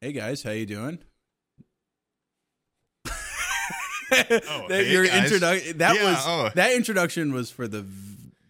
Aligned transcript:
Hey 0.00 0.12
guys, 0.12 0.42
how 0.42 0.50
you 0.52 0.66
doing? 0.66 0.98
Oh, 4.10 4.64
that 4.68 4.84
hey, 4.86 4.90
your 4.92 5.04
introduction 5.04 5.78
that 5.78 5.96
Yeah, 5.96 6.04
was 6.04 6.16
oh. 6.26 6.50
that 6.54 6.72
introduction 6.72 7.32
was 7.32 7.50
for 7.50 7.68
the 7.68 7.84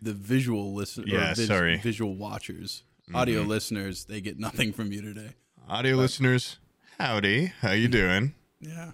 the 0.00 0.12
visual 0.12 0.72
listen 0.74 1.04
Yeah, 1.06 1.34
vis- 1.34 1.48
sorry. 1.48 1.74
Mm-hmm. 1.74 1.82
visual 1.82 2.14
watchers. 2.14 2.84
Audio 3.12 3.40
listeners, 3.42 4.04
they 4.04 4.20
get 4.20 4.38
nothing 4.38 4.72
from 4.72 4.92
you 4.92 5.00
today. 5.02 5.30
Audio 5.68 5.96
listeners, 5.96 6.58
howdy. 6.98 7.46
How 7.60 7.72
you 7.72 7.88
doing? 7.88 8.34
Yeah. 8.60 8.92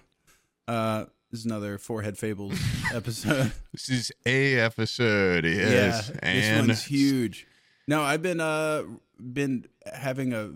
Uh 0.67 1.05
this 1.31 1.41
is 1.41 1.45
another 1.45 1.77
Forehead 1.77 2.17
Fables 2.17 2.57
episode. 2.93 3.51
This 3.71 3.89
is 3.89 4.11
a 4.25 4.57
episode. 4.59 5.45
Yes. 5.45 6.09
yeah. 6.13 6.19
and 6.23 6.39
this 6.39 6.67
one's 6.67 6.85
huge. 6.85 7.45
No, 7.87 8.01
I've 8.01 8.21
been 8.23 8.39
uh 8.39 8.83
been 9.19 9.67
having 9.93 10.33
a 10.33 10.51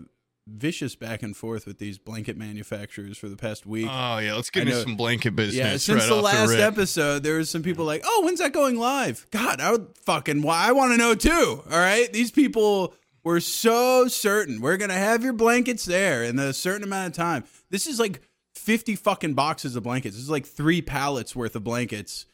vicious 0.50 0.96
back 0.96 1.22
and 1.22 1.36
forth 1.36 1.66
with 1.66 1.78
these 1.78 1.98
blanket 1.98 2.36
manufacturers 2.36 3.16
for 3.18 3.28
the 3.28 3.36
past 3.36 3.66
week. 3.66 3.86
Oh 3.88 4.18
yeah, 4.18 4.34
let's 4.34 4.50
get 4.50 4.66
into 4.66 4.82
some 4.82 4.96
blanket 4.96 5.36
business. 5.36 5.56
Yeah, 5.56 5.76
since 5.76 6.02
right 6.02 6.08
the 6.08 6.22
last 6.22 6.50
rip. 6.50 6.60
episode, 6.60 7.22
there 7.22 7.38
was 7.38 7.50
some 7.50 7.62
people 7.62 7.84
like, 7.84 8.02
"Oh, 8.04 8.22
when's 8.24 8.40
that 8.40 8.52
going 8.52 8.78
live?" 8.78 9.26
God, 9.30 9.60
I 9.60 9.72
would 9.72 9.88
fucking. 10.04 10.42
Why? 10.42 10.68
I 10.68 10.72
want 10.72 10.92
to 10.92 10.98
know 10.98 11.14
too. 11.14 11.62
All 11.70 11.78
right, 11.78 12.12
these 12.12 12.30
people 12.30 12.94
were 13.22 13.40
so 13.40 14.08
certain 14.08 14.60
we're 14.60 14.76
gonna 14.76 14.94
have 14.94 15.22
your 15.22 15.32
blankets 15.32 15.84
there 15.84 16.22
in 16.24 16.38
a 16.38 16.52
certain 16.52 16.84
amount 16.84 17.08
of 17.08 17.16
time. 17.16 17.44
This 17.70 17.86
is 17.86 17.98
like 18.00 18.20
fifty 18.54 18.96
fucking 18.96 19.34
boxes 19.34 19.76
of 19.76 19.82
blankets. 19.82 20.16
This 20.16 20.24
is 20.24 20.30
like 20.30 20.46
three 20.46 20.82
pallets 20.82 21.34
worth 21.34 21.56
of 21.56 21.64
blankets. 21.64 22.26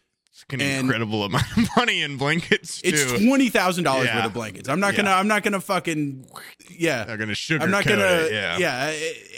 It's 0.43 0.45
an 0.55 0.61
and- 0.61 0.81
incredible 0.83 1.25
amount 1.25 1.45
of 1.57 1.69
money 1.77 2.03
in 2.03 2.17
blankets 2.19 2.83
too. 2.83 2.91
It's 2.91 3.13
twenty 3.25 3.49
thousand 3.49 3.85
dollars 3.85 4.09
worth 4.15 4.27
of 4.27 4.35
blankets. 4.35 4.69
I'm 4.69 4.81
not 4.81 4.93
Yeah. 4.93 4.99
gonna. 5.05 5.11
I'm 5.13 5.29
not 5.29 5.43
gonna 5.43 5.61
fucking. 5.61 6.27
Yeah, 6.71 7.05
Not 7.09 7.19
gonna 7.19 7.33
sugarcoat 7.33 7.63
I'm 7.63 7.71
not 7.71 7.85
gonna. 7.85 8.05
it. 8.05 8.33
Yeah. 8.33 8.59
Yeah, 8.59 8.87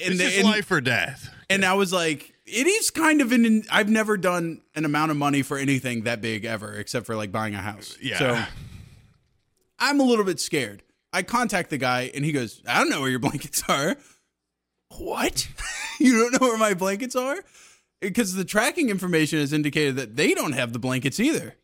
and, 0.06 0.20
is 0.20 0.36
and- 0.38 0.44
life 0.44 0.70
or 0.70 0.80
death. 0.80 1.30
And 1.50 1.64
I 1.64 1.74
was 1.74 1.92
like, 1.92 2.34
it 2.46 2.66
is 2.66 2.90
kind 2.90 3.20
of 3.20 3.32
an. 3.32 3.62
I've 3.70 3.88
never 3.88 4.16
done 4.16 4.60
an 4.74 4.84
amount 4.84 5.10
of 5.12 5.16
money 5.16 5.42
for 5.42 5.56
anything 5.56 6.02
that 6.02 6.20
big 6.20 6.44
ever, 6.44 6.72
except 6.74 7.06
for 7.06 7.14
like 7.16 7.30
buying 7.32 7.54
a 7.54 7.62
house. 7.62 7.96
Yeah. 8.02 8.18
So 8.18 8.44
I'm 9.78 10.00
a 10.00 10.04
little 10.04 10.24
bit 10.24 10.40
scared. 10.40 10.82
I 11.12 11.22
contact 11.22 11.70
the 11.70 11.78
guy, 11.78 12.10
and 12.14 12.24
he 12.24 12.32
goes, 12.32 12.60
"I 12.66 12.78
don't 12.80 12.90
know 12.90 13.00
where 13.00 13.10
your 13.10 13.18
blankets 13.20 13.62
are." 13.68 13.96
What? 14.98 15.48
you 16.00 16.18
don't 16.18 16.32
know 16.40 16.48
where 16.48 16.58
my 16.58 16.74
blankets 16.74 17.14
are? 17.16 17.36
Because 18.00 18.34
the 18.34 18.44
tracking 18.44 18.90
information 18.90 19.38
has 19.40 19.52
indicated 19.52 19.96
that 19.96 20.16
they 20.16 20.34
don't 20.34 20.52
have 20.52 20.72
the 20.72 20.78
blankets 20.78 21.18
either. 21.18 21.56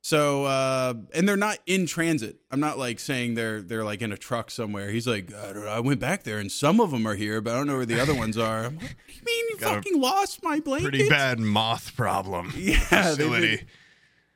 So, 0.00 0.44
uh, 0.44 0.94
and 1.12 1.28
they're 1.28 1.36
not 1.36 1.58
in 1.66 1.86
transit. 1.86 2.36
I'm 2.52 2.60
not 2.60 2.78
like 2.78 3.00
saying 3.00 3.34
they're 3.34 3.60
they're 3.60 3.84
like 3.84 4.00
in 4.00 4.12
a 4.12 4.16
truck 4.16 4.50
somewhere. 4.50 4.90
He's 4.90 5.06
like, 5.08 5.34
I, 5.34 5.52
don't 5.52 5.64
know, 5.64 5.70
I 5.70 5.80
went 5.80 5.98
back 6.00 6.22
there 6.22 6.38
and 6.38 6.50
some 6.50 6.80
of 6.80 6.92
them 6.92 7.06
are 7.06 7.16
here, 7.16 7.40
but 7.40 7.52
I 7.52 7.56
don't 7.56 7.66
know 7.66 7.76
where 7.76 7.84
the 7.84 8.00
other 8.00 8.14
ones 8.14 8.38
are. 8.38 8.64
I'm 8.66 8.78
like, 8.78 8.96
you 9.08 9.22
mean 9.26 9.44
you 9.50 9.58
Got 9.58 9.74
fucking 9.74 10.00
lost 10.00 10.42
my 10.44 10.60
blanket? 10.60 10.88
Pretty 10.88 11.08
bad 11.08 11.40
moth 11.40 11.96
problem. 11.96 12.52
Yeah, 12.56 12.78
Facility. 12.78 13.56
been- 13.56 13.66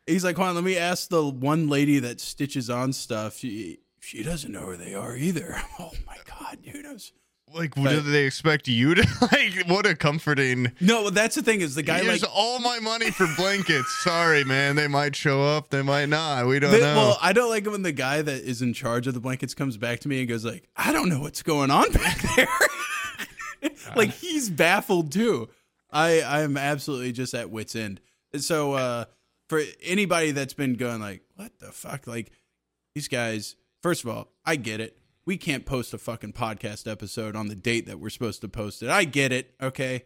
He's 0.08 0.24
like, 0.24 0.34
hold 0.34 0.48
on, 0.48 0.54
let 0.56 0.64
me 0.64 0.76
ask 0.76 1.08
the 1.08 1.24
one 1.24 1.68
lady 1.68 2.00
that 2.00 2.20
stitches 2.20 2.68
on 2.68 2.92
stuff. 2.92 3.36
She 3.38 3.78
she 4.00 4.24
doesn't 4.24 4.50
know 4.50 4.66
where 4.66 4.76
they 4.76 4.94
are 4.94 5.16
either. 5.16 5.62
Oh 5.78 5.92
my 6.04 6.16
god, 6.28 6.58
dude. 6.62 6.84
I 6.84 6.92
was, 6.92 7.12
Like, 7.54 7.76
what 7.76 7.90
do 7.90 8.00
they 8.00 8.24
expect 8.24 8.66
you 8.68 8.94
to 8.94 9.02
like? 9.32 9.66
What 9.68 9.86
a 9.86 9.94
comforting. 9.94 10.72
no, 10.80 11.10
that's 11.10 11.34
the 11.36 11.42
thing 11.42 11.60
is 11.60 11.74
the 11.74 11.82
guy 11.82 12.02
Here's 12.02 12.22
like 12.22 12.30
all 12.34 12.58
my 12.60 12.78
money 12.80 13.10
for 13.10 13.26
blankets. 13.36 13.88
Sorry, 14.02 14.42
man. 14.44 14.76
They 14.76 14.88
might 14.88 15.14
show 15.14 15.42
up. 15.42 15.68
They 15.70 15.82
might 15.82 16.08
not. 16.08 16.46
We 16.46 16.58
don't 16.58 16.70
The- 16.72 16.78
know. 16.78 16.96
well, 16.96 17.18
I 17.20 17.32
don't 17.32 17.50
like 17.50 17.64
it 17.66 17.70
when 17.70 17.82
the 17.82 17.92
guy 17.92 18.22
that 18.22 18.42
is 18.42 18.62
in 18.62 18.72
charge 18.72 19.06
of 19.06 19.14
the 19.14 19.20
blankets 19.20 19.54
comes 19.54 19.76
back 19.76 20.00
to 20.00 20.08
me 20.08 20.20
and 20.20 20.28
goes 20.28 20.44
like, 20.44 20.68
"I 20.76 20.92
don't 20.92 21.08
know 21.08 21.20
what's 21.20 21.42
going 21.42 21.70
on 21.70 21.92
back 21.92 22.18
there." 22.36 23.70
like 23.96 24.10
he's 24.10 24.50
baffled 24.50 25.12
too. 25.12 25.48
I 25.90 26.22
I'm 26.22 26.56
absolutely 26.56 27.12
just 27.12 27.34
at 27.34 27.50
wits 27.50 27.76
end. 27.76 28.00
So 28.36 28.72
uh, 28.74 29.04
for 29.48 29.60
anybody 29.82 30.30
that's 30.30 30.54
been 30.54 30.74
going 30.74 31.00
like, 31.00 31.22
"What 31.36 31.52
the 31.58 31.72
fuck?" 31.72 32.06
Like 32.06 32.30
these 32.94 33.08
guys. 33.08 33.56
First 33.82 34.04
of 34.04 34.10
all, 34.10 34.28
I 34.44 34.54
get 34.56 34.80
it. 34.80 34.96
We 35.24 35.36
can't 35.36 35.64
post 35.64 35.94
a 35.94 35.98
fucking 35.98 36.32
podcast 36.32 36.90
episode 36.90 37.36
on 37.36 37.46
the 37.48 37.54
date 37.54 37.86
that 37.86 38.00
we're 38.00 38.10
supposed 38.10 38.40
to 38.40 38.48
post 38.48 38.82
it. 38.82 38.88
I 38.90 39.04
get 39.04 39.32
it. 39.32 39.54
Okay. 39.62 40.04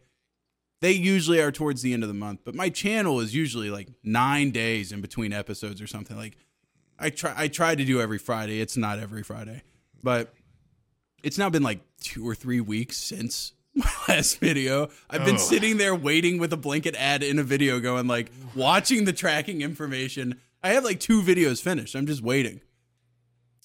They 0.83 0.93
usually 0.93 1.41
are 1.41 1.51
towards 1.51 1.81
the 1.81 1.95
end 1.95 2.03
of 2.03 2.09
the 2.09 2.15
month, 2.15 2.41
but 2.45 2.55
my 2.55 2.69
channel 2.69 3.21
is 3.21 3.35
usually 3.35 3.71
like 3.71 3.89
nine 4.05 4.51
days 4.51 4.93
in 4.93 5.01
between 5.01 5.33
episodes 5.33 5.81
or 5.81 5.87
something. 5.87 6.17
Like 6.17 6.37
I 6.99 7.09
try 7.11 7.33
I 7.35 7.49
try 7.49 7.75
to 7.75 7.85
do 7.85 8.01
every 8.01 8.19
Friday. 8.19 8.61
It's 8.61 8.77
not 8.77 8.99
every 8.99 9.23
Friday. 9.23 9.63
But 10.03 10.35
it's 11.23 11.39
now 11.39 11.49
been 11.49 11.63
like 11.63 11.81
two 12.01 12.29
or 12.29 12.35
three 12.35 12.61
weeks 12.61 12.99
since 12.99 13.55
my 13.75 13.91
last 14.07 14.39
video. 14.39 14.91
I've 15.09 15.25
been 15.25 15.37
Oh. 15.37 15.39
sitting 15.39 15.79
there 15.79 15.95
waiting 15.95 16.39
with 16.39 16.53
a 16.53 16.57
blanket 16.59 16.95
ad 16.97 17.23
in 17.23 17.39
a 17.39 17.43
video 17.43 17.81
going 17.81 18.07
like 18.07 18.31
watching 18.55 19.07
the 19.07 19.15
tracking 19.15 19.63
information. 19.63 20.39
I 20.63 20.71
have 20.75 20.85
like 20.85 21.01
two 21.01 21.23
videos 21.23 21.63
finished. 21.63 21.95
I'm 21.95 22.07
just 22.07 22.23
waiting. 22.23 22.61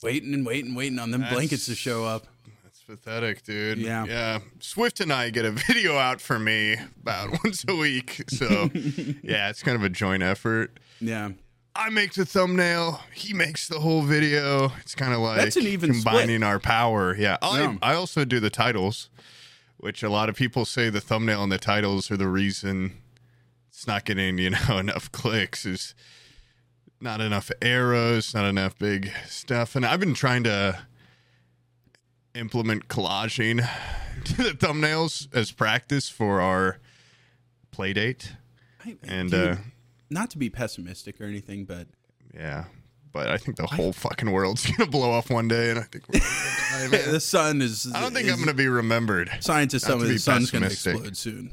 Waiting 0.03 0.33
and 0.33 0.45
waiting, 0.45 0.73
waiting 0.75 0.99
on 0.99 1.11
them 1.11 1.23
blankets 1.29 1.65
to 1.67 1.75
show 1.75 2.05
up. 2.05 2.25
That's 2.63 2.81
pathetic, 2.83 3.43
dude. 3.43 3.77
Yeah. 3.77 4.05
Yeah. 4.05 4.39
Swift 4.59 4.99
and 4.99 5.13
I 5.13 5.29
get 5.29 5.45
a 5.45 5.51
video 5.67 5.97
out 5.97 6.19
for 6.21 6.39
me 6.39 6.75
about 7.01 7.29
once 7.43 7.63
a 7.67 7.75
week. 7.75 8.23
So, 8.29 8.69
yeah, 9.23 9.49
it's 9.49 9.61
kind 9.63 9.75
of 9.75 9.83
a 9.83 9.89
joint 9.89 10.23
effort. 10.23 10.79
Yeah. 10.99 11.31
I 11.75 11.89
make 11.89 12.13
the 12.13 12.25
thumbnail. 12.25 12.99
He 13.13 13.33
makes 13.33 13.67
the 13.67 13.79
whole 13.79 14.01
video. 14.01 14.73
It's 14.81 14.95
kind 14.95 15.13
of 15.13 15.19
like 15.19 15.37
That's 15.37 15.55
an 15.55 15.67
even 15.67 15.93
combining 15.93 16.43
our 16.43 16.59
power. 16.59 17.15
Yeah. 17.15 17.37
I, 17.41 17.61
Yeah. 17.61 17.75
I 17.81 17.93
also 17.93 18.25
do 18.25 18.39
the 18.39 18.49
titles, 18.49 19.09
which 19.77 20.03
a 20.03 20.09
lot 20.09 20.27
of 20.29 20.35
people 20.35 20.65
say 20.65 20.89
the 20.89 20.99
thumbnail 20.99 21.43
and 21.43 21.51
the 21.51 21.57
titles 21.57 22.11
are 22.11 22.17
the 22.17 22.27
reason 22.27 22.97
it's 23.69 23.87
not 23.87 24.03
getting, 24.05 24.37
you 24.37 24.49
know, 24.49 24.77
enough 24.79 25.11
clicks. 25.11 25.65
Is 25.65 25.95
not 27.01 27.19
enough 27.21 27.51
arrows, 27.61 28.33
not 28.33 28.45
enough 28.45 28.77
big 28.77 29.11
stuff. 29.27 29.75
And 29.75 29.85
I've 29.85 29.99
been 29.99 30.13
trying 30.13 30.43
to 30.45 30.79
implement 32.35 32.87
collaging 32.87 33.67
to 34.25 34.35
the 34.37 34.49
thumbnails 34.51 35.27
as 35.35 35.51
practice 35.51 36.09
for 36.09 36.39
our 36.41 36.79
play 37.71 37.93
date. 37.93 38.33
I- 38.85 38.97
And 39.03 39.31
dude, 39.31 39.47
uh 39.49 39.55
not 40.09 40.29
to 40.31 40.37
be 40.37 40.49
pessimistic 40.49 41.21
or 41.21 41.25
anything, 41.25 41.63
but 41.65 41.87
Yeah, 42.33 42.65
but 43.13 43.29
I 43.29 43.37
think 43.37 43.55
the 43.57 43.65
whole 43.65 43.93
fucking 43.93 44.29
world's 44.31 44.65
gonna 44.71 44.89
blow 44.89 45.13
up 45.17 45.29
one 45.29 45.47
day, 45.47 45.69
and 45.69 45.79
I 45.79 45.83
think 45.83 46.05
gonna 46.07 47.03
the 47.11 47.19
sun 47.19 47.61
is. 47.61 47.89
I 47.93 48.01
don't 48.01 48.13
think 48.13 48.27
is- 48.27 48.33
I'm 48.33 48.39
gonna 48.39 48.53
be 48.53 48.67
remembered. 48.67 49.31
Scientists 49.39 49.85
tell 49.85 49.97
me 49.99 50.07
the 50.09 50.19
sun's 50.19 50.51
going 50.51 50.63
to 50.63 50.67
explode 50.67 51.15
soon. 51.15 51.51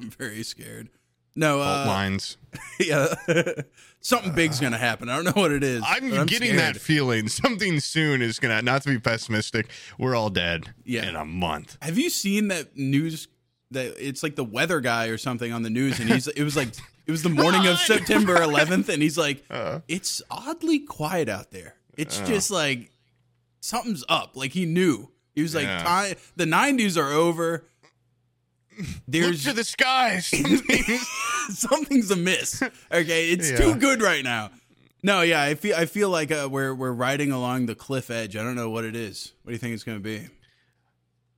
I'm 0.00 0.10
very 0.10 0.42
scared. 0.44 0.88
No, 1.36 1.60
uh, 1.60 1.84
lines. 1.86 2.36
yeah, 2.80 3.14
something 4.00 4.34
big's 4.34 4.58
to 4.60 4.70
happen. 4.70 5.08
I 5.08 5.16
don't 5.16 5.24
know 5.24 5.40
what 5.40 5.52
it 5.52 5.62
is. 5.62 5.82
I'm, 5.86 6.10
but 6.10 6.26
getting 6.26 6.54
scared. 6.54 6.74
that 6.76 6.80
feeling. 6.80 7.28
Something 7.28 7.80
soon 7.80 8.22
is 8.22 8.38
gonna. 8.38 8.62
Not 8.62 8.82
to 8.82 8.88
be 8.88 8.98
pessimistic, 8.98 9.70
we're 9.98 10.14
all 10.14 10.30
dead. 10.30 10.74
Yeah. 10.84 11.08
in 11.08 11.16
a 11.16 11.24
month. 11.24 11.76
Have 11.82 11.98
you 11.98 12.10
seen 12.10 12.48
that 12.48 12.76
news? 12.76 13.28
That 13.72 13.94
it's 14.04 14.22
like 14.24 14.34
the 14.34 14.44
weather 14.44 14.80
guy 14.80 15.06
or 15.06 15.16
something 15.18 15.52
on 15.52 15.62
the 15.62 15.70
news, 15.70 16.00
and 16.00 16.10
he's. 16.10 16.26
It 16.26 16.42
was 16.42 16.56
like 16.56 16.70
it 17.06 17.10
was 17.12 17.22
the 17.22 17.28
morning 17.28 17.66
of 17.66 17.78
September 17.78 18.36
11th, 18.36 18.88
and 18.88 19.00
he's 19.02 19.16
like, 19.16 19.44
Uh. 19.48 19.80
"It's 19.86 20.20
oddly 20.30 20.80
quiet 20.80 21.28
out 21.28 21.52
there. 21.52 21.76
It's 21.96 22.18
just 22.20 22.50
like 22.50 22.90
something's 23.60 24.04
up." 24.08 24.36
Like 24.36 24.52
he 24.52 24.66
knew. 24.66 25.10
He 25.36 25.42
was 25.42 25.54
like, 25.54 25.64
Yeah. 25.64 26.14
"The 26.36 26.44
90s 26.46 26.96
are 26.96 27.12
over." 27.12 27.64
Look 28.80 28.88
There's 29.08 29.44
to 29.44 29.52
the 29.52 29.64
skies. 29.64 30.26
Something- 30.28 30.98
something's 31.50 32.10
amiss. 32.10 32.62
Okay, 32.92 33.30
it's 33.30 33.50
Yeah. 33.50 33.56
too 33.56 33.74
good 33.76 34.02
right 34.02 34.24
now. 34.24 34.50
No, 35.02 35.22
yeah, 35.22 35.42
I 35.42 35.54
feel 35.54 35.74
I 35.76 35.86
feel 35.86 36.10
like 36.10 36.30
uh, 36.30 36.48
we're 36.50 36.74
we're 36.74 36.92
riding 36.92 37.32
along 37.32 37.66
the 37.66 37.74
cliff 37.74 38.10
edge. 38.10 38.36
I 38.36 38.42
don't 38.42 38.54
know 38.54 38.68
what 38.70 38.84
it 38.84 38.94
is. 38.94 39.32
What 39.42 39.50
do 39.50 39.52
you 39.54 39.58
think 39.58 39.74
it's 39.74 39.84
going 39.84 39.98
to 39.98 40.02
be? 40.04 40.28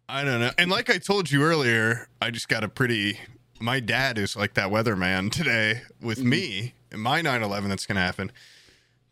I 0.08 0.24
don't 0.24 0.40
know. 0.40 0.50
And 0.58 0.70
like 0.70 0.90
I 0.90 0.98
told 0.98 1.30
you 1.30 1.42
earlier, 1.42 2.08
I 2.20 2.30
just 2.30 2.48
got 2.48 2.64
a 2.64 2.68
pretty. 2.68 3.18
My 3.60 3.78
dad 3.78 4.18
is 4.18 4.34
like 4.36 4.54
that 4.54 4.70
weatherman 4.70 5.30
today 5.30 5.82
with 6.00 6.18
Mm-hmm. 6.18 6.28
me 6.28 6.74
and 6.90 7.00
my 7.00 7.22
9 7.22 7.42
11 7.42 7.70
that's 7.70 7.86
going 7.86 7.94
to 7.96 8.02
happen. 8.02 8.32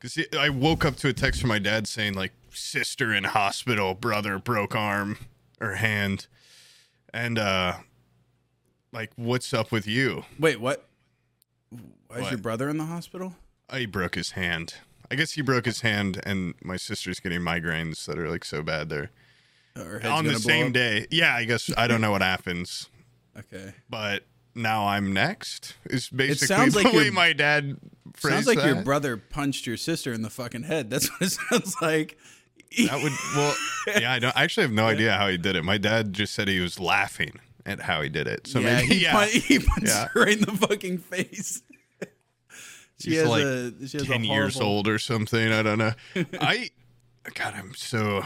Because 0.01 0.19
I 0.37 0.49
woke 0.49 0.85
up 0.85 0.97
to 0.97 1.09
a 1.09 1.13
text 1.13 1.41
from 1.41 1.49
my 1.49 1.59
dad 1.61 1.87
saying, 1.87 2.15
like, 2.15 2.33
sister 2.51 3.13
in 3.15 3.25
hospital, 3.25 3.95
brother 3.95 4.39
broke 4.39 4.75
arm 4.75 5.19
or 5.61 5.75
hand. 5.75 6.27
And, 7.15 7.39
uh, 7.39 7.75
like, 8.93 9.11
what's 9.17 9.53
up 9.55 9.71
with 9.73 9.87
you? 9.87 10.25
Wait, 10.39 10.61
what? 10.61 10.87
Why 12.09 12.17
is 12.17 12.23
What? 12.23 12.31
your 12.31 12.39
brother 12.41 12.69
in 12.69 12.77
the 12.79 12.87
hospital? 12.87 13.35
He 13.73 13.87
broke 13.87 14.17
his 14.17 14.33
hand. 14.33 14.75
I 15.11 15.15
guess 15.17 15.33
he 15.33 15.43
broke 15.43 15.65
his 15.65 15.81
hand, 15.83 16.21
and 16.25 16.55
my 16.63 16.77
sister's 16.77 17.21
getting 17.21 17.41
migraines 17.41 18.05
that 18.07 18.19
are 18.19 18.29
like 18.29 18.45
so 18.45 18.63
bad 18.63 18.89
they're 18.89 19.11
head's 19.77 20.05
on 20.07 20.25
the 20.25 20.31
gonna 20.33 20.33
blow 20.33 20.39
same 20.39 20.67
up? 20.69 20.73
day. 20.73 21.07
Yeah, 21.11 21.35
I 21.35 21.45
guess 21.45 21.71
I 21.77 21.87
don't 21.87 22.01
know 22.01 22.11
what 22.11 22.23
happens. 22.23 22.89
Okay. 23.39 23.73
but 23.89 24.25
now 24.55 24.87
I'm 24.89 25.13
next. 25.13 25.75
Is 25.89 26.09
basically 26.09 26.49
sounds 26.49 26.75
the 26.75 26.83
like 26.83 26.93
way 26.93 27.05
your- 27.05 27.13
my 27.13 27.33
dad 27.33 27.77
phrased 28.15 28.35
Sounds 28.35 28.47
like 28.49 28.65
your 28.65 28.75
that. 28.75 28.85
brother 28.85 29.17
punched 29.17 29.67
your 29.67 29.77
sister 29.77 30.13
in 30.13 30.23
the 30.23 30.31
fucking 30.31 30.65
head. 30.65 30.91
That's 30.91 31.09
what 31.09 31.23
it 31.23 31.31
sounds 31.51 31.77
like. 31.81 32.19
That 32.87 33.03
would 33.03 33.13
well, 33.37 33.55
yeah. 34.01 34.13
I 34.13 34.19
don't. 34.19 34.37
I 34.37 34.43
actually 34.45 34.63
have 34.65 34.73
no 34.73 34.87
idea 34.89 35.13
how 35.17 35.29
he 35.29 35.39
did 35.39 35.55
it. 35.57 35.65
My 35.65 35.79
dad 35.79 36.13
just 36.13 36.35
said 36.35 36.49
he 36.49 36.61
was 36.61 36.79
laughing 36.81 37.33
at 37.71 37.81
how 37.81 38.03
he 38.03 38.09
did 38.09 38.27
it. 38.27 38.47
So 38.47 38.59
yeah, 38.61 38.77
maybe 38.77 38.95
he, 38.95 39.03
yeah, 39.05 39.13
pun- 39.13 39.29
he 39.29 39.59
punched 39.59 39.87
Yeah. 39.89 40.09
her 40.09 40.27
in 40.27 40.41
the 40.41 40.53
fucking 40.53 40.99
face. 40.99 41.63
she 42.99 43.11
He's 43.11 43.21
has 43.21 43.29
like 43.29 43.43
a 43.43 43.73
she 43.89 43.99
has 43.99 44.07
ten 44.07 44.23
a 44.23 44.27
years 44.27 44.61
old 44.61 44.89
or 44.89 44.99
something. 44.99 45.53
I 45.53 45.63
don't 45.63 45.79
know. 45.79 45.93
I, 46.41 46.71
God, 47.35 47.55
I'm 47.57 47.75
so 47.75 48.23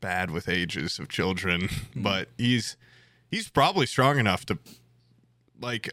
bad 0.00 0.30
with 0.30 0.48
ages 0.48 0.98
of 0.98 1.08
children, 1.08 1.62
Mm-hmm. 1.62 2.02
but 2.02 2.28
he's 2.38 2.76
he's 3.30 3.48
probably 3.48 3.86
strong 3.86 4.18
enough 4.18 4.44
to 4.46 4.58
like. 5.60 5.90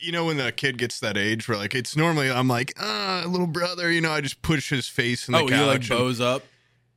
You 0.00 0.12
know 0.12 0.26
when 0.26 0.36
the 0.36 0.52
kid 0.52 0.78
gets 0.78 1.00
that 1.00 1.16
age 1.16 1.48
where 1.48 1.58
like 1.58 1.74
it's 1.74 1.96
normally 1.96 2.30
I'm 2.30 2.46
like 2.46 2.72
ah 2.78 3.24
little 3.26 3.48
brother 3.48 3.90
you 3.90 4.00
know 4.00 4.12
I 4.12 4.20
just 4.20 4.42
push 4.42 4.70
his 4.70 4.86
face 4.86 5.26
in 5.26 5.32
the 5.32 5.40
Oh, 5.40 5.48
couch 5.48 5.58
he 5.58 5.64
like 5.66 5.80
and- 5.80 5.88
bows 5.88 6.20
up. 6.20 6.44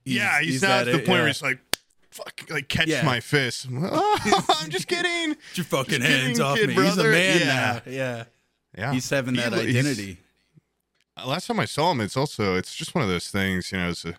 yeah 0.05 0.39
he's, 0.39 0.61
not 0.61 0.81
at 0.81 0.85
the 0.85 0.91
it, 0.91 0.97
point 1.07 1.17
where 1.17 1.25
he's 1.25 1.41
like 1.41 1.57
fuck 2.11 2.43
like 2.49 2.67
catch 2.67 2.87
Yeah. 2.87 3.03
my 3.03 3.19
fist 3.19 3.67
oh, 3.71 4.45
I'm 4.61 4.69
just 4.69 4.87
kidding 4.87 5.29
Get 5.29 5.37
your 5.57 5.63
fucking 5.65 5.99
Just 5.99 6.07
kidding, 6.07 6.25
hands 6.25 6.39
off 6.39 6.57
kid 6.57 6.67
me. 6.69 6.75
He's 6.75 6.97
a 6.97 7.03
man 7.03 7.39
Yeah. 7.39 7.45
now. 7.45 7.91
Yeah, 7.91 8.23
yeah 8.77 8.93
he's 8.93 9.09
having 9.09 9.35
that 9.35 9.53
He- 9.53 9.59
identity. 9.69 10.17
Uh, 11.17 11.27
last 11.27 11.47
time 11.47 11.59
I 11.59 11.65
saw 11.65 11.91
him, 11.91 11.99
it's 12.01 12.15
also 12.15 12.55
it's 12.55 12.73
just 12.75 12.93
one 12.95 13.03
of 13.03 13.09
those 13.09 13.29
things, 13.29 13.71
you 13.71 13.77
know, 13.79 13.87
as 13.87 14.05
a 14.05 14.15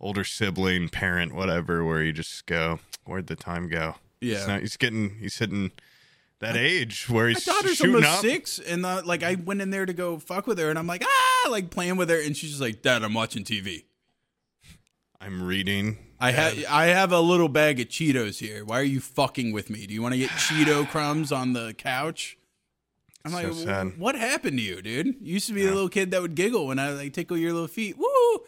older 0.00 0.24
sibling, 0.24 0.88
parent, 0.88 1.34
whatever, 1.34 1.84
where 1.84 2.02
you 2.02 2.12
just 2.12 2.46
go, 2.46 2.80
where'd 3.04 3.26
the 3.26 3.36
time 3.36 3.68
go? 3.68 3.96
Yeah. 4.20 4.36
He's, 4.38 4.46
not, 4.46 4.60
he's 4.60 4.76
getting 4.76 5.16
he's 5.20 5.36
hitting 5.38 5.72
that 6.40 6.56
age 6.56 7.08
where 7.10 7.28
he's 7.28 7.46
My 7.46 7.52
daughter's 7.54 7.76
shooting 7.76 7.94
almost 7.96 8.12
up. 8.14 8.20
six, 8.20 8.58
and 8.58 8.84
uh, 8.86 9.02
like 9.04 9.22
I 9.22 9.34
went 9.36 9.60
in 9.62 9.70
there 9.70 9.86
to 9.86 9.92
go 9.92 10.18
fuck 10.18 10.46
with 10.46 10.58
her, 10.58 10.68
and 10.70 10.78
I'm 10.78 10.86
like 10.86 11.02
ah, 11.06 11.48
like 11.50 11.70
playing 11.70 11.96
with 11.96 12.08
her, 12.10 12.20
and 12.20 12.36
she's 12.36 12.50
just 12.50 12.60
like, 12.62 12.82
Dad, 12.82 13.02
I'm 13.02 13.14
watching 13.14 13.44
TV. 13.44 13.84
I'm 15.20 15.42
reading. 15.42 15.98
I 16.24 16.30
have 16.32 16.64
I 16.70 16.86
have 16.86 17.12
a 17.12 17.20
little 17.20 17.48
bag 17.48 17.80
of 17.80 17.88
Cheetos 17.88 18.38
here. 18.38 18.64
Why 18.64 18.80
are 18.80 18.84
you 18.84 19.00
fucking 19.00 19.52
with 19.52 19.68
me? 19.70 19.86
Do 19.86 19.94
you 19.94 20.02
want 20.02 20.14
to 20.14 20.18
get 20.18 20.30
Cheeto 20.46 20.88
crumbs 20.88 21.30
on 21.32 21.52
the 21.52 21.74
couch? 21.74 22.38
I'm 23.24 23.32
So 23.32 23.36
like, 23.42 23.52
sad. 23.54 23.98
what 23.98 24.14
happened 24.16 24.58
to 24.58 24.62
you, 24.64 24.82
dude? 24.82 25.06
You 25.06 25.34
used 25.34 25.48
to 25.48 25.54
be 25.54 25.60
Yeah. 25.62 25.68
the 25.68 25.74
little 25.74 25.88
kid 25.88 26.10
that 26.12 26.22
would 26.22 26.34
giggle 26.34 26.66
when 26.66 26.78
I 26.78 26.90
like 26.90 27.12
tickle 27.12 27.36
your 27.36 27.52
little 27.52 27.68
feet. 27.68 27.96
Woo! 27.98 28.40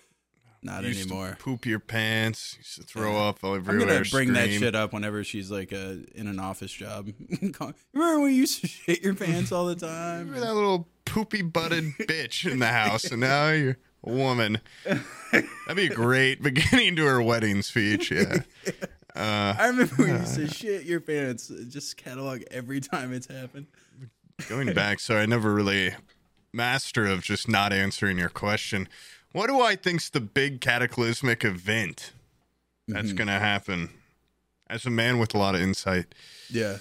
Not 0.63 0.83
You 0.83 0.89
used 0.89 1.09
to 1.09 1.15
anymore. 1.15 1.37
poop 1.39 1.65
your 1.65 1.79
pants. 1.79 2.55
You 2.55 2.59
used 2.61 2.77
to 2.77 2.83
throw 2.83 3.17
up 3.29 3.39
I'm 3.45 3.57
everywhere. 3.57 3.87
gonna 3.87 4.05
bring 4.11 4.33
that 4.33 4.51
shit 4.51 4.75
up 4.75 4.93
whenever 4.93 5.23
she's 5.23 5.51
like 5.51 5.73
uh, 5.73 5.95
in 6.15 6.27
an 6.27 6.41
office 6.41 6.73
job. 6.73 7.11
Remember 7.41 8.21
when 8.21 8.33
you 8.33 8.39
used 8.41 8.63
to 8.63 8.67
shit 8.67 9.03
your 9.03 9.15
pants 9.15 9.53
all 9.53 9.67
the 9.67 9.77
time? 9.87 10.27
Remember 10.29 10.41
that 10.41 10.55
little 10.55 10.89
poopy 11.05 11.43
butted 11.43 11.85
bitch 12.01 12.51
in 12.51 12.59
the 12.59 12.67
house, 12.67 13.05
and 13.05 13.21
now 13.21 13.51
you're 13.51 13.71
a 13.73 13.77
woman. 14.07 14.61
That'd 15.33 15.77
be 15.77 15.87
a 15.87 15.95
great 15.95 16.43
beginning 16.43 16.97
to 16.97 17.05
her 17.07 17.21
wedding 17.23 17.63
speech. 17.63 18.11
Yeah. 18.11 18.39
Uh, 19.15 19.55
I 19.59 19.69
remember 19.69 19.95
when 19.97 20.21
you 20.21 20.27
said, 20.27 20.53
shit 20.55 20.83
your 20.85 21.01
pants. 21.01 21.51
Just 21.71 21.97
catalog 21.97 22.43
every 22.51 22.81
time 22.81 23.15
it's 23.15 23.27
happened. 23.27 23.67
going 24.47 24.75
back, 24.75 25.01
so 25.01 25.17
I 25.17 25.25
never 25.25 25.55
really 25.55 25.95
master 26.53 27.07
of 27.07 27.23
just 27.23 27.49
not 27.49 27.73
answering 27.73 28.19
your 28.19 28.29
question. 28.29 28.87
What 29.33 29.47
do 29.47 29.59
I 29.63 29.75
think's 29.75 30.11
the 30.11 30.21
big 30.21 30.61
cataclysmic 30.61 31.47
event 31.47 32.13
that's 32.87 33.07
Mm-hmm. 33.09 33.17
going 33.17 33.29
to 33.29 33.39
happen? 33.39 33.89
As 34.69 34.85
a 34.85 34.91
man 34.91 35.19
with 35.19 35.35
a 35.35 35.39
lot 35.39 35.55
of 35.55 35.63
insight, 35.63 36.15
Yeah. 36.51 36.77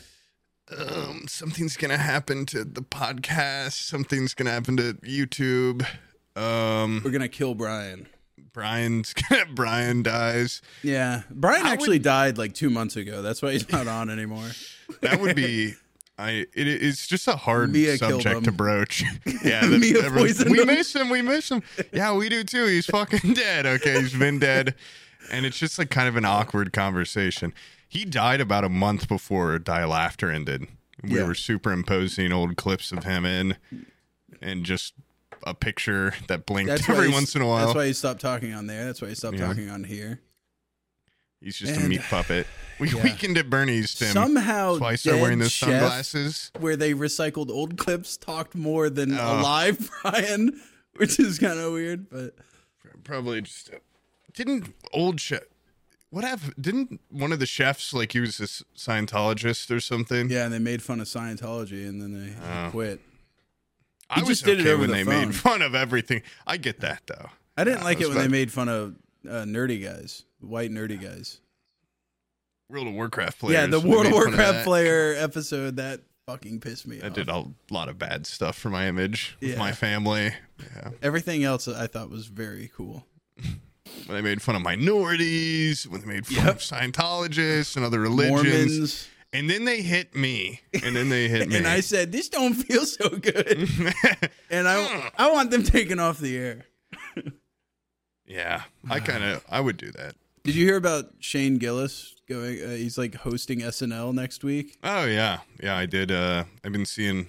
um, 0.78 1.28
something's 1.30 1.78
going 1.78 1.92
to 1.92 1.98
happen 1.98 2.46
to 2.48 2.66
the 2.66 2.82
podcast. 2.82 3.74
Something's 3.88 4.34
going 4.34 4.48
to 4.48 4.52
happen 4.52 4.76
to 4.76 4.96
YouTube. 5.06 5.86
Um, 6.36 7.02
We're 7.04 7.12
gonna 7.12 7.28
kill 7.30 7.56
Brian. 7.56 8.08
Brian's 8.54 9.14
Brian 9.54 10.04
dies. 10.04 10.62
Yeah, 10.84 11.24
Brian 11.30 11.66
I 11.66 11.72
actually 11.72 12.00
died 12.00 12.38
like 12.38 12.54
two 12.54 12.70
months 12.70 12.96
ago. 12.96 13.22
That's 13.22 13.42
why 13.42 13.52
he's 13.54 13.70
not 13.72 13.88
on 13.88 14.10
anymore. 14.10 14.50
That 15.02 15.20
would 15.22 15.36
be. 15.36 15.74
I 16.18 16.30
it, 16.54 16.68
it's 16.68 17.08
just 17.08 17.28
a 17.28 17.36
hard 17.36 17.74
Mia 17.74 17.98
subject 17.98 18.46
to 18.46 18.52
broach. 18.54 19.04
Yeah, 19.44 19.66
that 19.66 19.80
Mia 19.80 20.10
we 20.50 20.60
him. 20.60 20.68
miss 20.68 20.96
him. 20.96 21.10
We 21.10 21.22
miss 21.22 21.52
him. 21.52 21.62
Yeah, 21.92 22.16
we 22.16 22.30
do 22.30 22.44
too. 22.46 22.66
He's 22.66 22.86
fucking 22.86 23.34
dead. 23.34 23.66
Okay, 23.66 24.00
he's 24.00 24.14
been 24.18 24.40
dead, 24.40 24.76
and 25.32 25.46
it's 25.46 25.58
just 25.60 25.78
like 25.78 25.90
kind 25.90 26.08
of 26.08 26.16
an 26.16 26.24
awkward 26.26 26.72
conversation. 26.72 27.54
He 27.90 28.06
died 28.06 28.40
about 28.42 28.64
a 28.64 28.70
month 28.70 29.08
before 29.10 29.60
Die 29.60 29.86
Laughter 29.86 30.32
ended. 30.32 30.68
We 31.04 31.18
Yeah. 31.18 31.28
were 31.28 31.36
superimposing 31.36 32.32
old 32.32 32.56
clips 32.56 32.92
of 32.94 33.04
him 33.04 33.26
in, 33.26 33.58
and 34.42 34.64
just 34.66 34.94
a 35.46 35.54
picture 35.54 36.14
that 36.28 36.46
blinked 36.46 36.70
That's 36.70 36.90
every 36.90 37.10
once 37.10 37.36
in 37.36 37.42
a 37.42 37.48
while. 37.48 37.66
That's 37.68 37.76
why 37.76 37.88
he 37.88 37.94
stopped 37.94 38.22
talking 38.22 38.54
on 38.54 38.68
there. 38.68 38.86
That's 38.86 39.02
why 39.02 39.10
he 39.10 39.16
stopped 39.16 39.38
Yeah. 39.38 39.48
talking 39.48 39.70
on 39.70 39.84
here. 39.84 40.22
He's 41.42 41.58
just 41.58 41.80
a 41.80 41.88
meat 41.88 42.02
puppet. 42.10 42.48
We 42.80 42.90
Yeah. 42.96 43.04
Weekend 43.04 43.38
at 43.38 43.50
Bernie's 43.50 43.94
Tim. 43.94 44.08
Somehow, 44.14 44.78
why 44.80 44.92
I 44.92 44.96
started 44.96 45.22
wearing 45.22 45.40
those 45.40 45.52
chef, 45.52 45.70
sunglasses. 45.70 46.52
where 46.60 46.76
they 46.76 46.94
recycled 46.94 47.50
old 47.50 47.78
clips, 47.78 48.18
talked 48.18 48.56
more 48.56 48.90
than 48.90 49.14
Oh. 49.14 49.40
alive 49.40 49.92
Brian, 50.02 50.60
which 50.96 51.20
is 51.20 51.38
kind 51.38 51.60
of 51.60 51.74
weird. 51.74 52.10
But 52.10 52.36
Probably 53.04 53.42
just 53.42 53.70
uh, 53.72 53.78
didn't 54.34 54.74
old 54.92 55.20
chef. 55.20 55.42
What 56.10 56.24
have 56.24 56.54
Didn't 56.60 57.02
one 57.10 57.32
of 57.34 57.40
the 57.40 57.46
chefs 57.46 57.94
like 57.94 58.14
he 58.14 58.22
was 58.22 58.40
a 58.40 58.44
Scientologist 58.80 59.70
or 59.70 59.80
something? 59.82 60.30
yeah, 60.30 60.46
and 60.46 60.54
they 60.54 60.60
made 60.60 60.82
fun 60.82 61.00
of 61.02 61.08
Scientology, 61.08 61.88
and 61.88 62.02
then 62.02 62.14
they 62.14 62.34
Oh. 62.42 62.70
quit. 62.72 63.02
I 64.10 64.16
He 64.16 64.22
was 64.22 64.30
just 64.30 64.46
did 64.46 64.60
it 64.60 64.62
okay 64.64 64.72
over 64.72 64.82
when 64.82 64.90
the 64.92 64.96
they 64.98 65.04
phone. 65.04 65.26
made 65.28 65.36
fun 65.36 65.62
of 65.62 65.74
everything. 65.76 66.22
I 66.46 66.58
get 66.58 66.80
that 66.82 67.02
though. 67.08 67.30
I 67.58 67.64
didn't 67.64 67.84
like 67.84 68.02
it 68.02 68.08
when 68.08 68.18
they 68.18 68.28
made 68.28 68.52
fun 68.52 68.70
of 68.70 68.96
uh, 69.28 69.44
nerdy 69.44 69.82
guys, 69.84 70.24
white 70.42 70.70
nerdy 70.72 71.02
guys. 71.02 71.40
World 72.70 72.88
of 72.88 72.94
Warcraft 72.94 73.40
players. 73.40 73.54
yeah, 73.54 73.68
the 73.68 73.80
World 73.80 74.06
of 74.08 74.12
fun 74.12 74.22
of 74.24 74.34
Warcraft 74.38 74.64
player 74.66 75.14
episode 75.18 75.76
that 75.78 76.02
fucking 76.28 76.60
pissed 76.60 76.88
me 76.88 76.98
off. 76.98 77.04
I 77.04 77.08
off. 77.10 77.14
did 77.14 77.30
a 77.30 77.46
lot 77.70 77.90
of 77.90 77.98
bad 78.00 78.26
stuff 78.26 78.56
for 78.58 78.70
my 78.70 78.88
image 78.88 79.38
with 79.40 79.52
Yeah. 79.52 79.58
my 79.60 79.72
family. 79.72 80.34
Yeah. 80.76 80.90
Everything 81.02 81.44
else 81.44 81.68
I 81.68 81.88
thought 81.88 82.10
was 82.10 82.26
very 82.28 82.72
cool. 82.76 83.06
When 84.08 84.16
they 84.18 84.22
made 84.22 84.42
fun 84.42 84.56
of 84.56 84.62
minorities, 84.64 85.88
when 85.88 86.02
they 86.02 86.08
made 86.08 86.26
fun 86.28 86.46
Yep. 86.46 86.56
of 86.56 86.62
Scientologists 86.62 87.76
and 87.76 87.86
other 87.86 88.00
religions, 88.00 88.44
Mormons. 88.44 89.08
And 89.36 89.50
then 89.50 89.66
they 89.66 89.82
hit 89.82 90.16
me, 90.16 90.62
and 90.84 90.96
then 90.96 91.10
they 91.10 91.28
hit 91.28 91.50
me. 91.50 91.58
And 91.58 91.68
I 91.68 91.82
said, 91.82 92.12
"This 92.12 92.30
don't 92.30 92.54
feel 92.54 92.86
so 92.86 93.10
good," 93.10 93.68
and 94.50 94.68
I 94.68 95.12
I 95.18 95.32
want 95.32 95.52
them 95.52 95.64
taken 95.64 96.00
off 96.00 96.20
the 96.20 96.38
air. 96.38 96.66
yeah, 98.26 98.64
I 98.90 99.00
kind 99.00 99.24
of 99.24 99.44
I 99.50 99.60
would 99.60 99.78
do 99.78 99.92
that. 99.92 100.16
Did 100.44 100.56
you 100.56 100.66
hear 100.66 100.78
about 100.78 101.06
Shane 101.20 101.58
Gillis 101.58 102.16
going? 102.30 102.62
Uh, 102.62 102.70
he's 102.70 102.98
like 102.98 103.16
hosting 103.16 103.60
SNL 103.62 104.14
next 104.14 104.44
week. 104.44 104.78
Oh 104.84 105.06
yeah, 105.06 105.40
yeah. 105.62 105.76
I 105.76 105.86
did. 105.86 106.12
Uh, 106.12 106.46
I've 106.64 106.72
been 106.72 106.86
seeing. 106.86 107.28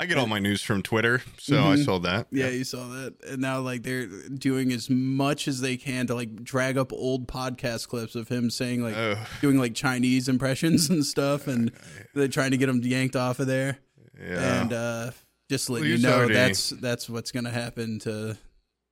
I 0.00 0.06
get 0.06 0.16
all 0.16 0.26
my 0.26 0.38
news 0.38 0.62
from 0.62 0.82
Twitter, 0.82 1.20
so 1.38 1.56
I 1.58 1.76
Mhm. 1.76 1.84
saw 1.84 1.98
that. 1.98 2.28
Yeah, 2.32 2.48
you 2.48 2.64
saw 2.64 2.88
that. 2.88 3.14
And 3.28 3.42
now 3.42 3.60
like 3.60 3.82
they're 3.82 4.06
doing 4.06 4.72
as 4.72 4.88
much 4.88 5.46
as 5.46 5.60
they 5.60 5.76
can 5.76 6.06
to 6.06 6.14
like 6.14 6.42
drag 6.42 6.78
up 6.78 6.90
old 6.92 7.28
podcast 7.28 7.86
clips 7.88 8.14
of 8.14 8.28
him 8.28 8.48
saying 8.48 8.82
like 8.82 8.96
Oh, 8.96 9.16
doing 9.42 9.58
like 9.58 9.74
Chinese 9.74 10.26
impressions 10.28 10.88
and 10.88 11.04
stuff, 11.04 11.46
and 11.46 11.70
they're 12.14 12.28
trying 12.28 12.52
to 12.52 12.56
get 12.56 12.68
him 12.70 12.80
yanked 12.82 13.14
off 13.14 13.40
of 13.40 13.46
there. 13.46 13.78
yeah. 14.18 14.62
And 14.62 14.72
uh, 14.72 15.10
just 15.50 15.66
to 15.66 15.72
let 15.74 15.80
Well, 15.80 15.90
you 15.90 15.98
know, 15.98 16.28
that's 16.28 16.70
that's 16.70 17.10
what's 17.10 17.30
gonna 17.30 17.50
happen 17.50 17.98
to. 18.00 18.38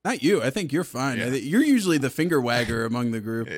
Not 0.04 0.22
you. 0.22 0.42
I 0.42 0.50
think 0.50 0.72
you're 0.72 0.84
fine. 0.84 1.20
I 1.20 1.24
Yeah. 1.24 1.30
think- 1.30 1.44
You're 1.46 1.64
usually 1.64 1.98
the 1.98 2.10
finger 2.10 2.40
wagger 2.40 2.84
among 2.84 3.12
the 3.12 3.20
group. 3.20 3.48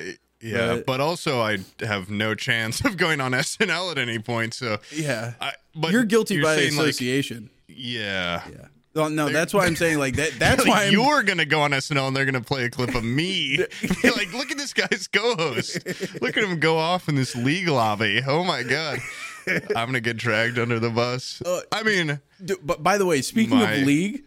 Yeah, 0.41 0.75
but- 0.75 0.85
but 0.85 1.01
also 1.01 1.41
I 1.41 1.59
have 1.81 2.09
no 2.09 2.35
chance 2.35 2.83
of 2.83 2.97
going 2.97 3.21
on 3.21 3.31
SNL 3.33 3.91
at 3.91 3.97
any 3.97 4.19
point. 4.19 4.53
So, 4.53 4.79
Yeah, 4.91 5.33
I, 5.39 5.53
but 5.75 5.91
you're 5.91 6.03
guilty 6.05 6.41
by 6.41 6.55
saying, 6.55 6.75
like, 6.77 6.89
association. 6.89 7.49
yeah, 7.67 8.43
yeah. 8.51 8.65
Well, 8.93 9.09
no, 9.09 9.29
that's 9.29 9.53
why 9.53 9.65
I'm 9.67 9.77
saying 9.77 9.99
like 9.99 10.17
that. 10.17 10.33
That's 10.37 10.67
why 10.67 10.85
I'm, 10.87 10.91
you're 10.91 11.23
gonna 11.23 11.45
go 11.45 11.61
on 11.61 11.71
SNL 11.71 12.07
and 12.09 12.15
they're 12.15 12.25
gonna 12.25 12.41
play 12.41 12.65
a 12.65 12.69
clip 12.69 12.93
of 12.93 13.03
me. 13.05 13.59
Like, 14.03 14.33
look 14.33 14.51
at 14.51 14.57
this 14.57 14.73
guy's 14.73 15.07
co-host. 15.07 15.79
Look 16.21 16.35
at 16.37 16.43
him 16.43 16.59
go 16.59 16.77
off 16.77 17.07
in 17.07 17.15
this 17.15 17.33
league 17.35 17.69
lobby. 17.69 18.21
Oh 18.27 18.43
my 18.43 18.63
god, 18.63 18.99
I'm 19.47 19.87
gonna 19.87 20.01
get 20.01 20.17
dragged 20.17 20.59
under 20.59 20.77
the 20.79 20.89
bus. 20.89 21.41
Uh, 21.45 21.61
I 21.71 21.83
mean, 21.83 22.19
D- 22.43 22.55
But 22.61 22.83
by 22.83 22.97
the 22.97 23.05
way, 23.05 23.21
speaking 23.21 23.57
My- 23.59 23.71
of 23.71 23.85
league, 23.87 24.23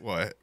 what? 0.00 0.34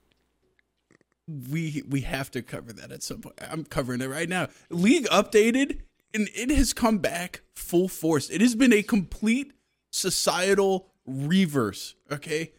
We 1.52 1.84
we 1.88 2.02
have 2.02 2.32
to 2.32 2.42
cover 2.42 2.74
that 2.74 2.92
at 2.92 3.04
some 3.04 3.22
point. 3.22 3.36
I'm 3.50 3.64
covering 3.66 4.02
it 4.02 4.08
right 4.10 4.28
now. 4.30 4.48
League 4.70 5.06
updated 5.08 5.80
and 6.14 6.28
it 6.36 6.50
has 6.50 6.74
come 6.74 6.98
back 6.98 7.42
full 7.54 7.88
force. 7.88 8.30
It 8.30 8.42
has 8.42 8.56
been 8.56 8.74
a 8.74 8.82
complete 8.82 9.54
societal 9.92 10.88
reverse, 11.06 11.96
okay? 12.12 12.54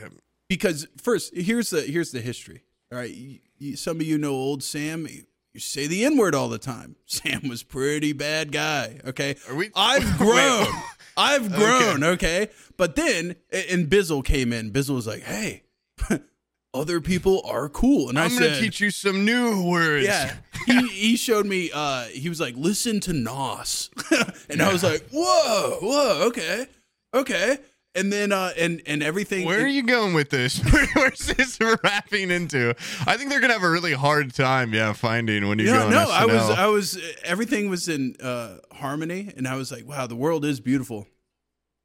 Yeah, 0.00 0.08
Because 0.48 0.86
first, 0.96 1.34
here's 1.34 1.70
the 1.70 1.82
here's 1.82 2.12
the 2.12 2.20
history. 2.20 2.62
All 2.92 2.98
right, 2.98 3.10
you, 3.10 3.38
you, 3.58 3.76
some 3.76 3.96
of 3.96 4.02
you 4.06 4.18
know 4.18 4.32
old 4.32 4.62
Sam. 4.62 5.06
You, 5.08 5.24
you 5.52 5.60
say 5.60 5.86
the 5.86 6.04
N 6.04 6.16
word 6.16 6.34
all 6.34 6.48
the 6.48 6.58
time. 6.58 6.96
Sam 7.06 7.48
was 7.48 7.62
pretty 7.62 8.12
bad 8.12 8.52
guy. 8.52 9.00
Okay, 9.06 9.36
Are 9.48 9.54
we- 9.54 9.70
I've 9.74 10.18
grown. 10.18 10.66
Um, 10.66 10.82
I've 11.16 11.52
grown. 11.52 12.02
Okay. 12.04 12.48
but 12.76 12.96
then 12.96 13.36
and 13.52 13.88
Bizzle 13.88 14.24
came 14.24 14.52
in. 14.52 14.72
Bizzle 14.72 14.94
was 14.96 15.06
like, 15.06 15.22
"Hey, 15.22 15.62
other 16.74 17.00
people 17.00 17.42
are 17.46 17.68
cool," 17.68 18.08
and 18.08 18.18
I 18.18 18.24
I'm 18.24 18.30
said, 18.30 18.50
gonna 18.50 18.60
teach 18.60 18.80
you 18.80 18.90
some 18.90 19.24
new 19.24 19.62
words. 19.64 20.04
yeah. 20.04 20.34
he 20.66 20.86
he 20.88 21.16
showed 21.16 21.46
me. 21.46 21.70
Uh, 21.72 22.04
he 22.04 22.28
was 22.28 22.40
like, 22.40 22.54
"Listen 22.56 23.00
to 23.00 23.12
Nas," 23.12 23.90
and 24.50 24.60
I 24.60 24.72
was 24.72 24.82
like, 24.82 25.08
"Whoa, 25.10 25.78
whoa, 25.80 26.26
okay, 26.28 26.66
okay." 27.14 27.58
And 27.96 28.12
then 28.12 28.32
uh, 28.32 28.50
and 28.58 28.82
and 28.86 29.04
everything. 29.04 29.46
Where 29.46 29.62
are 29.62 29.68
you 29.68 29.84
going 29.84 30.14
with 30.14 30.28
this? 30.30 30.58
Where's 30.96 31.26
this 31.28 31.58
wrapping 31.84 32.32
into? 32.32 32.74
I 33.06 33.16
think 33.16 33.30
they're 33.30 33.40
gonna 33.40 33.52
have 33.52 33.62
a 33.62 33.70
really 33.70 33.92
hard 33.92 34.34
time, 34.34 34.74
yeah, 34.74 34.92
finding 34.94 35.46
when 35.48 35.60
you 35.60 35.66
go. 35.66 35.84
on 35.84 35.90
no, 35.90 36.10
I 36.10 36.24
was, 36.26 36.50
I 36.50 36.66
was. 36.66 36.98
Everything 37.22 37.70
was 37.70 37.88
in 37.88 38.16
uh, 38.20 38.56
harmony, 38.72 39.32
and 39.36 39.46
I 39.46 39.54
was 39.54 39.70
like, 39.70 39.86
"Wow, 39.86 40.08
the 40.08 40.16
world 40.16 40.44
is 40.44 40.58
beautiful." 40.58 41.06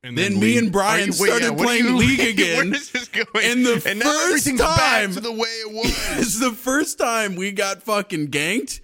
And 0.02 0.18
Then 0.18 0.40
me 0.40 0.58
and 0.58 0.72
Brian 0.72 1.12
you- 1.12 1.20
wait, 1.20 1.28
started 1.30 1.50
are 1.52 1.56
playing 1.56 1.86
you- 1.86 1.98
League 1.98 2.20
again. 2.22 2.70
Where 2.72 2.76
is 2.80 2.92
this 2.92 3.08
going? 3.10 3.28
And 3.36 3.66
the 3.66 3.74
and 3.86 4.02
first 4.02 4.58
time- 4.58 5.14
the 5.14 5.32
way 5.32 5.48
it 5.50 5.72
was. 5.74 6.18
It's 6.20 6.40
the 6.40 6.52
first 6.52 6.98
time 6.98 7.36
we 7.36 7.52
got 7.52 7.84
fucking 7.84 8.30
ganked. 8.30 8.80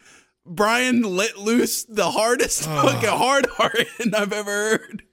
Brian 0.45 1.01
let 1.01 1.37
loose 1.39 1.85
the 1.85 2.11
hardest 2.11 2.67
ah. 2.67 2.83
fucking 2.83 3.09
hard 3.09 3.45
heart 3.53 3.87
I've 4.13 4.33
ever 4.33 4.51
heard. 4.51 5.03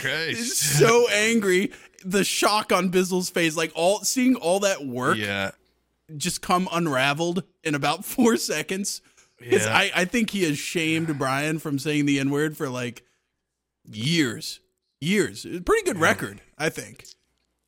He's 0.00 0.56
so 0.56 1.08
angry. 1.10 1.72
The 2.04 2.22
shock 2.24 2.72
on 2.72 2.90
Bizzle's 2.90 3.28
face, 3.28 3.56
like 3.56 3.72
all 3.74 4.00
seeing 4.04 4.36
all 4.36 4.60
that 4.60 4.86
work 4.86 5.16
Yeah. 5.18 5.50
just 6.16 6.40
come 6.42 6.68
unraveled 6.72 7.42
in 7.64 7.74
about 7.74 8.04
four 8.04 8.36
seconds. 8.36 9.02
Yeah. 9.40 9.66
I, 9.70 9.90
I 9.94 10.04
think 10.04 10.30
he 10.30 10.44
has 10.44 10.58
shamed 10.58 11.18
Brian 11.18 11.58
from 11.58 11.78
saying 11.78 12.06
the 12.06 12.18
N 12.20 12.30
word 12.30 12.56
for 12.56 12.68
like 12.68 13.02
years. 13.84 14.60
Years. 15.00 15.44
It's 15.44 15.58
a 15.58 15.62
pretty 15.62 15.84
good 15.84 15.98
record, 15.98 16.40
I 16.58 16.68
think. 16.70 17.06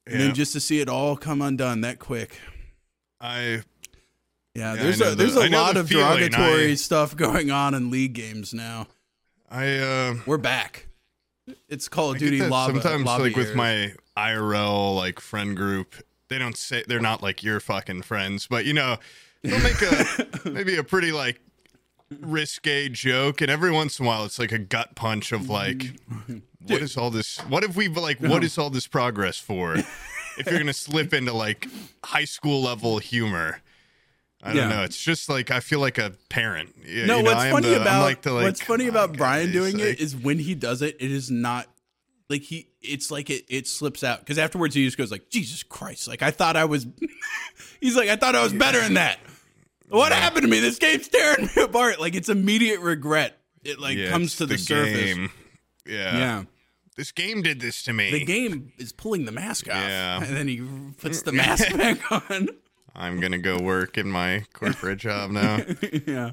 And 0.07 0.21
then 0.21 0.35
just 0.35 0.53
to 0.55 0.61
see 0.61 0.81
it 0.81 0.89
all 0.89 1.17
come 1.17 1.41
undone 1.41 1.83
that 1.83 1.99
quick. 2.01 2.39
I 3.21 3.63
Yeah, 4.55 4.75
Yeah, 4.75 4.75
there's 4.75 5.01
a 5.01 5.15
there's 5.15 5.35
the- 5.35 5.41
a 5.41 5.45
I 5.45 5.49
know 5.49 5.61
lot 5.63 5.75
the 5.75 5.81
of 5.81 5.89
derogatory 5.89 6.73
I- 6.73 6.75
stuff 6.75 7.15
going 7.17 7.51
on 7.53 7.75
in 7.75 7.91
league 7.91 8.15
games 8.15 8.53
now. 8.53 8.89
I 9.49 9.77
uh 9.79 10.15
We're 10.27 10.39
back. 10.39 10.87
It's 11.69 11.89
Call 11.89 12.11
of 12.11 12.17
I 12.17 12.19
Duty 12.19 12.41
lava. 12.43 12.73
sometimes 12.81 13.05
lobby 13.05 13.25
like 13.25 13.37
with 13.37 13.55
my 13.55 13.93
IRL 14.17 14.97
like 14.97 15.21
friend 15.21 15.57
group, 15.57 15.95
they 16.29 16.39
don't 16.39 16.57
say 16.57 16.83
they're 16.87 17.01
not 17.01 17.23
like 17.23 17.43
your 17.45 17.61
fucking 17.61 18.03
friends, 18.03 18.47
but 18.49 18.65
you 18.65 18.73
know, 18.73 18.97
they'll 19.43 19.61
make 19.63 19.81
a 19.83 20.27
maybe 20.51 20.77
a 20.77 20.85
pretty 20.85 21.13
like 21.13 21.41
risque 22.19 22.89
joke, 22.89 23.41
and 23.41 23.51
every 23.51 23.71
once 23.71 23.99
in 23.99 24.05
a 24.05 24.09
while 24.09 24.25
it's 24.25 24.39
like 24.39 24.53
a 24.53 24.59
gut 24.59 24.95
punch 24.95 25.33
of 25.33 25.49
like, 25.49 25.93
what 26.67 26.83
is 26.83 26.97
all 26.97 27.11
this? 27.11 27.39
What 27.49 27.65
if 27.65 27.77
we 27.77 27.89
like? 27.89 28.19
What 28.21 28.45
is 28.45 28.59
all 28.59 28.71
this 28.71 28.87
progress 28.87 29.39
for? 29.39 29.77
if 29.77 30.47
you're 30.47 30.59
gonna 30.59 30.73
slip 30.73 31.13
into 31.13 31.33
like 31.33 31.67
high 32.05 32.25
school 32.25 32.63
level 32.63 32.99
humor. 32.99 33.61
I 34.43 34.55
don't 34.55 34.57
Yeah. 34.57 34.69
know. 34.77 34.83
It's 34.85 34.99
just 35.03 35.29
like 35.29 35.51
I 35.51 35.61
feel 35.61 35.81
like 35.81 35.99
a 35.99 36.13
parent. 36.31 36.75
You- 36.85 37.07
No, 37.07 37.19
you 37.19 37.23
know, 37.23 37.31
what's 37.35 37.51
funny 37.51 37.69
the- 37.69 37.83
about 37.83 38.03
like 38.05 38.23
the, 38.23 38.33
like, 38.33 38.45
what's 38.45 38.63
funny 38.63 38.87
come 38.87 38.95
about 38.95 39.11
oh, 39.11 39.15
Brian 39.19 39.53
doing 39.53 39.75
like- 39.77 39.85
it 39.85 40.01
is 40.01 40.17
when 40.17 40.39
he 40.39 40.55
does 40.55 40.81
it, 40.83 40.97
it 40.99 41.11
is 41.11 41.31
not 41.31 41.67
like 42.31 42.43
he. 42.43 42.69
It's 42.81 43.11
like 43.11 43.29
it 43.29 43.45
it 43.51 43.67
slips 43.69 44.03
out 44.03 44.21
because 44.21 44.39
afterwards 44.39 44.75
he 44.75 44.85
just 44.87 44.97
goes 44.97 45.11
like, 45.11 45.29
Jesus 45.29 45.63
Christ! 45.63 46.09
Like 46.09 46.23
I 46.23 46.31
thought 46.31 46.57
I 46.57 46.65
was. 46.65 46.87
he's 47.83 47.95
like 47.97 48.09
I 48.09 48.17
thought 48.17 48.35
I 48.35 48.43
was 48.43 48.55
better 48.55 48.81
than 48.81 48.95
that. 48.95 49.19
What 49.91 50.13
happened 50.13 50.43
to 50.45 50.49
me? 50.49 50.61
This 50.61 50.79
game's 50.79 51.09
tearing 51.09 51.49
me 51.55 51.63
apart. 51.63 52.01
Like 52.01 52.15
it's 52.15 52.29
immediate 52.29 52.81
regret. 52.81 53.37
It 53.65 53.79
like 53.79 53.97
Yeah, 53.99 54.09
comes 54.11 54.37
to 54.37 54.47
the, 54.47 54.57
surface. 54.59 54.93
game. 55.05 55.31
Yeah. 55.87 56.17
Yeah. 56.19 56.43
This 56.97 57.13
game 57.13 57.43
did 57.43 57.61
this 57.61 57.83
to 57.85 57.93
me. 57.93 58.11
The 58.11 58.25
game 58.25 58.73
is 58.79 58.93
pulling 58.93 59.25
the 59.25 59.33
mask 59.33 59.69
off, 59.69 59.75
Yeah. 59.77 60.23
and 60.23 60.37
then 60.37 60.49
he 60.49 60.61
puts 60.99 61.23
the 61.23 61.33
mask 61.43 61.75
back 61.77 62.11
on. 62.13 62.49
I'm 62.95 63.21
gonna 63.21 63.39
go 63.39 63.59
work 63.59 63.97
in 63.97 64.09
my 64.11 64.45
corporate 64.53 64.99
job 64.99 65.31
now. 65.31 65.59
yeah, 66.07 66.33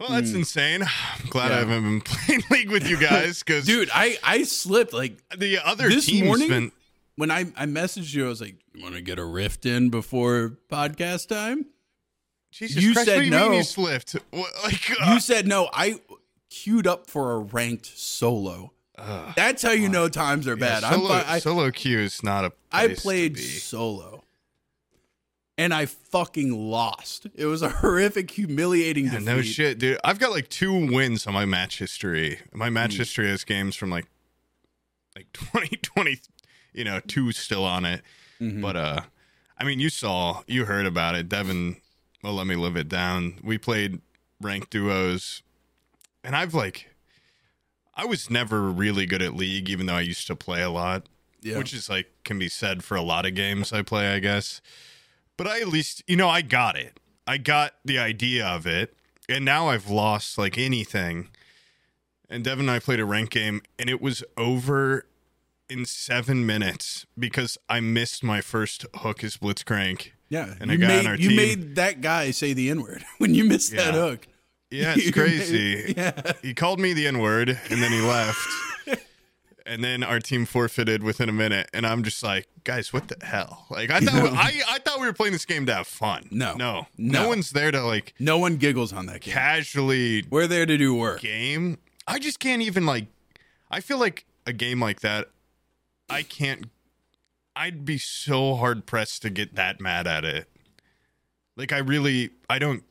Well, 0.00 0.10
that's 0.10 0.30
hmm. 0.32 0.38
insane. 0.38 0.82
I'm 1.22 1.28
glad. 1.30 1.50
Yeah. 1.50 1.56
I 1.56 1.58
haven't 1.60 1.82
been 1.82 2.00
playing 2.02 2.42
League 2.50 2.70
with 2.70 2.88
you 2.88 2.96
guys 2.98 3.42
because 3.42 3.64
dude, 3.64 3.88
I 3.94 4.18
I 4.22 4.42
slipped 4.42 4.92
like 4.92 5.16
the 5.36 5.58
other 5.64 5.88
this 5.88 6.12
morning- 6.12 6.48
been. 6.48 6.72
when 7.16 7.30
I 7.30 7.40
I 7.56 7.66
messaged 7.66 8.12
you. 8.14 8.26
I 8.26 8.28
was 8.28 8.40
like, 8.40 8.56
"You 8.74 8.82
want 8.82 8.96
to 8.96 9.00
get 9.00 9.18
a 9.18 9.24
rift 9.24 9.64
in 9.64 9.88
before 9.90 10.58
podcast 10.70 11.28
time?" 11.28 11.66
Jesus 12.52 12.82
you 12.82 12.92
Christ, 12.92 13.08
said 13.08 13.18
do 13.18 13.24
you 13.24 13.30
no. 13.30 13.50
you 13.50 13.62
slipped? 13.62 14.12
What, 14.30 14.50
like, 14.62 14.90
uh, 15.00 15.14
You 15.14 15.20
said 15.20 15.46
no. 15.48 15.68
I 15.72 15.98
queued 16.50 16.86
up 16.86 17.08
for 17.08 17.32
a 17.32 17.38
ranked 17.38 17.86
solo. 17.86 18.72
That's 19.34 19.62
how 19.62 19.72
you 19.72 19.88
know 19.88 20.08
times 20.08 20.46
are 20.46 20.54
bad. 20.54 20.82
yeah, 20.82 20.90
I'm 20.90 21.00
solo, 21.00 21.14
I, 21.26 21.38
solo 21.40 21.70
queue 21.70 21.98
is 21.98 22.22
not 22.22 22.44
a. 22.44 22.52
I 22.70 22.88
played 22.88 23.36
solo, 23.38 24.22
and 25.58 25.72
I 25.74 25.86
fucking 25.86 26.52
lost. 26.52 27.26
It 27.34 27.46
was 27.46 27.62
a 27.62 27.68
horrific, 27.80 28.30
humiliating 28.30 29.06
Yeah, 29.06 29.12
defeat. 29.12 29.24
no 29.24 29.42
shit, 29.42 29.78
dude. 29.78 29.98
I've 30.04 30.18
got 30.18 30.30
like 30.30 30.48
two 30.48 30.92
wins 30.92 31.26
on 31.26 31.32
my 31.34 31.46
match 31.46 31.78
history. 31.78 32.38
My 32.52 32.70
match 32.70 32.94
history 32.96 33.28
has 33.28 33.44
games 33.44 33.74
from 33.74 33.90
like 33.90 34.06
like 35.16 35.26
2020, 35.32 36.20
you 36.74 36.84
know, 36.84 37.00
two 37.00 37.32
still 37.32 37.64
on 37.64 37.84
it. 37.84 38.02
Mm-hmm. 38.40 38.60
But 38.60 38.76
uh 38.76 39.00
I 39.58 39.64
mean, 39.64 39.80
you 39.80 39.90
saw, 39.90 40.42
you 40.46 40.64
heard 40.64 40.86
about 40.86 41.14
it. 41.14 41.28
Devin 41.28 41.76
well 42.22 42.34
let 42.34 42.46
me 42.46 42.56
live 42.56 42.76
it 42.76 42.88
down. 42.88 43.38
We 43.42 43.58
played 43.58 44.00
ranked 44.40 44.70
duos 44.70 45.42
and 46.24 46.34
I've 46.36 46.54
like 46.54 46.88
I 47.94 48.04
was 48.04 48.30
never 48.30 48.62
really 48.70 49.06
good 49.06 49.22
at 49.22 49.34
league 49.34 49.68
even 49.68 49.86
though 49.86 49.94
I 49.96 50.00
used 50.00 50.26
to 50.28 50.36
play 50.36 50.62
a 50.62 50.70
lot, 50.70 51.08
Yeah. 51.42 51.58
which 51.58 51.74
is 51.74 51.88
like 51.88 52.10
can 52.24 52.38
be 52.38 52.48
said 52.48 52.82
for 52.84 52.96
a 52.96 53.02
lot 53.02 53.26
of 53.26 53.34
games 53.34 53.72
I 53.72 53.82
play, 53.82 54.14
I 54.14 54.18
guess. 54.18 54.60
But 55.36 55.46
I 55.46 55.60
at 55.60 55.68
least, 55.68 56.02
you 56.06 56.16
know, 56.16 56.28
I 56.28 56.42
got 56.42 56.76
it. 56.76 56.98
I 57.26 57.38
got 57.38 57.74
the 57.84 57.98
idea 57.98 58.46
of 58.46 58.66
it. 58.66 58.94
And 59.28 59.44
now 59.44 59.68
I've 59.68 59.88
lost 59.88 60.36
like 60.38 60.58
anything. 60.58 61.28
And 62.28 62.42
Devin 62.44 62.66
and 62.68 62.70
I 62.70 62.78
played 62.78 63.00
a 63.00 63.04
rank 63.04 63.30
game 63.30 63.62
and 63.78 63.88
it 63.90 64.00
was 64.00 64.24
over 64.36 65.06
in 65.68 65.84
seven 65.84 66.44
minutes 66.44 67.06
because 67.18 67.56
I 67.68 67.80
missed 67.80 68.22
my 68.24 68.40
first 68.40 68.84
hook 68.96 69.22
as 69.24 69.36
Blitzcrank. 69.36 70.10
Yeah, 70.32 70.54
and 70.60 70.70
you 70.70 70.76
a 70.76 70.80
guy 70.80 70.86
made 70.88 70.98
on 71.00 71.06
our 71.06 71.16
you 71.16 71.28
team- 71.28 71.36
made 71.36 71.74
that 71.76 72.00
guy 72.00 72.30
say 72.32 72.52
the 72.54 72.70
n 72.70 72.80
word 72.82 73.04
when 73.18 73.34
you 73.34 73.44
missed 73.44 73.72
that 73.76 73.94
hook. 73.94 74.26
Yeah, 74.70 74.94
it's 74.96 75.10
crazy. 75.18 75.84
made- 75.86 75.96
yeah. 75.96 76.32
He 76.42 76.54
called 76.54 76.80
me 76.80 76.94
the 76.94 77.06
N 77.06 77.18
word 77.18 77.50
and 77.70 77.82
then 77.82 77.92
he 77.92 78.00
left. 78.00 78.38
and 79.66 79.84
then 79.84 80.02
our 80.02 80.18
team 80.18 80.46
forfeited 80.46 81.02
within 81.02 81.28
a 81.28 81.32
minute. 81.32 81.68
And 81.74 81.86
I'm 81.86 82.02
just 82.02 82.22
like, 82.22 82.48
guys, 82.64 82.90
what 82.92 83.08
the 83.08 83.24
hell? 83.24 83.66
Like 83.70 83.90
I 83.90 84.00
thought 84.00 84.32
I, 84.32 84.62
I 84.68 84.78
thought 84.78 84.98
we 84.98 85.06
were 85.06 85.12
playing 85.12 85.34
this 85.34 85.44
game 85.44 85.66
to 85.66 85.74
have 85.74 85.86
fun. 85.86 86.26
No. 86.30 86.54
No. 86.54 86.86
No. 86.96 87.22
No 87.22 87.28
one's 87.28 87.50
there 87.50 87.70
to 87.70 87.82
like 87.82 88.14
No 88.18 88.38
one 88.38 88.56
giggles 88.56 88.92
on 88.94 89.04
that 89.06 89.20
game. 89.20 89.34
casually 89.34 90.24
We're 90.30 90.46
there 90.46 90.64
to 90.64 90.78
do 90.78 90.94
work. 90.94 91.20
game. 91.20 91.76
I 92.08 92.18
just 92.18 92.40
can't 92.40 92.62
even 92.62 92.86
like. 92.86 93.06
I 93.70 93.80
feel 93.80 93.98
like 93.98 94.24
a 94.46 94.52
game 94.54 94.80
like 94.80 95.00
that. 95.02 95.28
I 96.10 96.22
can't. 96.22 96.66
I'd 97.54 97.84
be 97.84 97.98
so 97.98 98.54
hard 98.54 98.86
pressed 98.86 99.22
to 99.22 99.30
get 99.30 99.54
that 99.56 99.80
mad 99.80 100.06
at 100.06 100.24
it. 100.24 100.48
Like 101.56 101.72
I 101.72 101.78
really, 101.78 102.30
I 102.48 102.58
don't. 102.58 102.82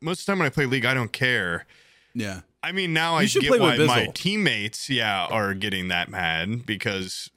Most 0.00 0.20
of 0.20 0.26
the 0.26 0.32
time 0.32 0.38
when 0.40 0.46
I 0.46 0.50
play 0.50 0.66
League, 0.66 0.84
I 0.84 0.94
don't 0.94 1.12
care. 1.12 1.66
Yeah. 2.14 2.40
I 2.62 2.72
mean, 2.72 2.92
now 2.92 3.14
I 3.14 3.26
get 3.26 3.60
why 3.60 3.76
my 3.76 4.06
teammates, 4.14 4.90
yeah, 4.90 5.26
are 5.26 5.54
getting 5.54 5.88
that 5.88 6.08
mad 6.08 6.66
because 6.66 7.30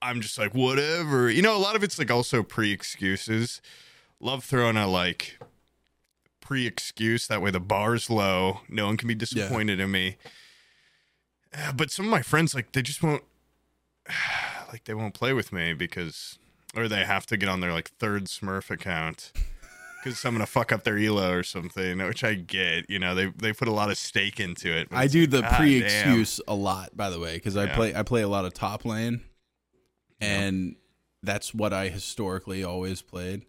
I'm 0.00 0.20
just 0.22 0.38
like, 0.38 0.54
whatever. 0.54 1.30
You 1.30 1.42
know, 1.42 1.56
a 1.56 1.58
lot 1.58 1.76
of 1.76 1.82
it's 1.82 1.98
like 1.98 2.10
also 2.10 2.42
pre 2.42 2.72
excuses. 2.72 3.60
Love 4.20 4.44
throwing 4.44 4.78
a 4.78 4.86
like 4.86 5.38
pre 6.40 6.66
excuse. 6.66 7.26
That 7.26 7.42
way 7.42 7.50
the 7.50 7.60
bar's 7.60 8.08
low. 8.08 8.60
No 8.68 8.86
one 8.86 8.96
can 8.96 9.08
be 9.08 9.14
disappointed 9.14 9.80
in 9.80 9.90
me. 9.90 10.16
Uh, 11.52 11.72
But 11.72 11.90
some 11.90 12.06
of 12.06 12.10
my 12.10 12.22
friends, 12.22 12.54
like, 12.54 12.72
they 12.72 12.82
just 12.82 13.02
won't, 13.02 13.22
like, 14.74 14.84
they 14.86 14.94
won't 14.94 15.14
play 15.14 15.32
with 15.32 15.52
me 15.52 15.72
because, 15.72 16.36
or 16.76 16.88
they 16.88 17.04
have 17.04 17.26
to 17.26 17.36
get 17.36 17.48
on 17.48 17.60
their 17.60 17.72
like 17.72 17.92
third 18.00 18.24
Smurf 18.24 18.70
account 18.70 19.30
because 20.02 20.24
I'm 20.24 20.34
gonna 20.34 20.46
fuck 20.46 20.72
up 20.72 20.82
their 20.82 20.98
elo 20.98 21.30
or 21.32 21.44
something, 21.44 21.98
which 21.98 22.24
I 22.24 22.34
get. 22.34 22.90
You 22.90 22.98
know, 22.98 23.14
they 23.14 23.26
they 23.26 23.52
put 23.52 23.68
a 23.68 23.72
lot 23.72 23.90
of 23.90 23.96
stake 23.96 24.40
into 24.40 24.76
it. 24.76 24.88
I 24.90 25.06
do 25.06 25.20
like, 25.20 25.30
the 25.30 25.42
pre-excuse 25.44 26.40
a 26.48 26.54
lot, 26.56 26.96
by 26.96 27.08
the 27.08 27.20
way, 27.20 27.34
because 27.34 27.56
I 27.56 27.66
Yeah. 27.66 27.76
play 27.76 27.94
I 27.94 28.02
play 28.02 28.22
a 28.22 28.28
lot 28.28 28.44
of 28.44 28.52
top 28.52 28.84
lane, 28.84 29.20
and 30.20 30.74
that's 31.22 31.54
what 31.54 31.72
I 31.72 31.88
historically 31.88 32.64
always 32.64 33.00
played. 33.00 33.46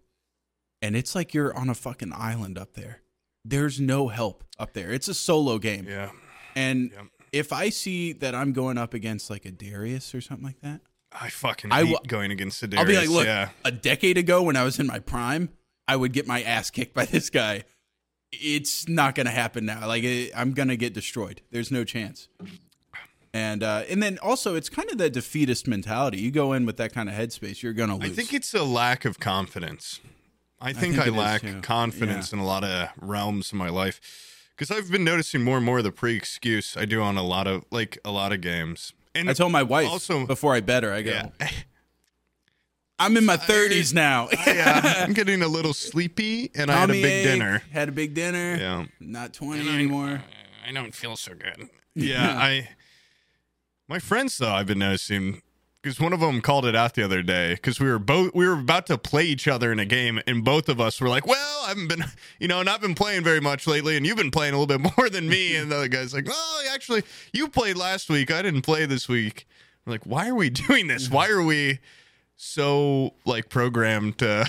And 0.81 0.95
it's 0.95 1.15
like 1.15 1.33
you're 1.33 1.57
on 1.57 1.69
a 1.69 1.73
fucking 1.75 2.13
island 2.13 2.57
up 2.59 2.73
there. 2.73 3.01
There's 3.43 3.79
no 3.79 4.09
help 4.09 4.43
up 4.59 4.73
there. 4.73 4.91
It's 4.91 5.07
a 5.07 5.13
solo 5.15 5.57
game. 5.57 5.87
Yeah, 5.87 6.11
and 6.55 6.91
if 7.31 7.51
I 7.51 7.69
see 7.69 8.13
that 8.13 8.33
I'm 8.35 8.53
going 8.53 8.77
up 8.77 8.93
against 8.93 9.29
like 9.29 9.45
a 9.45 9.51
Darius 9.51 10.15
or 10.15 10.21
something 10.21 10.45
like 10.45 10.61
that, 10.61 10.81
I 11.19 11.29
fucking 11.29 11.71
I 11.71 11.83
hate 11.83 11.93
w- 11.93 12.07
going 12.07 12.31
against 12.31 12.61
the 12.61 12.77
I'll 12.77 12.85
be 12.85 12.95
like, 12.95 13.09
look, 13.09 13.25
yeah. 13.25 13.49
a 13.63 13.71
decade 13.71 14.17
ago 14.17 14.43
when 14.43 14.55
I 14.55 14.63
was 14.63 14.79
in 14.79 14.87
my 14.87 14.99
prime, 14.99 15.49
I 15.87 15.95
would 15.95 16.13
get 16.13 16.27
my 16.27 16.41
ass 16.41 16.69
kicked 16.69 16.93
by 16.93 17.05
this 17.05 17.29
guy. 17.29 17.63
It's 18.31 18.87
not 18.89 19.15
going 19.15 19.27
to 19.27 19.31
happen 19.31 19.65
now. 19.65 19.87
Like 19.87 20.03
it, 20.03 20.31
I'm 20.35 20.51
going 20.53 20.67
to 20.67 20.77
get 20.77 20.93
destroyed. 20.93 21.41
There's 21.51 21.71
no 21.71 21.83
chance. 21.83 22.27
And 23.33 23.63
uh, 23.63 23.83
and 23.89 24.01
then 24.01 24.17
also 24.21 24.55
it's 24.55 24.69
kind 24.69 24.89
of 24.89 24.97
the 24.97 25.09
defeatist 25.09 25.67
mentality. 25.67 26.19
You 26.19 26.31
go 26.31 26.53
in 26.53 26.65
with 26.65 26.77
that 26.77 26.93
kind 26.93 27.09
of 27.09 27.15
headspace, 27.15 27.61
you're 27.61 27.73
going 27.73 27.89
to 27.89 27.95
lose. 27.95 28.11
I 28.11 28.13
think 28.13 28.33
it's 28.33 28.53
a 28.53 28.63
lack 28.63 29.05
of 29.05 29.19
confidence. 29.19 29.99
I 30.61 30.73
think 30.73 30.95
think 30.95 31.07
I, 31.07 31.09
lack 31.09 31.41
too. 31.41 31.59
confidence 31.61 32.31
in 32.31 32.39
a 32.39 32.45
lot 32.45 32.63
of 32.63 32.89
realms 33.01 33.51
of 33.51 33.57
my 33.57 33.69
life 33.69 33.99
because 34.55 34.71
I've 34.71 34.89
been 34.89 35.03
noticing 35.03 35.43
more 35.43 35.57
and 35.57 35.65
more 35.65 35.79
of 35.79 35.83
the 35.83 35.91
pre-excuse 35.91 36.77
I 36.77 36.85
do 36.85 37.01
on 37.01 37.17
a 37.17 37.23
lot 37.23 37.45
of 37.45 37.65
like 37.71 37.97
a 38.05 38.11
lot 38.11 38.31
of 38.31 38.41
games. 38.41 38.93
And 39.15 39.29
I 39.29 39.33
told 39.33 39.51
my 39.51 39.63
wife 39.63 39.87
Also- 39.87 40.25
before 40.25 40.53
I 40.53 40.59
bet 40.61 40.83
her, 40.83 40.91
I 40.93 41.01
go, 41.01 41.11
yeah, 41.11 41.29
I'm 42.99 43.17
in 43.17 43.25
my 43.25 43.37
30s 43.37 43.93
now. 43.93 44.29
yeah, 44.47 45.03
I'm 45.05 45.13
getting 45.19 45.41
a 45.41 45.47
little 45.47 45.73
sleepy, 45.73 46.51
and 46.55 46.69
I 46.71 46.79
had 46.81 46.89
a 46.89 46.93
big 46.93 47.05
ache, 47.05 47.23
dinner. 47.25 47.61
Had 47.71 47.89
a 47.89 47.91
big 47.91 48.13
dinner. 48.13 48.55
Yeah, 48.55 48.85
Not 48.99 49.33
20 49.33 49.67
anymore. 49.69 50.23
I 50.67 50.71
don't 50.71 50.93
feel 50.95 51.15
so 51.15 51.33
good. 51.33 51.69
Yeah, 51.95 52.35
I. 52.37 52.69
My 53.87 53.99
friends 53.99 54.37
though, 54.37 54.51
I've 54.51 54.65
been 54.65 54.79
noticing 54.79 55.41
because 55.85 55.99
one 55.99 56.13
of 56.13 56.19
them 56.19 56.41
called 56.41 56.65
it 56.65 56.75
out 56.75 56.95
the 56.95 57.03
other 57.03 57.21
day 57.21 57.53
because 57.53 57.79
we 57.79 57.87
were 57.87 57.99
both 57.99 58.33
we 58.33 58.47
were 58.47 58.53
about 58.59 58.87
to 58.87 58.97
play 58.97 59.23
each 59.23 59.47
other 59.47 59.71
in 59.71 59.77
a 59.77 59.85
game, 59.85 60.19
and 60.25 60.43
both 60.43 60.67
of 60.67 60.81
us 60.81 60.99
were 60.99 61.07
like, 61.07 61.27
"Well, 61.27 61.61
I 61.63 61.67
haven't 61.69 61.89
been, 61.89 62.03
you 62.39 62.47
know, 62.47 62.63
not 62.63 62.81
been 62.81 62.95
playing 62.95 63.23
very 63.23 63.39
much 63.39 63.67
lately, 63.67 63.95
and 63.95 64.03
you've 64.03 64.17
been 64.17 64.31
playing 64.31 64.55
a 64.55 64.57
little 64.59 64.79
bit 64.79 64.91
more 64.97 65.09
than 65.11 65.29
me." 65.29 65.55
And 65.55 65.71
the 65.71 65.75
other 65.75 65.87
guy's 65.87 66.11
like, 66.11 66.25
"Oh, 66.27 66.67
actually, 66.73 67.03
you 67.33 67.47
played 67.47 67.77
last 67.77 68.09
week. 68.09 68.31
I 68.31 68.41
didn't 68.41 68.63
play 68.63 68.87
this 68.87 69.07
week." 69.07 69.45
I'm 69.85 69.91
like, 69.91 70.05
why 70.07 70.27
are 70.27 70.33
we 70.33 70.49
doing 70.67 70.87
this? 70.87 71.11
Why 71.11 71.29
are 71.29 71.43
we 71.43 71.77
so 72.35 73.13
like 73.23 73.49
programmed 73.49 74.17
to 74.17 74.47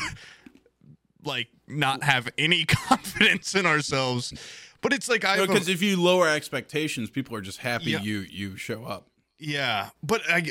like 1.22 1.48
not 1.68 2.02
have 2.02 2.30
any 2.38 2.64
confidence 2.64 3.54
in 3.54 3.66
ourselves? 3.66 4.32
But 4.80 4.94
it's 4.94 5.08
like 5.10 5.26
I 5.26 5.38
Because 5.44 5.68
if 5.68 5.82
you 5.82 6.00
lower 6.00 6.28
expectations, 6.28 7.10
people 7.10 7.36
are 7.36 7.42
just 7.42 7.58
happy 7.58 7.90
Yeah. 7.90 8.00
you 8.00 8.20
you 8.20 8.56
show 8.56 8.84
up. 8.86 9.08
Yeah, 9.38 9.90
but 10.02 10.22
I, 10.30 10.46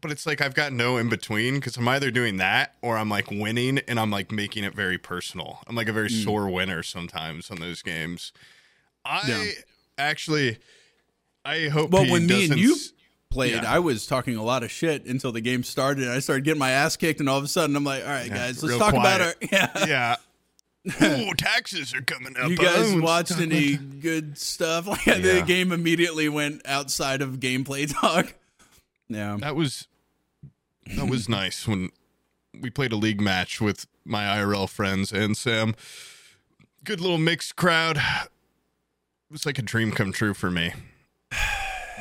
but 0.00 0.10
it's 0.10 0.26
like 0.26 0.40
I've 0.40 0.54
got 0.54 0.72
no 0.72 0.96
in 0.96 1.08
between 1.08 1.54
because 1.56 1.76
I'm 1.76 1.86
either 1.88 2.10
doing 2.10 2.36
that 2.38 2.74
or 2.82 2.96
I'm 2.96 3.08
like 3.08 3.30
winning 3.30 3.78
and 3.88 3.98
I'm 4.00 4.10
like 4.10 4.30
making 4.32 4.64
it 4.64 4.74
very 4.74 4.98
personal. 4.98 5.60
I'm 5.66 5.76
like 5.76 5.88
a 5.88 5.92
very 5.92 6.08
Hmm. 6.08 6.22
sore 6.22 6.48
winner 6.50 6.82
sometimes 6.82 7.50
on 7.50 7.60
those 7.60 7.82
games. 7.82 8.32
I 9.04 9.22
Yeah. 9.28 9.50
actually, 9.98 10.58
I 11.44 11.68
hope. 11.68 11.90
Well, 11.90 12.10
when 12.10 12.26
me 12.26 12.44
and 12.50 12.58
you 12.58 12.76
played, 13.30 13.54
Yeah. 13.62 13.72
I 13.72 13.78
was 13.78 14.06
talking 14.06 14.36
a 14.36 14.42
lot 14.42 14.62
of 14.62 14.70
shit 14.70 15.06
until 15.06 15.32
the 15.32 15.40
game 15.40 15.62
started. 15.64 16.04
And 16.04 16.12
I 16.12 16.18
started 16.18 16.44
getting 16.44 16.58
my 16.58 16.70
ass 16.70 16.96
kicked, 16.96 17.20
and 17.20 17.28
all 17.28 17.38
of 17.38 17.44
a 17.44 17.48
sudden, 17.48 17.76
I'm 17.76 17.84
like, 17.84 18.02
"All 18.02 18.10
right, 18.10 18.28
guys, 18.28 18.62
let's 18.62 18.76
talk 18.78 18.92
about 18.92 19.20
our." 19.20 19.34
Yeah. 19.52 19.86
yeah. 19.86 20.16
Ooh, 21.02 21.34
taxes 21.34 21.94
are 21.94 22.00
coming 22.00 22.34
up. 22.38 22.48
You 22.50 22.56
guys 22.56 22.94
watched 22.94 23.32
any 23.38 23.76
good 23.76 24.38
stuff? 24.38 24.86
Like 25.06 25.22
the 25.22 25.44
game 25.46 25.72
immediately 25.72 26.28
went 26.28 26.62
outside 26.66 27.20
of 27.22 27.38
gameplay 27.38 27.90
talk. 27.92 28.34
Yeah. 29.08 29.36
That 29.40 29.56
was 29.56 29.88
that 30.96 31.08
was 31.08 31.28
nice 31.28 31.66
when 31.66 31.90
we 32.58 32.70
played 32.70 32.92
a 32.92 32.96
league 32.96 33.20
match 33.20 33.60
with 33.60 33.86
my 34.04 34.24
IRL 34.24 34.68
friends 34.68 35.12
and 35.12 35.36
Sam. 35.36 35.74
Good 36.84 37.00
little 37.00 37.18
mixed 37.18 37.56
crowd. 37.56 37.96
It 37.96 39.32
was 39.32 39.46
like 39.46 39.58
a 39.58 39.62
dream 39.62 39.92
come 39.92 40.12
true 40.12 40.34
for 40.34 40.50
me. 40.50 40.72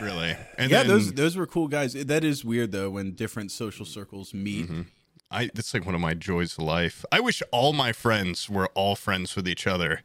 Really. 0.01 0.37
And 0.57 0.71
yeah, 0.71 0.83
then 0.83 0.87
those 0.87 1.11
those 1.11 1.35
were 1.35 1.45
cool 1.45 1.67
guys. 1.67 1.91
That 1.91 2.23
is 2.23 2.45
weird 2.45 2.71
though 2.71 2.89
when 2.89 3.11
different 3.15 3.51
social 3.51 3.85
circles 3.85 4.33
meet. 4.33 4.67
Mm-hmm. 4.67 4.81
I 5.29 5.49
that's 5.53 5.73
like 5.73 5.85
one 5.85 5.93
of 5.93 5.99
my 5.99 6.13
joys 6.13 6.57
of 6.57 6.63
life. 6.63 7.03
I 7.11 7.19
wish 7.19 7.43
all 7.51 7.73
my 7.73 7.91
friends 7.91 8.49
were 8.49 8.67
all 8.75 8.95
friends 8.95 9.35
with 9.35 9.45
each 9.45 9.67
other. 9.67 10.01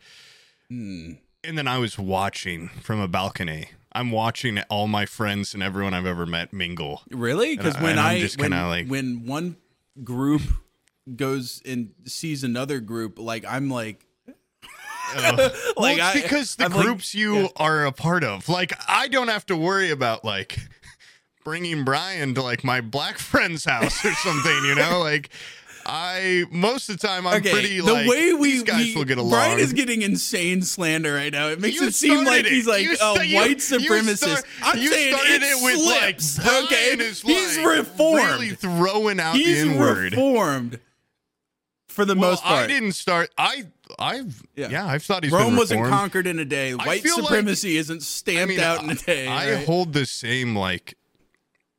Hmm. 0.68 1.12
And 1.44 1.56
then 1.56 1.68
I 1.68 1.78
was 1.78 1.96
watching 1.96 2.70
from 2.70 2.98
a 2.98 3.06
balcony. 3.06 3.68
I'm 3.94 4.10
watching 4.10 4.58
all 4.68 4.88
my 4.88 5.06
friends 5.06 5.54
and 5.54 5.62
everyone 5.62 5.94
I've 5.94 6.06
ever 6.06 6.26
met 6.26 6.52
mingle. 6.52 7.02
Really? 7.10 7.56
Because 7.56 7.76
I- 7.76 7.82
when 7.82 7.98
I'm 7.98 8.20
just 8.20 8.40
when, 8.40 8.50
like- 8.50 8.88
when 8.88 9.26
one 9.26 9.56
group 10.02 10.42
goes 11.14 11.62
and 11.64 11.92
sees 12.06 12.42
another 12.44 12.80
group, 12.80 13.18
like 13.18 13.44
I'm 13.46 13.68
like, 13.70 14.04
Ugh. 14.28 14.34
like 15.76 15.76
well, 15.76 15.86
it's 15.92 16.00
I- 16.02 16.20
because 16.22 16.56
the 16.56 16.64
I'm 16.64 16.72
like- 16.72 16.84
groups 16.84 17.14
you 17.14 17.50
are 17.56 17.84
a 17.86 17.92
part 17.92 18.24
of. 18.24 18.48
Like, 18.48 18.72
I 18.88 19.08
don't 19.08 19.28
have 19.28 19.46
to 19.46 19.56
worry 19.56 19.90
about 19.90 20.24
like 20.24 20.58
bringing 21.44 21.84
Brian 21.84 22.34
to 22.34 22.42
like 22.42 22.64
my 22.64 22.80
black 22.80 23.18
friend's 23.18 23.64
house 23.64 24.04
or 24.04 24.12
something. 24.12 24.64
You 24.64 24.74
know, 24.74 24.98
like 25.04 25.30
I 25.86 26.44
most 26.50 26.88
of 26.88 26.98
the 26.98 27.06
time 27.06 27.26
I'm 27.26 27.38
okay, 27.38 27.50
pretty 27.52 27.80
the 27.80 27.92
like 27.92 28.08
way 28.08 28.32
we 28.32 28.52
these 28.52 28.62
guys 28.62 28.86
we- 28.86 28.94
will 28.94 29.04
get 29.04 29.18
along. 29.18 29.30
Brian 29.32 29.58
is 29.58 29.72
getting 29.72 30.02
insane 30.02 30.62
slander 30.62 31.12
right 31.14 31.32
now. 31.32 31.48
It 31.48 31.60
makes 31.60 31.76
You 31.80 31.88
it 31.88 31.94
seem 31.94 32.24
like 32.24 32.46
it. 32.46 32.52
he's 32.52 32.66
like 32.66 32.82
You 32.84 32.96
a 33.00 33.14
white 33.34 33.58
supremacist. 33.58 34.18
start- 34.18 34.44
I'm 34.62 34.78
you 34.78 34.88
saying 34.90 35.14
started 35.14 35.42
it, 35.42 35.42
it 35.42 35.62
with, 35.62 35.84
like, 35.86 36.64
okay, 36.64 36.96
he's 36.96 37.56
like, 37.58 37.66
reformed. 37.66 38.16
really 38.30 38.50
throwing 38.50 39.20
out 39.20 39.36
he's 39.36 39.62
the 39.64 39.70
N 39.72 39.78
word. 39.78 40.12
reformed 40.12 40.80
for 41.88 42.04
the 42.04 42.14
Well, 42.14 42.30
most 42.30 42.42
part. 42.42 42.64
I 42.64 42.66
didn't 42.66 42.92
start. 42.92 43.30
I 43.36 43.64
I've 43.98 44.42
Yeah. 44.56 44.70
yeah, 44.70 44.86
I've 44.86 45.02
thought 45.02 45.22
he's 45.24 45.32
Rome 45.32 45.56
wasn't 45.56 45.86
conquered 45.86 46.26
in 46.26 46.38
a 46.38 46.44
day. 46.46 46.74
White 46.74 47.02
feel 47.02 47.16
like- 47.18 47.24
supremacy 47.26 47.76
isn't 47.76 48.02
stamped 48.02 48.52
I 48.54 48.56
mean, 48.56 48.60
out 48.60 48.82
in 48.82 48.90
a 48.90 48.94
day. 48.94 49.26
I 49.28 49.52
right? 49.56 49.66
hold 49.66 49.92
the 49.92 50.06
same 50.06 50.56
like 50.56 50.94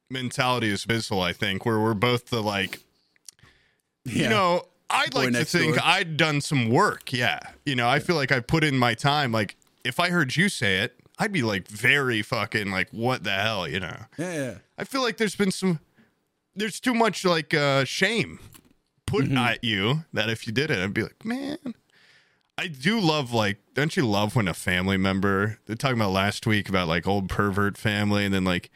mentality 0.10 0.72
as 0.72 0.86
Bizzle, 0.86 1.22
I 1.24 1.34
think, 1.34 1.66
where 1.66 1.80
we're 1.80 1.96
both 1.96 2.28
the 2.28 2.44
like 2.44 2.80
yeah. 4.06 4.24
you 4.24 4.30
know, 4.30 4.64
I'd 4.90 5.12
Boy 5.12 5.26
like 5.26 5.34
to 5.34 5.46
think 5.46 5.76
door. 5.76 5.84
I'd 5.86 6.18
done 6.18 6.42
some 6.42 6.70
work. 6.70 7.12
Yeah. 7.12 7.40
You 7.66 7.76
know, 7.76 7.88
I 7.88 8.00
feel 8.00 8.16
like 8.16 8.32
I 8.32 8.40
put 8.40 8.64
in 8.64 8.78
my 8.78 8.94
time. 8.94 9.32
Like, 9.32 9.56
if 9.84 10.00
I 10.00 10.10
heard 10.10 10.36
you 10.36 10.50
say 10.50 10.80
it, 10.80 11.00
I'd 11.18 11.32
be 11.32 11.44
like 11.44 11.68
very 11.68 12.22
fucking 12.22 12.72
like, 12.72 12.90
what 12.92 13.24
the 13.24 13.32
hell, 13.32 13.68
you 13.68 13.80
know? 13.80 13.96
yeah, 14.18 14.34
yeah. 14.34 14.54
I 14.78 14.84
feel 14.84 15.02
like 15.02 15.18
there's 15.18 15.36
been 15.36 15.52
some, 15.52 15.80
there's 16.56 16.80
too 16.80 16.94
much 16.94 17.24
like 17.26 17.54
uh, 17.54 17.86
shame 17.86 18.40
put 19.06 19.26
Mm-hmm. 19.26 19.38
at 19.38 19.64
you 19.64 20.04
that 20.14 20.30
if 20.30 20.46
you 20.48 20.54
did 20.54 20.72
it, 20.72 20.80
I'd 20.80 20.94
be 20.94 21.04
like, 21.04 21.24
man. 21.24 21.58
I 22.58 22.68
do 22.68 23.00
love 23.00 23.34
like, 23.34 23.58
don't 23.74 23.96
you 23.98 24.08
love 24.08 24.36
when 24.36 24.48
a 24.48 24.54
family 24.54 24.98
member, 24.98 25.60
they're 25.66 25.76
talking 25.76 25.98
about 25.98 26.12
last 26.12 26.48
week 26.48 26.70
about 26.70 26.88
like 26.88 27.06
old 27.06 27.28
pervert 27.30 27.78
family, 27.78 28.24
and 28.26 28.34
then 28.34 28.46
like, 28.46 28.72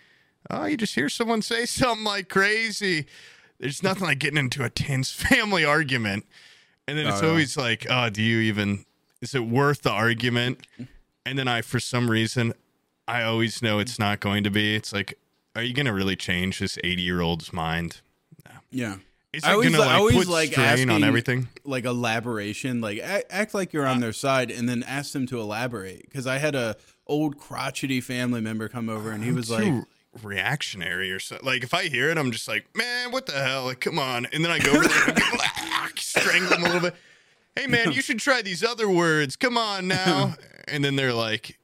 oh, 0.49 0.65
you 0.65 0.75
just 0.77 0.95
hear 0.95 1.07
someone 1.09 1.41
say 1.41 1.65
something 1.65 2.03
like 2.03 2.29
crazy. 2.29 3.05
There's 3.59 3.83
nothing 3.83 4.03
like 4.05 4.19
getting 4.19 4.37
into 4.37 4.63
a 4.63 4.69
tense 4.69 5.11
family 5.29 5.65
argument. 5.65 6.25
And 6.87 6.97
then 6.97 7.07
it's 7.07 7.19
Oh, 7.21 7.25
yeah. 7.25 7.29
always 7.29 7.57
like, 7.57 7.85
oh, 7.89 8.09
do 8.09 8.23
you 8.23 8.39
even, 8.39 8.85
is 9.21 9.35
it 9.35 9.45
worth 9.45 9.81
the 9.83 9.91
argument? 9.91 10.65
And 11.25 11.37
then 11.37 11.47
I, 11.47 11.61
for 11.61 11.79
some 11.79 12.09
reason, 12.09 12.53
I 13.07 13.23
always 13.23 13.61
know 13.61 13.79
it's 13.79 13.99
not 13.99 14.19
going 14.19 14.43
to 14.43 14.49
be. 14.49 14.75
It's 14.75 14.91
like, 14.93 15.15
are 15.55 15.61
you 15.61 15.73
going 15.73 15.85
to 15.85 15.93
really 15.93 16.15
change 16.15 16.59
this 16.59 16.77
80 16.83 17.01
year 17.01 17.21
old's 17.21 17.51
mind? 17.53 18.01
yeah. 18.71 18.97
Is 19.31 19.43
I 19.43 19.49
it 19.51 19.53
always, 19.53 19.69
going 19.69 19.81
to 19.83 19.87
I 19.87 19.91
like 19.93 19.99
always 19.99 20.27
like 20.27 20.57
asking, 20.57 20.89
on 20.89 21.03
everything? 21.03 21.49
like 21.63 21.85
elaboration, 21.85 22.81
like 22.81 22.97
act 22.99 23.53
like 23.53 23.73
you're 23.73 23.85
on 23.85 23.97
uh. 23.97 23.99
their 23.99 24.13
side, 24.13 24.49
and 24.49 24.67
then 24.67 24.81
ask 24.81 25.11
them 25.13 25.27
to 25.27 25.39
elaborate. 25.39 26.01
Because 26.01 26.25
I 26.25 26.39
had 26.39 26.55
a 26.55 26.75
old 27.05 27.37
crotchety 27.37 28.01
family 28.01 28.41
member 28.41 28.67
come 28.67 28.89
over, 28.89 29.11
and 29.11 29.23
he 29.23 29.31
was 29.31 29.51
like, 29.51 29.65
Too 29.65 29.85
reactionary 30.23 31.11
or 31.11 31.19
something. 31.19 31.45
Like 31.45 31.63
if 31.63 31.73
I 31.73 31.87
hear 31.87 32.09
it, 32.09 32.17
I'm 32.17 32.31
just 32.31 32.47
like, 32.47 32.65
man, 32.75 33.11
what 33.11 33.25
the 33.25 33.33
hell? 33.33 33.65
Like, 33.65 33.79
come 33.79 33.99
on. 33.99 34.27
And 34.33 34.43
then 34.43 34.51
I 34.51 34.59
go 34.59 34.71
over 34.75 34.87
there 34.87 35.07
and 35.07 35.17
get- 35.95 35.99
strangle 35.99 36.49
them 36.49 36.61
a 36.61 36.65
little 36.65 36.81
bit. 36.81 36.95
Hey 37.55 37.67
man, 37.67 37.91
you 37.91 38.01
should 38.01 38.19
try 38.19 38.41
these 38.41 38.63
other 38.63 38.89
words. 38.89 39.35
Come 39.35 39.57
on 39.57 39.87
now. 39.87 40.35
And 40.71 40.85
then 40.85 40.95
they're 40.95 41.13
like, 41.15 41.57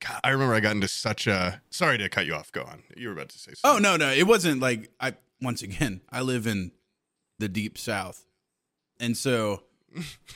God, 0.00 0.20
I 0.24 0.30
remember 0.30 0.54
I 0.54 0.60
got 0.60 0.74
into 0.74 0.88
such 0.88 1.26
a. 1.26 1.60
Sorry 1.68 1.98
to 1.98 2.08
cut 2.08 2.24
you 2.24 2.34
off. 2.34 2.50
Go 2.50 2.62
on. 2.62 2.82
You 2.96 3.08
were 3.08 3.12
about 3.12 3.28
to 3.28 3.38
say 3.38 3.50
oh, 3.62 3.74
something. 3.74 3.86
"Oh 3.86 3.96
no, 3.96 4.06
no, 4.06 4.10
it 4.10 4.26
wasn't 4.26 4.62
like 4.62 4.90
I." 4.98 5.12
Once 5.42 5.60
again, 5.60 6.00
I 6.10 6.22
live 6.22 6.46
in 6.46 6.72
the 7.38 7.46
deep 7.46 7.76
south, 7.76 8.24
and 8.98 9.18
so 9.18 9.64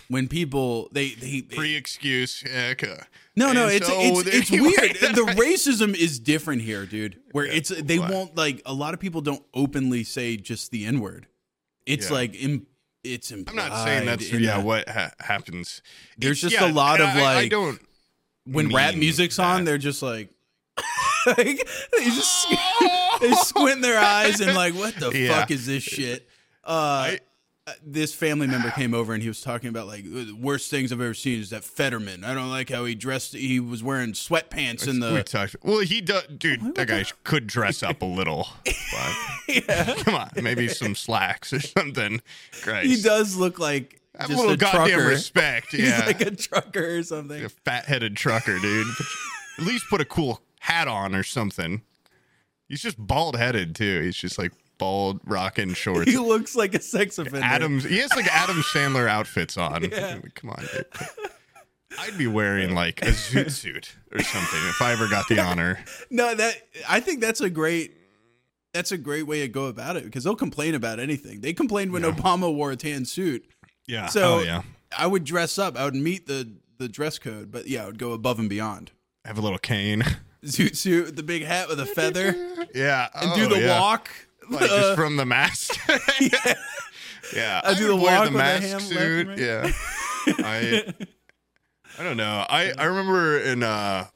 when 0.09 0.29
people 0.29 0.89
they 0.93 1.11
they, 1.11 1.41
they 1.41 1.57
Free 1.57 1.75
excuse. 1.77 2.43
Yeah, 2.47 2.69
okay. 2.73 2.99
No, 3.35 3.53
no, 3.53 3.65
And 3.65 3.73
it's 3.77 3.87
so 3.87 3.95
it's 3.99 4.29
it's 4.29 4.51
weird. 5.01 5.15
the 5.17 5.33
racism 5.37 5.95
is 5.95 6.19
different 6.19 6.63
here, 6.63 6.85
dude. 6.87 7.19
Where 7.33 7.47
it's 7.47 7.71
they 7.71 7.99
What? 7.99 8.11
won't 8.11 8.37
like 8.37 8.61
a 8.67 8.75
lot 8.75 8.93
of 8.95 9.01
people 9.01 9.21
don't 9.23 9.43
openly 9.55 10.05
say 10.05 10.37
just 10.37 10.71
the 10.71 10.85
n 10.87 11.01
word. 11.01 11.27
It's 11.87 12.09
Yeah. 12.09 12.13
like 12.17 12.35
Im, 12.43 12.67
it's 13.03 13.31
I'm 13.33 13.45
not 13.55 13.85
saying 13.85 14.07
that's 14.07 14.31
yeah 14.33 14.59
the- 14.59 14.65
what 14.65 14.89
ha- 14.89 15.13
happens. 15.19 15.83
There's 16.19 16.41
just 16.41 16.57
a 16.61 16.67
lot 16.69 17.01
of, 17.01 17.09
I- 17.09 17.21
I 17.21 17.35
like, 17.35 17.51
don't. 17.51 17.81
when 18.45 18.69
rap 18.73 18.95
music's 18.95 19.37
that. 19.37 19.45
on, 19.47 19.65
they're 19.65 19.79
just 19.79 20.03
like, 20.03 20.31
like 21.27 21.37
they 21.97 22.05
just 22.05 22.47
they 23.21 23.33
squint 23.33 23.83
their 23.83 23.99
eyes 23.99 24.41
and 24.41 24.55
like, 24.55 24.75
what 24.75 24.95
the 24.97 25.11
Yeah. 25.11 25.39
fuck 25.41 25.51
is 25.51 25.67
this 25.67 25.83
shit? 25.83 26.29
Uh, 26.65 27.17
I- 27.17 27.21
Uh, 27.65 27.73
this 27.81 28.13
family 28.13 28.49
member 28.49 28.71
came 28.73 28.93
over 28.93 29.13
and 29.15 29.23
he 29.23 29.29
was 29.29 29.41
talking 29.41 29.69
about 29.69 29.87
like 29.87 30.03
the 30.03 30.33
worst 30.33 30.69
things 30.69 30.91
I've 30.91 31.01
ever 31.01 31.15
seen 31.15 31.41
is 31.41 31.51
that 31.51 31.63
Fetterman. 31.63 32.25
I 32.25 32.35
don't 32.35 32.51
like 32.51 32.71
how 32.71 32.85
he 32.87 32.97
dressed. 32.97 33.35
He 33.35 33.61
was 33.61 33.85
wearing 33.85 34.15
sweatpants 34.15 34.89
in 34.89 34.95
we 34.95 35.19
the. 35.19 35.23
talked. 35.23 35.55
Well, 35.63 35.79
he 35.79 36.01
does, 36.01 36.27
dude. 36.27 36.75
That 36.75 36.89
guy 36.89 37.05
could 37.23 37.47
dress 37.47 37.85
up 37.85 38.03
a 38.03 38.07
little. 38.07 38.49
But 39.67 39.99
come 39.99 40.15
on, 40.15 40.31
maybe 40.43 40.67
some 40.69 40.95
slacks 40.95 41.53
or 41.53 41.61
something. 41.61 42.23
Christ. 42.63 42.87
He 42.87 43.03
does 43.03 43.37
look 43.37 43.59
like 43.59 44.01
Have 44.19 44.29
just 44.29 44.39
a 44.39 44.41
little 44.41 44.53
a 44.55 44.57
goddamn 44.57 44.89
trucker. 44.99 45.09
respect. 45.09 45.67
He's 45.73 45.99
like 46.01 46.21
a 46.21 46.31
trucker 46.31 46.97
or 46.99 47.03
something. 47.03 47.45
a 47.45 47.49
fat-headed 47.49 48.17
trucker, 48.17 48.59
dude. 48.59 48.87
At 49.59 49.65
least 49.67 49.85
put 49.91 50.01
a 50.01 50.05
cool 50.07 50.41
hat 50.61 50.89
on 50.89 51.15
or 51.15 51.23
something. 51.23 51.83
He's 52.69 52.81
just 52.81 52.97
bald-headed 52.99 53.75
too. 53.75 54.01
He's 54.03 54.17
just 54.17 54.39
like 54.39 54.53
bald 54.83 55.21
rocking 55.25 55.75
shorts. 55.75 56.11
He 56.11 56.19
looks 56.19 56.57
like 56.57 56.75
a 56.75 56.81
sex 56.83 57.19
offender. 57.19 57.41
Adams, 57.45 57.85
he 57.85 57.99
has 57.99 58.15
like 58.17 58.27
Adam 58.27 58.57
Sandler 58.75 59.09
outfits 59.09 59.57
on. 59.57 59.89
Come 60.35 60.51
on, 60.51 60.65
dude. 60.73 60.87
I'd 61.99 62.17
be 62.19 62.27
wearing 62.27 62.75
like 62.75 63.03
a 63.03 63.07
zoot 63.11 63.51
suit 63.51 63.95
or 64.13 64.21
something 64.23 64.61
if 64.71 64.81
I 64.81 64.93
ever 64.93 65.09
got 65.09 65.29
the 65.29 65.39
honor. 65.49 65.79
No, 66.11 66.35
that 66.35 66.55
I 66.89 67.01
think 67.01 67.21
that's 67.21 67.41
a 67.41 67.51
great 67.51 67.97
that's 68.73 68.93
a 68.93 68.99
great 68.99 69.27
way 69.27 69.41
to 69.41 69.49
go 69.49 69.67
about 69.67 69.97
it 69.97 70.05
because 70.05 70.25
they'll 70.25 70.35
complain 70.35 70.75
about 70.75 70.99
anything. 70.99 71.43
They 71.43 71.53
complained 71.53 71.93
when 71.93 72.03
Yeah. 72.03 72.11
Obama 72.13 72.53
wore 72.53 72.71
a 72.73 72.77
tan 72.77 73.05
suit. 73.05 73.45
Yeah. 73.87 74.07
So 74.07 74.39
oh, 74.39 74.43
yeah. 74.43 74.63
I 74.97 75.07
would 75.07 75.25
dress 75.25 75.59
up. 75.59 75.77
I 75.77 75.85
would 75.85 75.95
meet 75.95 76.27
the 76.27 76.51
the 76.79 76.89
dress 76.89 77.19
code, 77.19 77.53
but 77.53 77.69
yeah, 77.69 77.85
I 77.85 77.87
would 77.87 77.99
go 77.99 78.13
above 78.13 78.39
and 78.39 78.49
beyond. 78.49 78.91
Have 79.25 79.39
a 79.39 79.43
little 79.43 79.59
cane. 79.59 80.03
Zoot 80.45 80.75
suit, 80.77 81.15
the 81.15 81.23
big 81.23 81.45
hat 81.45 81.69
with 81.69 81.79
a 81.79 81.87
feather, 81.87 82.35
Yeah. 82.75 83.09
and 83.15 83.31
oh, 83.31 83.37
do 83.37 83.47
the 83.49 83.61
yeah. 83.61 83.79
walk. 83.79 84.11
Like 84.51 84.63
Uh, 84.63 84.67
just 84.81 84.95
from 84.97 85.17
the 85.17 85.27
mask. 85.27 85.79
yeah. 87.35 87.61
I 87.65 87.75
do 87.75 87.87
the 87.89 87.97
wear 87.97 88.21
walk 88.21 88.25
the 88.29 88.31
with 88.31 88.33
the 88.33 88.39
mask 88.39 88.67
hand 88.67 88.83
suit. 88.83 89.29
and 89.29 89.29
right. 89.29 89.39
Yeah. 89.39 89.73
I 90.47 90.95
I 91.99 92.03
don't 92.03 92.17
know. 92.17 92.45
I 92.49 92.73
I 92.79 92.85
remember 92.85 93.39
in 93.39 93.63
uh 93.63 94.07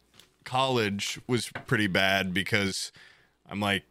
college 0.44 1.18
was 1.26 1.50
pretty 1.66 1.86
bad 1.86 2.32
because 2.32 2.92
I'm 3.48 3.60
like 3.60 3.84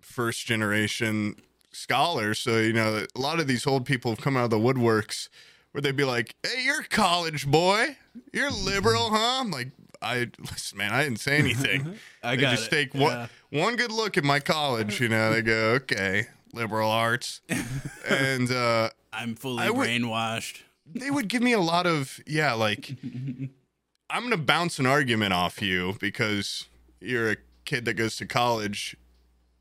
first 0.00 0.46
generation 0.46 1.36
scholar, 1.72 2.34
so 2.34 2.58
you 2.58 2.72
know 2.72 3.04
a 3.14 3.20
lot 3.20 3.40
of 3.40 3.46
these 3.46 3.66
old 3.66 3.84
people 3.86 4.10
have 4.10 4.20
come 4.20 4.36
out 4.36 4.44
of 4.44 4.50
the 4.50 4.58
woodworks 4.58 5.28
where 5.72 5.80
they'd 5.82 5.96
be 5.96 6.04
like, 6.04 6.34
"Hey, 6.42 6.64
you're 6.64 6.80
a 6.80 6.84
college 6.88 7.46
boy. 7.46 7.96
You're 8.32 8.50
liberal, 8.50 9.10
huh?" 9.10 9.40
I'm 9.40 9.50
like, 9.50 9.68
"I 10.02 10.30
listen, 10.38 10.78
man. 10.78 10.92
I 10.92 11.02
didn't 11.04 11.20
say 11.20 11.38
anything. 11.38 11.98
I 12.22 12.36
they 12.36 12.42
got 12.42 12.50
just 12.52 12.66
it. 12.66 12.70
take 12.70 12.94
Yeah. 12.94 13.00
one 13.00 13.28
one 13.50 13.76
good 13.76 13.92
look 13.92 14.16
at 14.18 14.24
my 14.24 14.40
college. 14.40 15.00
You 15.00 15.08
know, 15.08 15.32
they 15.32 15.42
go, 15.42 15.70
"Okay, 15.82 16.26
liberal 16.52 16.90
arts," 16.90 17.40
and 18.08 18.50
uh, 18.50 18.90
I'm 19.12 19.34
fully 19.34 19.70
would- 19.70 19.88
brainwashed. 19.88 20.62
they 20.86 21.10
would 21.10 21.28
give 21.28 21.42
me 21.42 21.52
a 21.52 21.60
lot 21.60 21.86
of 21.86 22.18
yeah 22.26 22.52
like 22.54 22.96
i'm 24.10 24.22
gonna 24.22 24.36
bounce 24.38 24.78
an 24.78 24.86
argument 24.86 25.32
off 25.34 25.60
you 25.60 25.94
because 26.00 26.66
you're 27.00 27.32
a 27.32 27.36
kid 27.66 27.84
that 27.84 27.92
goes 27.94 28.16
to 28.16 28.24
college 28.26 28.96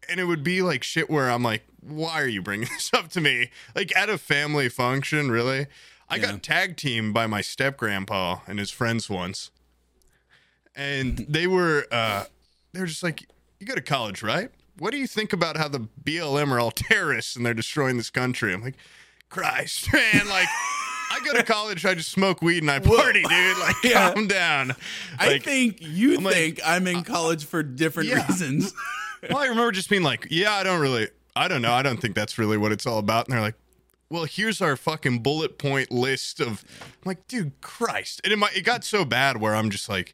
and 0.10 0.20
it 0.22 0.24
would 0.24 0.42
be 0.44 0.62
like 0.62 0.84
shit 0.84 1.10
where 1.10 1.30
i'm 1.30 1.44
like 1.44 1.64
why 1.82 2.22
are 2.22 2.28
you 2.28 2.42
bringing 2.42 2.70
this 2.74 2.92
up 2.94 3.10
to 3.10 3.20
me 3.20 3.50
like 3.76 3.94
at 3.96 4.10
a 4.10 4.18
family 4.18 4.70
function 4.70 5.30
really 5.30 5.68
i 6.10 6.16
Yeah. 6.16 6.32
got 6.32 6.44
tag 6.44 6.78
teamed 6.78 7.14
by 7.14 7.28
my 7.28 7.42
step 7.42 7.76
grandpa 7.76 8.38
and 8.48 8.58
his 8.58 8.72
friends 8.72 9.10
once 9.10 9.52
and 10.78 11.18
they 11.18 11.48
were 11.48 11.86
uh 11.92 12.24
they 12.72 12.80
were 12.80 12.86
just 12.86 13.04
like 13.04 13.28
you 13.60 13.68
go 13.68 13.76
to 13.76 13.82
college 13.82 14.24
right 14.24 14.52
what 14.78 14.92
do 14.92 14.98
you 14.98 15.08
think 15.08 15.34
about 15.34 15.58
how 15.58 15.68
the 15.68 15.88
blm 16.04 16.52
are 16.52 16.60
all 16.60 16.72
terrorists 16.90 17.36
and 17.36 17.46
they're 17.46 17.54
destroying 17.54 17.98
this 17.98 18.10
country 18.10 18.54
i'm 18.54 18.62
like 18.62 18.76
christ 19.30 19.92
man 19.94 20.28
like 20.30 20.48
I 21.10 21.20
go 21.26 21.34
to 21.34 21.44
college, 21.44 21.86
I 21.86 21.94
just 21.96 22.12
smoke 22.12 22.42
weed 22.42 22.64
and 22.64 22.70
I 22.70 22.80
party, 22.80 23.24
dude. 23.24 23.58
Like, 23.60 23.76
Yeah. 23.84 24.14
calm 24.14 24.28
down. 24.28 24.76
I 25.18 25.40
think 25.40 25.78
you 25.80 26.18
I'm 26.18 26.24
like, 26.26 26.34
uh, 26.34 26.38
think 26.38 26.60
I'm 26.66 26.86
in 26.86 27.04
college 27.04 27.46
for 27.46 27.64
different 27.64 28.10
yeah. 28.10 28.28
reasons. 28.28 28.74
well, 29.30 29.38
I 29.40 29.46
remember 29.46 29.72
just 29.72 29.90
being 29.90 30.04
like, 30.04 30.28
yeah, 30.30 30.52
I 30.54 30.64
don't 30.64 30.82
really, 30.82 31.08
I 31.36 31.48
don't 31.48 31.62
know. 31.62 31.72
I 31.72 31.82
don't 31.82 32.02
think 32.02 32.14
that's 32.14 32.38
really 32.38 32.58
what 32.58 32.72
it's 32.72 32.86
all 32.86 33.00
about. 33.00 33.28
And 33.28 33.34
they're 33.34 33.42
like, 33.42 33.56
well, 34.10 34.26
here's 34.26 34.62
our 34.62 34.76
fucking 34.76 35.20
bullet 35.20 35.58
point 35.58 35.92
list 35.92 36.40
of, 36.40 36.64
I'm 36.82 37.06
like, 37.06 37.28
dude, 37.28 37.60
Christ. 37.62 38.22
And 38.24 38.34
it, 38.34 38.38
might, 38.38 38.56
it 38.56 38.62
got 38.62 38.84
so 38.84 39.06
bad 39.06 39.38
where 39.38 39.56
I'm 39.56 39.70
just 39.70 39.90
like 39.90 40.14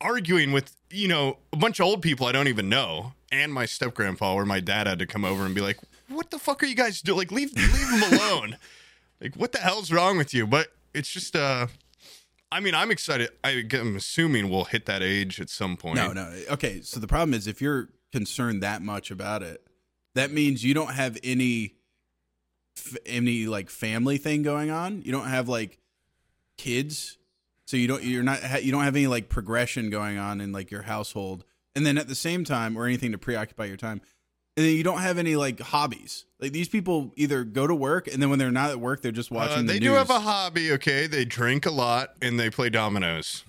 arguing 0.00 0.52
with, 0.52 0.76
you 0.90 1.08
know, 1.08 1.38
a 1.52 1.56
bunch 1.56 1.80
of 1.80 1.86
old 1.86 2.02
people 2.02 2.26
I 2.26 2.32
don't 2.32 2.48
even 2.48 2.68
know 2.68 3.12
and 3.30 3.52
my 3.52 3.66
step 3.66 3.94
grandpa 3.94 4.34
where 4.34 4.46
my 4.46 4.60
dad 4.60 4.86
had 4.86 4.98
to 4.98 5.06
come 5.06 5.24
over 5.24 5.44
and 5.44 5.54
be 5.54 5.60
like, 5.60 5.78
what 6.08 6.30
the 6.30 6.38
fuck 6.38 6.62
are 6.62 6.66
you 6.66 6.74
guys 6.74 7.02
doing? 7.02 7.18
Like, 7.18 7.32
leave, 7.32 7.52
leave 7.54 7.90
them 7.90 8.12
alone. 8.18 8.56
like, 9.20 9.34
what 9.36 9.52
the 9.52 9.58
hell's 9.58 9.92
wrong 9.92 10.16
with 10.16 10.32
you? 10.32 10.46
But 10.46 10.68
it's 10.94 11.10
just, 11.10 11.36
uh, 11.36 11.66
I 12.50 12.60
mean, 12.60 12.74
I'm 12.74 12.90
excited. 12.90 13.30
I, 13.44 13.64
I'm 13.72 13.96
assuming 13.96 14.48
we'll 14.48 14.64
hit 14.64 14.86
that 14.86 15.02
age 15.02 15.40
at 15.40 15.50
some 15.50 15.76
point. 15.76 15.96
No, 15.96 16.12
no. 16.12 16.32
Okay, 16.50 16.80
so 16.80 16.98
the 16.98 17.06
problem 17.06 17.34
is 17.34 17.46
if 17.46 17.60
you're 17.60 17.88
concerned 18.10 18.62
that 18.62 18.80
much 18.80 19.10
about 19.10 19.42
it, 19.42 19.62
that 20.14 20.32
means 20.32 20.64
you 20.64 20.74
don't 20.74 20.94
have 20.94 21.18
any 21.22 21.74
any 23.04 23.46
like 23.46 23.68
family 23.70 24.18
thing 24.18 24.42
going 24.42 24.70
on. 24.70 25.02
You 25.02 25.12
don't 25.12 25.26
have 25.26 25.48
like 25.48 25.78
kids. 26.56 27.17
So 27.68 27.76
you 27.76 27.86
don't 27.86 28.02
you're 28.02 28.22
not 28.22 28.64
you 28.64 28.72
don't 28.72 28.84
have 28.84 28.96
any 28.96 29.06
like 29.08 29.28
progression 29.28 29.90
going 29.90 30.16
on 30.16 30.40
in 30.40 30.52
like 30.52 30.70
your 30.70 30.80
household. 30.82 31.44
And 31.74 31.84
then 31.84 31.98
at 31.98 32.08
the 32.08 32.14
same 32.14 32.42
time 32.44 32.78
or 32.78 32.86
anything 32.86 33.12
to 33.12 33.18
preoccupy 33.18 33.66
your 33.66 33.76
time. 33.76 34.00
And 34.56 34.64
then 34.64 34.74
you 34.74 34.82
don't 34.82 35.00
have 35.02 35.18
any 35.18 35.36
like 35.36 35.60
hobbies. 35.60 36.24
Like 36.40 36.52
these 36.52 36.70
people 36.70 37.12
either 37.16 37.44
go 37.44 37.66
to 37.66 37.74
work 37.74 38.06
and 38.08 38.22
then 38.22 38.30
when 38.30 38.38
they're 38.38 38.50
not 38.50 38.70
at 38.70 38.80
work 38.80 39.02
they're 39.02 39.12
just 39.12 39.30
watching 39.30 39.52
Uh, 39.58 39.60
the 39.60 39.66
they 39.74 39.78
news. 39.80 39.88
do 39.90 39.94
have 39.96 40.08
a 40.08 40.20
hobby, 40.20 40.72
okay? 40.72 41.06
They 41.06 41.26
drink 41.26 41.66
a 41.66 41.70
lot 41.70 42.14
and 42.22 42.40
they 42.40 42.48
play 42.48 42.70
dominoes. 42.70 43.44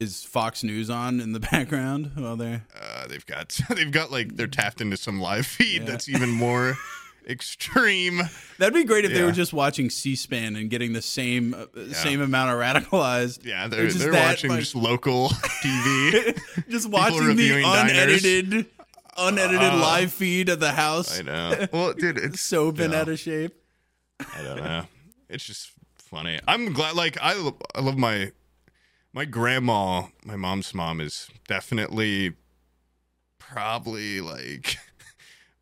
is 0.00 0.24
Fox 0.24 0.64
News 0.64 0.88
on 0.88 1.20
in 1.20 1.32
the 1.32 1.40
background 1.52 2.12
while 2.14 2.36
they're 2.36 2.64
Uh, 2.74 3.06
they've 3.08 3.26
got 3.26 3.60
they've 3.76 3.92
got 3.92 4.10
like 4.10 4.36
they're 4.36 4.46
tapped 4.46 4.80
into 4.80 4.96
some 4.96 5.20
live 5.20 5.46
feed 5.46 5.82
Yeah. 5.82 5.88
that's 5.90 6.08
even 6.08 6.30
more 6.30 6.78
extreme. 7.28 8.22
That'd 8.58 8.74
be 8.74 8.84
great 8.84 9.04
if 9.04 9.12
they 9.12 9.22
were 9.22 9.32
just 9.32 9.52
watching 9.52 9.90
C-SPAN 9.90 10.56
and 10.56 10.68
getting 10.70 10.92
the 10.92 11.02
same 11.02 11.54
uh, 11.54 11.66
same 11.92 12.20
amount 12.20 12.50
of 12.50 12.58
radicalized. 12.58 13.44
Yeah, 13.44 13.68
They're 13.68 13.86
just 13.86 13.98
they're 13.98 14.12
watching 14.12 14.50
like- 14.50 14.60
just 14.60 14.74
local 14.74 15.28
TV. 15.62 16.38
just 16.68 16.88
watching 16.88 17.20
the 17.20 17.26
reviewing 17.26 17.62
diners. 17.62 17.92
unedited, 18.24 18.66
unedited 19.16 19.60
Uh, 19.72 19.76
live 19.78 20.12
feed 20.12 20.48
of 20.48 20.60
the 20.60 20.72
house. 20.72 21.18
I 21.18 21.22
know. 21.22 21.66
Well, 21.72 21.92
dude, 21.94 22.18
it's 22.18 22.40
So 22.40 22.72
been 22.72 22.92
yeah. 22.92 23.00
out 23.00 23.08
of 23.08 23.18
shape. 23.18 23.54
I 24.20 24.42
don't 24.42 24.56
know. 24.58 24.86
It's 25.28 25.44
just 25.44 25.70
funny. 25.96 26.38
I'm 26.46 26.72
glad. 26.72 26.94
Like 26.94 27.16
I, 27.20 27.50
I 27.74 27.80
love 27.80 27.96
my 27.98 28.32
my 29.12 29.24
grandma. 29.24 30.04
My 30.24 30.36
mom's 30.36 30.72
mom 30.74 31.00
is 31.00 31.28
definitely 31.48 32.34
probably 33.38 34.20
like 34.20 34.76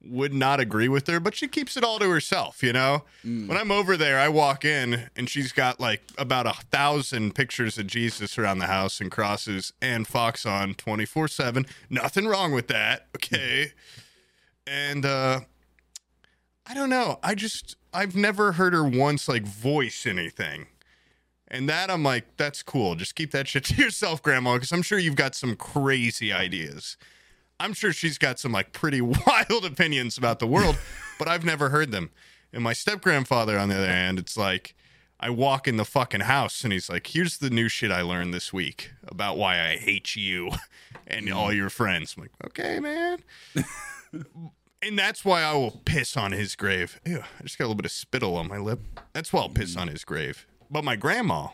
would 0.02 0.32
not 0.32 0.60
agree 0.60 0.88
with 0.88 1.06
her, 1.08 1.20
but 1.20 1.34
she 1.34 1.46
keeps 1.46 1.76
it 1.76 1.84
all 1.84 1.98
to 1.98 2.08
herself. 2.08 2.62
You 2.62 2.72
know. 2.72 3.04
When 3.48 3.56
I'm 3.58 3.70
over 3.70 3.96
there, 3.96 4.18
I 4.18 4.28
walk 4.28 4.64
in 4.64 5.10
and 5.16 5.28
she's 5.28 5.52
got 5.52 5.80
like 5.80 6.02
about 6.16 6.46
a 6.46 6.54
thousand 6.70 7.34
pictures 7.34 7.78
of 7.78 7.86
Jesus 7.86 8.38
around 8.38 8.58
the 8.58 8.66
house 8.66 9.00
and 9.00 9.10
crosses 9.10 9.72
and 9.80 10.06
Fox 10.06 10.46
on 10.46 10.74
24 10.74 11.28
seven. 11.28 11.66
Nothing 11.88 12.26
wrong 12.26 12.52
with 12.52 12.68
that. 12.68 13.06
Okay. 13.16 13.72
And 14.66 15.04
uh 15.04 15.40
I 16.66 16.74
don't 16.74 16.90
know. 16.90 17.18
I 17.22 17.34
just 17.34 17.76
I've 17.92 18.14
never 18.14 18.52
heard 18.52 18.72
her 18.72 18.84
once 18.84 19.28
like 19.28 19.42
voice 19.42 20.06
anything. 20.06 20.66
And 21.48 21.68
that 21.68 21.90
I'm 21.90 22.04
like, 22.04 22.36
that's 22.36 22.62
cool. 22.62 22.94
Just 22.94 23.16
keep 23.16 23.32
that 23.32 23.48
shit 23.48 23.64
to 23.66 23.74
yourself, 23.74 24.22
grandma, 24.22 24.54
because 24.54 24.72
I'm 24.72 24.82
sure 24.82 24.98
you've 24.98 25.16
got 25.16 25.34
some 25.34 25.56
crazy 25.56 26.32
ideas. 26.32 26.96
I'm 27.60 27.74
sure 27.74 27.92
she's 27.92 28.18
got 28.18 28.38
some 28.40 28.52
like 28.52 28.72
pretty 28.72 29.00
wild 29.26 29.64
opinions 29.64 30.18
about 30.18 30.38
the 30.40 30.46
world, 30.46 30.78
but 31.18 31.28
I've 31.28 31.44
never 31.44 31.68
heard 31.68 31.92
them. 31.92 32.10
And 32.52 32.64
my 32.64 32.72
step 32.72 33.02
grandfather, 33.02 33.56
on 33.58 33.68
the 33.68 33.76
other 33.76 33.86
hand, 33.86 34.18
it's 34.18 34.36
like 34.36 34.74
I 35.20 35.30
walk 35.30 35.68
in 35.68 35.76
the 35.76 35.84
fucking 35.84 36.22
house 36.22 36.64
and 36.64 36.72
he's 36.72 36.88
like, 36.88 37.06
here's 37.06 37.38
the 37.38 37.50
new 37.50 37.68
shit 37.68 37.92
I 37.92 38.02
learned 38.02 38.34
this 38.34 38.52
week 38.52 38.90
about 39.06 39.36
why 39.36 39.60
I 39.60 39.76
hate 39.76 40.16
you 40.16 40.50
and 41.06 41.32
all 41.32 41.50
mm. 41.50 41.56
your 41.56 41.70
friends. 41.70 42.14
I'm 42.16 42.22
like, 42.22 42.32
okay, 42.46 42.80
man. 42.80 43.18
And 44.82 44.98
that's 44.98 45.26
why 45.26 45.42
I 45.42 45.52
will 45.52 45.82
piss 45.84 46.16
on 46.16 46.32
his 46.32 46.56
grave. 46.56 46.98
Ew, 47.04 47.18
I 47.18 47.42
just 47.42 47.58
got 47.58 47.64
a 47.64 47.66
little 47.66 47.76
bit 47.76 47.84
of 47.84 47.92
spittle 47.92 48.36
on 48.36 48.48
my 48.48 48.56
lip. 48.56 48.80
That's 49.12 49.30
why 49.30 49.42
I'll 49.42 49.50
piss 49.50 49.76
mm. 49.76 49.82
on 49.82 49.88
his 49.88 50.04
grave. 50.04 50.46
But 50.70 50.84
my 50.84 50.96
grandma, 50.96 51.48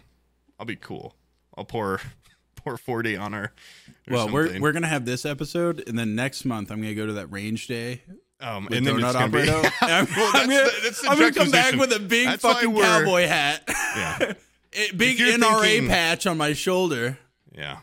I'll 0.61 0.67
be 0.67 0.77
cool. 0.77 1.17
I'll 1.57 1.65
pour 1.65 2.01
pour 2.67 2.77
forty 2.77 3.17
on 3.17 3.33
her. 3.33 3.53
Well, 4.09 4.29
we're 4.29 4.59
we're 4.61 4.73
gonna 4.73 4.89
have 4.89 5.05
this 5.05 5.25
episode, 5.25 5.85
and 5.89 5.97
then 5.99 6.15
next 6.17 6.45
month 6.45 6.71
I'm 6.73 6.81
gonna 6.83 6.95
go 6.95 7.07
to 7.07 7.13
that 7.15 7.29
range 7.29 7.69
day. 7.69 8.03
um, 8.41 8.67
and 8.73 8.85
then 8.85 8.97
it's 9.01 9.13
gonna 9.13 9.29
be. 9.29 9.49
Operato. 9.49 9.69
I'm, 9.83 10.07
well, 10.17 10.31
I'm 10.35 10.49
gonna, 10.49 10.65
the, 10.65 11.07
I'm 11.09 11.19
gonna 11.19 11.33
come 11.33 11.51
back 11.53 11.75
with 11.75 11.93
a 11.93 12.01
big 12.01 12.27
That's 12.27 12.43
fucking 12.43 12.75
cowboy 12.75 13.27
hat, 13.27 13.63
Yeah, 13.69 14.33
a 14.91 14.93
big 14.97 15.19
NRA 15.19 15.61
thinking- 15.63 15.89
patch 15.89 16.27
on 16.27 16.37
my 16.37 16.53
shoulder. 16.53 17.19
yeah. 17.57 17.79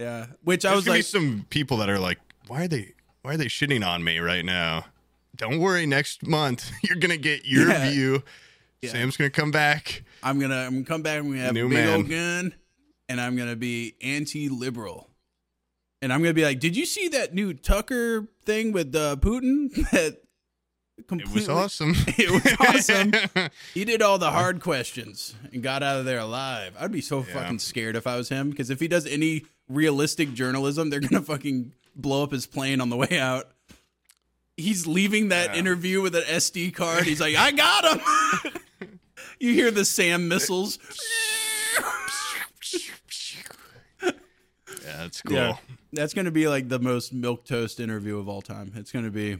Yeah, 0.00 0.26
which 0.44 0.64
I 0.66 0.74
was 0.74 0.86
like, 0.86 1.04
some 1.04 1.46
people 1.48 1.78
that 1.78 1.88
are 1.88 1.98
like, 1.98 2.18
why 2.48 2.64
are 2.64 2.68
they 2.68 2.92
why 3.22 3.34
are 3.34 3.36
they 3.38 3.46
shitting 3.46 3.86
on 3.86 4.02
me 4.04 4.18
right 4.18 4.44
now? 4.44 4.84
Don't 5.34 5.58
worry, 5.60 5.84
next 5.86 6.26
month 6.26 6.70
you're 6.82 6.98
gonna 6.98 7.16
get 7.18 7.44
your 7.46 7.68
Yeah. 7.68 7.90
view. 7.90 8.22
Yeah. 8.82 8.90
Sam's 8.92 9.16
gonna 9.16 9.30
come 9.30 9.50
back. 9.50 10.02
I'm 10.22 10.38
gonna 10.38 10.54
I'm 10.66 10.72
gonna 10.74 10.84
come 10.84 11.02
back. 11.02 11.18
I'm 11.18 11.28
gonna 11.28 11.40
have 11.40 11.54
New 11.54 11.66
a 11.66 11.68
big 11.70 11.78
man. 11.78 11.96
old 11.96 12.08
gun, 12.10 12.54
and 13.08 13.20
I'm 13.20 13.36
gonna 13.36 13.56
be 13.56 13.94
anti-liberal. 14.02 15.10
And 16.02 16.12
I'm 16.12 16.20
gonna 16.22 16.34
be 16.34 16.44
like, 16.44 16.60
did 16.60 16.76
you 16.76 16.84
see 16.86 17.08
that 17.08 17.34
new 17.34 17.54
Tucker 17.54 18.28
thing 18.44 18.72
with 18.72 18.94
uh, 18.94 19.16
Putin? 19.16 19.70
That 19.92 20.22
It 21.10 21.32
was 21.32 21.48
awesome. 21.48 21.94
It 22.06 22.30
was 22.30 22.56
awesome. 22.60 23.12
he 23.74 23.84
did 23.84 24.02
all 24.02 24.18
the 24.18 24.30
hard 24.30 24.60
questions 24.60 25.34
and 25.52 25.62
got 25.62 25.82
out 25.82 25.98
of 25.98 26.04
there 26.04 26.18
alive. 26.18 26.74
I'd 26.78 26.92
be 26.92 27.00
so 27.00 27.18
Yeah. 27.26 27.34
fucking 27.34 27.58
scared 27.60 27.96
if 27.96 28.06
I 28.06 28.16
was 28.16 28.28
him 28.28 28.50
because 28.50 28.70
if 28.70 28.80
he 28.80 28.88
does 28.88 29.06
any 29.06 29.44
realistic 29.68 30.32
journalism, 30.34 30.90
they're 30.90 31.00
gonna 31.00 31.22
fucking 31.22 31.72
blow 31.94 32.22
up 32.22 32.32
his 32.32 32.46
plane 32.46 32.80
on 32.80 32.88
the 32.90 32.96
way 32.96 33.18
out. 33.18 33.50
he's 34.58 34.86
leaving 34.86 35.28
that 35.28 35.54
interview 35.56 36.00
with 36.00 36.14
an 36.16 36.22
SD 36.22 36.72
card. 36.74 37.04
He's 37.04 37.20
like, 37.20 37.36
I 37.36 37.50
got 37.52 37.98
him. 37.98 38.52
you 39.38 39.52
hear 39.52 39.70
the 39.70 39.84
Sam 39.84 40.28
missiles. 40.28 40.78
That's 44.86 45.22
cool. 45.22 45.36
Yeah. 45.36 45.56
That's 45.92 46.14
going 46.14 46.24
to 46.26 46.30
be 46.30 46.48
like 46.48 46.68
the 46.68 46.78
most 46.78 47.12
milk 47.12 47.44
toast 47.44 47.80
interview 47.80 48.18
of 48.18 48.28
all 48.28 48.42
time. 48.42 48.72
It's 48.76 48.92
going 48.92 49.04
to 49.04 49.10
be 49.10 49.38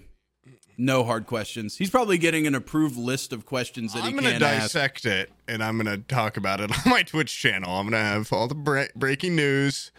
no 0.78 1.04
hard 1.04 1.26
questions. 1.26 1.76
He's 1.76 1.90
probably 1.90 2.18
getting 2.18 2.46
an 2.46 2.54
approved 2.54 2.96
list 2.96 3.32
of 3.32 3.46
questions 3.46 3.94
that 3.94 4.04
I'm 4.04 4.18
he 4.18 4.26
ask. 4.26 4.40
dissect 4.40 5.04
it 5.06 5.30
and 5.48 5.62
I'm 5.64 5.76
gonna 5.78 5.96
talk 5.98 6.37
about 6.37 6.61
it 6.61 6.70
on 6.87 6.90
my 6.90 7.02
Twitch 7.02 7.37
channel. 7.38 7.70
I'm 7.78 7.87
gonna 7.87 8.02
have 8.02 8.30
all 8.32 8.46
the 8.46 8.54
bre- 8.54 8.92
breaking 8.94 9.37
news. 9.37 9.90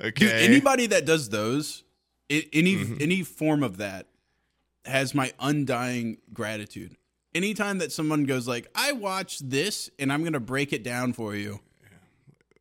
Okay. 0.00 0.10
Dude, 0.26 0.32
anybody 0.32 0.86
that 0.88 1.04
does 1.06 1.28
those, 1.28 1.84
i- 2.32 2.48
any 2.52 2.74
Mm-hmm. 2.76 2.96
any 3.00 3.22
form 3.22 3.62
of 3.62 3.76
that, 3.76 4.08
has 4.84 5.14
my 5.14 5.32
undying 5.38 6.18
gratitude. 6.32 6.96
Anytime 7.34 7.78
that 7.78 7.92
someone 7.92 8.24
goes 8.24 8.46
like, 8.48 8.66
"I 8.74 8.90
watched 8.92 9.48
this 9.50 9.88
and 10.00 10.12
I'm 10.12 10.24
gonna 10.24 10.40
break 10.40 10.72
it 10.72 10.82
down 10.82 11.12
for 11.12 11.34
you," 11.36 11.60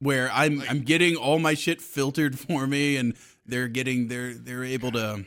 where 0.03 0.29
I'm 0.31 0.61
I'm 0.69 0.81
getting 0.81 1.15
all 1.15 1.39
my 1.39 1.53
shit 1.53 1.81
filtered 1.81 2.37
for 2.47 2.67
me, 2.67 2.97
and 2.97 3.15
they're 3.45 3.67
getting 3.67 4.07
they're 4.07 4.33
they're 4.33 4.63
able 4.63 4.91
to 4.93 5.25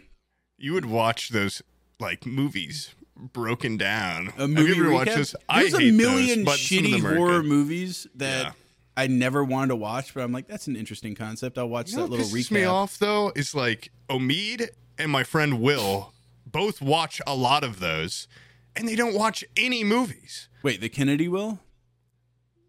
you 0.58 0.72
would 0.74 0.86
watch 0.86 1.30
those 1.30 1.62
like 2.00 2.24
movies 2.26 2.94
broken 3.16 3.76
down. 3.76 4.32
a 4.38 4.46
movie 4.46 4.68
have 4.68 4.76
you 4.76 4.84
ever 4.84 4.92
watched 4.92 5.10
recap. 5.10 5.16
this? 5.16 5.34
There's 5.54 5.74
I 5.74 5.82
a 5.82 5.90
million 5.92 6.44
those, 6.44 6.58
shitty 6.58 7.00
horror 7.00 7.40
good. 7.40 7.48
movies 7.48 8.06
that 8.14 8.44
Yeah. 8.44 8.52
I 8.98 9.06
never 9.08 9.44
wanted 9.44 9.68
to 9.68 9.76
watch, 9.76 10.14
but 10.14 10.22
I'm 10.22 10.32
like, 10.32 10.46
that's 10.48 10.66
an 10.68 10.76
interesting 10.76 11.14
concept. 11.14 11.58
I'll 11.58 11.68
watch 11.68 11.90
You 11.90 11.96
that 11.96 12.02
what 12.02 12.10
little 12.10 12.26
pisses 12.26 12.48
recap. 12.48 12.50
me 12.52 12.64
off 12.64 12.98
though 12.98 13.32
is 13.36 13.54
like 13.54 13.90
Omid 14.08 14.68
and 14.98 15.10
my 15.10 15.22
friend 15.24 15.60
Will 15.60 16.12
both 16.46 16.80
watch 16.80 17.20
a 17.26 17.34
lot 17.34 17.64
of 17.64 17.80
those, 17.80 18.28
and 18.74 18.86
they 18.88 18.96
don't 18.96 19.14
watch 19.14 19.44
any 19.56 19.82
movies. 19.84 20.48
Wait, 20.62 20.80
the 20.80 20.88
Kennedy 20.88 21.28
will? 21.28 21.58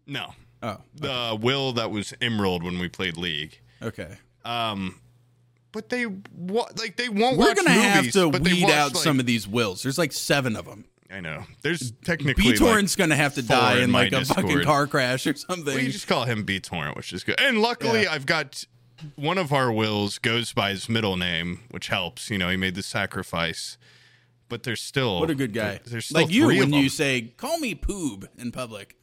No, 0.06 0.34
Oh, 0.62 0.78
the 0.94 1.38
Will 1.40 1.72
that 1.74 1.90
was 1.90 2.12
Emerald 2.20 2.62
when 2.62 2.78
we 2.78 2.88
played 2.88 3.16
League. 3.16 3.60
okay. 3.82 4.16
Um, 4.44 5.00
but 5.72 5.88
they 5.90 6.06
wa- 6.06 6.68
like 6.78 6.96
they 6.96 7.08
won't. 7.08 7.36
We're 7.36 7.54
gonna 7.54 7.70
have 7.70 8.10
to 8.12 8.28
weed 8.28 8.62
watch, 8.64 8.72
out 8.72 8.94
like- 8.94 9.02
some 9.04 9.20
of 9.20 9.26
these 9.26 9.46
wills. 9.46 9.82
There's 9.82 9.98
like 9.98 10.12
seven 10.12 10.56
of 10.56 10.64
them. 10.64 10.86
I 11.10 11.20
know. 11.20 11.44
There's 11.62 11.92
technically 12.04 12.52
BTorrent's 12.52 12.92
like, 12.98 12.98
gonna 13.08 13.16
have 13.16 13.34
to 13.34 13.42
die 13.42 13.78
in 13.80 13.92
like 13.92 14.12
a 14.12 14.24
fucking 14.24 14.62
car 14.62 14.86
crash 14.86 15.26
or 15.26 15.34
something. 15.34 15.74
We 15.74 15.88
just 15.90 16.06
call 16.06 16.24
him 16.24 16.44
BTorrent, 16.44 16.96
which 16.96 17.12
is 17.12 17.24
good. 17.24 17.40
And 17.40 17.60
luckily, 17.62 18.02
Yeah. 18.02 18.12
I've 18.12 18.26
got 18.26 18.64
one 19.16 19.38
of 19.38 19.52
our 19.52 19.70
wills 19.72 20.18
goes 20.18 20.52
by 20.52 20.70
his 20.70 20.88
middle 20.88 21.16
name, 21.16 21.60
which 21.70 21.88
helps. 21.88 22.30
You 22.30 22.38
know, 22.38 22.50
he 22.50 22.56
made 22.56 22.74
the 22.74 22.82
sacrifice. 22.82 23.78
But 24.48 24.62
there's 24.62 24.80
still 24.80 25.20
what 25.20 25.30
a 25.30 25.34
good 25.34 25.52
guy. 25.52 25.80
There's 25.84 26.06
still 26.06 26.22
like 26.22 26.30
you 26.32 26.46
when 26.46 26.72
you 26.72 26.88
say 26.88 27.20
"call 27.36 27.58
me 27.58 27.74
Poob" 27.74 28.26
in 28.38 28.50
public, 28.50 28.96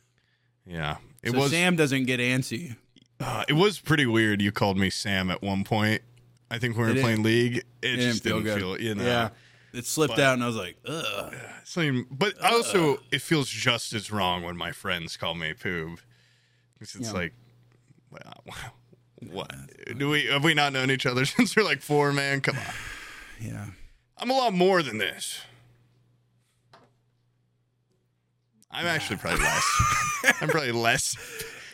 yeah, 0.66 0.98
it 1.26 1.32
so 1.32 1.40
was 1.40 1.52
Sam 1.52 1.76
doesn't 1.76 2.06
get 2.06 2.20
antsy. 2.20 2.76
uh, 3.20 3.44
it 3.50 3.54
was 3.54 3.80
pretty 3.80 4.06
weird. 4.06 4.42
You 4.42 4.52
called 4.52 4.78
me 4.78 4.90
Sam 4.90 5.30
at 5.32 5.42
one 5.42 5.64
point. 5.64 6.02
I 6.52 6.60
think 6.60 6.78
when 6.78 6.88
we 6.88 6.94
were 6.94 7.00
playing 7.02 7.24
League, 7.24 7.58
it, 7.58 7.66
It 7.82 7.96
just 7.98 8.24
didn't 8.24 8.44
didn't 8.44 8.60
feel 8.60 8.76
feel, 8.76 8.82
you 8.82 8.96
know. 8.96 9.04
Yeah, 9.04 9.30
it 9.74 9.86
slipped 9.86 10.16
But- 10.16 10.24
out, 10.24 10.34
and 10.36 10.44
I 10.44 10.48
was 10.48 10.56
like, 10.56 10.78
ugh. 10.88 11.34
So, 11.64 12.04
but 12.12 12.40
also, 12.44 12.98
it 13.12 13.22
feels 13.22 13.50
just 13.50 13.92
as 13.94 14.12
wrong 14.12 14.44
when 14.44 14.56
my 14.56 14.72
friends 14.72 15.18
call 15.18 15.34
me 15.36 15.54
Poob. 15.54 15.98
'Cause 16.80 16.94
it's 16.96 17.08
Yeah. 17.08 17.12
like, 17.14 17.34
wow, 18.12 18.44
what? 19.32 19.52
Do 19.98 20.10
we 20.10 20.26
have 20.26 20.44
we 20.44 20.54
not 20.54 20.74
known 20.74 20.92
each 20.92 21.06
other 21.06 21.26
since 21.26 21.56
we're 21.56 21.64
like 21.64 21.82
four? 21.82 22.12
Man, 22.14 22.42
come 22.42 22.58
on. 22.58 22.64
Yeah. 23.42 23.66
I'm 24.18 24.30
a 24.30 24.34
lot 24.34 24.54
more 24.54 24.82
than 24.82 24.98
this. 24.98 25.42
I'm 28.76 28.86
actually 28.86 29.18
probably 29.18 29.44
less. 29.46 30.36
I'm 30.42 30.50
probably 30.50 30.72
less. 30.72 31.16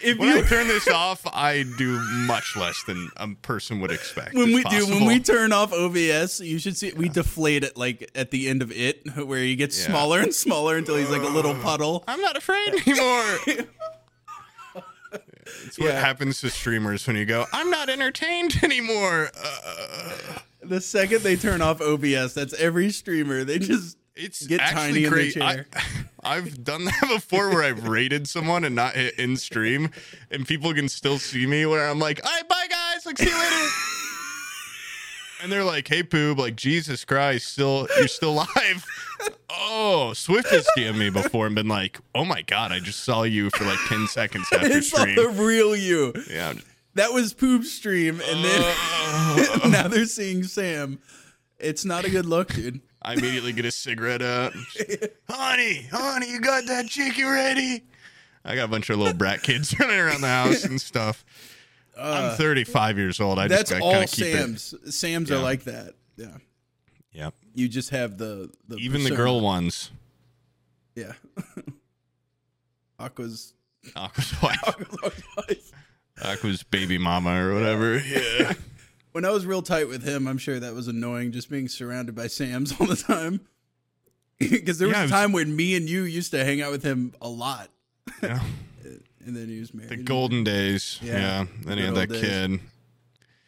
If 0.03 0.17
When 0.17 0.29
I 0.29 0.37
you 0.37 0.43
turn 0.45 0.67
this 0.67 0.87
off, 0.87 1.21
I 1.31 1.63
do 1.77 1.99
much 2.25 2.55
less 2.57 2.81
than 2.87 3.11
a 3.17 3.27
person 3.43 3.79
would 3.81 3.91
expect. 3.91 4.33
when 4.33 4.51
we 4.51 4.63
do 4.63 4.87
when 4.87 5.05
we 5.05 5.19
turn 5.19 5.53
off 5.53 5.71
OBS, 5.71 6.39
you 6.39 6.57
should 6.57 6.75
see 6.75 6.91
we 6.93 7.07
deflate 7.07 7.63
it 7.63 7.77
like 7.77 8.09
at 8.15 8.31
the 8.31 8.49
end 8.49 8.63
of 8.63 8.71
it, 8.71 9.03
where 9.27 9.37
he 9.43 9.55
gets 9.55 9.79
Yeah. 9.79 9.89
smaller 9.89 10.19
and 10.21 10.33
smaller 10.33 10.75
until 10.75 10.95
he's 10.95 11.11
like 11.11 11.21
a 11.21 11.27
little 11.27 11.53
puddle. 11.53 12.03
I'm 12.07 12.19
not 12.19 12.35
afraid 12.35 12.69
anymore. 12.87 13.37
It's 15.67 15.77
what 15.77 15.89
Yeah. 15.89 15.99
happens 15.99 16.41
to 16.41 16.49
streamers 16.49 17.05
when 17.05 17.15
you 17.15 17.25
go, 17.25 17.45
I'm 17.53 17.69
not 17.69 17.87
entertained 17.87 18.57
anymore. 18.63 19.29
Uh, 19.37 20.17
The 20.63 20.81
second 20.81 21.21
they 21.21 21.35
turn 21.35 21.61
off 21.61 21.79
OBS, 21.79 22.33
that's 22.33 22.53
every 22.53 22.89
streamer. 22.91 23.43
They 23.43 23.59
just 23.59 23.97
it's 24.15 24.45
Get 24.45 24.59
actually 24.59 24.75
tiny 24.75 24.97
in 24.97 25.03
the 25.03 25.09
great. 25.09 25.41
I, 26.23 26.35
have 26.35 26.63
done 26.63 26.85
that 26.85 27.07
before 27.09 27.49
where 27.49 27.63
I've 27.63 27.87
raided 27.87 28.27
someone 28.27 28.63
and 28.63 28.75
not 28.75 28.95
hit 28.95 29.17
in 29.17 29.37
stream, 29.37 29.89
and 30.29 30.47
people 30.47 30.73
can 30.73 30.89
still 30.89 31.17
see 31.17 31.45
me 31.45 31.65
where 31.65 31.87
I'm 31.87 31.99
like, 31.99 32.23
all 32.25 32.31
right, 32.31 32.47
bye 32.47 32.67
guys, 32.69 33.05
like 33.05 33.17
see 33.17 33.29
you 33.29 33.37
later. 33.37 33.69
and 35.43 35.51
they're 35.51 35.63
like, 35.63 35.87
hey 35.87 36.03
Poob, 36.03 36.37
like 36.37 36.55
Jesus 36.55 37.05
Christ, 37.05 37.47
still 37.47 37.87
you're 37.97 38.07
still 38.07 38.33
live. 38.33 38.85
Oh, 39.49 40.13
Swift 40.13 40.49
has 40.49 40.67
DM'd 40.77 40.97
me 40.97 41.09
before 41.09 41.45
and 41.45 41.55
been 41.55 41.67
like, 41.67 41.99
oh 42.15 42.25
my 42.25 42.41
god, 42.41 42.71
I 42.71 42.79
just 42.79 43.03
saw 43.03 43.23
you 43.23 43.49
for 43.51 43.65
like 43.65 43.79
10 43.87 44.07
seconds 44.07 44.47
after 44.51 44.67
it's 44.67 44.87
stream. 44.87 45.15
the 45.15 45.29
real 45.29 45.75
you. 45.75 46.13
yeah. 46.29 46.53
That 46.95 47.13
was 47.13 47.33
Poop 47.33 47.63
stream, 47.63 48.19
and 48.21 48.43
then 48.43 48.61
uh. 48.65 49.59
now 49.69 49.87
they're 49.87 50.05
seeing 50.05 50.43
Sam. 50.43 50.99
It's 51.57 51.85
not 51.85 52.03
a 52.03 52.09
good 52.09 52.25
look, 52.25 52.53
dude. 52.53 52.81
I 53.01 53.13
immediately 53.13 53.51
get 53.53 53.65
a 53.65 53.71
cigarette 53.71 54.21
out. 54.21 54.53
honey, 55.29 55.87
honey, 55.91 56.29
you 56.31 56.39
got 56.39 56.65
that 56.67 56.87
chicken 56.87 57.25
ready? 57.27 57.83
I 58.45 58.55
got 58.55 58.65
a 58.65 58.67
bunch 58.67 58.89
of 58.89 58.97
little 58.99 59.13
brat 59.13 59.41
kids 59.43 59.77
running 59.79 59.97
around 59.99 60.21
the 60.21 60.27
house 60.27 60.63
and 60.63 60.79
stuff. 60.79 61.25
I'm 61.99 62.35
35 62.37 62.97
years 62.97 63.19
old. 63.19 63.37
I 63.39 63.45
Uh, 63.45 63.47
That's 63.49 63.69
just 63.69 63.71
gotta 63.73 63.83
all 63.83 63.91
kinda 63.91 64.03
it. 64.05 64.09
Sam's. 64.09 64.95
Sam's 64.95 65.29
Yeah. 65.29 65.37
are 65.37 65.41
like 65.43 65.63
that. 65.65 65.93
Yeah. 66.15 66.37
Yep. 67.13 67.33
You 67.53 67.67
just 67.67 67.89
have 67.89 68.17
the, 68.17 68.49
the 68.67 68.77
Even 68.77 69.03
the 69.03 69.11
girl 69.15 69.41
ones. 69.41 69.91
Yeah. 70.95 71.13
Aqua's 72.99 73.53
Aqua's 73.95 74.41
wife. 74.41 75.71
Aqua's 76.23 76.63
baby 76.63 76.97
mama 76.97 77.31
or 77.47 77.53
whatever. 77.53 77.97
Yeah. 77.97 78.53
When 79.11 79.25
I 79.25 79.29
was 79.31 79.45
real 79.45 79.61
tight 79.61 79.87
with 79.87 80.03
him, 80.03 80.27
I'm 80.27 80.37
sure 80.37 80.59
that 80.59 80.73
was 80.73 80.87
annoying 80.87 81.31
just 81.31 81.49
being 81.49 81.67
surrounded 81.67 82.15
by 82.15 82.27
Sam's 82.27 82.73
all 82.79 82.87
the 82.87 82.95
time. 82.95 83.41
Because 84.39 84.79
there 84.79 84.87
was 84.87 84.95
Yeah, 84.95 85.01
a 85.01 85.03
it 85.03 85.05
was- 85.05 85.11
time 85.11 85.31
when 85.33 85.55
me 85.55 85.75
and 85.75 85.87
you 85.87 86.01
used 86.01 86.31
to 86.31 86.43
hang 86.43 86.61
out 86.61 86.71
with 86.71 86.81
him 86.83 87.13
a 87.21 87.29
lot, 87.29 87.69
yeah. 88.23 88.39
and 89.23 89.35
then 89.35 89.47
he 89.49 89.59
was 89.59 89.71
married. 89.71 89.89
The 89.91 89.97
golden 89.97 90.43
days. 90.43 90.97
Yeah. 90.99 91.19
Yeah. 91.19 91.45
Then 91.63 91.77
he 91.77 91.83
had 91.85 91.93
that 91.93 92.09
days. 92.09 92.21
kid. 92.21 92.59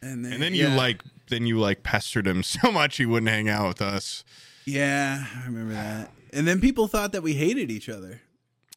and 0.02 0.24
then, 0.24 0.32
And 0.34 0.40
then 0.42 0.54
yeah. 0.54 0.68
you 0.70 0.76
like 0.76 1.02
then 1.30 1.46
you 1.46 1.58
like 1.58 1.82
pestered 1.82 2.28
him 2.28 2.42
so 2.44 2.70
much 2.70 2.98
he 2.98 3.06
wouldn't 3.06 3.28
hang 3.30 3.48
out 3.48 3.66
with 3.66 3.82
us. 3.82 4.22
yeah, 4.66 5.24
I 5.42 5.46
remember 5.46 5.74
that. 5.74 6.10
And 6.32 6.46
then 6.46 6.60
people 6.60 6.86
thought 6.86 7.10
that 7.12 7.22
we 7.24 7.32
hated 7.34 7.70
each 7.72 7.88
other. 7.88 8.20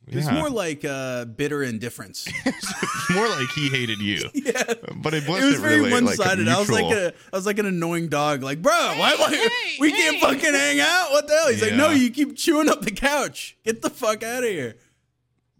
It's 0.09 0.25
Yeah. 0.25 0.33
more 0.39 0.49
like 0.49 0.85
uh, 0.85 1.25
bitter 1.25 1.63
indifference. 1.63 2.27
More 3.09 3.27
like 3.27 3.49
he 3.55 3.69
hated 3.69 3.99
you. 3.99 4.29
yeah. 4.33 4.63
But 4.95 5.13
it 5.13 5.23
It 5.23 5.29
wasn't 5.29 5.51
was 5.51 5.59
very 5.61 5.79
really 5.79 5.91
one 5.91 6.05
like 6.05 6.13
a 6.19 6.23
sided. 6.23 6.47
I 6.47 6.59
was 6.59 6.69
like 6.69 6.85
mutual- 6.85 7.07
a, 7.07 7.13
I 7.33 7.35
was 7.35 7.45
like 7.45 7.57
an 7.59 7.65
annoying 7.65 8.07
dog. 8.09 8.41
Like, 8.43 8.61
bro, 8.61 8.71
why, 8.73 9.15
why 9.17 9.49
we 9.79 9.91
can't 9.91 10.19
fucking 10.21 10.53
hang 10.53 10.79
out? 10.81 11.11
What 11.11 11.27
the 11.27 11.33
hell? 11.33 11.49
He's 11.49 11.61
like, 11.61 11.73
no, 11.75 11.89
you 11.91 12.09
keep 12.09 12.35
chewing 12.37 12.69
up 12.69 12.81
the 12.81 12.91
couch. 12.91 13.57
Get 13.63 13.81
the 13.81 13.89
fuck 13.89 14.23
out 14.23 14.43
of 14.43 14.49
here. 14.49 14.75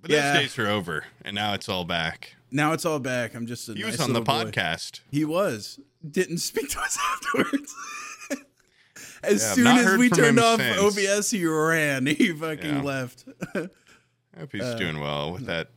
But 0.02 0.12
Yeah. 0.12 0.34
those 0.34 0.42
days 0.44 0.60
are 0.60 0.68
over, 0.68 1.06
and 1.24 1.36
now 1.36 1.54
it's 1.54 1.68
all 1.70 1.84
back. 1.86 2.36
Now 2.52 2.72
it's 2.74 2.86
all 2.86 3.00
back. 3.00 3.34
I'm 3.36 3.48
just 3.48 3.68
a 3.70 3.74
He 3.74 3.82
nice 3.84 3.94
was 3.94 4.02
on 4.02 4.14
the 4.14 4.20
little 4.22 4.44
boy. 4.46 4.52
podcast. 4.52 5.02
He 5.12 5.26
was. 5.26 5.80
Didn't 6.10 6.38
speak 6.40 6.70
to 6.70 6.80
us 6.80 6.98
afterwards. 7.14 7.74
as 9.24 9.42
Yeah, 9.44 9.54
soon 9.54 9.68
as 9.68 9.98
we 9.98 10.10
turned 10.10 10.40
off 10.40 10.60
since. 10.62 10.78
OBS, 10.80 11.32
he 11.32 11.46
ran. 11.46 12.06
He 12.06 12.32
fucking 12.32 12.76
Yeah. 12.78 12.82
left. 12.82 13.26
I 14.38 14.41
hope 14.41 14.52
he's 14.52 14.62
Uh, 14.62 14.76
doing 14.76 15.00
well 15.00 15.34
with 15.34 15.45
that 15.47 15.69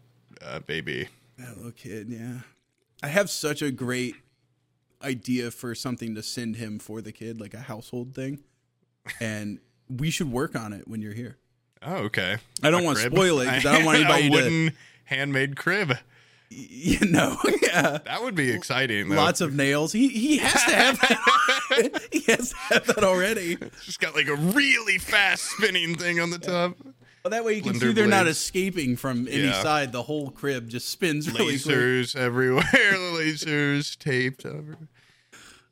uh, 0.43 0.61
baby. 0.61 1.09
That 1.39 1.57
little 1.57 1.73
kid, 1.73 2.09
yeah. 2.11 2.41
I 3.03 3.09
have 3.09 3.31
such 3.31 3.63
a 3.63 3.71
great 3.71 4.15
idea 5.03 5.51
for 5.51 5.75
something 5.75 6.15
to 6.15 6.23
send 6.23 6.57
him 6.57 6.79
for 6.79 7.01
the 7.01 7.13
kid, 7.13 7.41
like 7.41 7.55
a 7.55 7.61
household 7.61 8.15
thing. 8.15 8.41
And 9.21 9.59
we 9.89 10.11
should 10.11 10.31
work 10.31 10.55
on 10.55 10.73
it 10.75 10.87
when 10.87 11.01
you're 11.01 11.15
here. 11.15 11.39
Oh, 11.83 11.97
okay. 12.05 12.37
I 12.63 12.71
don't 12.71 12.83
A 12.83 12.85
want 12.85 12.99
to 12.99 13.05
spoil 13.11 13.41
it 13.41 13.47
because 13.47 13.65
I 13.65 13.73
don't 13.79 13.87
want 13.87 13.99
anybody 14.05 14.27
a 14.27 14.31
to. 14.31 14.37
wooden 14.37 14.73
handmade 15.05 15.57
crib. 15.57 15.95
You 16.51 17.07
know, 17.07 17.39
yeah. 17.63 17.99
That 18.05 18.23
would 18.23 18.35
be 18.35 18.51
exciting. 18.51 19.09
Though. 19.09 19.17
Lots 19.17 19.41
of 19.41 19.55
nails. 19.55 19.93
He 19.93 20.09
he 20.09 20.37
has 20.39 20.65
to 20.65 20.75
have 20.75 21.01
that. 21.01 22.03
he 22.13 22.21
has 22.23 22.51
to 22.51 22.57
have 22.57 22.87
that 22.89 23.05
already. 23.05 23.57
It's 23.59 23.87
just 23.87 24.01
got 24.01 24.15
like 24.15 24.27
a 24.29 24.35
really 24.35 24.99
fast 24.99 25.45
spinning 25.45 25.97
thing 25.97 26.21
on 26.21 26.29
the 26.31 26.39
top. 26.41 26.77
Well, 27.23 27.31
that 27.33 27.45
way 27.45 27.55
you 27.55 27.63
can 27.63 27.75
see 27.75 27.93
they're 27.93 28.07
not 28.07 28.27
escaping 28.27 28.97
from 28.97 29.29
any 29.29 29.45
Yeah. 29.45 29.63
side. 29.63 29.93
The 29.93 30.03
whole 30.03 30.31
crib 30.31 30.69
just 30.69 30.89
spins 30.89 31.31
really 31.31 31.59
quick. 31.59 31.77
Lasers 31.77 32.17
everywhere. 32.17 32.63
Lasers 32.73 33.99
taped 33.99 34.47
over. 34.47 34.79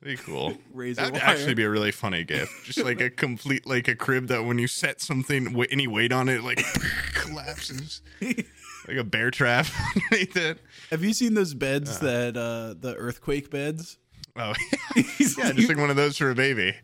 Be 0.03 0.17
cool. 0.17 0.57
Razor 0.73 1.01
That'd 1.01 1.15
wire. 1.15 1.23
actually 1.25 1.55
be 1.55 1.65
a 1.65 1.71
really 1.71 1.91
funny 1.91 2.23
gift. 2.23 2.53
Just 2.65 2.79
like 2.85 3.01
a 3.01 3.11
complete, 3.11 3.67
like 3.67 3.89
a 3.89 3.97
crib 3.97 4.29
that 4.29 4.45
when 4.45 4.59
you 4.59 4.67
set 4.69 5.01
something, 5.01 5.61
any 5.71 5.87
weight 5.87 6.13
on 6.13 6.29
it, 6.29 6.45
like 6.45 6.63
collapses, 7.15 8.03
like 8.21 8.97
a 8.97 9.03
bear 9.05 9.31
trap 9.31 9.67
underneath 9.97 10.37
it. 10.37 10.59
Have 10.91 11.03
you 11.03 11.13
seen 11.15 11.35
those 11.35 11.55
beds 11.55 11.99
that 12.01 12.37
uh 12.37 12.75
the 12.79 12.95
earthquake 12.97 13.51
beds? 13.51 13.99
Oh, 14.37 14.53
yeah, 14.95 15.03
just 15.17 15.69
like 15.69 15.79
one 15.79 15.91
of 15.91 15.97
those 15.97 16.17
for 16.17 16.31
a 16.31 16.35
baby. 16.35 16.75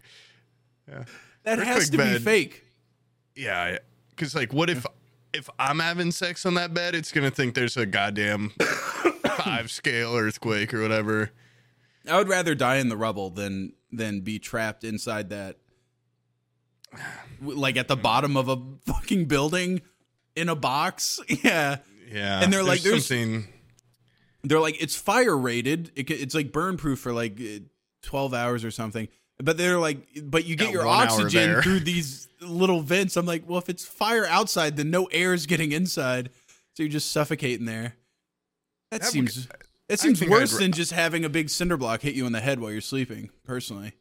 Yeah. 0.89 1.05
that 1.45 1.61
has 1.61 1.91
to 1.91 1.97
bed. 1.97 2.19
be 2.19 2.25
fake. 2.25 2.65
Yeah, 3.37 3.79
because 4.17 4.35
like, 4.35 4.53
what 4.53 4.71
if 4.71 4.87
if 5.33 5.49
I'm 5.59 5.79
having 5.81 6.11
sex 6.13 6.47
on 6.47 6.55
that 6.55 6.73
bed? 6.75 6.95
It's 6.95 7.13
gonna 7.13 7.31
think 7.31 7.55
there's 7.55 7.77
a 7.77 7.87
goddamn 7.87 8.51
five 9.39 9.71
scale 9.71 10.15
earthquake 10.17 10.73
or 10.75 10.81
whatever. 10.81 11.31
I 12.09 12.17
would 12.19 12.29
rather 12.29 12.55
die 12.55 12.77
in 12.77 12.89
the 12.89 12.97
rubble 12.97 13.31
than 13.31 13.73
than 13.91 14.21
be 14.21 14.39
trapped 14.39 14.85
inside 14.85 15.31
that 15.31 15.57
like 17.41 17.77
at 17.77 17.89
the 17.89 17.97
bottom 17.97 18.37
of 18.37 18.49
a 18.49 18.57
fucking 18.87 19.27
building 19.27 19.83
in 20.37 20.49
a 20.49 20.57
box. 20.57 21.21
Yeah. 21.43 21.79
Yeah, 22.13 22.43
And 22.43 22.53
they're 22.53 22.63
like, 22.63 22.83
there's- 22.83 23.07
something. 23.07 23.49
They're 24.45 24.61
like 24.61 24.81
it's 24.81 24.95
fire 24.95 25.37
rated. 25.37 25.91
It, 25.97 26.11
it's 26.11 26.35
like 26.35 26.53
burn 26.53 26.77
proof 26.77 26.99
for 27.01 27.13
like 27.15 27.41
12 28.03 28.35
hours 28.35 28.63
or 28.63 28.71
something. 28.71 29.09
But 29.43 29.57
they're 29.57 29.79
like 29.79 30.07
but 30.23 30.45
you 30.45 30.57
get 30.57 30.67
Got 30.67 30.73
your 30.73 30.87
oxygen 30.87 31.61
through 31.63 31.81
these 31.81 32.29
little 32.41 32.81
vents. 32.81 33.17
I'm 33.17 33.27
like, 33.27 33.49
well 33.49 33.59
if 33.59 33.69
it's 33.69 33.85
fire 33.85 34.27
outside 34.27 34.77
then 34.77 34.91
no 34.91 35.07
air 35.07 35.35
is 35.35 35.47
getting 35.47 35.73
inside. 35.73 36.31
So 36.75 36.83
you're 36.83 36.91
just 36.93 37.13
suffocating 37.13 37.67
there. 37.67 37.95
That, 38.91 39.01
That 39.01 39.11
seems 39.11 39.49
it 39.89 39.93
I 39.93 39.97
seems 39.97 40.25
worse 40.25 40.53
ra- 40.53 40.61
than 40.61 40.73
just 40.73 40.93
having 40.93 41.25
a 41.25 41.29
big 41.29 41.51
cinder 41.51 41.77
block 41.77 42.03
hit 42.03 42.15
you 42.15 42.27
in 42.27 42.33
the 42.33 42.41
head 42.41 42.59
while 42.59 42.71
you're 42.71 42.81
sleeping, 42.81 43.31
personally. 43.45 43.93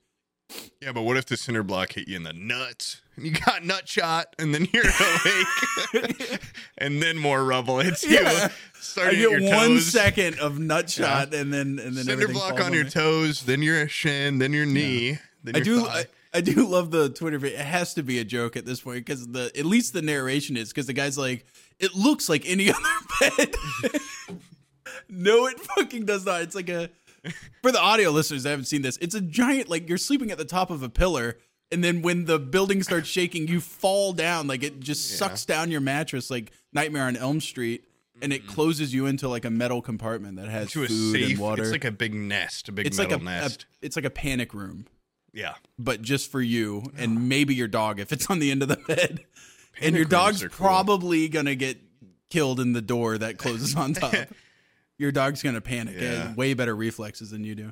Yeah, 0.82 0.91
but 0.91 1.03
what 1.03 1.17
if 1.17 1.25
the 1.25 1.38
cinder 1.38 1.63
block 1.63 1.93
hit 1.93 2.08
you 2.08 2.15
in 2.17 2.23
the 2.23 2.34
nuts? 2.34 3.01
And 3.15 3.25
you 3.25 3.32
got 3.32 3.63
nut 3.63 3.88
shot, 3.88 4.36
and 4.38 4.53
then 4.53 4.67
you're 4.73 4.84
awake, 5.93 6.41
and 6.77 7.01
then 7.01 7.17
more 7.17 7.43
rubble 7.43 7.79
hits 7.79 8.03
you. 8.03 8.19
Yeah. 8.19 8.49
I 8.97 9.12
get 9.12 9.19
your 9.19 9.39
toes. 9.39 9.86
second 9.88 10.39
of 10.39 10.60
nut 10.60 10.89
shot 10.89 11.34
and 11.34 11.53
then 11.53 11.79
and 11.79 11.95
then 11.95 12.03
cinder 12.06 12.27
block 12.27 12.58
falls 12.58 12.62
on 12.62 12.73
your 12.73 12.84
toes, 12.84 13.43
then 13.43 13.62
your 13.62 13.88
shin, 13.88 14.39
then 14.39 14.51
your 14.51 14.65
knee. 14.65 15.19
Then 15.43 15.56
I 15.56 15.60
do. 15.62 15.86
I, 15.86 16.06
I 16.34 16.41
do 16.41 16.67
love 16.67 16.91
the 16.91 17.10
Twitter 17.10 17.38
video. 17.38 17.60
It 17.60 17.65
has 17.65 17.93
to 17.93 18.03
be 18.03 18.19
a 18.19 18.23
joke 18.25 18.58
at 18.58 18.65
this 18.65 18.82
point 18.82 19.06
because 19.06 19.27
the 19.27 19.51
at 19.58 19.65
least 19.65 19.93
the 19.93 20.01
narration 20.01 20.58
is 20.58 20.69
because 20.69 20.88
the 20.88 20.93
guy's 20.93 21.17
like, 21.17 21.45
it 21.79 21.95
looks 21.95 22.27
like 22.27 22.43
any 22.45 22.69
other 22.71 22.79
bed. 23.38 23.56
no, 25.08 25.45
it 25.45 25.60
fucking 25.60 26.06
does 26.06 26.25
not. 26.25 26.41
It's 26.41 26.56
like 26.56 26.69
a 26.69 26.89
for 27.62 27.71
the 27.71 27.79
audio 27.79 28.09
listeners 28.12 28.43
that 28.43 28.51
haven't 28.51 28.65
seen 28.65 28.81
this, 28.81 28.97
it's 28.97 29.15
a 29.15 29.21
giant 29.21 29.69
like 29.69 29.88
you're 29.88 29.97
sleeping 29.97 30.31
at 30.31 30.38
the 30.38 30.45
top 30.45 30.69
of 30.69 30.83
a 30.83 30.89
pillar, 30.89 31.38
and 31.71 31.83
then 31.83 32.01
when 32.01 32.25
the 32.25 32.39
building 32.39 32.83
starts 32.83 33.07
shaking, 33.07 33.47
you 33.47 33.59
fall 33.59 34.13
down. 34.13 34.47
Like 34.47 34.63
it 34.63 34.79
just 34.79 35.17
sucks 35.17 35.45
down 35.45 35.71
your 35.71 35.81
mattress 35.81 36.29
like 36.29 36.51
Nightmare 36.73 37.03
on 37.03 37.15
Elm 37.15 37.41
Street. 37.41 37.86
And 38.21 38.31
it 38.31 38.45
closes 38.45 38.93
you 38.93 39.07
into 39.07 39.27
like 39.27 39.43
a 39.43 39.49
metal 39.49 39.81
compartment 39.81 40.38
that 40.38 40.47
has 40.47 40.71
to 40.73 40.83
a 40.83 40.88
food 40.88 41.13
safe. 41.13 41.31
and 41.31 41.39
water. 41.39 41.63
It's 41.63 41.71
like 41.71 41.83
a 41.83 41.91
big 41.91 42.13
nest, 42.13 42.69
a 42.69 42.71
big 42.71 42.86
it's 42.86 42.99
like 42.99 43.09
metal 43.09 43.27
a, 43.27 43.31
a 43.31 43.41
nest. 43.41 43.65
it's 43.81 43.95
like 43.95 44.05
a 44.05 44.12
panic 44.12 44.53
room 44.53 44.86
yeah, 45.33 45.55
but 45.79 46.01
just 46.01 46.31
for 46.31 46.41
you 46.41 46.83
and 46.95 47.17
oh. 47.17 47.21
maybe 47.21 47.55
your 47.55 47.67
dog 47.67 47.99
if 47.99 48.12
it's 48.12 48.29
on 48.29 48.39
the 48.39 48.51
end 48.51 48.62
of 48.62 48.69
the 48.69 48.77
bed. 48.77 49.25
and 49.81 49.95
your 49.95 50.05
dog's 50.05 50.41
cool. 50.41 50.49
probably 50.49 51.27
gonna 51.27 51.55
get 51.55 51.77
killed 52.29 52.59
in 52.59 52.73
the 52.73 52.81
door 52.81 53.17
that 53.17 53.38
closes 53.38 53.75
on 53.75 53.93
top. 53.93 54.13
Your 54.97 55.12
dog's 55.12 55.41
gonna 55.43 55.62
panic. 55.62 55.95
It 55.95 56.01
has 56.03 56.17
Yeah. 56.19 56.34
way 56.36 56.53
better 56.53 56.75
reflexes 56.75 57.32
than 57.32 57.43
you 57.43 57.56
do. 57.56 57.71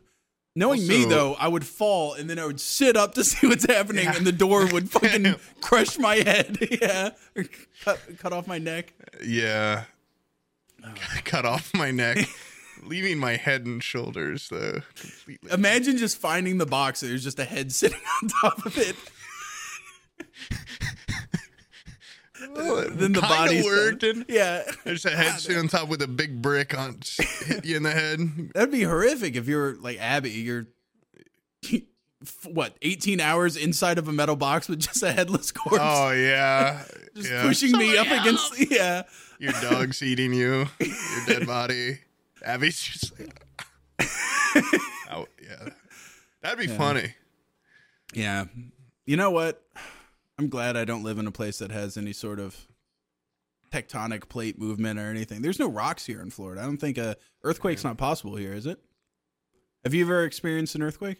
Knowing 0.56 0.86
me 0.86 1.06
though, 1.06 1.36
I 1.36 1.48
would 1.48 1.66
fall 1.66 2.14
and 2.14 2.30
then 2.30 2.38
I 2.38 2.46
would 2.46 2.60
sit 2.60 2.98
up 2.98 3.14
to 3.16 3.24
see 3.26 3.48
what's 3.48 3.66
happening, 3.66 4.08
and 4.08 4.26
the 4.28 4.32
door 4.34 4.66
would 4.72 4.90
fucking 4.92 5.36
crush 5.62 5.98
my 5.98 6.16
head. 6.16 6.58
yeah, 6.82 7.12
or 7.36 7.46
cut 7.84 8.00
cut 8.18 8.34
off 8.34 8.48
my 8.48 8.58
neck. 8.58 8.94
yeah. 9.26 9.86
Oh. 10.84 10.94
Cut 11.26 11.46
off 11.46 11.72
my 11.76 11.92
neck, 11.92 12.28
leaving 12.84 13.20
my 13.20 13.36
head 13.38 13.66
and 13.68 13.82
shoulders 13.84 14.50
though 14.50 14.82
completely. 14.96 15.52
Imagine 15.52 15.96
just 15.98 16.18
finding 16.18 16.58
the 16.58 16.66
box. 16.66 17.02
and 17.04 17.12
There's 17.12 17.24
just 17.24 17.38
a 17.40 17.46
head 17.46 17.72
sitting 17.72 18.02
on 18.24 18.30
top 18.30 18.66
of 18.66 18.78
it. 18.78 18.96
Then 22.56 23.14
the 23.14 23.22
Kinda 23.22 23.22
body's 23.22 23.66
worked. 23.66 24.04
and 24.04 24.26
Yeah, 24.28 24.64
There's 24.84 25.06
a 25.06 25.12
head 25.12 25.40
sitting 25.40 25.58
on 25.60 25.68
top 25.68 25.88
with 25.90 26.02
a 26.02 26.08
big 26.08 26.42
brick 26.42 26.78
on 26.78 27.00
hit 27.46 27.66
you 27.66 27.78
in 27.78 27.84
the 27.84 27.92
head. 27.92 28.20
That'd 28.54 28.72
be 28.72 28.84
horrific 28.84 29.36
if 29.36 29.48
you're 29.48 29.76
like 29.78 30.00
Abby. 30.00 30.32
You're 30.32 30.68
what, 32.52 32.76
18 32.82 33.20
hours 33.20 33.58
inside 33.58 33.98
of 33.98 34.08
a 34.08 34.12
metal 34.12 34.36
box 34.36 34.68
with 34.70 34.80
just 34.80 35.02
a 35.04 35.12
headless 35.12 35.52
corpse, 35.52 35.80
Oh 35.82 36.12
yeah, 36.12 36.84
just 37.16 37.30
yeah. 37.32 37.42
pushing 37.44 37.72
me 37.78 37.98
up 37.98 38.08
Somebody 38.08 38.30
against. 38.30 38.72
Yeah, 38.72 39.04
Your 39.40 39.54
dog's 39.54 40.04
eating 40.04 40.34
you. 40.34 40.68
Your 40.80 41.26
dead 41.28 41.48
body. 41.48 42.00
Abby's 42.44 42.80
just 42.82 43.20
like, 43.20 43.42
oh 45.12 45.28
yeah, 45.42 45.70
that'd 46.42 46.60
be 46.60 46.68
funny. 46.68 47.14
yeah. 48.14 48.46
You 49.06 49.18
know 49.18 49.32
what? 49.32 49.62
I'm 50.42 50.50
glad 50.50 50.76
I 50.76 50.86
don't 50.86 51.04
live 51.04 51.20
in 51.20 51.28
a 51.28 51.32
place 51.32 51.60
that 51.60 51.70
has 51.70 51.98
any 51.98 52.14
sort 52.14 52.40
of 52.40 52.66
tectonic 53.72 54.28
plate 54.28 54.58
movement 54.58 55.00
or 55.00 55.08
anything. 55.08 55.44
There's 55.44 55.60
no 55.60 55.68
rocks 55.70 56.08
here 56.08 56.20
in 56.20 56.32
Florida. 56.32 56.62
I 56.62 56.66
don't 56.66 56.80
think 56.80 56.98
a 56.98 57.16
earthquake's 57.44 57.84
not 57.84 58.00
possible 58.00 58.38
here, 58.38 58.52
is 58.52 58.66
it? 58.66 58.80
Have 59.84 59.94
you 59.94 60.04
ever 60.04 60.24
experienced 60.26 60.74
an 60.74 60.82
earthquake? 60.82 61.20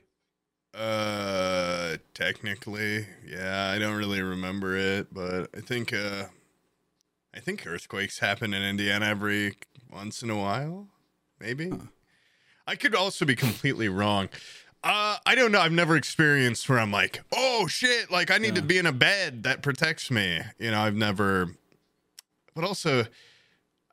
Uh, 0.74 1.98
technically, 2.16 3.06
yeah, 3.24 3.70
I 3.70 3.78
don't 3.78 3.96
really 3.96 4.24
remember 4.24 4.76
it, 4.76 5.14
but 5.14 5.52
I 5.56 5.60
think 5.60 5.94
uh, 5.94 6.24
I 7.32 7.42
think 7.42 7.68
earthquakes 7.68 8.18
happen 8.18 8.56
in 8.56 8.64
Indiana 8.64 9.06
every 9.06 9.54
once 9.94 10.24
in 10.24 10.32
a 10.32 10.36
while, 10.36 10.88
maybe. 11.40 11.72
I 12.66 12.76
could 12.76 12.96
also 12.96 13.24
be 13.26 13.36
completely 13.36 13.88
wrong. 13.88 14.30
Uh, 14.84 15.18
I 15.26 15.36
don't 15.36 15.52
know. 15.52 15.60
I've 15.62 15.72
never 15.72 15.96
experienced 15.96 16.68
where 16.68 16.80
I'm 16.80 16.92
like, 16.92 17.22
oh 17.32 17.68
shit, 17.68 18.10
like 18.10 18.32
I 18.32 18.38
need 18.40 18.56
to 18.56 18.62
be 18.64 18.78
in 18.80 18.86
a 18.88 18.92
bed 18.92 19.44
that 19.44 19.62
protects 19.62 20.10
me. 20.10 20.40
You 20.58 20.72
know, 20.72 20.82
I've 20.82 20.96
never. 20.96 21.56
But 22.56 22.64
also, 22.64 23.06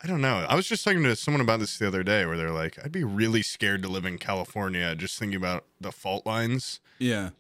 I 0.03 0.07
don't 0.07 0.21
know. 0.23 0.47
I 0.49 0.55
was 0.55 0.67
just 0.67 0.85
talking 0.85 1.03
to 1.03 1.15
someone 1.15 1.41
about 1.43 1.61
this 1.61 1.79
the 1.79 1.87
other 1.87 2.03
day, 2.03 2.25
where 2.25 2.37
they're 2.39 2.51
like, 2.53 2.79
I'd 2.83 2.93
be 2.93 3.05
really 3.05 3.43
scared 3.43 3.83
to 3.83 3.89
live 3.89 4.05
in 4.07 4.17
California, 4.19 4.95
just 4.95 5.19
thinking 5.19 5.37
about 5.37 5.65
the 5.81 5.93
fault 5.93 6.25
lines. 6.25 6.81
Yeah. 6.99 7.31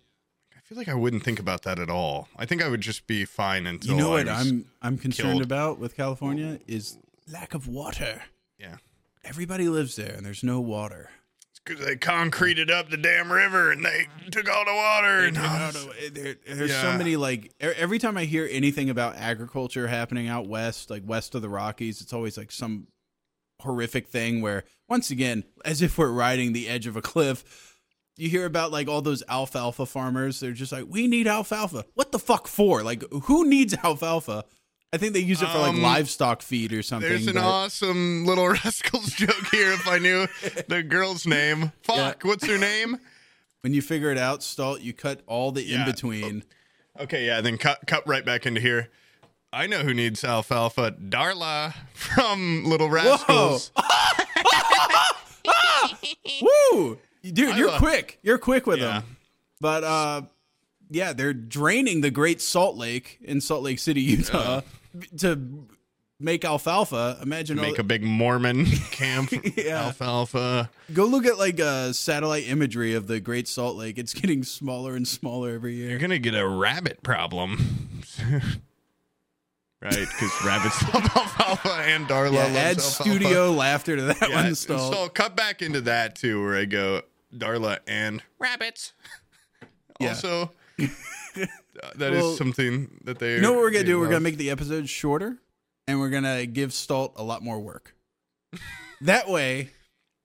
I 0.55 0.61
feel 0.61 0.77
like 0.77 0.89
I 0.91 0.95
wouldn't 0.95 1.23
think 1.25 1.41
about 1.41 1.63
that 1.63 1.79
at 1.79 1.89
all. 1.89 2.29
I 2.37 2.45
think 2.45 2.63
I 2.63 2.69
would 2.69 2.83
just 2.83 3.07
be 3.07 3.25
fine 3.25 3.67
until 3.67 3.93
You 3.93 3.97
know 3.97 4.11
what 4.11 4.29
I'm 4.29 4.67
I'm 4.83 4.99
concerned 4.99 5.31
killed. 5.31 5.43
about 5.43 5.79
with 5.79 5.97
California 5.97 6.59
is 6.67 6.99
lack 7.33 7.55
of 7.55 7.67
water. 7.67 8.25
Yeah, 8.59 8.77
Everybody 9.25 9.69
lives 9.71 9.97
there 9.97 10.13
and 10.15 10.27
there's 10.27 10.45
no 10.45 10.61
water. 10.61 11.11
Because 11.69 11.85
they 11.85 11.97
concreted 11.97 12.71
up 12.71 12.89
the 12.91 12.97
damn 12.97 13.31
river 13.33 13.71
and 13.71 13.85
they 13.85 14.07
took 14.31 14.49
all 14.49 14.65
the 14.65 14.75
water. 14.75 15.25
And 15.27 15.35
No, 15.37 15.71
no, 15.75 15.93
there- 16.13 16.37
there's 16.47 16.75
so 16.75 16.97
many 16.97 17.17
like 17.17 17.53
every 17.61 17.99
time 17.99 18.17
I 18.17 18.25
hear 18.25 18.49
anything 18.51 18.91
about 18.91 19.17
agriculture 19.17 19.87
happening 19.87 20.29
out 20.29 20.49
west, 20.49 20.91
like 20.91 21.03
west 21.07 21.35
of 21.35 21.43
the 21.43 21.49
Rockies, 21.49 22.01
it's 22.01 22.13
always 22.13 22.37
like 22.39 22.51
some 22.51 22.89
horrific 23.61 24.09
thing 24.09 24.41
where 24.41 24.65
once 24.89 25.11
again, 25.11 25.45
as 25.65 25.83
if 25.83 25.99
we're 25.99 26.11
riding 26.11 26.53
the 26.53 26.69
edge 26.69 26.87
of 26.87 26.97
a 26.97 27.03
cliff, 27.03 27.75
you 28.17 28.29
hear 28.29 28.47
about 28.47 28.73
like 28.73 28.89
all 28.89 29.03
those 29.03 29.23
alfalfa 29.29 29.87
farmers. 29.87 30.41
They're 30.41 30.53
just 30.53 30.73
like, 30.73 30.87
we 30.89 31.07
need 31.07 31.27
alfalfa. 31.27 31.85
What 31.95 32.11
the 32.13 32.19
fuck 32.19 32.49
for? 32.49 32.83
Like, 32.83 33.05
who 33.25 33.47
needs 33.49 33.75
alfalfa? 33.85 34.45
I 34.93 34.97
think 34.97 35.13
they 35.13 35.21
use 35.21 35.43
it 35.43 35.49
for 35.49 35.59
like 35.59 35.75
Um, 35.75 35.83
livestock 35.83 36.41
feed 36.41 36.73
or 36.73 36.83
something. 36.83 37.09
There's 37.11 37.27
an 37.27 37.35
but- 37.35 37.45
awesome 37.45 38.25
little 38.25 38.49
rascals 38.65 39.11
joke 39.13 39.47
here. 39.51 39.73
If 39.73 39.87
I 39.87 39.99
knew 39.99 40.27
the 40.69 40.83
girl's 40.83 41.27
name, 41.27 41.73
fuck, 41.83 42.23
what's 42.25 42.47
her 42.47 42.59
name? 42.59 42.99
when 43.63 43.75
you 43.75 43.83
figure 43.83 44.11
it 44.13 44.19
out, 44.19 44.43
Stalt, 44.43 44.81
you 44.81 44.93
cut 44.95 45.21
all 45.27 45.51
the 45.53 45.63
Yeah. 45.63 45.81
in 45.81 45.85
between. 45.85 46.45
Okay, 46.99 47.27
yeah, 47.27 47.41
then 47.41 47.59
cut 47.59 47.81
cut 47.87 48.07
right 48.07 48.25
back 48.25 48.47
into 48.47 48.61
here. 48.61 48.89
I 49.53 49.67
know 49.67 49.79
who 49.81 49.93
needs 49.95 50.25
alfalfa. 50.25 50.93
Darla 50.93 51.75
from 51.95 52.65
Little 52.65 52.89
Rascals. 52.91 53.73
Woo! 56.73 56.99
Dude, 57.23 57.57
you're 57.57 57.69
love- 57.69 57.81
quick. 57.81 58.19
You're 58.23 58.39
quick 58.39 58.67
with 58.67 58.79
Yeah. 58.79 59.01
them. 59.01 59.17
But 59.61 59.85
uh 59.85 60.23
yeah, 60.91 61.13
they're 61.13 61.35
draining 61.35 62.01
the 62.01 62.11
Great 62.11 62.41
Salt 62.41 62.77
Lake 62.77 63.19
in 63.21 63.41
Salt 63.43 63.63
Lake 63.63 63.79
City, 63.79 64.01
Utah 64.01 64.63
to 65.19 65.67
make 66.21 66.45
alfalfa. 66.45 67.19
Imagine 67.23 67.57
Make 67.57 67.79
a 67.79 67.83
big 67.85 68.03
Mormon 68.03 68.67
camp. 68.91 69.31
Yeah. 69.57 69.85
Alfalfa. 69.85 70.71
go 70.93 71.05
look 71.05 71.25
at 71.27 71.39
like 71.39 71.61
uh 71.61 71.93
satellite 71.93 72.49
imagery 72.49 72.95
of 72.95 73.07
the 73.07 73.21
Great 73.21 73.47
Salt 73.49 73.77
Lake. 73.77 73.99
It's 73.99 74.15
getting 74.15 74.43
smaller 74.43 74.97
and 74.97 75.07
smaller 75.07 75.51
every 75.55 75.75
year. 75.75 75.91
You're 75.91 75.99
gonna 75.99 76.19
get 76.19 76.35
a 76.35 76.47
rabbit 76.47 77.03
problem. 77.03 78.03
right, 79.81 79.93
because 79.95 80.33
rabbits 80.45 80.83
love 80.95 81.05
alfalfa 81.17 81.73
and 81.87 82.07
Darla 82.09 82.33
Yeah, 82.33 82.43
loves 82.45 82.57
add 82.57 82.77
alfalfa. 82.79 83.03
studio 83.03 83.53
laughter 83.53 83.97
to 83.97 84.03
that 84.03 84.29
Yeah, 84.29 84.35
one, 84.35 84.47
and 84.47 84.59
Stalt. 84.59 84.93
so 84.93 85.09
cut 85.09 85.37
back 85.37 85.63
into 85.63 85.83
that 85.83 86.17
too, 86.17 86.43
where 86.43 86.57
I 86.57 86.65
go, 86.65 87.03
Darla 87.35 87.79
and 87.87 88.23
rabbits. 88.41 88.93
Also, 90.01 90.53
that 91.97 92.13
is 92.13 92.23
Well, 92.23 92.37
something 92.37 93.01
that 93.05 93.19
they. 93.19 93.37
You 93.37 93.41
know 93.41 93.53
what 93.53 93.61
we're 93.63 93.71
gonna 93.71 93.85
do? 93.85 93.99
We're 93.99 94.07
gonna 94.09 94.21
make 94.21 94.37
the 94.37 94.51
episodes 94.51 94.91
shorter, 94.91 95.37
and 95.87 96.01
we're 96.01 96.11
gonna 96.11 96.47
give 96.47 96.73
Stalt 96.73 97.15
a 97.17 97.23
lot 97.23 97.43
more 97.43 97.59
work. 97.61 97.95
that 99.03 99.29
way, 99.29 99.71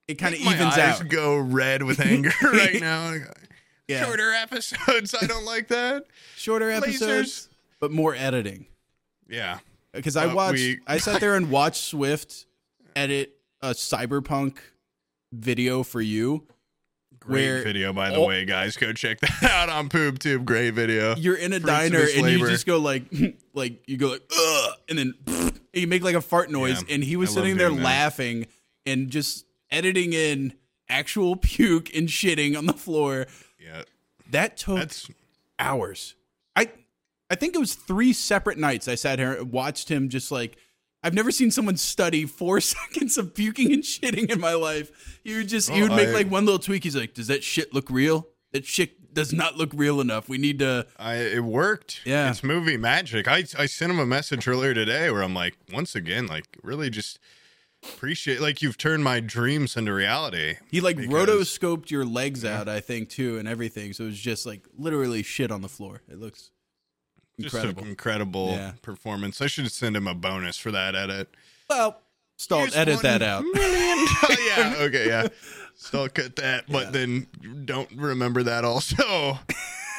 it 0.08 0.14
kind 0.16 0.34
of 0.34 0.40
evens 0.40 0.60
eyes 0.78 1.00
out. 1.00 1.08
go 1.08 1.36
red 1.38 1.82
with 1.82 2.00
anger 2.04 2.32
right 2.42 2.80
now. 2.80 3.14
Yeah. 3.88 4.04
Shorter 4.04 4.32
episodes. 4.32 5.14
I 5.20 5.26
don't 5.26 5.44
like 5.44 5.68
that. 5.68 6.04
Shorter 6.36 6.70
Lasers. 6.70 6.78
episodes, 6.78 7.48
but 7.80 7.90
more 7.92 8.14
editing. 8.14 8.66
Yeah. 9.28 9.58
Because 9.92 10.16
I 10.16 10.24
Uh, 10.26 10.34
watched, 10.34 10.54
we- 10.58 10.80
I 10.86 10.98
sat 10.98 11.20
there 11.20 11.36
and 11.36 11.50
watched 11.50 11.84
Swift 11.84 12.46
edit 12.96 13.36
a 13.62 13.70
cyberpunk 13.70 14.56
video 15.32 15.82
for 15.82 16.00
you. 16.00 16.46
Great 17.26 17.46
Where 17.46 17.62
video, 17.62 17.92
by 17.92 18.10
the 18.10 18.16
all- 18.18 18.26
way, 18.26 18.44
guys. 18.44 18.76
Go 18.76 18.92
check 18.92 19.20
that 19.20 19.42
out 19.50 19.68
on 19.70 19.88
PoopTube. 19.88 20.44
Great 20.44 20.74
video. 20.74 21.14
You're 21.16 21.36
in 21.36 21.52
a 21.52 21.60
Fruits 21.60 21.66
diner 21.66 22.06
and 22.14 22.28
you 22.28 22.46
just 22.46 22.66
go 22.66 22.78
like, 22.78 23.04
like 23.54 23.82
you 23.88 23.96
go 23.96 24.08
like, 24.08 24.22
ugh, 24.36 24.72
and 24.88 24.98
then 24.98 25.14
and 25.26 25.60
you 25.72 25.86
make 25.86 26.02
like 26.02 26.14
a 26.16 26.20
fart 26.20 26.50
noise. 26.50 26.82
Yeah, 26.86 26.94
and 26.94 27.04
he 27.04 27.16
was 27.16 27.30
I 27.30 27.34
sitting 27.40 27.56
there 27.56 27.70
that. 27.70 27.82
laughing 27.82 28.46
and 28.84 29.08
just 29.10 29.46
editing 29.70 30.12
in 30.12 30.52
actual 30.88 31.36
puke 31.36 31.94
and 31.94 32.08
shitting 32.08 32.56
on 32.58 32.66
the 32.66 32.72
floor. 32.74 33.26
Yeah. 33.58 33.82
That 34.30 34.56
took 34.58 34.76
That's 34.78 35.08
hours. 35.58 36.14
I 36.54 36.68
I 37.30 37.36
think 37.36 37.54
it 37.54 37.58
was 37.58 37.74
three 37.74 38.12
separate 38.12 38.58
nights 38.58 38.86
I 38.86 38.96
sat 38.96 39.18
here 39.18 39.32
and 39.32 39.50
watched 39.50 39.88
him 39.90 40.08
just 40.10 40.30
like 40.30 40.58
I've 41.04 41.14
never 41.14 41.30
seen 41.30 41.50
someone 41.52 41.76
study 41.76 42.24
four 42.26 42.60
seconds 42.74 43.16
of 43.18 43.34
puking 43.34 43.72
and 43.72 43.82
shitting 43.84 44.30
in 44.30 44.40
my 44.40 44.54
life. 44.54 45.20
you'd 45.22 45.48
just 45.48 45.70
he 45.70 45.80
Oh, 45.80 45.82
would 45.88 45.92
make 45.96 46.08
I- 46.08 46.12
like 46.12 46.30
one 46.30 46.44
little 46.46 46.58
tweak. 46.58 46.82
He's 46.82 46.96
like, 46.96 47.14
"Does 47.14 47.28
that 47.28 47.44
shit 47.44 47.72
look 47.72 47.88
real? 47.90 48.26
That 48.52 48.64
shit 48.66 49.12
does 49.14 49.32
not 49.32 49.56
look 49.56 49.70
real 49.74 50.00
enough. 50.00 50.28
We 50.28 50.38
need 50.38 50.58
to." 50.60 50.86
I 50.98 51.16
it 51.16 51.44
worked. 51.44 52.00
Yeah. 52.04 52.30
It's 52.30 52.42
movie 52.42 52.76
magic. 52.76 53.28
I 53.28 53.44
I 53.58 53.66
sent 53.66 53.92
him 53.92 53.98
a 54.00 54.06
message 54.06 54.48
earlier 54.48 54.74
today 54.74 55.10
where 55.10 55.22
I'm 55.22 55.34
like, 55.34 55.56
once 55.72 55.94
again, 55.94 56.26
like 56.26 56.46
really 56.62 56.88
just 56.90 57.18
appreciate 57.82 58.40
like 58.40 58.62
you've 58.62 58.78
turned 58.78 59.04
my 59.04 59.20
dreams 59.20 59.76
into 59.76 59.92
reality. 59.92 60.54
He 60.70 60.80
like 60.80 60.96
Because- 60.96 61.12
rotoscoped 61.12 61.90
your 61.90 62.04
legs 62.06 62.44
out, 62.44 62.68
I 62.68 62.80
think, 62.80 63.10
too, 63.10 63.36
and 63.38 63.46
everything. 63.46 63.92
So 63.92 64.04
it 64.04 64.06
was 64.08 64.18
just 64.20 64.46
like 64.46 64.66
literally 64.78 65.22
shit 65.22 65.50
on 65.50 65.60
the 65.60 65.68
floor. 65.68 66.00
It 66.08 66.18
looks 66.18 66.50
incredible. 67.38 67.82
an 67.82 67.88
incredible 67.88 68.48
Yeah. 68.50 68.72
performance. 68.82 69.40
I 69.40 69.46
should 69.46 69.70
send 69.72 69.96
him 69.96 70.06
a 70.06 70.14
bonus 70.14 70.56
for 70.56 70.70
that 70.72 70.94
edit. 70.94 71.28
well, 71.68 72.00
Stalt, 72.36 72.62
Here's 72.62 72.76
edit 72.76 73.02
that 73.02 73.22
out. 73.22 73.44
million 73.44 74.06
do- 74.28 74.42
yeah, 74.42 74.74
okay, 74.80 75.06
yeah. 75.06 75.28
Still 75.76 76.08
cut 76.08 76.36
that, 76.36 76.64
but 76.68 76.92
then 76.92 77.26
don't 77.64 77.90
remember 77.92 78.42
that 78.44 78.64
also. 78.64 79.38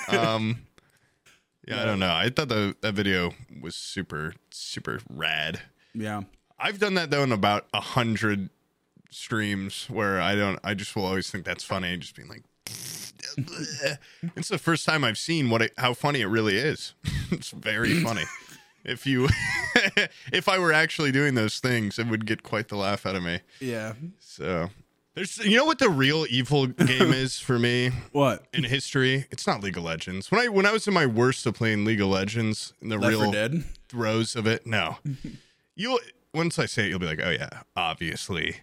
Um 0.09 0.59
Yeah, 1.67 1.81
I 1.81 1.85
don't 1.85 1.97
know. 1.99 2.11
I 2.13 2.29
thought 2.29 2.49
the 2.49 2.75
that 2.81 2.93
video 2.93 3.31
was 3.61 3.75
super, 3.75 4.33
super 4.51 4.99
rad. 5.09 5.61
Yeah. 5.95 6.21
I've 6.59 6.77
done 6.79 6.93
that 6.95 7.09
though 7.09 7.23
in 7.23 7.31
about 7.31 7.65
a 7.73 7.81
hundred 7.81 8.49
streams 9.09 9.85
where 9.89 10.21
I 10.21 10.35
don't 10.35 10.59
I 10.63 10.73
just 10.75 10.95
will 10.95 11.05
always 11.05 11.29
think 11.31 11.43
that's 11.45 11.63
funny, 11.63 11.97
just 11.97 12.15
being 12.15 12.27
like 12.29 12.43
it's 14.35 14.49
the 14.49 14.57
first 14.57 14.85
time 14.85 15.03
I've 15.03 15.17
seen 15.17 15.49
what 15.49 15.61
it, 15.61 15.73
how 15.77 15.93
funny 15.93 16.21
it 16.21 16.27
really 16.27 16.57
is. 16.57 16.93
it's 17.31 17.51
very 17.51 17.99
funny. 18.03 18.23
If 18.83 19.05
you 19.07 19.27
if 20.31 20.47
I 20.47 20.59
were 20.59 20.71
actually 20.71 21.11
doing 21.11 21.33
those 21.35 21.59
things, 21.59 21.97
it 21.97 22.07
would 22.07 22.25
get 22.25 22.43
quite 22.43 22.67
the 22.67 22.75
laugh 22.77 23.05
out 23.05 23.15
of 23.15 23.23
me. 23.23 23.39
Yeah. 23.59 23.93
So 24.19 24.69
there's 25.15 25.37
you 25.39 25.57
know 25.57 25.65
what 25.65 25.79
the 25.79 25.89
real 25.89 26.25
evil 26.29 26.67
game 26.67 27.11
is 27.13 27.39
for 27.39 27.57
me 27.57 27.89
What? 28.11 28.45
in 28.53 28.63
history? 28.65 29.25
It's 29.31 29.47
not 29.47 29.63
League 29.63 29.77
of 29.77 29.83
Legends. 29.83 30.29
When 30.29 30.39
I 30.39 30.49
when 30.49 30.65
I 30.67 30.71
was 30.71 30.87
in 30.87 30.93
my 30.93 31.05
worst 31.07 31.45
of 31.47 31.55
playing 31.55 31.83
League 31.85 32.01
of 32.01 32.07
Legends, 32.09 32.73
in 32.81 32.89
the 32.89 32.97
Left 32.97 33.09
real 33.09 33.23
4 33.23 33.33
Dead? 33.33 33.63
throes 33.89 34.35
of 34.35 34.45
it. 34.45 34.67
No. 34.67 34.97
you'll 35.75 35.99
once 36.33 36.59
I 36.59 36.65
say 36.67 36.85
it, 36.85 36.89
you'll 36.89 36.99
be 36.99 37.05
like, 37.07 37.21
oh 37.23 37.31
yeah, 37.31 37.61
obviously. 37.75 38.57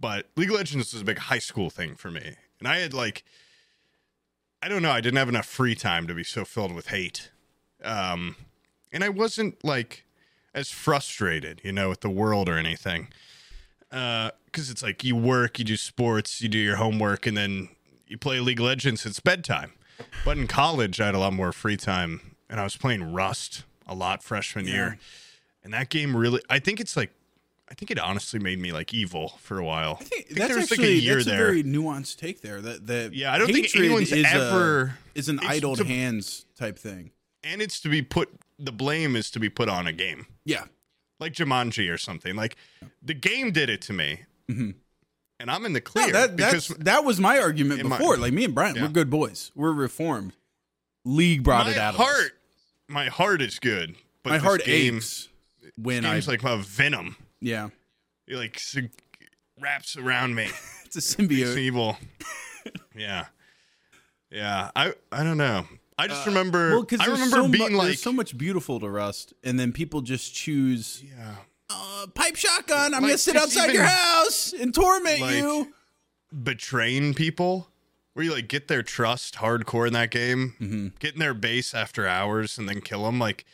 But 0.00 0.26
League 0.36 0.50
of 0.50 0.56
Legends 0.56 0.92
was 0.92 1.02
a 1.02 1.04
big 1.04 1.18
high 1.18 1.38
school 1.40 1.70
thing 1.70 1.94
for 1.94 2.10
me. 2.10 2.34
And 2.58 2.66
I 2.66 2.78
had 2.78 2.94
like 2.94 3.22
I 4.62 4.68
don't 4.68 4.82
know, 4.82 4.90
I 4.90 5.00
didn't 5.00 5.18
have 5.18 5.28
enough 5.28 5.46
free 5.46 5.74
time 5.74 6.06
to 6.06 6.14
be 6.14 6.24
so 6.24 6.44
filled 6.44 6.74
with 6.74 6.88
hate. 6.88 7.30
Um 7.82 8.36
and 8.92 9.04
I 9.04 9.08
wasn't 9.08 9.62
like 9.64 10.04
as 10.54 10.70
frustrated, 10.70 11.60
you 11.62 11.72
know, 11.72 11.90
with 11.90 12.00
the 12.00 12.10
world 12.10 12.48
or 12.48 12.56
anything. 12.58 13.08
Uh 13.92 14.30
cuz 14.52 14.70
it's 14.70 14.82
like 14.82 15.04
you 15.04 15.14
work, 15.16 15.58
you 15.58 15.64
do 15.64 15.76
sports, 15.76 16.40
you 16.40 16.48
do 16.48 16.58
your 16.58 16.76
homework 16.76 17.26
and 17.26 17.36
then 17.36 17.68
you 18.06 18.18
play 18.18 18.40
League 18.40 18.60
of 18.60 18.66
Legends, 18.66 19.04
it's 19.06 19.20
bedtime. 19.20 19.72
But 20.24 20.38
in 20.38 20.46
college, 20.46 21.00
I 21.00 21.06
had 21.06 21.14
a 21.14 21.18
lot 21.18 21.32
more 21.32 21.52
free 21.52 21.76
time 21.76 22.36
and 22.48 22.58
I 22.58 22.64
was 22.64 22.76
playing 22.76 23.12
Rust 23.12 23.64
a 23.86 23.94
lot 23.94 24.22
freshman 24.22 24.66
year. 24.66 24.98
And 25.62 25.72
that 25.74 25.88
game 25.90 26.16
really, 26.16 26.40
I 26.48 26.58
think 26.58 26.80
it's 26.80 26.96
like, 26.96 27.10
I 27.70 27.74
think 27.74 27.90
it 27.90 27.98
honestly 27.98 28.38
made 28.40 28.58
me 28.58 28.72
like 28.72 28.94
evil 28.94 29.34
for 29.40 29.58
a 29.58 29.64
while. 29.64 29.98
I 30.00 30.04
think, 30.04 30.28
That's 30.30 30.48
there 30.48 30.56
was 30.56 30.70
actually 30.72 30.88
like 30.94 30.96
a 30.96 31.00
year 31.02 31.14
that's 31.16 31.26
there. 31.26 31.42
a 31.42 31.46
very 31.46 31.62
nuanced 31.62 32.16
take 32.16 32.40
there. 32.40 32.60
That 32.60 32.86
that 32.86 33.14
Yeah, 33.14 33.32
I 33.32 33.38
don't 33.38 33.52
think 33.52 33.74
anyone's 33.76 34.10
is 34.12 34.24
a- 34.24 34.28
ever- 34.28 34.98
is 35.14 35.28
an 35.28 35.38
idled 35.40 35.78
to- 35.78 35.84
hands 35.84 36.46
type 36.56 36.78
thing. 36.78 37.10
and 37.44 37.60
it's 37.62 37.80
to 37.80 37.88
be 37.88 38.02
put, 38.02 38.30
the 38.58 38.72
blame 38.72 39.14
is 39.16 39.30
to 39.32 39.38
be 39.40 39.48
put 39.50 39.68
on 39.68 39.86
a 39.86 39.92
game 39.92 40.26
Yeah, 40.44 40.64
like 41.20 41.32
Jumanji 41.34 41.92
or 41.92 41.98
something. 41.98 42.34
Like 42.36 42.56
the 43.02 43.14
game 43.14 43.52
did 43.52 43.68
it 43.70 43.82
to 43.82 43.92
me. 43.92 44.20
Mm-hmm. 44.50 44.70
And 45.40 45.50
I'm 45.50 45.64
in 45.66 45.72
the 45.72 45.78
No, 45.80 45.84
clear 45.84 46.10
that 46.12 46.36
because 46.36 46.68
that's, 46.68 46.84
that 46.84 47.04
was 47.04 47.20
my 47.20 47.38
argument 47.38 47.80
in 47.80 47.88
my- 47.88 47.98
before. 47.98 48.16
like 48.16 48.32
me 48.32 48.44
and 48.44 48.54
Brian, 48.54 48.76
Yeah. 48.76 48.82
we're 48.82 48.88
good 48.88 49.10
boys. 49.10 49.52
We're 49.54 49.72
reformed. 49.72 50.32
League 51.04 51.42
brought 51.44 51.66
my 51.66 51.72
it 51.72 51.78
out 51.78 51.94
of 51.94 52.00
us. 52.00 52.06
heart, 52.06 52.32
my 52.88 53.06
heart 53.08 53.40
is 53.42 53.58
good. 53.58 53.94
But 54.24 54.30
My 54.30 54.38
heart 54.38 54.64
game, 54.64 54.96
aches 54.96 55.28
when 55.76 56.04
I 56.04 56.18
like 56.20 56.42
a 56.42 56.56
venom. 56.58 57.16
Yeah. 57.40 57.68
It 58.26 58.36
like 58.36 58.60
wraps 59.60 59.96
around 59.96 60.34
me. 60.34 60.48
It's 60.88 60.96
a 60.96 61.00
It's 61.00 61.14
symbiote. 61.16 61.58
evil. 61.58 61.98
yeah, 62.96 63.26
yeah. 64.30 64.70
I 64.74 64.94
I 65.12 65.22
don't 65.22 65.36
know. 65.36 65.66
I 65.98 66.06
just 66.08 66.26
Uh, 66.26 66.30
remember. 66.30 66.70
Well, 66.70 66.80
because 66.82 67.00
I 67.06 67.10
remember 67.12 67.36
so 67.36 67.48
being 67.48 67.72
mu- 67.72 67.78
like, 67.78 67.86
there's 67.88 68.00
so 68.02 68.12
much 68.12 68.38
beautiful 68.38 68.80
to 68.80 68.88
Rust, 68.88 69.34
and 69.44 69.60
then 69.60 69.72
people 69.72 70.00
just 70.00 70.34
choose 70.34 71.02
yeah, 71.04 71.34
uh, 71.68 72.06
pipe 72.14 72.36
shotgun. 72.36 72.94
I'm 72.94 73.02
Like, 73.02 73.10
gonna 73.10 73.18
sit 73.18 73.36
outside 73.36 73.74
your 73.74 73.84
house 73.84 74.54
and 74.54 74.72
torment 74.74 75.20
like- 75.20 75.34
you. 75.36 75.74
betraying 76.42 77.14
people. 77.14 77.68
Where 78.14 78.24
you 78.24 78.32
like 78.32 78.48
get 78.48 78.66
their 78.68 78.82
trust 78.82 79.36
hardcore 79.36 79.86
in 79.86 79.92
that 79.92 80.10
game, 80.10 80.54
Mm-hmm. 80.60 80.86
get 80.98 81.12
in 81.14 81.20
their 81.20 81.34
base 81.34 81.72
after 81.74 82.08
hours 82.08 82.58
and 82.58 82.68
then 82.68 82.80
kill 82.80 83.04
them. 83.04 83.18
Like 83.20 83.44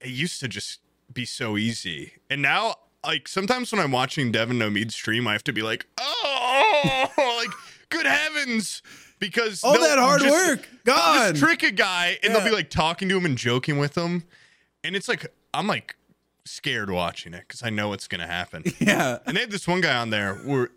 it 0.00 0.08
used 0.10 0.40
to 0.40 0.48
just 0.48 0.80
be 1.12 1.24
so 1.26 1.56
easy, 1.58 2.12
and 2.30 2.40
now 2.40 2.76
like 3.06 3.28
sometimes 3.28 3.72
when 3.72 3.80
I'm 3.80 3.92
watching 3.92 4.32
Devin 4.32 4.58
No 4.58 4.70
Mead 4.70 4.92
stream, 4.92 5.26
I 5.26 5.32
have 5.32 5.44
to 5.44 5.52
be 5.52 5.62
like, 5.62 5.86
oh, 6.00 7.06
like 7.38 7.50
good 7.90 8.06
heavens, 8.06 8.82
because 9.18 9.62
All 9.64 9.78
that 9.78 9.98
hard 9.98 10.20
just- 10.22 10.32
work 10.32 10.68
gone. 10.84 11.30
Just 11.34 11.42
trick 11.44 11.62
a 11.62 11.70
guy, 11.70 12.18
and 12.22 12.34
they'll 12.34 12.44
be 12.44 12.50
like 12.50 12.70
talking 12.70 13.08
to 13.08 13.16
him 13.16 13.24
and 13.24 13.36
joking 13.38 13.78
with 13.78 13.96
him, 13.96 14.24
and 14.82 14.96
it's 14.96 15.08
like 15.08 15.26
I'm 15.52 15.66
like 15.66 15.96
scared 16.44 16.90
watching 16.90 17.32
it 17.34 17.44
because 17.48 17.62
I 17.62 17.70
know 17.70 17.88
what's 17.88 18.06
gonna 18.08 18.26
happen. 18.26 18.64
Yeah, 18.80 19.18
And 19.26 19.36
they 19.36 19.40
had 19.42 19.50
this 19.50 19.66
one 19.66 19.80
guy 19.80 19.96
on 19.96 20.10
there 20.10 20.34
where 20.36 20.70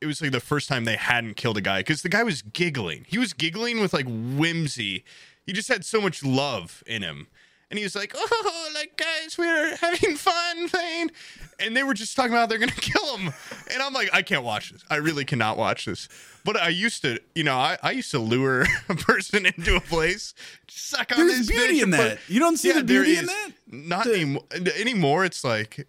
it 0.00 0.06
was 0.06 0.20
like 0.20 0.32
the 0.32 0.40
first 0.40 0.68
time 0.68 0.84
they 0.84 0.96
hadn't 0.96 1.36
killed 1.36 1.56
a 1.56 1.62
guy 1.62 1.80
because 1.80 2.02
the 2.02 2.10
guy 2.10 2.22
was 2.22 2.42
giggling. 2.42 3.06
He 3.08 3.16
was 3.18 3.32
giggling 3.32 3.80
with 3.80 3.94
like 3.94 4.06
whimsy. 4.06 5.02
He 5.46 5.52
just 5.54 5.68
had 5.68 5.84
so 5.84 6.00
much 6.00 6.22
love 6.22 6.82
in 6.86 7.02
him. 7.02 7.28
And 7.70 7.78
he 7.78 7.84
was 7.84 7.94
like, 7.96 8.12
oh, 8.14 8.70
like 8.74 8.96
guys, 8.96 9.36
we're 9.38 9.76
having 9.76 10.16
fun 10.16 10.68
playing. 10.68 11.10
And 11.58 11.76
they 11.76 11.82
were 11.82 11.94
just 11.94 12.14
talking 12.16 12.32
about 12.32 12.48
they're 12.48 12.58
going 12.58 12.68
to 12.70 12.80
kill 12.80 13.16
him. 13.16 13.32
And 13.72 13.82
I'm 13.82 13.92
like, 13.92 14.10
I 14.12 14.22
can't 14.22 14.44
watch 14.44 14.70
this. 14.70 14.84
I 14.90 14.96
really 14.96 15.24
cannot 15.24 15.56
watch 15.56 15.86
this. 15.86 16.08
But 16.44 16.56
I 16.56 16.68
used 16.68 17.02
to, 17.02 17.18
you 17.34 17.42
know, 17.44 17.56
I, 17.56 17.78
I 17.82 17.92
used 17.92 18.10
to 18.10 18.18
lure 18.18 18.66
a 18.88 18.94
person 18.94 19.46
into 19.46 19.76
a 19.76 19.80
place, 19.80 20.34
suck 20.68 21.12
on 21.12 21.26
there's 21.26 21.38
this 21.38 21.48
beauty 21.48 21.78
bitch 21.78 21.82
in 21.82 21.90
put- 21.90 21.96
that. 21.96 22.18
You 22.28 22.40
don't 22.40 22.56
see 22.58 22.68
yeah, 22.68 22.74
the 22.74 22.84
beauty 22.84 23.16
in 23.16 23.26
that. 23.26 23.50
Not 23.70 24.04
The- 24.04 24.14
anymore. 24.14 24.42
Anymore, 24.78 25.24
it's 25.24 25.42
like 25.44 25.86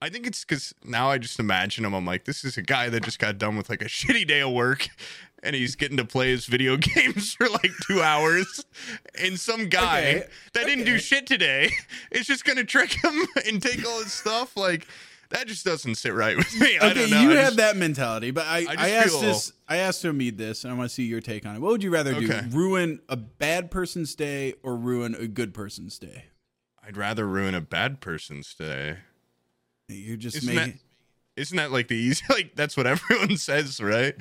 I 0.00 0.08
think 0.08 0.26
it's 0.26 0.44
because 0.44 0.74
now 0.84 1.10
I 1.10 1.18
just 1.18 1.38
imagine 1.38 1.84
him. 1.84 1.94
I'm 1.94 2.04
like, 2.04 2.24
this 2.24 2.44
is 2.44 2.56
a 2.56 2.62
guy 2.62 2.88
that 2.88 3.04
just 3.04 3.20
got 3.20 3.38
done 3.38 3.56
with 3.56 3.70
like 3.70 3.82
a 3.82 3.84
shitty 3.86 4.26
day 4.26 4.40
of 4.40 4.50
work, 4.52 4.88
and 5.42 5.56
he's 5.56 5.74
getting 5.76 5.96
to 5.96 6.04
play 6.04 6.30
his 6.30 6.46
video 6.46 6.76
games 6.94 7.34
for 7.34 7.48
like 7.48 7.72
two 7.86 8.00
hours, 8.02 8.64
and 9.20 9.38
some 9.38 9.68
guy 9.68 10.00
Okay, 10.00 10.24
that 10.54 10.66
didn't 10.66 10.84
do 10.84 10.98
shit 10.98 11.26
today 11.26 11.70
is 12.10 12.26
just 12.26 12.44
gonna 12.44 12.64
trick 12.64 12.92
him 12.92 13.22
and 13.46 13.60
take 13.62 13.86
all 13.86 14.02
his 14.02 14.12
stuff. 14.12 14.56
Like 14.56 14.86
that 15.30 15.46
just 15.46 15.64
doesn't 15.64 15.94
sit 15.94 16.12
right 16.14 16.36
with 16.36 16.60
me. 16.60 16.78
I 16.78 16.90
Okay, 16.90 16.94
don't 17.00 17.10
know. 17.10 17.20
you 17.22 17.30
I 17.32 17.34
have 17.36 17.44
just- 17.44 17.56
that 17.56 17.76
mentality, 17.76 18.30
but 18.32 18.46
I, 18.46 18.66
I 18.68 18.74
I, 18.78 18.88
asked 18.90 19.10
feel- 19.10 19.20
this. 19.22 19.52
I 19.68 19.76
asked 19.78 20.04
Omid 20.04 20.36
this, 20.36 20.64
and 20.64 20.72
I 20.72 20.76
want 20.76 20.90
to 20.90 20.94
see 20.94 21.04
your 21.04 21.20
take 21.22 21.46
on 21.46 21.56
it. 21.56 21.60
What 21.60 21.70
would 21.72 21.82
you 21.82 21.90
rather 21.90 22.12
do? 22.20 22.30
Ruin 22.50 23.00
a 23.08 23.16
bad 23.16 23.70
person's 23.70 24.14
day 24.14 24.52
or 24.62 24.76
ruin 24.76 25.14
a 25.14 25.26
good 25.26 25.54
person's 25.54 25.98
day? 25.98 26.24
I'd 26.86 26.96
rather 26.98 27.26
ruin 27.26 27.54
a 27.54 27.60
bad 27.62 28.00
person's 28.00 28.52
day. 28.54 28.98
You're 29.88 30.16
just 30.16 30.36
Isn't 30.38 30.54
making. 30.54 30.72
that 30.72 30.78
isn't 31.40 31.56
that 31.56 31.72
like 31.72 31.88
the 31.88 31.96
easy 31.96 32.24
like 32.28 32.52
that's 32.54 32.76
what 32.76 32.86
everyone 32.86 33.36
says, 33.38 33.80
right? 33.80 34.14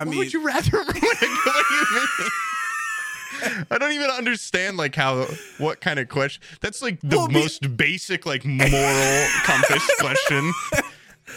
I 0.00 0.04
What 0.04 0.10
mean, 0.10 0.18
would 0.18 0.32
you 0.32 0.44
rather 0.44 0.70
ruin? 0.78 0.86
what? 0.92 2.32
I 3.70 3.78
don't 3.78 3.92
even 3.92 4.10
understand 4.10 4.76
like 4.76 4.94
how 4.94 5.26
what 5.58 5.80
kind 5.80 5.98
of 5.98 6.08
question. 6.08 6.42
That's 6.60 6.80
like 6.82 7.00
the 7.00 7.16
Well, 7.18 7.28
be- 7.28 7.34
most 7.34 7.76
basic 7.76 8.26
like 8.26 8.44
moral 8.44 9.26
compass 9.44 9.88
question. 10.00 10.52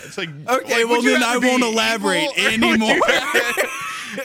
It's 0.06 0.18
like 0.18 0.30
Okay, 0.48 0.84
like, 0.84 0.90
well, 0.92 1.02
then 1.02 1.24
I 1.24 1.38
won't 1.38 1.64
elaborate 1.64 2.28
or 2.38 2.44
would 2.44 2.62
you 2.62 2.74
anymore. 2.74 3.00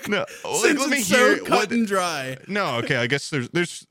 no, 0.09 0.25
since 0.61 0.81
let 0.81 0.91
me 0.91 0.99
it's 0.99 1.09
hear 1.09 1.37
so 1.37 1.43
what- 1.43 1.49
cut 1.49 1.73
and 1.73 1.87
dry. 1.87 2.37
No, 2.47 2.77
okay. 2.77 2.97
I 2.97 3.07
guess 3.07 3.31
there's 3.31 3.49
there's 3.51 3.87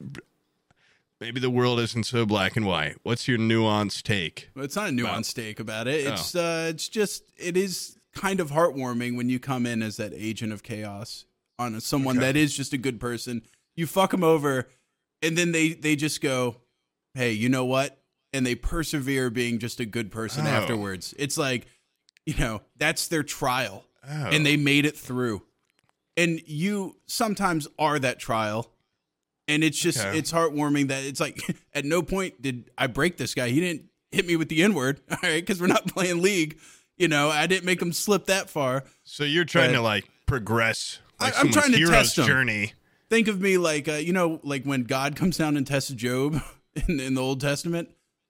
maybe 1.20 1.40
the 1.40 1.50
world 1.50 1.80
isn't 1.80 2.06
so 2.06 2.26
black 2.26 2.56
and 2.56 2.66
white. 2.66 2.98
What's 3.04 3.28
your 3.28 3.38
nuanced 3.40 4.04
take? 4.04 4.50
Well, 4.56 4.64
It's 4.66 4.76
not 4.76 4.90
a 4.90 4.92
nuanced 4.92 5.34
take 5.36 5.60
about 5.60 5.88
it. 5.88 6.06
It's 6.08 6.36
uh, 6.36 6.68
it's 6.70 6.88
just 6.88 7.24
it 7.38 7.58
is 7.58 7.98
kind 8.14 8.40
of 8.40 8.52
heartwarming 8.52 9.16
when 9.16 9.30
you 9.30 9.40
come 9.40 9.66
in 9.66 9.82
as 9.82 9.98
that 9.98 10.14
agent 10.14 10.52
of 10.54 10.64
chaos 10.64 11.26
on 11.60 11.80
someone 11.82 12.18
Okay. 12.18 12.26
that 12.28 12.36
is 12.38 12.56
just 12.56 12.74
a 12.74 12.78
good 12.78 13.00
person. 13.00 13.42
You 13.76 13.88
fuck 13.88 14.12
them 14.12 14.24
over, 14.24 14.68
and 15.22 15.38
then 15.38 15.52
they 15.52 15.70
they 15.70 15.96
just 15.96 16.22
go, 16.22 16.58
"Hey, 17.14 17.32
you 17.32 17.48
know 17.50 17.66
what?" 17.66 18.02
And 18.34 18.46
they 18.46 18.56
persevere 18.56 19.30
being 19.30 19.60
just 19.60 19.80
a 19.80 19.86
good 19.86 20.12
person 20.12 20.46
Oh. 20.46 20.50
afterwards. 20.50 21.14
It's 21.18 21.38
like, 21.38 21.68
you 22.26 22.36
know, 22.38 22.62
that's 22.78 23.08
their 23.08 23.24
trial, 23.24 23.86
Oh. 24.08 24.10
and 24.30 24.46
they 24.46 24.58
made 24.58 24.86
it 24.86 24.98
through. 24.98 25.44
And 26.18 26.42
you 26.48 26.98
sometimes 27.08 27.68
are 27.80 27.98
that 28.00 28.20
trial. 28.20 28.72
And 29.48 29.64
it's 29.64 29.80
just 29.80 30.00
Okay. 30.00 30.18
it's 30.18 30.32
heartwarming 30.32 30.88
that 30.90 31.04
it's 31.04 31.20
like 31.20 31.40
at 31.74 31.84
no 31.86 32.02
point 32.02 32.42
did 32.42 32.70
I 32.78 32.88
break 32.88 33.18
this 33.18 33.34
guy. 33.34 33.50
He 33.50 33.60
didn't 33.60 33.90
hit 34.12 34.26
me 34.28 34.36
with 34.36 34.50
the 34.50 34.64
N 34.64 34.74
word, 34.74 35.02
all 35.12 35.18
right, 35.24 35.42
because 35.42 35.60
we're 35.62 35.68
not 35.68 35.88
playing 35.88 36.22
league. 36.22 36.58
You 37.02 37.08
know, 37.08 37.30
I 37.30 37.48
didn't 37.48 37.66
make 37.66 37.82
him 37.82 37.94
slip 37.94 38.28
that 38.28 38.48
far. 38.50 38.84
So 39.04 39.24
you're 39.24 39.44
trying 39.46 39.74
to 39.74 39.82
like 39.82 40.06
progress 40.28 41.00
like 41.20 41.36
I- 41.36 41.40
I'm 41.42 41.50
trying 41.52 41.72
to 41.72 41.86
test 41.88 42.20
'em. 42.20 42.28
journey. 42.28 42.74
Think 43.10 43.28
of 43.28 43.42
me 43.42 43.58
like 43.58 43.88
uh, 43.90 43.94
you 43.94 44.14
know, 44.14 44.40
like 44.44 44.64
when 44.66 44.84
God 44.84 45.16
comes 45.16 45.36
down 45.38 45.58
and 45.58 45.66
tests 45.66 45.90
Job 45.92 46.42
in, 46.88 47.00
in 47.00 47.16
the 47.16 47.22
Old 47.22 47.42
Testament. 47.42 47.90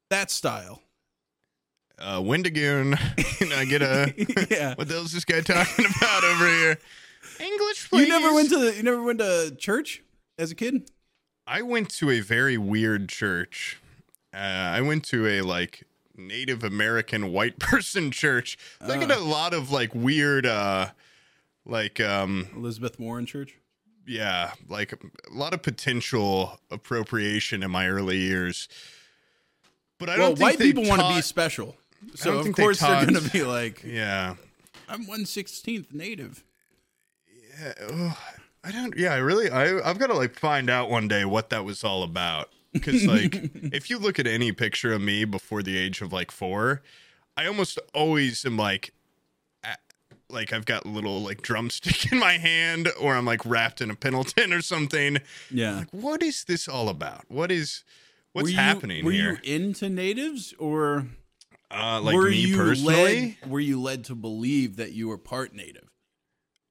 That 0.10 0.32
style. 0.32 0.82
Uh, 2.00 2.22
Wendigoon. 2.24 2.96
Can 3.18 3.52
I 3.54 3.66
get 3.66 3.82
a? 3.82 4.14
Yeah. 4.50 4.74
what 4.76 4.88
the 4.88 4.96
hell's 4.96 5.12
this 5.12 5.26
guy 5.26 5.42
talking 5.42 5.86
about 5.86 6.24
over 6.24 6.48
here? 6.48 6.78
English, 7.40 7.90
please. 7.90 8.08
You 8.08 8.10
never 8.10 8.34
went 8.34 8.50
to 8.50 8.58
the, 8.60 8.76
you 8.76 8.84
never 8.84 9.04
went 9.04 9.20
to 9.20 9.54
church 9.58 10.02
as 10.40 10.50
a 10.52 10.56
kid? 10.56 10.90
I 11.46 11.62
went 11.62 11.90
to 11.96 12.10
a 12.10 12.20
very 12.22 12.58
weird 12.58 13.10
church. 13.10 13.80
Uh, 14.34 14.38
I 14.38 14.82
went 14.82 15.04
to 15.06 15.28
a 15.28 15.42
like 15.42 15.84
Native 16.18 16.64
American 16.64 17.32
white 17.32 17.60
person 17.60 18.12
church. 18.12 18.58
I 18.82 18.98
get 18.98 19.12
a 19.12 19.20
lot 19.20 19.54
of 19.54 19.72
like 19.72 19.94
weird, 19.96 20.46
uh, 20.46 20.88
like 21.66 22.00
um, 22.00 22.48
Elizabeth 22.56 23.00
Warren 23.00 23.26
Church. 23.26 23.56
yeah, 24.08 24.52
like 24.70 24.94
a 24.94 24.98
lot 25.32 25.54
of 25.54 25.62
potential 25.62 26.60
appropriation 26.70 27.64
in 27.64 27.72
my 27.72 27.88
early 27.88 28.18
years. 28.18 28.68
But 30.00 30.10
I 30.10 30.18
well, 30.18 30.30
don't 30.30 30.38
think 30.38 30.44
white 30.50 30.58
they 30.60 30.66
people 30.66 30.88
want 30.88 31.02
to 31.02 31.16
be 31.16 31.22
special, 31.22 31.76
so 32.16 32.40
of 32.40 32.44
think 32.46 32.56
they 32.56 32.64
course 32.64 32.80
they're 32.80 32.90
taught- 32.90 33.08
going 33.08 33.24
to 33.24 33.30
be 33.32 33.44
like, 33.44 33.84
Yeah. 33.84 34.36
"I'm 34.90 35.06
one 35.06 35.26
sixteenth 35.28 35.94
native." 35.94 36.44
Yeah. 37.60 37.74
oh, 37.90 38.18
I 38.64 38.72
don't. 38.72 38.98
Yeah, 38.98 39.14
I 39.14 39.18
really. 39.18 39.52
I 39.52 39.78
I've 39.88 40.00
got 40.00 40.08
to 40.08 40.16
like 40.16 40.34
find 40.40 40.70
out 40.70 40.90
one 40.90 41.08
day 41.08 41.24
what 41.26 41.52
that 41.52 41.64
was 41.66 41.84
all 41.84 42.02
about. 42.02 42.50
Because 42.74 43.06
like, 43.06 43.36
if 43.74 43.90
you 43.90 43.98
look 44.00 44.18
at 44.20 44.28
any 44.28 44.52
picture 44.52 44.94
of 44.94 45.02
me 45.02 45.26
before 45.26 45.62
the 45.64 45.78
age 45.78 46.02
of 46.02 46.12
like 46.14 46.32
four, 46.32 46.82
I 47.38 47.46
almost 47.48 47.80
always 47.94 48.46
am 48.46 48.58
like, 48.58 48.94
a- 49.64 49.76
like 50.30 50.54
I've 50.54 50.66
got 50.66 50.86
a 50.86 50.90
little 50.90 51.22
like 51.22 51.42
drumstick 51.42 52.12
in 52.12 52.20
my 52.20 52.34
hand, 52.38 52.90
or 53.00 53.16
I'm 53.16 53.26
like 53.26 53.46
wrapped 53.46 53.82
in 53.82 53.92
a 53.92 53.96
Pendleton 53.96 54.54
or 54.54 54.62
something. 54.62 55.18
Yeah. 55.50 55.80
Like, 55.80 55.90
what 55.92 56.24
is 56.24 56.44
this 56.46 56.68
all 56.68 56.88
about? 56.90 57.26
What 57.28 57.52
is 57.52 57.84
what's 58.34 58.46
were 58.46 58.50
you, 58.52 58.56
happening 58.58 59.04
were 59.06 59.12
here? 59.12 59.40
you 59.44 59.56
into 59.56 59.90
natives 59.90 60.54
or 60.58 61.08
uh, 61.70 62.00
like 62.02 62.16
were 62.16 62.30
me 62.30 62.38
you 62.38 62.58
personally. 62.58 63.38
led? 63.42 63.50
Were 63.52 63.60
you 63.60 63.82
led 63.82 64.06
to 64.06 64.16
believe 64.16 64.78
that 64.78 64.94
you 64.94 65.08
were 65.10 65.18
part 65.18 65.54
native? 65.54 65.90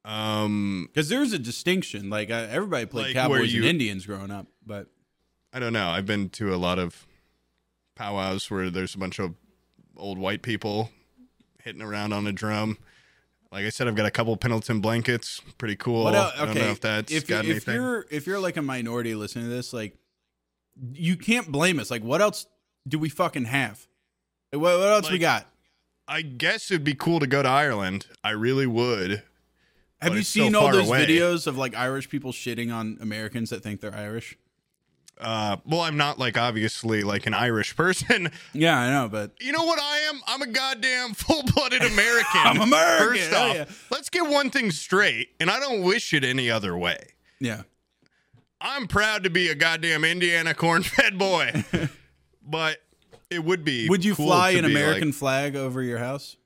Um, 0.05 0.89
Because 0.93 1.09
there's 1.11 1.33
a 1.33 1.39
distinction. 1.39 2.09
Like 2.11 2.31
uh, 2.31 2.47
everybody 2.51 2.87
played 2.87 3.07
Like, 3.09 3.15
cowboys 3.15 3.53
you- 3.53 3.61
and 3.61 3.69
Indians 3.71 4.07
growing 4.07 4.31
up, 4.31 4.47
but 4.65 4.89
I 5.53 5.59
don't 5.59 5.73
know. 5.73 5.89
I've 5.89 6.07
been 6.07 6.29
to 6.31 6.55
a 6.55 6.57
lot 6.57 6.79
of 6.79 7.07
powwows 7.97 8.51
where 8.51 8.71
there's 8.71 8.95
a 8.95 8.99
bunch 8.99 9.19
of 9.19 9.35
old 9.97 10.19
white 10.19 10.43
people 10.43 10.91
hitting 11.63 11.83
around 11.83 12.13
on 12.13 12.27
a 12.27 12.33
drum. 12.33 12.79
Like 13.53 13.65
I 13.65 13.71
said, 13.71 13.89
I've 13.89 13.97
got 13.97 14.07
a 14.07 14.11
couple 14.13 14.37
Pendleton 14.37 14.81
blankets. 14.81 15.41
Pretty 15.59 15.75
cool. 15.75 16.05
What 16.05 16.15
el- 16.15 16.33
I 16.35 16.37
don't 16.39 16.51
okay, 16.51 16.61
know 16.61 16.71
if 16.71 16.81
that's 16.81 17.13
if, 17.13 17.27
got 17.27 17.45
if 17.45 17.51
anything. 17.51 17.75
you're 17.75 18.07
if 18.11 18.27
you're 18.27 18.39
like 18.39 18.57
a 18.57 18.63
minority 18.63 19.15
listening 19.15 19.47
to 19.47 19.51
this, 19.51 19.73
like 19.73 19.97
you 20.93 21.17
can't 21.17 21.51
blame 21.51 21.81
us. 21.81 21.91
Like, 21.91 22.05
what 22.05 22.21
else 22.21 22.47
do 22.87 22.99
we 22.99 23.09
fucking 23.09 23.47
have? 23.47 23.87
Like, 24.53 24.63
what, 24.63 24.79
what 24.79 24.89
else 24.89 25.11
we 25.11 25.19
got? 25.19 25.47
I 26.07 26.23
guess 26.23 26.71
it'd 26.71 26.85
be 26.85 26.95
cool 26.95 27.21
to 27.21 27.27
go 27.27 27.43
to 27.43 27.49
Ireland. 27.49 28.07
I 28.25 28.31
really 28.31 28.67
would. 28.67 29.23
Have 30.01 30.17
you 30.17 30.23
seen 30.23 30.55
all 30.55 30.73
those 30.73 30.89
away. 30.89 31.07
videos 31.07 31.47
of 31.47 31.59
like 31.59 31.77
Irish 31.77 32.09
people 32.09 32.33
shitting 32.33 32.75
on 32.75 32.99
Americans 33.01 33.51
that 33.51 33.63
think 33.63 33.81
they're 33.81 33.95
Irish? 33.95 34.37
Uh, 35.21 35.59
well, 35.67 35.83
I'm 35.83 35.97
not 35.99 36.19
like 36.19 36.39
obviously 36.39 37.03
like 37.03 37.27
an 37.27 37.35
Irish 37.35 37.77
person. 37.77 38.31
Yeah, 38.55 38.79
I 38.79 38.91
know, 38.91 39.09
but 39.09 39.33
You 39.41 39.53
know 39.53 39.65
what 39.65 39.79
I 39.79 39.99
am? 40.09 40.21
I'm 40.27 40.41
a 40.43 40.47
goddamn 40.47 41.13
full-blooded 41.15 41.83
American. 41.83 42.27
I'm 42.35 42.61
American, 42.63 43.17
First 43.19 43.33
off, 43.35 43.55
yeah. 43.55 43.65
let's 43.91 44.09
get 44.09 44.27
one 44.29 44.51
thing 44.51 44.71
straight, 44.71 45.29
and 45.39 45.51
I 45.51 45.61
don't 45.61 45.83
wish 45.83 46.13
it 46.15 46.25
any 46.25 46.51
other 46.51 46.77
way. 46.77 46.99
yeah, 47.39 47.63
I'm 48.61 48.87
proud 48.89 49.25
to 49.25 49.31
be 49.31 49.49
a 49.49 49.55
goddamn 49.55 50.05
Indiana 50.05 50.55
corn-fed 50.55 51.19
boy, 51.19 51.65
but 52.43 52.79
it 53.31 53.45
would 53.45 53.65
be. 53.65 53.89
would 53.89 54.05
you 54.05 54.15
cool 54.15 54.27
fly 54.27 54.51
an 54.51 54.65
American 54.65 55.09
like- 55.09 55.15
flag 55.15 55.55
over 55.57 55.83
your 55.83 55.99
house? 55.99 56.37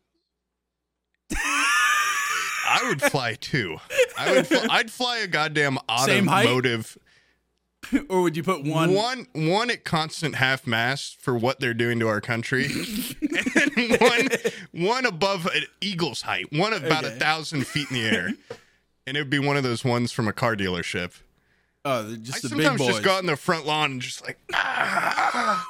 I 2.66 2.86
would 2.88 3.00
fly 3.02 3.34
too. 3.34 3.76
I 4.18 4.32
would. 4.32 4.46
Fly, 4.46 4.66
I'd 4.70 4.90
fly 4.90 5.18
a 5.18 5.26
goddamn 5.26 5.78
automotive. 5.88 6.96
or 8.08 8.22
would 8.22 8.36
you 8.36 8.42
put 8.42 8.64
one? 8.64 8.92
One, 8.94 9.26
one 9.34 9.70
at 9.70 9.84
constant 9.84 10.36
half 10.36 10.66
mast 10.66 11.20
for 11.20 11.36
what 11.36 11.60
they're 11.60 11.74
doing 11.74 11.98
to 12.00 12.08
our 12.08 12.20
country, 12.20 12.64
and 13.22 14.00
one, 14.00 14.28
one 14.72 15.06
above 15.06 15.46
an 15.46 15.62
eagle's 15.80 16.22
height, 16.22 16.46
one 16.52 16.72
about 16.72 17.04
a 17.04 17.10
thousand 17.10 17.66
feet 17.66 17.90
in 17.90 17.96
the 17.96 18.04
air, 18.06 18.28
and 19.06 19.16
it 19.16 19.20
would 19.20 19.30
be 19.30 19.38
one 19.38 19.56
of 19.56 19.62
those 19.62 19.84
ones 19.84 20.12
from 20.12 20.28
a 20.28 20.32
car 20.32 20.56
dealership. 20.56 21.20
Oh, 21.84 22.16
just 22.16 22.44
I 22.44 22.48
the 22.48 22.56
big 22.56 22.64
sometimes 22.64 22.78
boys. 22.80 22.88
just 22.88 23.02
go 23.02 23.12
out 23.12 23.20
in 23.20 23.26
the 23.26 23.36
front 23.36 23.66
lawn 23.66 23.92
and 23.92 24.00
just 24.02 24.24
like. 24.24 24.38
"Ah." 24.54 25.66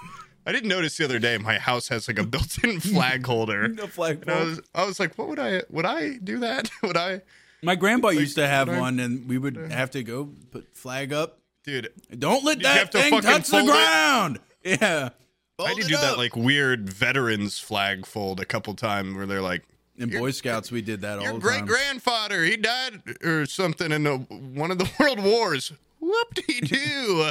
I 0.46 0.52
didn't 0.52 0.68
notice 0.68 0.98
the 0.98 1.04
other 1.06 1.18
day 1.18 1.38
my 1.38 1.56
house 1.58 1.88
has 1.88 2.06
like 2.06 2.18
a 2.18 2.22
built-in 2.22 2.78
flag 2.78 3.24
holder. 3.26 3.66
No 3.66 3.86
flag 3.86 4.28
I 4.28 4.44
was, 4.44 4.60
I 4.74 4.84
was 4.84 5.00
like, 5.00 5.16
what 5.16 5.28
would 5.28 5.38
I, 5.38 5.62
would 5.70 5.86
I 5.86 6.18
do 6.22 6.40
that? 6.40 6.68
Would 6.82 6.98
I, 6.98 7.22
My 7.62 7.76
grandpa 7.76 8.08
used 8.10 8.36
to 8.36 8.46
have 8.46 8.68
would 8.68 8.76
I- 8.76 8.80
one, 8.80 9.00
and 9.00 9.26
we 9.26 9.38
would 9.38 9.56
have 9.56 9.90
to 9.92 10.02
go 10.02 10.28
put 10.50 10.76
flag 10.76 11.14
up. 11.14 11.38
Dude? 11.64 11.92
Don't 12.18 12.44
let 12.44 12.60
you 12.60 12.66
have 12.68 12.90
that 12.90 12.92
to 12.92 12.98
thing 12.98 13.10
fucking 13.10 13.28
touch 13.30 13.46
the 13.48 13.50
fold 13.58 13.68
it? 13.68 13.72
ground. 13.72 14.38
Yeah, 14.64 15.10
I 15.58 15.62
Fold 15.66 15.76
did 15.76 15.84
it 15.84 15.88
do 15.88 15.96
that 15.98 16.12
up. 16.12 16.16
like 16.16 16.34
weird 16.36 16.88
veterans 16.88 17.58
flag 17.58 18.06
fold 18.06 18.40
a 18.40 18.46
couple 18.46 18.72
times 18.74 19.14
where 19.14 19.26
they're 19.26 19.42
like, 19.42 19.62
in 19.98 20.08
Boy 20.08 20.30
Scouts 20.30 20.72
we 20.72 20.80
did 20.80 21.02
that 21.02 21.18
all 21.18 21.24
your 21.24 21.32
the 21.34 21.38
great 21.40 21.58
time. 21.58 21.66
grandfather, 21.66 22.42
he 22.44 22.56
died 22.56 23.02
or 23.22 23.44
something 23.46 23.92
in 23.92 24.04
the, 24.04 24.16
one 24.16 24.70
of 24.70 24.78
the 24.78 24.90
world 24.98 25.22
wars. 25.22 25.70
Whoop 26.00 26.34
de 26.34 26.60
doo. 26.62 27.30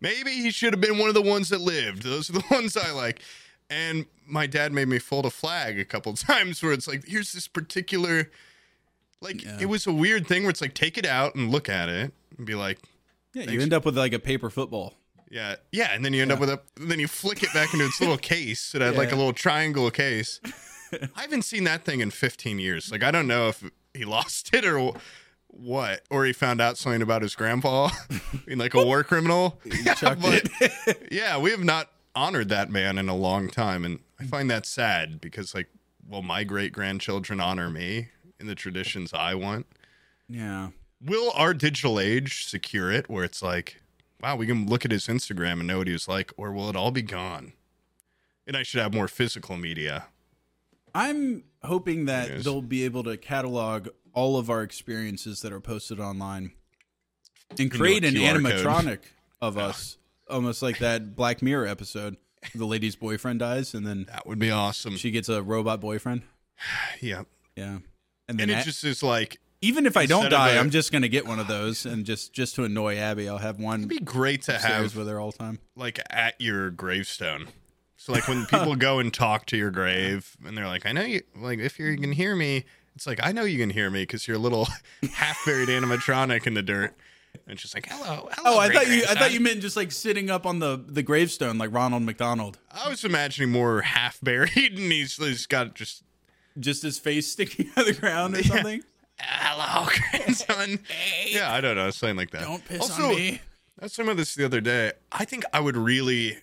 Maybe 0.00 0.30
he 0.32 0.50
should 0.50 0.74
have 0.74 0.80
been 0.82 0.98
one 0.98 1.08
of 1.08 1.14
the 1.14 1.22
ones 1.22 1.48
that 1.48 1.62
lived. 1.62 2.02
Those 2.02 2.28
are 2.28 2.34
the 2.34 2.44
ones 2.50 2.76
I 2.76 2.90
like. 2.92 3.20
And 3.70 4.04
my 4.26 4.46
dad 4.46 4.72
made 4.74 4.88
me 4.88 4.98
fold 4.98 5.24
a 5.24 5.30
flag 5.30 5.78
a 5.78 5.84
couple 5.86 6.12
times 6.12 6.62
where 6.62 6.72
it's 6.72 6.86
like, 6.86 7.04
here's 7.06 7.32
this 7.32 7.48
particular, 7.48 8.30
like, 9.22 9.42
Yeah. 9.42 9.56
it 9.60 9.66
was 9.70 9.86
a 9.86 9.92
weird 9.92 10.26
thing 10.26 10.42
where 10.42 10.50
it's 10.50 10.60
like, 10.60 10.74
take 10.74 10.98
it 10.98 11.06
out 11.06 11.34
and 11.34 11.50
look 11.50 11.68
at 11.70 11.88
it 11.88 12.12
and 12.36 12.46
be 12.46 12.54
like, 12.54 12.78
yeah, 13.34 13.50
you 13.50 13.60
end 13.60 13.72
up 13.72 13.84
with 13.84 13.96
like 13.96 14.12
a 14.12 14.18
paper 14.18 14.50
football. 14.50 14.94
yeah, 15.30 15.56
yeah, 15.72 15.90
and 15.92 16.04
then 16.04 16.12
you 16.14 16.22
end 16.22 16.32
up 16.32 16.40
with 16.40 16.50
a, 16.50 16.60
then 16.76 16.98
you 17.00 17.08
flick 17.08 17.42
it 17.42 17.52
back 17.52 17.72
into 17.72 17.84
its 17.86 18.00
little 18.00 18.16
case. 18.18 18.74
It 18.74 18.80
had 18.82 18.96
like 18.96 19.12
a 19.12 19.16
little 19.16 19.32
triangle 19.32 19.90
case. 19.90 20.40
I 21.16 21.22
haven't 21.22 21.42
seen 21.42 21.64
that 21.64 21.84
thing 21.84 22.00
in 22.00 22.10
15 22.10 22.58
years. 22.58 22.90
Like 22.92 23.02
I 23.02 23.10
don't 23.10 23.26
know 23.26 23.48
if 23.48 23.64
he 23.94 24.04
lost 24.04 24.54
it 24.54 24.64
or 24.64 24.92
what, 25.48 26.02
or 26.10 26.24
he 26.24 26.32
found 26.32 26.60
out 26.60 26.76
something 26.78 27.02
about 27.02 27.22
his 27.22 27.34
grandpa 27.34 27.88
being 28.46 28.58
like 28.58 28.74
a 28.74 28.84
war 28.84 29.02
criminal. 29.04 29.60
Yeah, 29.84 30.14
but 30.14 30.48
yeah, 31.10 31.38
we 31.38 31.50
have 31.50 31.64
not 31.64 31.90
honored 32.14 32.48
that 32.50 32.70
man 32.70 32.98
in 32.98 33.08
a 33.08 33.16
long 33.16 33.48
time, 33.48 33.84
and 33.84 33.98
I 34.20 34.24
find 34.24 34.50
that 34.50 34.66
sad 34.66 35.20
because 35.20 35.54
like, 35.54 35.68
will 36.08 36.22
my 36.22 36.44
great 36.44 36.72
grandchildren 36.72 37.40
honor 37.40 37.70
me 37.70 38.08
in 38.38 38.46
the 38.46 38.54
traditions 38.54 39.12
I 39.12 39.34
want? 39.34 39.66
Yeah, 40.28 40.70
will 41.00 41.32
our 41.34 41.54
digital 41.54 41.98
age 42.00 42.46
secure 42.46 42.90
it 42.90 43.08
where 43.08 43.24
it's 43.24 43.42
like 43.42 43.80
wow 44.22 44.36
we 44.36 44.46
can 44.46 44.66
look 44.66 44.84
at 44.84 44.90
his 44.90 45.06
instagram 45.06 45.52
and 45.60 45.66
know 45.66 45.78
what 45.78 45.86
he 45.86 45.92
was 45.92 46.08
like 46.08 46.32
or 46.36 46.52
will 46.52 46.68
it 46.70 46.76
all 46.76 46.90
be 46.90 47.02
gone 47.02 47.52
and 48.46 48.56
i 48.56 48.62
should 48.62 48.80
have 48.80 48.92
more 48.94 49.08
physical 49.08 49.56
media 49.56 50.06
I'm 50.96 51.42
hoping 51.64 52.04
that 52.04 52.44
they'll 52.44 52.62
be 52.62 52.84
able 52.84 53.02
to 53.02 53.16
catalog 53.16 53.88
all 54.12 54.36
of 54.36 54.48
our 54.48 54.62
experiences 54.62 55.40
that 55.40 55.52
are 55.52 55.58
posted 55.58 55.98
online 55.98 56.52
and 57.58 57.68
create 57.68 58.04
an 58.04 58.14
QR 58.14 58.34
code. 58.34 58.44
animatronic 58.44 58.98
of 59.42 59.58
us, 59.58 59.98
almost 60.30 60.62
like 60.62 60.78
that 60.78 61.16
Black 61.16 61.42
Mirror 61.42 61.66
episode. 61.66 62.16
The 62.54 62.64
lady's 62.64 62.94
boyfriend 62.94 63.40
dies, 63.40 63.74
and 63.74 63.84
then 63.84 64.04
That 64.04 64.24
would 64.24 64.38
be 64.38 64.52
awesome. 64.52 64.96
she 64.96 65.10
gets 65.10 65.28
a 65.28 65.42
robot 65.42 65.80
boyfriend. 65.80 66.22
yeah. 67.00 67.22
Yeah, 67.56 67.78
and 68.28 68.38
then 68.38 68.48
And 68.48 68.50
it 68.52 68.58
a- 68.60 68.64
just 68.64 68.84
is 68.84 69.02
like 69.02 69.40
even 69.66 69.86
if 69.86 69.96
I 69.96 70.06
don't 70.06 70.24
instead 70.24 70.32
of 70.40 70.46
die, 70.46 70.52
a- 70.52 70.60
I'm 70.60 70.70
just 70.70 70.92
gonna 70.92 71.08
get 71.08 71.26
one 71.26 71.38
of 71.40 71.46
those, 71.48 71.86
and 71.86 72.04
just 72.04 72.32
just 72.32 72.54
to 72.56 72.64
annoy 72.64 72.96
Abby, 72.96 73.28
I'll 73.28 73.38
have 73.38 73.58
one 73.58 73.80
it'd 73.80 73.88
be 73.88 73.98
great 73.98 74.42
to 74.42 74.54
upstairs 74.54 74.92
have 74.92 74.96
with 74.96 75.08
her 75.08 75.20
all 75.20 75.30
the 75.32 75.38
time. 75.38 75.58
like 75.76 76.00
at 76.10 76.40
your 76.40 76.70
gravestone. 76.70 77.48
So 77.96 78.12
like 78.12 78.28
when 78.28 78.44
people 78.50 78.76
go 78.76 78.98
and 78.98 79.12
talk 79.12 79.46
to 79.46 79.56
your 79.56 79.70
grave 79.70 80.36
and 80.46 80.56
they're 80.56 80.66
like, 80.66 80.84
I 80.86 80.92
know 80.92 81.02
you 81.02 81.22
like 81.36 81.58
if 81.58 81.78
you 81.78 81.96
can 81.96 82.12
hear 82.12 82.36
me, 82.36 82.64
it's 82.94 83.06
like 83.06 83.20
I 83.22 83.32
know 83.32 83.44
you 83.44 83.58
can 83.58 83.70
hear 83.70 83.90
me 83.90 84.02
because 84.02 84.28
you're 84.28 84.36
a 84.36 84.40
little 84.40 84.68
half 85.14 85.38
buried 85.46 85.68
animatronic 85.68 86.46
in 86.46 86.54
the 86.54 86.62
dirt. 86.62 86.94
And 87.48 87.58
she's 87.58 87.74
like, 87.74 87.86
hello, 87.90 88.28
hello. 88.32 88.56
Oh, 88.56 88.58
I 88.60 88.68
thought 88.72 88.86
you 88.86 89.02
I 89.08 89.14
thought 89.14 89.32
you 89.32 89.40
meant 89.40 89.60
just 89.60 89.76
like 89.76 89.90
sitting 89.90 90.30
up 90.30 90.46
on 90.46 90.60
the 90.60 90.82
the 90.86 91.02
gravestone 91.02 91.58
like 91.58 91.72
Ronald 91.72 92.02
McDonald, 92.04 92.58
I 92.70 92.88
was 92.88 93.04
imagining 93.04 93.50
more 93.50 93.80
half 93.82 94.20
buried 94.20 94.52
and 94.78 94.92
he's, 94.92 95.16
he's 95.16 95.46
got 95.46 95.74
just 95.74 96.04
just 96.60 96.82
his 96.82 96.98
face 97.00 97.26
sticking 97.26 97.70
out 97.76 97.88
of 97.88 97.94
the 97.94 98.00
ground 98.00 98.36
or 98.36 98.42
something. 98.44 98.84
Hello, 99.18 99.88
grandson. 100.10 100.80
Yeah, 101.26 101.52
I 101.52 101.60
don't 101.60 101.76
know, 101.76 101.90
something 101.90 102.16
like 102.16 102.30
that. 102.30 102.42
Don't 102.42 102.64
piss 102.64 102.82
also, 102.82 103.04
on 103.04 103.16
me. 103.16 103.40
I 103.80 103.84
was 103.84 103.92
talking 103.92 104.08
about 104.08 104.18
this 104.18 104.34
the 104.34 104.44
other 104.44 104.60
day. 104.60 104.92
I 105.10 105.24
think 105.24 105.44
I 105.52 105.60
would 105.60 105.76
really, 105.76 106.38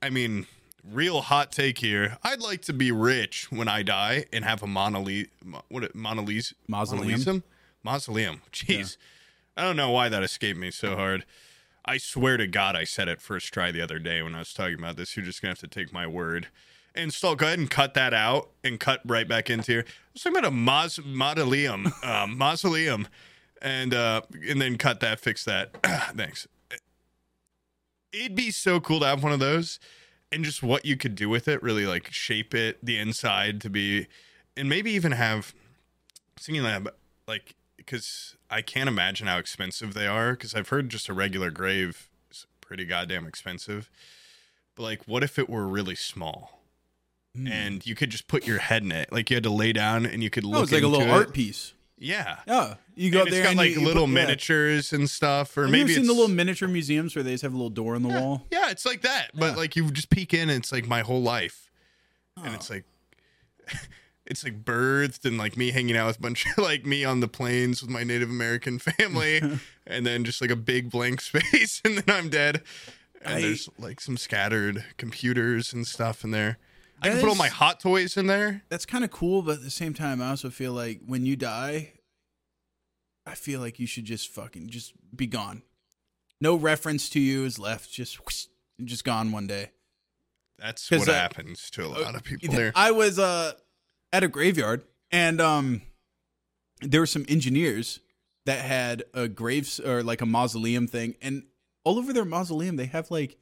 I 0.00 0.10
mean, 0.10 0.46
real 0.88 1.22
hot 1.22 1.50
take 1.50 1.78
here. 1.78 2.16
I'd 2.22 2.40
like 2.40 2.62
to 2.62 2.72
be 2.72 2.92
rich 2.92 3.50
when 3.50 3.68
I 3.68 3.82
die 3.82 4.26
and 4.32 4.44
have 4.44 4.62
a 4.62 4.66
monolith, 4.66 5.28
what 5.68 5.84
it, 5.84 5.94
monolith, 5.94 6.52
Mausoleum? 6.68 7.10
mausoleum, 7.10 7.42
mausoleum. 7.82 8.42
Jeez, 8.52 8.96
I 9.56 9.62
don't 9.62 9.76
know 9.76 9.90
why 9.90 10.08
that 10.08 10.22
escaped 10.22 10.58
me 10.58 10.70
so 10.70 10.96
hard. 10.96 11.24
I 11.84 11.98
swear 11.98 12.36
to 12.36 12.46
God, 12.46 12.74
I 12.76 12.84
said 12.84 13.08
it 13.08 13.20
first 13.20 13.52
try 13.52 13.70
the 13.70 13.80
other 13.80 13.98
day 13.98 14.22
when 14.22 14.34
I 14.34 14.40
was 14.40 14.52
talking 14.52 14.78
about 14.78 14.96
this. 14.96 15.16
You're 15.16 15.24
just 15.24 15.40
gonna 15.40 15.50
have 15.50 15.58
to 15.60 15.68
take 15.68 15.92
my 15.92 16.06
word. 16.06 16.48
And 16.96 17.12
Stall, 17.12 17.36
go 17.36 17.46
ahead 17.46 17.58
and 17.58 17.70
cut 17.70 17.94
that 17.94 18.14
out 18.14 18.50
and 18.64 18.80
cut 18.80 19.00
right 19.04 19.28
back 19.28 19.50
into 19.50 19.72
here. 19.72 19.84
I 19.86 19.92
was 20.14 20.22
talking 20.22 20.38
about 20.38 20.50
a 20.50 20.54
maus- 20.54 21.04
mausoleum, 21.04 21.92
um, 22.02 22.38
mausoleum, 22.38 23.06
and 23.60 23.92
uh, 23.92 24.22
and 24.48 24.60
then 24.60 24.78
cut 24.78 25.00
that, 25.00 25.20
fix 25.20 25.44
that. 25.44 25.76
Thanks 26.16 26.48
it'd 28.16 28.34
be 28.34 28.50
so 28.50 28.80
cool 28.80 29.00
to 29.00 29.06
have 29.06 29.22
one 29.22 29.32
of 29.32 29.40
those 29.40 29.78
and 30.32 30.44
just 30.44 30.62
what 30.62 30.84
you 30.84 30.96
could 30.96 31.14
do 31.14 31.28
with 31.28 31.46
it 31.48 31.62
really 31.62 31.86
like 31.86 32.12
shape 32.12 32.54
it 32.54 32.78
the 32.84 32.98
inside 32.98 33.60
to 33.60 33.70
be 33.70 34.06
and 34.56 34.68
maybe 34.68 34.90
even 34.90 35.12
have 35.12 35.54
singing 36.38 36.62
lab 36.62 36.88
like 37.28 37.54
because 37.76 38.36
i 38.50 38.62
can't 38.62 38.88
imagine 38.88 39.26
how 39.26 39.38
expensive 39.38 39.94
they 39.94 40.06
are 40.06 40.32
because 40.32 40.54
i've 40.54 40.68
heard 40.68 40.88
just 40.88 41.08
a 41.08 41.12
regular 41.12 41.50
grave 41.50 42.08
is 42.30 42.46
pretty 42.60 42.84
goddamn 42.84 43.26
expensive 43.26 43.90
but 44.74 44.82
like 44.82 45.02
what 45.06 45.22
if 45.22 45.38
it 45.38 45.48
were 45.48 45.66
really 45.66 45.94
small 45.94 46.55
Hmm. 47.36 47.46
and 47.48 47.86
you 47.86 47.94
could 47.94 48.10
just 48.10 48.26
put 48.28 48.46
your 48.46 48.58
head 48.58 48.82
in 48.82 48.90
it 48.92 49.12
like 49.12 49.28
you 49.30 49.36
had 49.36 49.44
to 49.44 49.50
lay 49.50 49.72
down 49.72 50.06
and 50.06 50.22
you 50.22 50.30
could 50.30 50.44
look 50.44 50.56
Oh, 50.56 50.60
was 50.62 50.72
like 50.72 50.82
a 50.82 50.86
little 50.88 51.06
it. 51.06 51.10
art 51.10 51.32
piece. 51.34 51.74
yeah 51.98 52.38
Yeah, 52.46 52.74
you 52.94 53.10
go 53.10 53.22
and 53.22 53.30
there 53.32 53.40
it's 53.40 53.44
got 53.44 53.50
and 53.50 53.58
like 53.58 53.70
you, 53.74 53.80
you 53.80 53.86
little 53.86 54.04
put- 54.06 54.10
yeah. 54.14 54.22
miniatures 54.26 54.92
and 54.92 55.08
stuff 55.10 55.56
or 55.56 55.62
Have 55.62 55.70
maybe 55.70 55.90
you 55.90 55.96
seen 55.96 56.06
the 56.06 56.12
little 56.12 56.28
miniature 56.28 56.68
museums 56.68 57.14
where 57.14 57.22
they 57.22 57.32
just 57.32 57.42
have 57.42 57.52
a 57.52 57.56
little 57.56 57.70
door 57.70 57.94
in 57.94 58.02
the 58.02 58.08
wall? 58.08 58.46
Yeah, 58.50 58.70
it's 58.70 58.84
like 58.86 59.02
that. 59.02 59.30
But 59.34 59.50
Yeah. 59.52 59.56
like 59.56 59.76
you 59.76 59.90
just 59.90 60.10
peek 60.10 60.32
in 60.34 60.48
and 60.50 60.58
it's 60.62 60.72
like 60.72 60.86
my 60.88 61.00
whole 61.02 61.22
life. 61.22 61.70
And 62.42 62.54
it's 62.54 62.68
like 62.70 62.84
it's 64.26 64.44
like 64.44 64.64
birthed 64.64 65.24
and 65.24 65.38
like 65.38 65.56
me 65.56 65.70
hanging 65.70 65.96
out 65.96 66.06
with 66.08 66.18
a 66.18 66.20
bunch 66.20 66.46
of 66.46 66.58
like 66.64 66.84
me 66.84 67.04
on 67.04 67.20
the 67.20 67.28
plains 67.28 67.80
with 67.82 67.90
my 67.90 68.02
Native 68.04 68.30
American 68.30 68.78
family 68.78 69.40
and 69.86 70.04
then 70.06 70.24
just 70.24 70.40
like 70.40 70.50
a 70.50 70.56
big 70.56 70.90
blank 70.90 71.20
space 71.20 71.80
and 71.84 71.98
then 71.98 72.14
I'm 72.16 72.28
dead. 72.28 72.62
And 73.22 73.36
I- 73.36 73.40
there's 73.40 73.68
like 73.78 74.00
some 74.00 74.16
scattered 74.16 74.84
computers 74.98 75.72
and 75.72 75.86
stuff 75.86 76.24
in 76.24 76.30
there. 76.30 76.58
I 77.02 77.10
can 77.10 77.20
put 77.20 77.28
all 77.28 77.34
my 77.34 77.48
hot 77.48 77.80
toys 77.80 78.16
in 78.16 78.26
there. 78.26 78.62
That's 78.68 78.86
kind 78.86 79.04
of 79.04 79.10
cool, 79.10 79.42
but 79.42 79.56
at 79.56 79.62
the 79.62 79.70
same 79.70 79.94
time, 79.94 80.22
I 80.22 80.30
also 80.30 80.50
feel 80.50 80.72
like 80.72 81.00
when 81.06 81.26
you 81.26 81.36
die, 81.36 81.92
I 83.26 83.34
feel 83.34 83.60
like 83.60 83.78
you 83.78 83.86
should 83.86 84.04
just 84.04 84.28
fucking 84.28 84.68
just 84.68 84.92
be 85.14 85.26
gone. 85.26 85.62
No 86.40 86.54
reference 86.54 87.08
to 87.10 87.20
you 87.20 87.44
is 87.44 87.58
left. 87.58 87.90
Just 87.90 88.24
whoosh, 88.24 88.46
just 88.84 89.04
gone 89.04 89.32
one 89.32 89.46
day. 89.46 89.70
That's 90.58 90.90
what 90.90 91.06
happens 91.08 91.70
to 91.70 91.84
a 91.84 91.88
lot 91.88 92.14
of 92.14 92.24
people 92.24 92.54
there. 92.54 92.72
I 92.74 92.90
was 92.90 93.18
uh 93.18 93.52
at 94.12 94.24
a 94.24 94.28
graveyard 94.28 94.84
and 95.10 95.40
um 95.40 95.82
there 96.80 97.00
were 97.00 97.06
some 97.06 97.26
engineers 97.28 98.00
that 98.46 98.60
had 98.60 99.04
a 99.12 99.28
graves 99.28 99.80
or 99.80 100.02
like 100.02 100.22
a 100.22 100.26
mausoleum 100.26 100.86
thing 100.86 101.16
and 101.20 101.42
all 101.84 101.98
over 101.98 102.12
their 102.12 102.24
mausoleum 102.24 102.76
they 102.76 102.86
have 102.86 103.10
like 103.10 103.36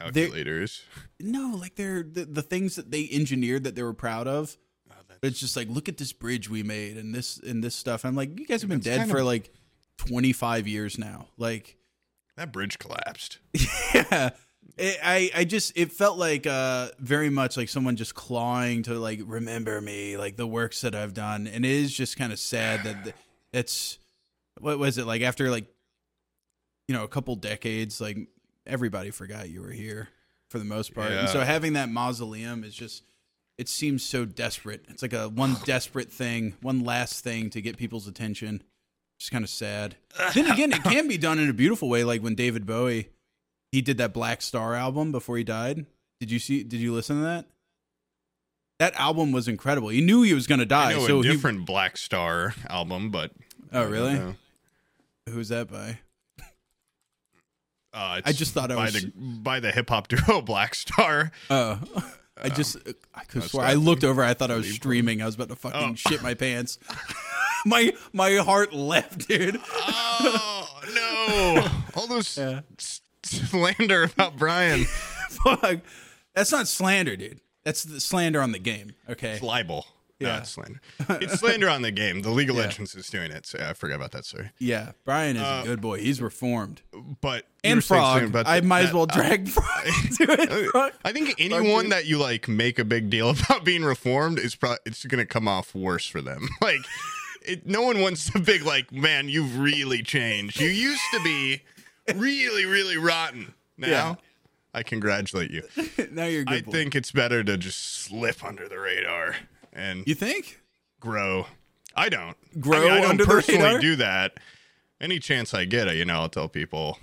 Calculators. 0.00 0.82
no 1.20 1.54
like 1.58 1.74
they're 1.76 2.02
the, 2.02 2.24
the 2.24 2.42
things 2.42 2.76
that 2.76 2.90
they 2.90 3.08
engineered 3.10 3.64
that 3.64 3.74
they 3.74 3.82
were 3.82 3.94
proud 3.94 4.26
of 4.26 4.56
Oh, 4.90 4.94
it's 5.22 5.38
just 5.40 5.56
like 5.56 5.68
look 5.68 5.88
at 5.88 5.96
this 5.98 6.12
bridge 6.12 6.48
we 6.48 6.62
made 6.62 6.96
and 6.96 7.14
this 7.14 7.38
and 7.38 7.62
this 7.62 7.74
stuff 7.74 8.04
i'm 8.04 8.14
like 8.14 8.38
you 8.38 8.46
guys 8.46 8.62
have 8.62 8.70
been 8.70 8.80
dead 8.80 9.08
for 9.10 9.18
of- 9.18 9.26
like 9.26 9.52
25 9.98 10.66
years 10.66 10.98
now 10.98 11.26
like 11.36 11.76
that 12.36 12.52
bridge 12.52 12.78
collapsed. 12.78 13.38
yeah 13.94 14.30
it, 14.78 14.98
i 15.04 15.30
i 15.34 15.44
just 15.44 15.72
it 15.76 15.92
felt 15.92 16.16
like 16.16 16.46
uh 16.46 16.88
very 16.98 17.28
much 17.28 17.56
like 17.58 17.68
someone 17.68 17.96
just 17.96 18.14
clawing 18.14 18.82
to 18.84 18.94
like 18.94 19.20
remember 19.26 19.78
me 19.80 20.16
like 20.16 20.36
the 20.36 20.46
works 20.46 20.80
that 20.80 20.94
i've 20.94 21.12
done 21.12 21.46
and 21.46 21.64
it 21.66 21.70
is 21.70 21.92
just 21.94 22.16
kind 22.16 22.32
of 22.32 22.38
sad 22.38 22.82
that 22.84 23.04
th- 23.04 23.16
it's 23.52 23.98
what 24.60 24.78
was 24.78 24.96
it 24.96 25.06
like 25.06 25.20
after 25.22 25.50
like 25.50 25.66
you 26.88 26.94
know 26.94 27.04
a 27.04 27.08
couple 27.08 27.36
decades 27.36 28.00
like 28.00 28.16
everybody 28.70 29.10
forgot 29.10 29.48
you 29.50 29.60
were 29.62 29.70
here 29.72 30.08
for 30.48 30.58
the 30.58 30.64
most 30.64 30.94
part. 30.94 31.12
And 31.12 31.28
so 31.28 31.40
having 31.40 31.74
that 31.74 31.88
mausoleum 31.90 32.64
is 32.64 32.74
just 32.74 33.02
it 33.58 33.68
seems 33.68 34.02
so 34.02 34.24
desperate. 34.24 34.84
It's 34.88 35.02
like 35.02 35.12
a 35.12 35.28
one 35.28 35.56
desperate 35.64 36.10
thing 36.10 36.54
one 36.62 36.84
last 36.84 37.22
thing 37.22 37.50
to 37.50 37.60
get 37.60 37.76
people's 37.76 38.06
attention. 38.06 38.62
Just 39.18 39.32
kind 39.32 39.44
of 39.44 39.50
sad. 39.50 39.96
Then 40.34 40.50
again 40.50 40.72
it 40.72 40.82
can 40.82 41.08
be 41.08 41.18
done 41.18 41.38
in 41.38 41.50
a 41.50 41.52
beautiful 41.52 41.88
way 41.88 42.04
like 42.04 42.22
when 42.22 42.34
david 42.34 42.64
bowie 42.66 43.10
he 43.72 43.80
did 43.82 43.98
that 43.98 44.14
Blackstar 44.14 44.76
album 44.78 45.12
before 45.12 45.36
he 45.36 45.44
died. 45.44 45.86
Did 46.20 46.30
you 46.30 46.38
see 46.38 46.62
did 46.64 46.80
you 46.80 46.92
listen 46.92 47.16
to 47.16 47.22
that? 47.22 47.46
That 48.78 48.94
album 48.94 49.30
was 49.30 49.46
incredible. 49.46 49.90
He 49.90 50.00
knew 50.00 50.22
he 50.22 50.32
was 50.32 50.46
going 50.46 50.58
to 50.60 50.64
die 50.66 50.94
so 50.94 51.20
a 51.20 51.22
he 51.22 51.28
different 51.30 51.66
Black 51.66 51.98
Star 51.98 52.54
album, 52.68 53.10
but 53.10 53.32
Oh, 53.72 53.84
really? 53.84 54.34
who's 55.28 55.50
that 55.50 55.70
by 55.70 55.98
Uh, 57.92 58.20
I 58.24 58.32
just 58.32 58.54
thought 58.54 58.70
I 58.70 58.76
by 58.76 58.84
was- 58.84 59.02
the 59.02 59.12
by 59.16 59.60
the 59.60 59.72
hip 59.72 59.88
hop 59.90 60.08
duo 60.08 60.40
Black 60.42 60.74
Star. 60.74 61.32
Oh, 61.50 61.80
I 62.42 62.48
just 62.48 62.76
I 63.14 63.24
could 63.24 63.42
swear 63.42 63.66
I 63.66 63.74
looked 63.74 64.04
over. 64.04 64.22
I 64.22 64.32
thought 64.34 64.50
I 64.50 64.56
was 64.56 64.72
streaming. 64.72 65.20
I 65.22 65.26
was 65.26 65.34
about 65.34 65.48
to 65.48 65.56
fucking 65.56 65.90
Oh. 65.92 65.94
shit 65.94 66.22
my 66.22 66.34
pants. 66.34 66.78
my 67.66 67.92
my 68.12 68.36
heart 68.36 68.72
left, 68.72 69.28
dude. 69.28 69.58
Oh 69.64 70.80
no! 70.94 71.66
All 72.00 72.06
those 72.06 72.38
Yeah. 72.38 72.60
slander 73.24 74.04
about 74.04 74.36
Brian. 74.36 74.84
Fuck, 75.30 75.80
that's 76.34 76.52
not 76.52 76.68
slander, 76.68 77.16
dude. 77.16 77.40
That's 77.64 77.82
the 77.82 78.00
slander 78.00 78.40
on 78.40 78.52
the 78.52 78.58
game. 78.58 78.94
Okay, 79.08 79.32
It's 79.32 79.42
libel. 79.42 79.86
No, 80.20 80.28
Yeah. 80.28 80.38
it's 80.38 80.50
slander. 80.50 80.80
It's 81.22 81.40
slander 81.40 81.68
on 81.68 81.82
the 81.82 81.90
game. 81.90 82.22
The 82.22 82.30
League 82.30 82.50
of 82.50 82.56
Yeah. 82.56 82.62
Legends 82.62 82.94
is 82.94 83.08
doing 83.08 83.30
it. 83.30 83.46
So 83.46 83.58
yeah, 83.58 83.70
I 83.70 83.72
forgot 83.72 83.94
about 83.96 84.12
that. 84.12 84.24
Sorry, 84.26 84.50
yeah. 84.58 84.92
Brian 85.04 85.36
is 85.36 85.42
Uh, 85.42 85.60
a 85.64 85.66
good 85.66 85.80
boy. 85.80 85.98
He's 86.00 86.20
reformed. 86.20 86.82
but 87.20 87.46
And 87.64 87.78
were 87.78 87.80
saying 87.80 88.00
something 88.02 88.30
Frog. 88.30 88.42
about 88.42 88.46
I 88.46 88.60
the- 88.60 88.66
might 88.66 88.84
as 88.84 88.92
well 88.92 89.06
drag 89.06 89.48
Frog 89.56 89.86
into 90.04 90.26
it. 90.30 90.70
Frog. 90.70 90.92
I 91.04 91.12
think 91.12 91.34
anyone 91.38 91.88
that 91.88 92.06
you 92.06 92.18
like 92.18 92.48
make 92.48 92.78
a 92.78 92.84
big 92.84 93.08
deal 93.10 93.30
about 93.30 93.64
being 93.64 93.82
reformed 93.84 94.38
is 94.38 94.54
probably 94.54 94.78
it's 94.86 95.04
gonna 95.06 95.26
come 95.26 95.48
off 95.48 95.74
worse 95.74 96.06
for 96.06 96.20
them. 96.20 96.48
Like, 96.60 96.80
it, 97.42 97.66
no 97.66 97.80
one 97.82 98.00
wants 98.02 98.30
a 98.34 98.38
big 98.38 98.62
like, 98.62 98.92
man, 98.92 99.28
you've 99.30 99.58
really 99.58 100.02
changed. 100.02 100.60
You 100.60 100.68
used 100.68 101.00
to 101.14 101.22
be 101.24 101.62
really, 102.14 102.66
really 102.66 102.98
rotten. 102.98 103.54
Now, 103.78 103.88
Yeah. 103.88 104.14
I 104.74 104.82
congratulate 104.84 105.50
you. 105.50 105.62
now 106.12 106.26
you're 106.26 106.44
good 106.44 106.54
I 106.58 106.60
boy. 106.62 106.70
think 106.70 106.94
it's 106.94 107.10
better 107.10 107.42
to 107.42 107.56
just 107.56 107.80
slip 108.02 108.44
under 108.44 108.68
the 108.68 108.78
radar 108.78 109.34
and 109.72 110.06
you 110.06 110.14
think? 110.14 110.60
grow. 111.00 111.46
I 111.96 112.08
don't 112.08 112.36
Grow 112.60 112.78
I, 112.78 112.82
mean, 112.82 112.92
I 112.92 113.00
don't 113.16 113.26
personally 113.26 113.80
do 113.80 113.96
that. 113.96 114.34
Any 115.00 115.18
chance 115.18 115.54
I 115.54 115.64
get, 115.64 115.88
it, 115.88 115.96
you 115.96 116.04
know, 116.04 116.20
I'll 116.20 116.28
tell 116.28 116.48
people. 116.48 116.98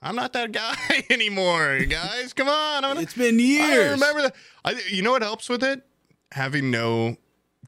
I'm 0.00 0.16
not 0.16 0.32
that 0.32 0.50
guy 0.50 0.74
anymore, 1.10 1.80
guys. 1.88 2.32
Come 2.32 2.48
on, 2.48 2.84
I'm 2.84 2.98
It's 2.98 3.14
been 3.14 3.38
years. 3.38 3.62
I 3.62 3.90
remember 3.92 4.22
that. 4.22 4.34
I, 4.64 4.80
you 4.90 5.02
know 5.02 5.12
what 5.12 5.22
helps 5.22 5.48
with 5.48 5.62
it? 5.62 5.82
Having 6.32 6.70
no 6.70 7.16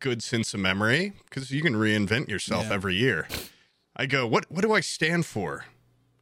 good 0.00 0.22
sense 0.22 0.52
of 0.54 0.60
memory 0.60 1.12
because 1.28 1.50
you 1.50 1.62
can 1.62 1.74
reinvent 1.74 2.28
yourself 2.28 2.66
Yeah. 2.68 2.74
every 2.74 2.96
year. 2.96 3.28
I 3.96 4.06
go, 4.06 4.26
what 4.26 4.50
what 4.50 4.62
do 4.62 4.72
I 4.72 4.80
stand 4.80 5.26
for? 5.26 5.66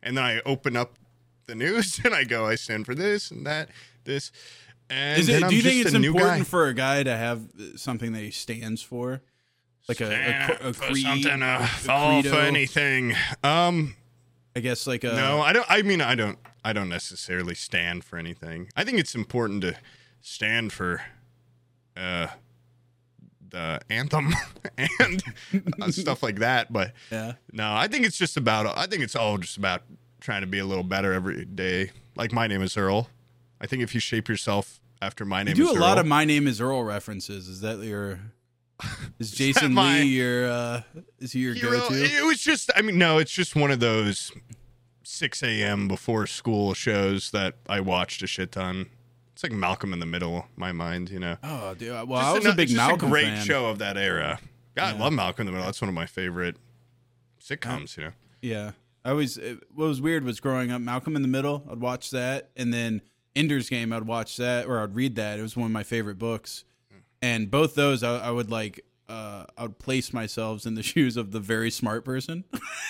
And 0.03 0.17
then 0.19 0.25
I 0.25 0.41
open 0.45 0.77
up 0.77 0.99
the 1.47 1.55
news 1.55 2.01
and 2.05 2.15
I 2.15 2.25
go, 2.25 2.45
I 2.47 2.57
stand 2.57 2.85
for 2.85 2.95
this 2.95 3.31
and 3.31 3.47
that, 3.47 3.71
this. 4.05 4.31
And 4.93 5.21
Is 5.21 5.27
then 5.27 5.37
it? 5.37 5.45
I'm 5.45 5.51
Do 5.51 5.57
you 5.57 5.63
think 5.63 5.87
it's 5.87 5.95
important 5.95 6.41
guy. 6.41 6.45
for 6.45 6.67
a 6.67 6.75
guy 6.75 7.03
to 7.03 7.17
have 7.17 7.49
something 7.77 8.13
that 8.13 8.21
he 8.21 8.31
stands 8.31 8.83
for? 8.83 9.23
like 9.89 10.01
a, 10.01 10.05
a, 10.05 10.09
Stand 10.09 10.59
cr- 10.59 10.67
a 10.69 10.73
for 10.73 10.85
creed, 10.93 11.05
something, 11.05 11.43
uh, 11.43 11.59
a 11.61 11.67
fall 11.67 12.23
for 12.23 12.37
anything. 12.37 13.15
Um, 13.43 13.97
I 14.55 14.61
guess 14.61 14.87
like 14.87 15.03
a 15.03 15.15
no, 15.15 15.41
I 15.41 15.53
don't. 15.53 15.67
I 15.69 15.83
mean, 15.83 16.01
I 16.01 16.15
don't. 16.15 16.39
I 16.65 16.73
don't 16.73 16.89
necessarily 16.89 17.55
stand 17.55 18.05
for 18.05 18.17
anything. 18.19 18.69
I 18.77 18.85
think 18.85 18.99
it's 18.99 19.15
important 19.15 19.63
to 19.63 19.77
stand 20.21 20.73
for 20.73 21.01
uh, 21.97 22.29
the 23.49 23.81
anthem 23.91 24.35
and 24.79 25.23
uh, 25.81 25.91
stuff 25.91 26.23
like 26.23 26.37
that. 26.37 26.73
But 26.73 26.93
yeah. 27.11 27.33
no, 27.51 27.75
I 27.75 27.89
think 27.89 28.05
it's 28.05 28.19
just 28.19 28.37
about. 28.37 28.77
I 28.77 28.87
think 28.87 29.03
it's 29.03 29.17
all 29.17 29.39
just 29.39 29.57
about 29.57 29.83
trying 30.21 30.43
to 30.43 30.47
be 30.47 30.59
a 30.59 30.67
little 30.67 30.85
better 30.85 31.13
every 31.13 31.45
day. 31.47 31.91
Like 32.15 32.31
my 32.31 32.47
name 32.47 32.63
is 32.63 32.77
Earl. 32.77 33.09
I 33.61 33.67
think 33.67 33.83
if 33.83 33.95
you 33.95 34.01
shape 34.01 34.29
yourself 34.29 34.81
after 35.03 35.25
my 35.27 35.43
name. 35.43 35.57
You 35.57 35.65
do 35.65 35.71
is 35.73 35.77
a 35.77 35.81
lot 35.81 35.99
of 35.99 36.07
"My 36.07 36.25
Name 36.25 36.47
Is 36.47 36.61
Earl" 36.61 36.83
references. 36.85 37.49
Is 37.49 37.61
that 37.61 37.79
your? 37.81 38.21
Is 39.19 39.31
Jason 39.33 39.75
my- 39.75 40.01
Lee 40.01 40.05
your? 40.07 40.51
uh 40.51 40.83
Is 41.19 41.33
he 41.33 41.41
your 41.41 41.55
Hero- 41.55 41.79
go-to? 41.81 41.95
It 42.03 42.25
was 42.25 42.41
just, 42.41 42.71
I 42.75 42.83
mean, 42.83 42.99
no, 42.99 43.19
it's 43.19 43.31
just 43.31 43.55
one 43.55 43.71
of 43.71 43.79
those 43.81 44.33
6 45.05 45.43
a.m. 45.43 45.87
before 45.89 46.27
school 46.27 46.75
shows 46.75 47.31
that 47.33 47.55
I 47.69 47.81
watched 47.81 48.23
a 48.23 48.27
shit 48.27 48.53
ton. 48.53 48.87
It's 49.35 49.43
like 49.43 49.53
Malcolm 49.53 49.93
in 49.93 49.99
the 50.01 50.07
Middle, 50.07 50.47
my 50.57 50.73
mind, 50.73 51.11
you 51.11 51.19
know. 51.21 51.37
Oh, 51.43 51.75
dude. 51.75 51.91
Well, 52.09 52.21
Just 52.21 52.25
I 52.25 52.33
was 52.35 52.45
ano- 52.45 52.53
a 52.53 52.57
big 52.57 52.75
Malcolm 52.75 53.09
great 53.11 53.25
fan. 53.27 53.45
show 53.45 53.67
of 53.67 53.79
that 53.79 53.97
era. 53.97 54.41
God, 54.75 54.95
I 54.95 54.99
love 54.99 55.13
Malcolm 55.13 55.43
in 55.43 55.47
the 55.47 55.53
Middle. 55.53 55.67
That's 55.67 55.81
one 55.81 55.89
of 55.89 55.95
my 55.95 56.07
favorite 56.07 56.57
sitcoms, 57.43 57.97
you 57.97 58.05
know. 58.05 58.11
Yeah, 58.41 58.73
I 59.05 59.11
always. 59.11 59.37
What 59.75 59.87
was 59.87 60.01
weird 60.01 60.25
was 60.25 60.41
growing 60.41 60.71
up, 60.73 60.81
Malcolm 60.81 61.15
in 61.17 61.23
the 61.23 61.29
Middle. 61.29 61.65
I'd 61.71 61.81
watch 61.81 62.11
that, 62.11 62.51
and 62.57 62.73
then 62.75 63.03
Ender's 63.35 63.69
Game. 63.69 63.93
I'd 63.93 64.05
watch 64.07 64.37
that, 64.37 64.67
or 64.67 64.81
I'd 64.81 64.95
read 64.95 65.17
that. 65.17 65.39
It 65.39 65.43
was 65.43 65.57
one 65.57 65.67
of 65.67 65.73
my 65.73 65.83
favorite 65.83 66.19
books, 66.19 66.65
and 67.21 67.51
both 67.51 67.75
those 67.75 68.03
I, 68.03 68.19
I 68.29 68.31
would 68.31 68.51
like. 68.51 68.85
Uh, 69.09 69.45
I 69.59 69.63
would 69.65 69.79
place 69.79 70.15
myself 70.15 70.65
in 70.65 70.75
the 70.75 70.83
shoes 70.93 71.19
of 71.19 71.33
the 71.33 71.41
very 71.41 71.71
smart 71.71 72.03
person, 72.03 72.45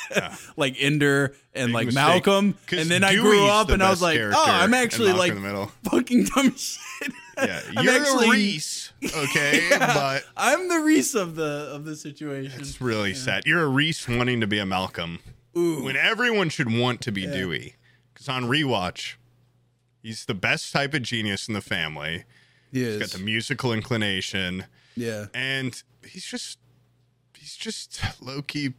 like 0.57 0.77
Ender 0.79 1.35
and 1.53 1.69
Big 1.69 1.75
like 1.75 1.87
mistake. 1.87 2.05
Malcolm. 2.05 2.57
And 2.71 2.89
then 2.89 3.03
I 3.03 3.17
grew 3.17 3.45
up 3.49 3.71
and 3.71 3.83
I 3.83 3.91
was 3.91 4.01
like, 4.03 4.21
oh, 4.21 4.33
I'm 4.47 4.73
actually 4.75 5.13
like 5.13 5.31
in 5.31 5.37
the 5.37 5.41
Middle. 5.41 5.73
fucking 5.91 6.25
dumb 6.25 6.55
shit. 6.57 7.13
Yeah, 7.39 7.61
I'm 7.77 7.85
you're 7.85 7.95
actually- 7.95 8.29
a 8.29 8.31
Reese, 8.31 8.93
okay? 9.17 9.69
But 9.77 10.23
I'm 10.37 10.69
the 10.69 10.79
Reese 10.81 11.15
of 11.17 11.35
the 11.35 11.71
of 11.73 11.85
the 11.87 11.97
situation. 11.97 12.61
it's 12.61 12.81
really 12.81 13.15
sad. 13.15 13.43
You're 13.47 13.63
a 13.65 13.69
Reese 13.69 14.07
wanting 14.09 14.41
to 14.43 14.47
be 14.47 14.59
a 14.59 14.67
Malcolm. 14.67 15.19
Ooh, 15.57 15.83
when 15.83 15.97
everyone 15.97 16.51
should 16.51 16.73
want 16.73 17.01
to 17.01 17.11
be 17.11 17.27
Dewey. 17.27 17.75
Because 18.15 18.29
on 18.29 18.45
rewatch, 18.45 19.15
he's 20.03 20.25
the 20.27 20.35
best 20.35 20.73
type 20.73 20.95
of 20.95 21.03
genius 21.03 21.49
in 21.49 21.55
the 21.55 21.61
family. 21.61 22.25
he 22.73 22.85
He's 22.85 22.99
got 22.99 23.09
the 23.11 23.19
musical 23.25 23.73
inclination, 23.73 24.65
yeah. 24.97 25.27
and 25.35 25.83
he's 26.07 26.25
just 26.25 26.59
he's 27.37 27.57
just 27.57 28.01
low 28.23 28.43
key 28.43 28.75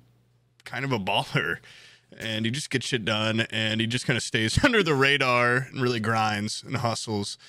kind 0.66 0.86
of 0.86 0.92
a 0.92 1.00
baller. 1.00 1.58
And 2.20 2.46
he 2.46 2.52
just 2.52 2.70
gets 2.70 2.86
shit 2.86 3.06
done, 3.06 3.42
and 3.50 3.82
he 3.82 3.88
just 3.88 4.06
kind 4.06 4.18
of 4.18 4.22
stays 4.24 4.64
under 4.64 4.84
the 4.84 4.94
radar 4.94 5.68
and 5.72 5.82
really 5.82 6.00
grinds 6.00 6.62
and 6.64 6.78
hustles. 6.78 7.40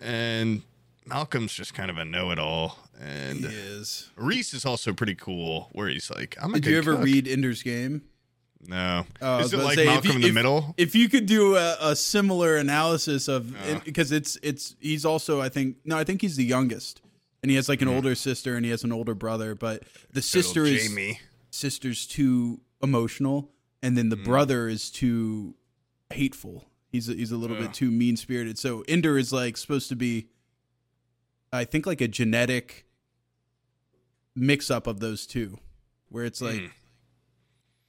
And 0.00 0.60
Malcolm's 1.06 1.54
just 1.54 1.72
kind 1.72 1.90
of 1.90 1.96
a 1.96 2.04
know-it-all, 2.04 2.78
and 3.00 3.38
He 3.40 3.46
is. 3.46 4.10
Reese 4.14 4.52
is 4.52 4.66
also 4.66 4.92
pretty 4.92 5.14
cool. 5.14 5.70
Where 5.72 5.88
he's 5.88 6.10
like, 6.10 6.36
"I'm 6.40 6.52
a 6.54 6.60
Did 6.60 6.70
you 6.70 6.76
ever 6.78 6.96
cook. 6.96 7.04
read 7.04 7.26
Ender's 7.26 7.62
Game? 7.62 8.02
No, 8.66 9.04
was 9.20 9.46
is 9.46 9.52
it 9.54 9.62
like 9.64 9.76
say, 9.76 9.84
Malcolm 9.86 10.10
you- 10.10 10.16
in 10.16 10.22
the 10.22 10.28
if- 10.28 10.34
Middle? 10.34 10.74
If 10.76 10.94
you 10.94 11.08
could 11.08 11.26
do 11.26 11.56
a, 11.56 11.76
a 11.80 11.96
similar 11.96 12.56
analysis 12.56 13.28
of 13.28 13.54
Uh. 13.54 13.80
because 13.84 14.10
it's 14.12 14.36
it's 14.42 14.74
he's 14.80 15.04
also 15.04 15.40
I 15.40 15.48
think 15.48 15.76
no 15.84 15.96
I 15.96 16.04
think 16.04 16.20
he's 16.20 16.36
the 16.36 16.44
youngest 16.44 17.00
and 17.42 17.50
he 17.50 17.56
has 17.56 17.68
like 17.68 17.82
an 17.82 17.88
older 17.88 18.14
sister 18.16 18.56
and 18.56 18.64
he 18.64 18.70
has 18.72 18.82
an 18.84 18.92
older 18.92 19.14
brother 19.14 19.54
but 19.54 19.84
the 20.12 20.20
sister 20.22 20.62
Little 20.62 20.76
is 20.76 20.88
Jamie. 20.88 21.20
sister's 21.50 22.06
too 22.06 22.60
emotional 22.82 23.48
and 23.82 23.96
then 23.96 24.08
the 24.08 24.16
Mm. 24.16 24.24
brother 24.24 24.68
is 24.68 24.90
too 24.90 25.54
hateful. 26.12 26.68
He's 26.90 27.08
a, 27.08 27.14
he's 27.14 27.30
a 27.30 27.36
little 27.36 27.56
Yeah. 27.56 27.62
bit 27.68 27.74
too 27.74 27.90
mean 27.92 28.16
spirited. 28.16 28.58
So 28.58 28.82
Ender 28.88 29.16
is 29.18 29.32
like 29.32 29.56
supposed 29.56 29.88
to 29.90 29.96
be 29.96 30.28
I 31.52 31.64
think 31.64 31.86
like 31.86 32.00
a 32.00 32.08
genetic 32.08 32.86
mix 34.34 34.70
up 34.70 34.86
of 34.86 35.00
those 35.00 35.26
two 35.26 35.58
where 36.08 36.24
it's 36.24 36.40
like 36.40 36.60
Mm. 36.60 36.70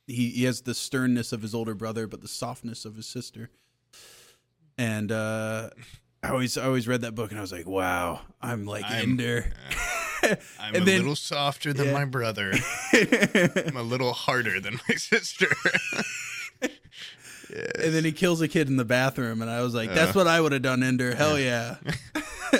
He, 0.09 0.29
he 0.29 0.43
has 0.45 0.61
the 0.61 0.73
sternness 0.73 1.31
of 1.31 1.41
his 1.41 1.53
older 1.55 1.75
brother 1.75 2.07
but 2.07 2.21
the 2.21 2.27
softness 2.27 2.85
of 2.85 2.95
his 2.95 3.05
sister 3.05 3.49
and 4.77 5.11
uh 5.11 5.69
i 6.23 6.29
always 6.29 6.57
I 6.57 6.65
always 6.65 6.87
read 6.87 7.01
that 7.01 7.13
book 7.15 7.31
and 7.31 7.37
i 7.39 7.41
was 7.41 7.51
like 7.51 7.67
wow 7.67 8.21
i'm 8.41 8.65
like 8.65 8.85
I'm- 8.85 9.11
ender 9.11 9.51
I'm 10.59 10.75
a 10.75 10.79
then- 10.81 10.97
little 10.97 11.15
softer 11.15 11.71
than 11.71 11.87
Yeah. 11.87 11.93
my 11.93 12.03
brother. 12.05 12.51
I'm 12.93 13.77
a 13.77 13.81
little 13.83 14.11
harder 14.11 14.59
than 14.59 14.77
my 14.89 14.95
sister. 14.95 15.47
and 16.61 17.93
then 17.93 18.03
he 18.03 18.11
kills 18.11 18.41
a 18.41 18.47
kid 18.47 18.67
in 18.67 18.75
the 18.77 18.85
bathroom 18.85 19.41
and 19.41 19.49
i 19.49 19.61
was 19.61 19.73
like 19.73 19.89
that's 19.93 20.11
Uh. 20.11 20.19
what 20.19 20.27
i 20.27 20.39
would 20.39 20.51
have 20.51 20.61
done 20.61 20.83
ender 20.83 21.15
hell 21.15 21.39
yeah 21.39 21.77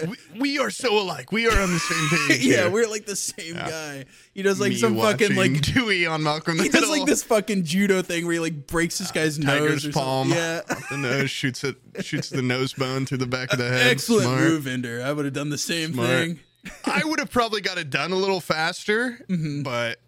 we, 0.08 0.40
we 0.40 0.60
are 0.60 0.70
so 0.70 0.98
alike. 1.00 1.32
We 1.32 1.48
are 1.48 1.60
on 1.60 1.72
the 1.72 1.80
same 1.80 2.28
page. 2.28 2.46
yeah 2.46 2.56
here. 2.62 2.70
we're 2.70 2.88
like 2.88 3.06
the 3.06 3.16
same 3.16 3.56
guy 3.56 4.06
he 4.34 4.42
does 4.42 4.60
like 4.60 4.70
Me 4.72 4.76
some 4.78 4.98
fucking 4.98 5.36
like 5.36 5.62
Dewey 5.62 6.06
on 6.06 6.24
Malcolm. 6.24 6.60
he 6.60 6.70
does 6.70 6.90
like 6.90 7.06
this 7.06 7.24
fucking 7.24 7.64
judo 7.64 8.02
thing 8.02 8.26
where 8.26 8.34
he 8.34 8.40
like 8.40 8.68
breaks 8.68 8.98
this 9.00 9.12
guy's 9.12 9.38
nose 9.40 9.84
tiger's 9.84 9.88
palm. 9.94 10.30
yeah 10.30 10.62
the 10.92 10.98
nose 10.98 11.30
shoots 11.32 11.64
it, 11.64 11.76
shoots 12.02 12.30
the 12.30 12.42
nose 12.42 12.74
bone 12.74 13.06
through 13.06 13.18
the 13.20 13.28
back 13.28 13.52
of 13.52 13.60
the 13.60 13.68
head. 13.70 13.88
excellent 13.88 14.24
Smart. 14.24 14.40
move 14.42 14.68
ender 14.68 15.02
i 15.04 15.12
would 15.12 15.26
have 15.26 15.34
done 15.34 15.50
the 15.50 15.58
same 15.58 15.94
Smart. 15.94 16.08
thing 16.10 16.40
I 16.86 17.02
would 17.06 17.20
have 17.20 17.32
probably 17.32 17.62
got 17.62 17.78
it 17.78 17.90
done 17.90 18.12
a 18.12 18.18
little 18.18 18.42
faster, 18.42 19.26
Mm-hmm. 19.30 19.64
but 19.64 20.00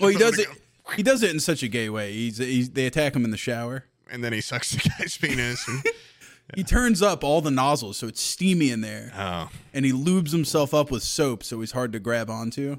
well 0.00 0.08
he 0.08 0.16
does 0.16 0.38
it 0.38 0.48
would've 0.48 0.62
he 0.96 1.02
does 1.02 1.22
it 1.22 1.30
in 1.32 1.38
such 1.40 1.62
a 1.62 1.68
gay 1.68 1.88
way 1.90 2.12
he's, 2.12 2.38
he's 2.38 2.70
they 2.70 2.86
attack 2.86 3.14
him 3.14 3.24
in 3.24 3.30
the 3.30 3.36
shower 3.36 3.84
and 4.10 4.22
then 4.24 4.32
he 4.32 4.40
sucks 4.40 4.70
the 4.70 4.88
guy's 4.98 5.16
penis. 5.18 5.66
And, 5.68 5.82
He 6.54 6.62
turns 6.64 7.02
up 7.02 7.24
all 7.24 7.40
the 7.40 7.50
nozzles 7.50 7.96
so 7.96 8.06
it's 8.06 8.20
steamy 8.20 8.70
in 8.70 8.80
there, 8.80 9.12
oh, 9.16 9.48
and 9.74 9.84
he 9.84 9.92
lubes 9.92 10.30
himself 10.32 10.72
up 10.72 10.90
with 10.90 11.02
soap 11.02 11.42
so 11.42 11.60
he's 11.60 11.72
hard 11.72 11.92
to 11.92 11.98
grab 11.98 12.30
onto. 12.30 12.76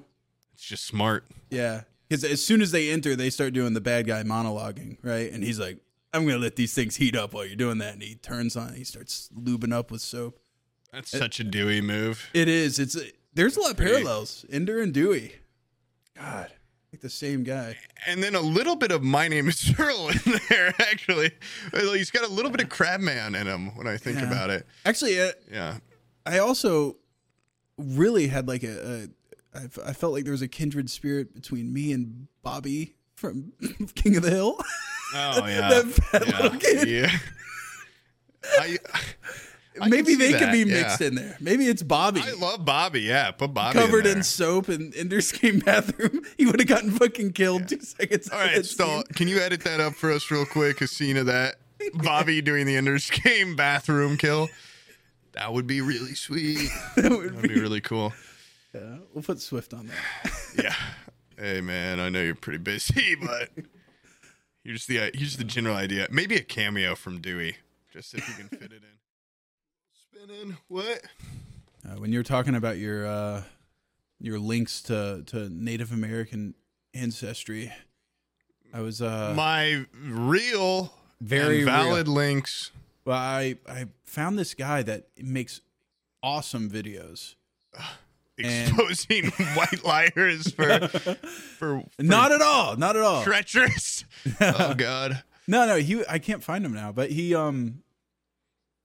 it's 0.53 0.63
just 0.63 0.85
smart. 0.85 1.25
Yeah, 1.49 1.81
because 2.07 2.23
as 2.23 2.43
soon 2.43 2.61
as 2.61 2.71
they 2.71 2.89
enter, 2.89 3.15
they 3.15 3.29
start 3.29 3.53
doing 3.53 3.73
the 3.73 3.81
bad 3.81 4.07
guy 4.07 4.23
monologuing, 4.23 4.97
right? 5.03 5.31
And 5.31 5.43
he's 5.43 5.59
like, 5.59 5.79
"I'm 6.13 6.25
gonna 6.25 6.37
let 6.37 6.55
these 6.55 6.73
things 6.73 6.95
heat 6.95 7.15
up 7.15 7.33
while 7.33 7.45
you're 7.45 7.55
doing 7.57 7.77
that," 7.79 7.93
and 7.93 8.01
he 8.01 8.15
turns 8.15 8.55
on, 8.55 8.73
he 8.73 8.83
starts 8.85 9.29
lubing 9.37 9.73
up 9.73 9.91
with 9.91 10.01
soap. 10.01 10.39
That's 10.93 11.11
such 11.11 11.39
a 11.41 11.43
Dewey 11.43 11.81
move. 11.81 12.29
It 12.33 12.47
is. 12.47 12.79
It's 12.79 12.95
there's 13.33 13.57
a 13.57 13.61
lot 13.61 13.71
of 13.71 13.77
parallels. 13.77 14.45
Ender 14.49 14.81
and 14.81 14.93
Dewey. 14.93 15.35
God, 16.15 16.51
like 16.97 17.01
the 17.01 17.09
same 17.09 17.43
guy. 17.43 17.75
and 18.07 18.23
then 18.23 18.33
a 18.33 18.39
little 18.41 18.75
bit 18.75 18.91
of 18.91 19.03
my 19.03 19.27
name 19.27 19.47
is 19.47 19.71
Earl 19.79 20.09
in 20.09 20.39
there. 20.49 20.73
Actually, 20.79 21.31
he's 21.73 22.09
got 22.11 22.27
a 22.27 22.31
little 22.31 22.49
bit 22.49 22.61
of 22.61 22.69
Crabman 22.69 23.39
in 23.39 23.45
him 23.47 23.75
when 23.75 23.87
I 23.87 23.97
think 23.97 24.17
Yeah. 24.19 24.27
about 24.27 24.49
it. 24.49 24.65
Actually, 24.85 25.19
uh, 25.21 25.31
Yeah, 25.51 25.77
I 26.25 26.39
also 26.39 26.97
really 27.77 28.27
had 28.27 28.47
like 28.47 28.63
a, 28.63 29.07
a 29.53 29.57
I, 29.59 29.63
f- 29.65 29.79
I 29.85 29.93
felt 29.93 30.13
like 30.13 30.23
there 30.23 30.31
was 30.31 30.41
a 30.41 30.47
kindred 30.47 30.89
spirit 30.89 31.33
between 31.35 31.71
me 31.71 31.91
and 31.91 32.27
Bobby 32.41 32.95
from 33.15 33.53
King 33.95 34.15
of 34.17 34.23
the 34.23 34.31
Hill. 34.31 34.55
oh 34.59 34.63
yeah, 35.47 35.69
that 35.69 35.85
fat 35.85 36.27
yeah. 36.27 36.41
little 36.41 36.59
kid. 36.59 36.87
yeah. 36.89 37.17
I, 38.59 38.77
Maybe 39.87 40.15
they 40.15 40.31
could 40.31 40.41
that, 40.41 40.51
be 40.51 40.59
yeah. 40.59 40.81
mixed 40.81 41.01
in 41.01 41.15
there. 41.15 41.37
Maybe 41.39 41.67
it's 41.67 41.83
Bobby 41.83 42.21
I 42.23 42.31
love 42.33 42.65
Bobby. 42.65 43.01
Yeah, 43.01 43.31
put 43.31 43.53
Bobby 43.53 43.79
covered 43.79 44.05
in, 44.05 44.17
in, 44.17 44.23
soap 44.23 44.69
and 44.69 44.95
Ender's 44.95 45.31
Game 45.31 45.59
bathroom. 45.59 46.21
He 46.37 46.45
would 46.45 46.59
have 46.59 46.67
gotten 46.67 46.91
fucking 46.91 47.33
killed 47.33 47.67
two 47.67 47.81
seconds. 47.81 48.29
All 48.29 48.39
right, 48.39 48.65
Stall, 48.65 49.03
can 49.15 49.27
you 49.27 49.39
edit 49.39 49.61
that 49.63 49.79
up 49.79 49.93
for 49.93 50.11
us 50.11 50.29
real 50.29 50.45
quick? 50.45 50.81
A 50.81 50.87
scene 50.87 51.17
of 51.17 51.25
that 51.25 51.55
Bobby 51.93 52.41
doing 52.41 52.65
the 52.65 52.75
Ender's 52.75 53.09
Game 53.09 53.55
bathroom 53.55 54.17
kill. 54.17 54.49
That 55.33 55.53
would 55.53 55.67
be 55.67 55.81
really 55.81 56.15
sweet. 56.15 56.69
That 56.95 57.11
would 57.11 57.35
That'd 57.35 57.41
be- 57.43 57.55
be 57.55 57.61
really 57.61 57.81
cool. 57.81 58.13
yeah, 58.73 58.97
we'll 59.13 59.23
put 59.23 59.39
Swift 59.41 59.73
on 59.73 59.87
that. 59.87 60.31
Yeah. 60.63 60.73
Hey 61.37 61.61
man, 61.61 61.99
I 61.99 62.09
know 62.09 62.23
you're 62.23 62.33
pretty 62.33 62.57
busy, 62.57 63.13
but 63.15 63.49
here's 64.63 64.87
the 64.87 64.99
uh, 64.99 65.09
here's 65.13 65.37
the 65.37 65.43
general 65.43 65.75
idea. 65.75 66.07
Maybe 66.09 66.35
a 66.35 66.41
cameo 66.41 66.95
from 66.95 67.21
Dewey, 67.21 67.57
just 67.93 68.15
if 68.15 68.27
you 68.27 68.33
can 68.33 68.49
fit 68.49 68.71
it 68.71 68.81
in. 68.81 68.96
What? 70.67 71.01
Uh, 71.85 71.95
when 71.99 72.11
you're 72.11 72.23
talking 72.23 72.55
about 72.55 72.77
your 72.77 73.05
uh, 73.05 73.43
your 74.19 74.39
links 74.39 74.81
to, 74.83 75.23
to 75.27 75.49
Native 75.49 75.91
American 75.91 76.53
ancestry, 76.93 77.71
I 78.73 78.81
was 78.81 79.01
uh, 79.01 79.33
My 79.35 79.85
real, 80.03 80.93
Very 81.21 81.63
valid 81.63 82.07
links. 82.07 82.71
well, 83.05 83.17
I 83.17 83.57
I 83.67 83.85
found 84.03 84.37
this 84.37 84.53
guy 84.53 84.83
that 84.83 85.07
makes 85.17 85.61
awesome 86.21 86.69
videos. 86.69 87.35
Exposing 88.39 89.25
white 89.55 89.83
liars 89.83 90.51
for 90.51 90.87
for, 90.89 91.15
for 91.57 91.83
Not 91.97 92.31
at 92.31 92.41
all, 92.41 92.75
not 92.75 92.95
at 92.95 93.01
all. 93.01 93.23
treacherous. 93.23 94.05
oh 94.41 94.75
God. 94.75 95.23
No, 95.47 95.65
no, 95.65 95.77
he 95.77 96.03
I 96.07 96.19
can't 96.19 96.43
find 96.43 96.63
him 96.63 96.73
now, 96.73 96.91
but 96.91 97.09
he 97.09 97.33
um 97.33 97.81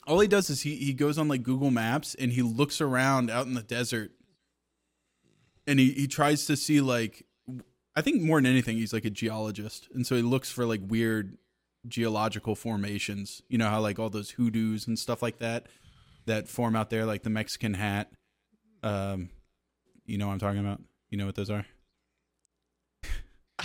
all 0.07 0.21
he 0.21 0.29
does 0.29 0.51
is 0.51 0.63
he 0.63 0.77
he 0.77 0.93
goes 0.93 1.19
on 1.19 1.29
like 1.29 1.43
Google 1.43 1.71
Maps 1.71 2.15
and 2.15 2.33
he 2.33 2.43
looks 2.43 2.81
around 2.81 3.31
out 3.31 3.47
in 3.47 3.55
the 3.55 3.63
desert 3.63 4.13
and 5.67 5.79
he 5.79 5.93
he 5.93 6.07
tries 6.07 6.47
to 6.47 6.57
see 6.57 6.81
like 6.81 7.27
I 7.95 8.01
think 8.01 8.23
more 8.23 8.39
than 8.39 8.51
anything 8.51 8.77
he's 8.79 8.93
like 8.93 9.05
a 9.05 9.11
geologist, 9.11 9.89
and 9.95 10.07
so 10.07 10.17
he 10.17 10.23
looks 10.23 10.51
for 10.51 10.65
like 10.65 10.81
weird 10.87 11.37
geological 11.87 12.55
formations. 12.55 13.43
You 13.49 13.59
know 13.59 13.69
how 13.69 13.81
like 13.81 13.99
all 13.99 14.11
those 14.11 14.31
hoodoos 14.31 14.87
and 14.87 14.99
stuff 14.99 15.23
like 15.23 15.39
that 15.39 15.67
that 16.27 16.49
form 16.49 16.77
out 16.77 16.91
there, 16.91 17.05
like 17.05 17.23
the 17.23 17.31
Mexican 17.31 17.75
hat. 17.75 18.11
Um, 18.83 19.31
you 20.07 20.19
know 20.19 20.29
what 20.29 20.35
I'm 20.35 20.39
talking 20.39 20.61
about. 20.61 20.81
You 21.11 21.19
know 21.19 21.27
what 21.27 21.35
those 21.35 21.51
are. 21.51 21.67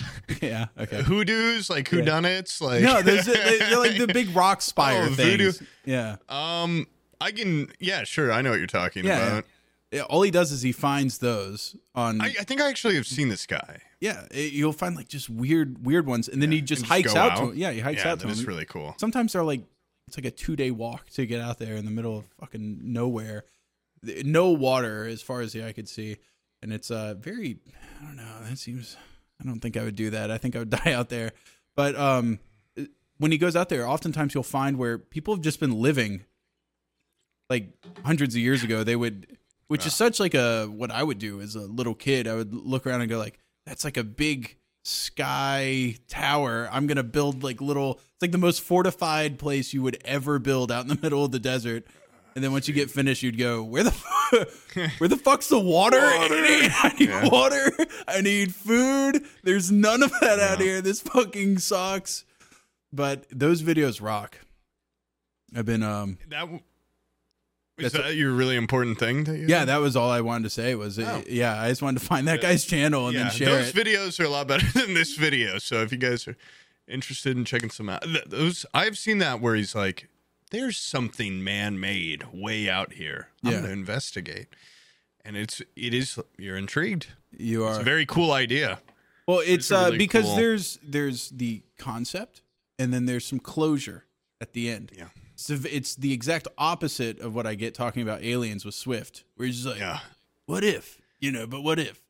yeah. 0.41 0.67
Okay. 0.79 1.01
Hoodoos, 1.03 1.69
like 1.69 1.91
Yeah. 1.91 1.99
whodunits, 2.01 2.61
like 2.61 2.81
No, 2.83 3.01
there's 3.01 3.25
they- 3.25 3.57
they're 3.59 3.77
like 3.79 3.97
the 4.05 4.07
big 4.07 4.35
rock 4.35 4.61
spire 4.61 5.03
Oh, 5.03 5.09
voodoo. 5.13 5.51
things. 5.51 5.67
Yeah. 5.85 6.17
Um, 6.29 6.87
I 7.21 7.31
can. 7.31 7.71
Yeah, 7.79 8.03
sure. 8.03 8.31
I 8.31 8.41
know 8.41 8.51
what 8.51 8.59
you're 8.59 8.67
talking 8.67 9.05
Yeah, 9.05 9.25
about. 9.27 9.45
Yeah, 9.91 10.01
all 10.01 10.21
he 10.21 10.31
does 10.31 10.51
is 10.51 10.61
he 10.61 10.71
finds 10.73 11.17
those 11.19 11.75
on 11.95 12.19
I, 12.21 12.25
I 12.25 12.43
think 12.43 12.59
I 12.61 12.69
actually 12.69 12.95
have 12.95 13.07
seen 13.07 13.29
this 13.29 13.45
guy. 13.45 13.79
yeah 14.01 14.25
it- 14.31 14.51
you'll 14.53 14.73
find 14.73 14.95
like 14.97 15.07
just 15.07 15.29
weird 15.29 15.85
weird 15.85 16.05
ones 16.05 16.27
and 16.27 16.41
then 16.41 16.51
he 16.51 16.59
just 16.61 16.81
And 16.81 16.89
hikes 16.89 17.13
go 17.13 17.19
out, 17.19 17.37
to 17.37 17.43
'em. 17.51 17.55
yeah 17.55 17.71
he 17.71 17.79
hikes 17.79 18.05
out 18.05 18.19
to 18.19 18.27
them 18.27 18.45
really 18.45 18.65
cool. 18.65 18.95
sometimes 18.99 19.31
they're 19.33 19.45
like 19.45 19.61
it's 20.09 20.17
like 20.17 20.25
a 20.25 20.31
two 20.31 20.55
day 20.57 20.71
walk 20.71 21.09
to 21.11 21.25
get 21.25 21.39
out 21.41 21.57
there 21.57 21.75
in 21.75 21.85
the 21.85 21.91
middle 21.91 22.17
of 22.17 22.25
fucking 22.39 22.79
nowhere 22.83 23.45
no 24.25 24.49
water 24.49 25.05
as 25.05 25.21
far 25.21 25.39
as 25.41 25.53
the 25.53 25.65
eye 25.65 25.71
could 25.71 25.87
see 25.89 26.17
and 26.61 26.71
it's 26.73 26.91
uh 26.91 27.15
very 27.17 27.57
i 28.01 28.05
don't 28.05 28.17
know 28.17 28.35
that 28.43 28.57
seems 28.57 28.97
i 29.41 29.45
don't 29.45 29.59
think 29.59 29.77
i 29.77 29.83
would 29.83 29.95
do 29.95 30.09
that. 30.11 30.31
I 30.31 30.37
think 30.37 30.55
i 30.55 30.59
would 30.59 30.69
die 30.83 30.93
out 30.93 31.09
there. 31.09 31.31
But 31.75 31.95
um 31.95 32.39
when 33.17 33.31
he 33.31 33.37
goes 33.37 33.55
out 33.55 33.69
there 33.69 33.87
oftentimes 33.87 34.33
you'll 34.33 34.43
find 34.43 34.77
where 34.77 34.97
people 34.97 35.33
have 35.33 35.41
just 35.41 35.59
been 35.59 35.79
living 35.81 36.25
like 37.49 37.69
hundreds 38.03 38.35
of 38.35 38.41
years 38.41 38.63
ago. 38.63 38.83
They 38.83 38.95
would 38.95 39.37
which 39.67 39.85
is 39.85 39.93
such 39.93 40.19
like 40.19 40.33
a 40.33 40.65
what 40.65 40.91
i 40.91 41.03
would 41.03 41.19
do 41.19 41.41
as 41.41 41.55
a 41.55 41.61
little 41.61 41.95
kid. 41.95 42.27
I 42.27 42.35
would 42.35 42.53
look 42.53 42.85
around 42.87 43.01
and 43.01 43.09
go 43.09 43.17
like 43.17 43.39
that's 43.65 43.83
like 43.83 43.97
a 43.97 44.03
big 44.03 44.57
sky 44.83 45.95
tower. 46.07 46.69
I'm 46.71 46.87
gonna 46.87 47.03
build 47.03 47.43
like 47.43 47.59
little 47.61 47.93
it's 47.95 48.21
like 48.21 48.31
the 48.31 48.37
most 48.37 48.61
fortified 48.61 49.37
place 49.37 49.73
you 49.73 49.81
would 49.81 49.97
ever 50.05 50.39
build 50.39 50.71
out 50.71 50.83
in 50.83 50.87
the 50.87 50.99
middle 51.01 51.25
of 51.25 51.31
the 51.31 51.39
desert 51.39 51.85
and 52.37 52.43
then 52.43 52.51
once 52.51 52.67
you 52.67 52.73
get 52.73 52.91
finished 52.91 53.23
you'd 53.23 53.35
go 53.37 53.63
where 53.63 53.83
the 53.83 53.91
fu- 53.91 54.45
where 54.99 55.07
the 55.07 55.17
fuck's 55.17 55.49
the 55.49 55.59
water, 55.59 55.97
i 56.01 56.93
need 56.99 57.31
water 57.31 57.71
i 58.07 58.21
need 58.21 58.53
food 58.53 59.25
there's 59.43 59.71
none 59.71 60.03
of 60.03 60.11
that 60.21 60.39
out 60.39 60.59
here 60.61 60.79
this 60.81 61.01
fucking 61.01 61.57
sucks 61.57 62.25
but 62.93 63.25
those 63.31 63.63
videos 63.63 63.99
rock 64.01 64.37
i've 65.55 65.65
been 65.65 65.81
um 65.81 66.19
That 66.29 66.41
w- 66.41 66.59
is 67.79 67.91
that 67.93 68.15
your 68.15 68.31
really 68.31 68.55
important 68.55 68.97
thing? 68.97 69.23
That 69.25 69.37
you 69.37 69.45
Yeah, 69.47 69.65
that 69.65 69.77
was 69.77 69.95
all 69.95 70.09
I 70.09 70.21
wanted 70.21 70.45
to 70.45 70.49
say. 70.49 70.73
Was 70.73 70.97
uh, 70.97 71.21
Oh. 71.21 71.23
yeah, 71.29 71.61
I 71.61 71.69
just 71.69 71.83
wanted 71.83 71.99
to 71.99 72.05
find 72.07 72.27
that 72.27 72.41
guy's 72.41 72.65
channel 72.65 73.05
and 73.05 73.15
yeah. 73.15 73.23
then 73.25 73.31
share 73.31 73.49
Those 73.49 73.69
it. 73.69 73.75
videos 73.75 74.19
are 74.19 74.23
a 74.23 74.29
lot 74.29 74.47
better 74.47 74.65
than 74.79 74.95
this 74.95 75.15
video. 75.15 75.59
So 75.59 75.83
if 75.83 75.91
you 75.91 75.99
guys 75.99 76.27
are 76.27 76.35
interested 76.87 77.37
in 77.37 77.45
checking 77.45 77.69
some 77.69 77.87
out, 77.87 78.01
th- 78.01 78.23
those 78.25 78.65
I've 78.73 78.97
seen 78.97 79.19
that 79.19 79.41
where 79.41 79.53
he's 79.53 79.75
like, 79.75 80.09
"There's 80.51 80.77
something 80.77 81.43
man-made 81.43 82.25
way 82.33 82.69
out 82.69 82.93
here. 82.93 83.29
I'm 83.43 83.51
Yeah. 83.51 83.61
gonna 83.61 83.73
investigate." 83.73 84.47
And 85.25 85.35
it's 85.35 85.61
it 85.75 85.93
is 85.93 86.17
you're 86.37 86.57
intrigued. 86.57 87.07
you 87.37 87.63
are. 87.65 87.71
It's 87.71 87.79
a 87.79 87.83
very 87.83 88.05
cool 88.05 88.31
idea. 88.31 88.79
well. 89.27 89.39
It's 89.45 89.71
a 89.71 89.77
uh, 89.77 89.85
really 89.85 89.97
because 89.97 90.25
cool- 90.25 90.35
there's 90.35 90.79
there's 90.81 91.29
the 91.29 91.61
concept 91.77 92.41
and 92.79 92.93
then 92.93 93.05
there's 93.05 93.25
some 93.25 93.39
closure 93.39 94.05
at 94.39 94.53
the 94.53 94.69
end. 94.69 94.91
Yeah. 94.95 95.09
So 95.35 95.55
it's 95.69 95.95
the 95.95 96.13
exact 96.13 96.47
opposite 96.57 97.19
of 97.19 97.35
what 97.35 97.45
I 97.45 97.53
get 97.55 97.73
talking 97.75 98.01
about 98.01 98.23
aliens 98.23 98.65
with 98.65 98.73
Swift, 98.73 99.23
where 99.35 99.45
he's 99.45 99.57
just 99.57 99.67
like, 99.67 99.79
Yeah. 99.79 99.99
"What 100.45 100.63
if?" 100.63 100.99
You 101.19 101.31
know, 101.31 101.45
but 101.45 101.61
what 101.61 101.77
if? 101.79 102.01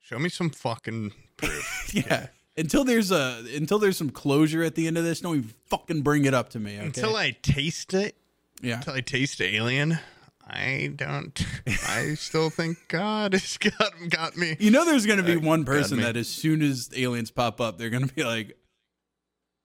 Show 0.00 0.18
me 0.18 0.28
some 0.28 0.50
fucking 0.50 1.12
proof. 1.36 1.90
Yeah. 1.94 2.28
Until 2.56 2.84
there's 2.84 3.10
a 3.10 3.42
until 3.54 3.78
there's 3.78 3.96
some 3.96 4.10
closure 4.10 4.62
at 4.62 4.74
the 4.74 4.86
end 4.86 4.98
of 4.98 5.04
this, 5.04 5.20
don't 5.20 5.36
even 5.36 5.54
fucking 5.68 6.02
bring 6.02 6.24
it 6.26 6.34
up 6.34 6.50
to 6.50 6.58
me. 6.60 6.76
Okay? 6.76 6.84
Until 6.86 7.16
I 7.16 7.30
taste 7.42 7.94
it, 7.94 8.14
yeah. 8.60 8.76
until 8.76 8.94
I 8.94 9.00
taste 9.00 9.40
alien, 9.40 9.98
I 10.46 10.92
don't. 10.94 11.46
I 11.88 12.14
still 12.14 12.50
think 12.50 12.76
God 12.88 13.32
has 13.32 13.56
got 13.78 13.92
got 14.10 14.36
me. 14.36 14.56
You 14.60 14.70
know, 14.70 14.84
there's 14.84 15.06
going 15.06 15.18
to 15.18 15.24
be 15.24 15.36
Uh, 15.36 15.40
one 15.40 15.64
person 15.64 16.00
that 16.00 16.16
as 16.16 16.28
soon 16.28 16.60
as 16.60 16.90
aliens 16.94 17.30
pop 17.30 17.58
up, 17.60 17.78
they're 17.78 17.88
going 17.90 18.06
to 18.06 18.14
be 18.14 18.22
like, 18.24 18.58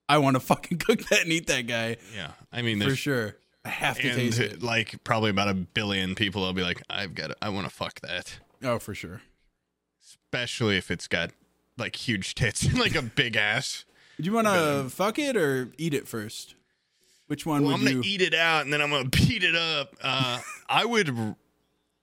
"I 0.07 0.19
want 0.19 0.35
to 0.35 0.39
fucking 0.39 0.77
cook 0.85 0.99
that 1.09 1.23
and 1.23 1.31
eat 1.33 1.47
that 1.47 1.67
guy 1.67 1.97
Yeah, 2.15 2.31
I 2.53 2.61
mean, 2.61 2.81
for 2.81 2.95
sure. 2.95 3.35
I 3.65 3.69
have 3.69 3.97
to 3.97 4.13
taste 4.15 4.39
it." 4.39 4.63
like 4.63 5.03
probably 5.03 5.29
about 5.29 5.49
a 5.49 5.53
billion 5.55 6.15
people 6.15 6.41
will 6.43 6.53
be 6.53 6.63
like, 6.63 6.81
I've 6.89 7.13
got, 7.15 7.27
to, 7.27 7.35
I 7.41 7.49
want 7.49 7.67
to 7.67 7.73
fuck 7.75 7.99
that, 7.99 8.39
Oh, 8.63 8.79
for 8.79 8.95
sure. 8.95 9.21
especially 10.01 10.77
if 10.77 10.89
it's 10.89 11.07
got 11.09 11.31
like 11.77 11.95
huge 11.95 12.35
tits 12.35 12.63
and 12.63 12.77
like 12.79 12.95
a 12.95 13.01
big 13.01 13.35
ass. 13.35 13.85
Do 14.19 14.23
you 14.25 14.33
want 14.33 14.47
to 14.47 14.87
fuck 14.89 15.19
it 15.19 15.35
or 15.37 15.69
eat 15.77 15.93
it 15.93 16.07
first? 16.07 16.55
Which 17.27 17.45
one 17.45 17.61
Well, 17.63 17.73
would 17.73 17.79
I'm 17.79 17.85
gonna 17.85 17.95
you? 17.97 18.01
eat 18.05 18.21
it 18.21 18.33
out 18.33 18.63
and 18.63 18.73
then 18.73 18.81
I'm 18.81 18.89
gonna 18.89 19.09
beat 19.09 19.43
it 19.43 19.55
up. 19.55 19.95
Uh, 20.01 20.39
I 20.69 20.85
would 20.85 21.35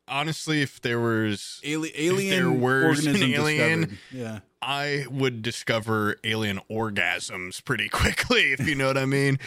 honestly, 0.06 0.62
if 0.62 0.80
there 0.80 1.00
was, 1.00 1.60
Ali- 1.66 1.92
alien 1.96 2.30
there 2.30 2.50
were 2.50 2.90
an 2.90 3.06
alien- 3.16 3.80
discovered. 3.80 3.98
Yeah. 4.12 4.38
I 4.62 5.04
would 5.10 5.42
discover 5.42 6.16
alien 6.24 6.60
orgasms 6.70 7.62
pretty 7.64 7.88
quickly, 7.92 8.52
if 8.52 8.66
you 8.66 8.74
know 8.74 8.86
what 8.86 8.96
I 8.98 9.04
mean. 9.06 9.38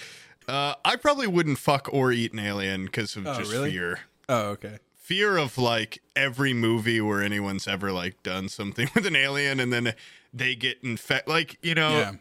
Uh, 0.47 0.75
I 0.86 0.95
probably 0.95 1.28
wouldn't 1.28 1.57
fuck 1.57 1.89
or 1.91 2.11
eat 2.11 2.34
an 2.34 2.39
alien 2.39 2.86
because 2.86 3.15
of 3.15 3.25
Oh, 3.28 3.38
just 3.38 3.51
really? 3.51 3.71
fear. 3.71 3.99
Oh, 4.30 4.49
okay. 4.49 4.78
Fear 5.08 5.38
of 5.38 5.58
like 5.58 5.99
every 6.18 6.53
movie 6.53 6.99
where 6.99 7.24
anyone's 7.24 7.66
ever 7.66 7.91
like 7.93 8.22
done 8.24 8.49
something 8.49 8.89
with 8.95 9.05
an 9.05 9.16
alien 9.16 9.58
and 9.60 9.72
then 9.72 9.93
they 10.34 10.53
get 10.53 10.78
infected 10.84 11.30
like 11.30 11.58
you 11.62 11.74
know 11.74 11.91
Yeah. 11.99 12.12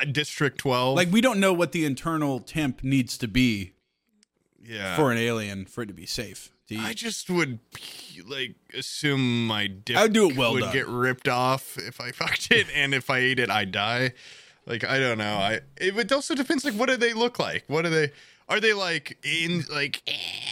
uh, 0.00 0.04
district 0.10 0.58
12 0.58 0.96
Like 0.96 1.12
we 1.12 1.20
don't 1.20 1.38
know 1.38 1.52
what 1.52 1.70
the 1.70 1.84
internal 1.84 2.40
temp 2.40 2.82
needs 2.82 3.16
to 3.18 3.28
be 3.28 3.72
yeah. 4.64 4.96
for 4.96 5.12
an 5.12 5.18
alien 5.18 5.64
for 5.66 5.82
it 5.82 5.86
to 5.86 5.94
be 5.94 6.06
safe. 6.06 6.50
To 6.68 6.76
i 6.78 6.92
just 6.94 7.28
would 7.30 7.58
like 8.26 8.54
assume 8.76 9.46
my 9.46 9.66
dick 9.68 9.96
I'd 9.96 10.12
do 10.14 10.30
it 10.30 10.36
well 10.36 10.54
would 10.54 10.60
done. 10.60 10.72
get 10.72 10.88
ripped 10.88 11.28
off 11.28 11.76
if 11.76 12.00
i 12.00 12.10
fucked 12.20 12.50
it 12.50 12.66
and 12.74 12.94
if 12.94 13.10
i 13.10 13.18
ate 13.18 13.38
it 13.38 13.50
i 13.50 13.64
die. 13.64 14.12
Like 14.66 14.82
i 14.82 14.98
don't 14.98 15.18
know. 15.18 15.34
I 15.36 15.60
it, 15.76 15.96
it 15.96 16.10
also 16.10 16.34
depends 16.34 16.64
like 16.64 16.74
what 16.74 16.88
do 16.88 16.96
they 16.96 17.12
look 17.12 17.38
like? 17.38 17.64
What 17.68 17.82
do 17.82 17.90
they 17.90 18.10
are 18.48 18.60
they 18.60 18.72
like 18.72 19.18
in 19.24 19.64
like 19.72 20.02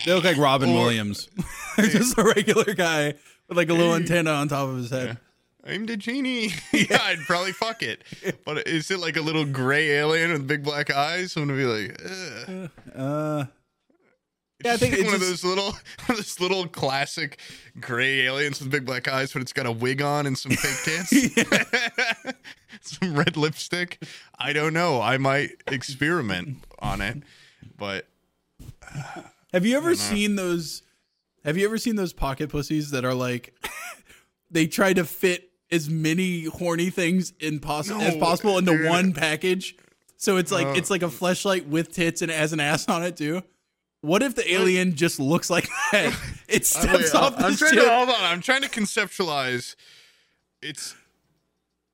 they 0.04 0.12
look 0.14 0.24
like 0.24 0.36
Robin 0.38 0.70
Or- 0.70 0.74
Williams. 0.84 1.28
They're 1.76 1.86
just 1.86 2.18
a 2.18 2.24
regular 2.24 2.74
guy 2.74 3.14
with 3.48 3.56
like 3.56 3.68
a 3.70 3.74
little 3.74 3.94
antenna 3.94 4.30
on 4.32 4.48
top 4.48 4.68
of 4.68 4.76
his 4.76 4.90
head. 4.90 5.18
I'm 5.64 5.86
the 5.86 5.96
genie. 5.96 6.50
yeah, 6.72 6.98
I'd 7.02 7.20
probably 7.26 7.52
fuck 7.52 7.82
it. 7.82 8.02
But 8.44 8.66
is 8.66 8.90
it 8.90 8.98
like 8.98 9.16
a 9.16 9.20
little 9.22 9.44
gray 9.44 9.90
alien 9.90 10.32
with 10.32 10.46
big 10.46 10.64
black 10.64 10.90
eyes? 10.90 11.36
I'm 11.36 11.46
gonna 11.46 11.56
be 11.58 11.64
like, 11.64 12.00
Ugh. 12.48 12.70
Uh, 12.96 13.44
yeah, 14.64 14.74
I 14.74 14.76
think 14.76 15.04
one 15.04 15.14
of 15.14 15.20
those 15.20 15.44
little, 15.44 15.72
those 16.08 16.38
little 16.40 16.68
classic 16.68 17.40
gray 17.80 18.20
aliens 18.26 18.60
with 18.60 18.70
big 18.70 18.84
black 18.86 19.08
eyes, 19.08 19.32
but 19.32 19.42
it's 19.42 19.52
got 19.52 19.66
a 19.66 19.72
wig 19.72 20.00
on 20.02 20.24
and 20.26 20.38
some 20.38 20.52
fake 20.52 20.84
tits, 20.84 22.36
some 22.80 23.14
red 23.14 23.36
lipstick. 23.36 24.02
I 24.38 24.52
don't 24.52 24.72
know. 24.72 25.00
I 25.00 25.18
might 25.18 25.50
experiment 25.66 26.58
on 26.78 27.00
it, 27.00 27.22
but 27.82 28.06
Have 29.52 29.66
you 29.66 29.76
ever 29.76 29.96
seen 29.96 30.36
those? 30.36 30.82
Have 31.44 31.58
you 31.58 31.64
ever 31.64 31.78
seen 31.78 31.96
those 31.96 32.12
pocket 32.12 32.48
pussies 32.48 32.92
that 32.92 33.04
are 33.04 33.12
like 33.14 33.54
they 34.52 34.68
try 34.68 34.92
to 34.92 35.04
fit 35.04 35.50
as 35.72 35.90
many 35.90 36.44
horny 36.44 36.90
things 36.90 37.32
in 37.40 37.58
poss- 37.58 37.88
No, 37.88 37.98
as 38.00 38.16
possible 38.18 38.56
into 38.58 38.76
dude. 38.76 38.88
one 38.88 39.12
package? 39.12 39.74
So 40.16 40.36
it's 40.36 40.52
like 40.52 40.68
Uh. 40.68 40.74
it's 40.76 40.90
like 40.90 41.02
a 41.02 41.06
fleshlight 41.08 41.66
with 41.66 41.92
tits 41.92 42.22
and 42.22 42.30
it 42.30 42.38
has 42.38 42.52
an 42.52 42.60
ass 42.60 42.88
on 42.88 43.02
it 43.02 43.16
too. 43.16 43.42
What 44.00 44.22
if 44.22 44.36
the 44.36 44.48
alien 44.52 44.94
just 44.94 45.18
looks 45.18 45.50
like 45.50 45.68
that? 45.92 46.16
It 46.46 46.64
steps 46.74 47.12
Wait, 47.12 47.14
off 47.16 47.34
I'm 47.36 47.56
trying 47.56 47.74
ship. 47.74 47.82
to 47.84 47.90
hold 47.92 48.10
on. 48.10 48.22
I'm 48.24 48.40
trying 48.40 48.62
to 48.62 48.68
conceptualize. 48.68 49.74
It's 50.62 50.94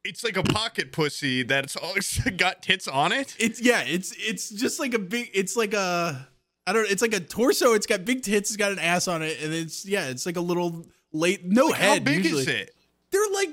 it's 0.09 0.25
like 0.25 0.37
a 0.37 0.43
pocket 0.43 0.91
pussy 0.93 1.43
that's 1.43 1.77
all 1.77 1.93
it's 1.95 2.19
got 2.37 2.63
tits 2.63 2.89
on 2.89 3.13
it. 3.13 3.37
It's 3.39 3.61
yeah, 3.61 3.83
it's 3.83 4.13
it's 4.19 4.51
just 4.51 4.81
like 4.81 4.95
a 4.95 4.99
big. 4.99 5.31
It's 5.35 5.57
like 5.57 5.75
a 5.75 6.29
I 6.67 6.73
don't. 6.73 6.91
It's 6.91 7.03
like 7.03 7.15
a 7.15 7.21
torso. 7.21 7.75
It's 7.75 7.87
got 7.87 8.05
big 8.05 8.23
tits. 8.23 8.51
It's 8.51 8.57
got 8.57 8.73
an 8.73 8.79
ass 8.79 9.09
on 9.09 9.23
it, 9.23 9.39
and 9.43 9.53
it's 9.55 9.87
yeah. 9.87 10.09
It's 10.09 10.27
like 10.27 10.37
a 10.37 10.41
little 10.41 10.87
late. 11.13 11.45
No 11.45 11.71
How 11.73 11.75
head. 11.95 12.05
big 12.05 12.25
usually. 12.25 12.43
is 12.43 12.49
it? 12.49 12.75
They're 13.11 13.31
like 13.33 13.51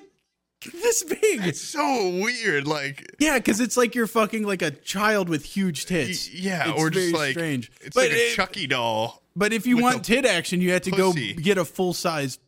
this 0.82 1.04
big. 1.04 1.46
It's 1.46 1.62
so 1.62 2.10
weird. 2.22 2.68
Like 2.68 3.16
yeah, 3.20 3.38
because 3.38 3.60
it's 3.60 3.78
like 3.78 3.96
you're 3.96 4.08
fucking 4.08 4.44
like 4.44 4.62
a 4.62 4.72
child 4.72 5.30
with 5.30 5.46
huge 5.46 5.86
tits. 5.86 6.34
yeah, 6.34 6.72
It's 6.72 6.80
or 6.82 6.90
just 6.90 7.14
like 7.14 7.32
strange. 7.34 7.72
It's 7.82 7.96
but 7.96 8.10
like 8.10 8.12
a 8.12 8.32
it- 8.32 8.36
Chucky 8.36 8.68
doll. 8.68 9.22
But 9.38 9.52
if 9.52 9.68
you 9.68 9.78
want 9.78 10.06
tit 10.06 10.26
action, 10.26 10.62
you 10.62 10.72
have 10.72 10.84
to 10.84 10.92
pussy. 10.92 11.34
go 11.34 11.42
get 11.42 11.58
a 11.58 11.66
full 11.66 11.94
size 11.94 12.40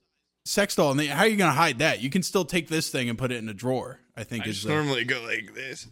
sex 0.47 0.75
doll. 0.75 0.91
And 0.91 0.99
they, 0.99 1.07
how 1.07 1.23
are 1.23 1.27
you 1.27 1.37
going 1.37 1.51
to 1.51 1.55
hide 1.55 1.79
that? 1.79 2.01
You 2.01 2.09
can 2.09 2.23
still 2.23 2.45
take 2.45 2.67
this 2.67 2.89
thing 2.89 3.09
and 3.09 3.17
put 3.17 3.31
it 3.31 3.37
in 3.37 3.49
a 3.49 3.53
drawer. 3.53 3.99
I 4.15 4.23
think 4.23 4.45
I 4.45 4.49
is 4.49 4.63
the, 4.63 4.69
normally 4.69 5.03
go 5.03 5.21
like 5.21 5.53
this. 5.53 5.87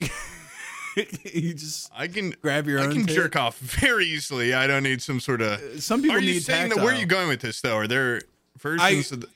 you 0.96 1.54
just 1.54 1.90
I 1.96 2.08
can 2.08 2.34
grab 2.42 2.66
your 2.66 2.80
I 2.80 2.92
can 2.92 3.06
jerk 3.06 3.36
off 3.36 3.58
very 3.58 4.06
easily. 4.06 4.54
I 4.54 4.66
don't 4.66 4.82
need 4.82 5.02
some 5.02 5.20
sort 5.20 5.40
of. 5.40 5.60
Uh, 5.60 5.80
some 5.80 6.02
people 6.02 6.16
Are 6.16 6.20
you 6.20 6.34
need 6.34 6.42
saying 6.42 6.70
tactile. 6.70 6.78
that? 6.78 6.84
Where 6.84 6.94
are 6.94 6.98
you 6.98 7.06
going 7.06 7.28
with 7.28 7.40
this 7.40 7.60
though? 7.60 7.76
Are 7.76 7.86
there 7.86 8.20
versions 8.58 9.12
I- 9.12 9.14
of? 9.14 9.20
The, 9.22 9.28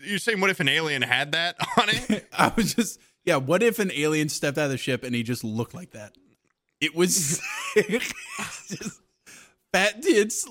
you're 0.00 0.18
saying 0.18 0.40
what 0.40 0.50
if 0.50 0.60
an 0.60 0.68
alien 0.68 1.02
had 1.02 1.32
that 1.32 1.56
on 1.76 1.88
it? 1.88 2.28
I 2.38 2.52
was 2.56 2.74
just 2.74 3.00
yeah. 3.24 3.36
What 3.36 3.62
if 3.62 3.78
an 3.78 3.90
alien 3.94 4.28
stepped 4.28 4.58
out 4.58 4.66
of 4.66 4.70
the 4.70 4.78
ship 4.78 5.02
and 5.04 5.14
he 5.14 5.22
just 5.22 5.44
looked 5.44 5.74
like 5.74 5.90
that? 5.90 6.14
It 6.80 6.94
was 6.94 7.40
just 8.68 9.00
fat 9.72 10.00
tits, 10.02 10.46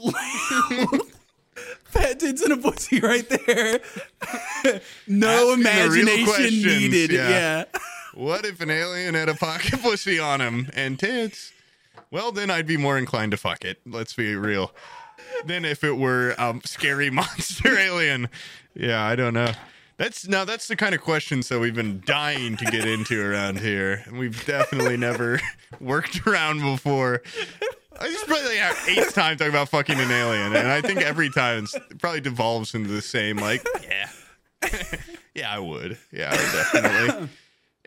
tits 1.92 2.42
and 2.42 2.54
a 2.54 2.58
pussy 2.58 3.00
right 3.02 3.28
there. 3.30 3.80
no 5.08 5.52
Asking 5.52 5.62
imagination 5.62 6.26
questions, 6.26 6.66
needed. 6.66 7.12
yeah. 7.12 7.30
Yeah. 7.30 7.64
what 8.14 8.46
if 8.46 8.62
an 8.62 8.70
alien 8.70 9.14
had 9.16 9.30
a 9.30 9.36
pocket 9.36 9.80
pussy 9.82 10.20
on 10.20 10.42
him 10.42 10.70
and 10.74 11.00
tits? 11.00 11.52
Well, 12.12 12.32
then 12.32 12.50
I'd 12.50 12.68
be 12.68 12.78
more 12.78 12.98
inclined 12.98 13.32
to 13.32 13.38
fuck 13.38 13.66
it. 13.66 13.80
Let's 13.86 14.14
be 14.14 14.36
real. 14.36 14.72
Than 15.46 15.66
if 15.66 15.84
it 15.84 15.94
were 15.98 16.36
um 16.38 16.62
scary 16.66 17.10
monster 17.10 17.78
alien. 17.78 18.30
Yeah, 18.76 19.04
I 19.04 19.16
don't 19.16 19.34
know. 19.34 19.52
That's 19.98 20.28
now 20.28 20.46
that's 20.46 20.68
the 20.68 20.76
kind 20.76 20.94
of 20.94 21.02
questions 21.02 21.50
that 21.50 21.60
we've 21.60 21.74
been 21.76 22.02
dying 22.06 22.56
to 22.58 22.66
get 22.66 22.86
into 22.86 23.20
around 23.20 23.60
here, 23.60 24.04
and 24.06 24.20
we've 24.20 24.46
definitely 24.46 24.96
never 24.96 25.42
worked 25.80 26.26
around 26.28 26.62
before. 26.62 27.24
I 28.00 28.08
just 28.10 28.28
probably 28.28 28.46
like 28.58 28.64
our 28.64 28.90
eighth 28.90 29.14
time 29.16 29.38
talking 29.38 29.52
about 29.54 29.70
fucking 29.70 30.00
an 30.00 30.12
alien, 30.12 30.56
and 30.56 30.68
I 30.68 30.82
think 30.82 31.02
every 31.02 31.30
time 31.30 31.64
it's, 31.64 31.74
it 31.76 32.00
probably 32.00 32.22
devolves 32.22 32.74
into 32.76 32.90
the 32.90 33.02
same 33.02 33.38
like, 33.38 33.66
yeah, 33.84 34.10
yeah, 35.36 35.54
I 35.54 35.60
would, 35.60 35.98
yeah, 36.12 36.30
I 36.32 36.36
would 36.36 36.52
definitely. 36.92 37.30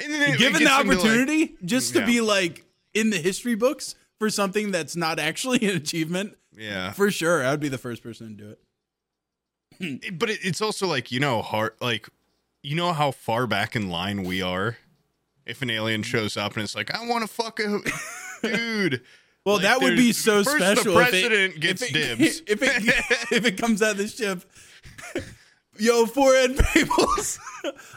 And 0.03 0.15
then 0.15 0.31
it 0.35 0.39
Given 0.39 0.53
the 0.55 0.59
gets 0.61 0.81
into, 0.81 0.91
like- 0.91 0.99
opportunity, 0.99 1.55
just 1.65 1.93
to 1.95 2.01
Yeah. 2.01 2.07
be 2.07 2.21
like 2.21 2.65
in 2.95 3.11
the 3.11 3.19
history 3.19 3.55
books 3.55 3.95
for 4.19 4.31
something 4.31 4.71
that's 4.71 4.97
not 4.97 5.19
actually 5.19 5.59
an 5.69 5.77
achievement, 5.77 6.37
yeah, 6.57 6.93
for 6.93 7.11
sure, 7.11 7.45
I 7.45 7.51
would 7.51 7.61
be 7.61 7.69
the 7.69 7.79
first 7.79 8.03
person 8.03 8.29
to 8.29 8.35
do 8.45 8.51
it. 8.51 8.59
It- 10.05 10.19
but 10.19 10.29
it, 10.31 10.41
it's 10.43 10.61
also 10.61 10.87
like 10.87 11.11
you 11.13 11.21
know 11.21 11.41
hard 11.43 11.73
like 11.81 12.09
you 12.63 12.77
know 12.77 12.93
how 12.93 13.11
far 13.13 13.47
back 13.47 13.75
in 13.75 13.89
line 13.89 14.25
we 14.25 14.43
are 14.43 14.77
if 15.47 15.63
an 15.63 15.71
alien 15.71 16.03
shows 16.03 16.37
up 16.37 16.53
and 16.55 16.63
it's 16.63 16.75
like 16.75 16.95
i 16.95 17.07
want 17.09 17.23
to 17.23 17.27
fuck 17.27 17.59
a 17.61 17.81
dude 18.43 19.01
Well, 19.47 19.57
Like, 19.57 19.63
that 19.65 19.81
would 19.81 19.97
be 19.97 20.13
so 20.13 20.45
first 20.45 20.59
the 20.59 20.75
special. 20.77 20.99
if 20.99 21.07
it- 21.07 21.11
president 21.11 21.55
if 21.55 21.61
gets 21.61 21.83
it, 21.83 21.93
dibs. 21.93 22.43
If 22.47 22.63
it 22.63 23.31
if 23.33 23.45
it 23.47 23.57
comes 23.59 23.81
out 23.83 23.93
of 23.93 23.97
the 23.99 24.09
ship, 24.09 24.45
yo, 25.79 26.07
forehead 26.07 26.59
fables. 26.67 27.39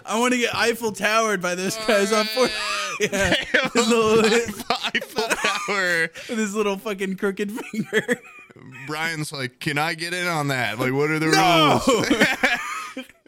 I 0.05 0.19
want 0.19 0.33
to 0.33 0.39
get 0.39 0.53
Eiffel 0.55 0.91
Towered 0.91 1.41
by 1.41 1.55
this 1.55 1.75
guy's 1.87 2.11
on 2.13 2.25
forehead. 2.25 2.55
Yeah, 2.99 3.33
his 3.73 3.87
little, 3.87 4.25
Eiffel 4.25 5.23
Tower. 5.29 6.01
with 6.29 6.37
his 6.37 6.53
little 6.55 6.77
fucking 6.77 7.15
crooked 7.17 7.51
finger. 7.51 8.19
Brian's 8.87 9.31
like, 9.31 9.59
"Can 9.59 9.77
I 9.77 9.95
get 9.95 10.13
in 10.13 10.27
on 10.27 10.49
that? 10.49 10.79
Like, 10.79 10.93
what 10.93 11.09
are 11.09 11.17
the 11.19 11.27
No! 11.27 11.81
rules? 11.87 12.07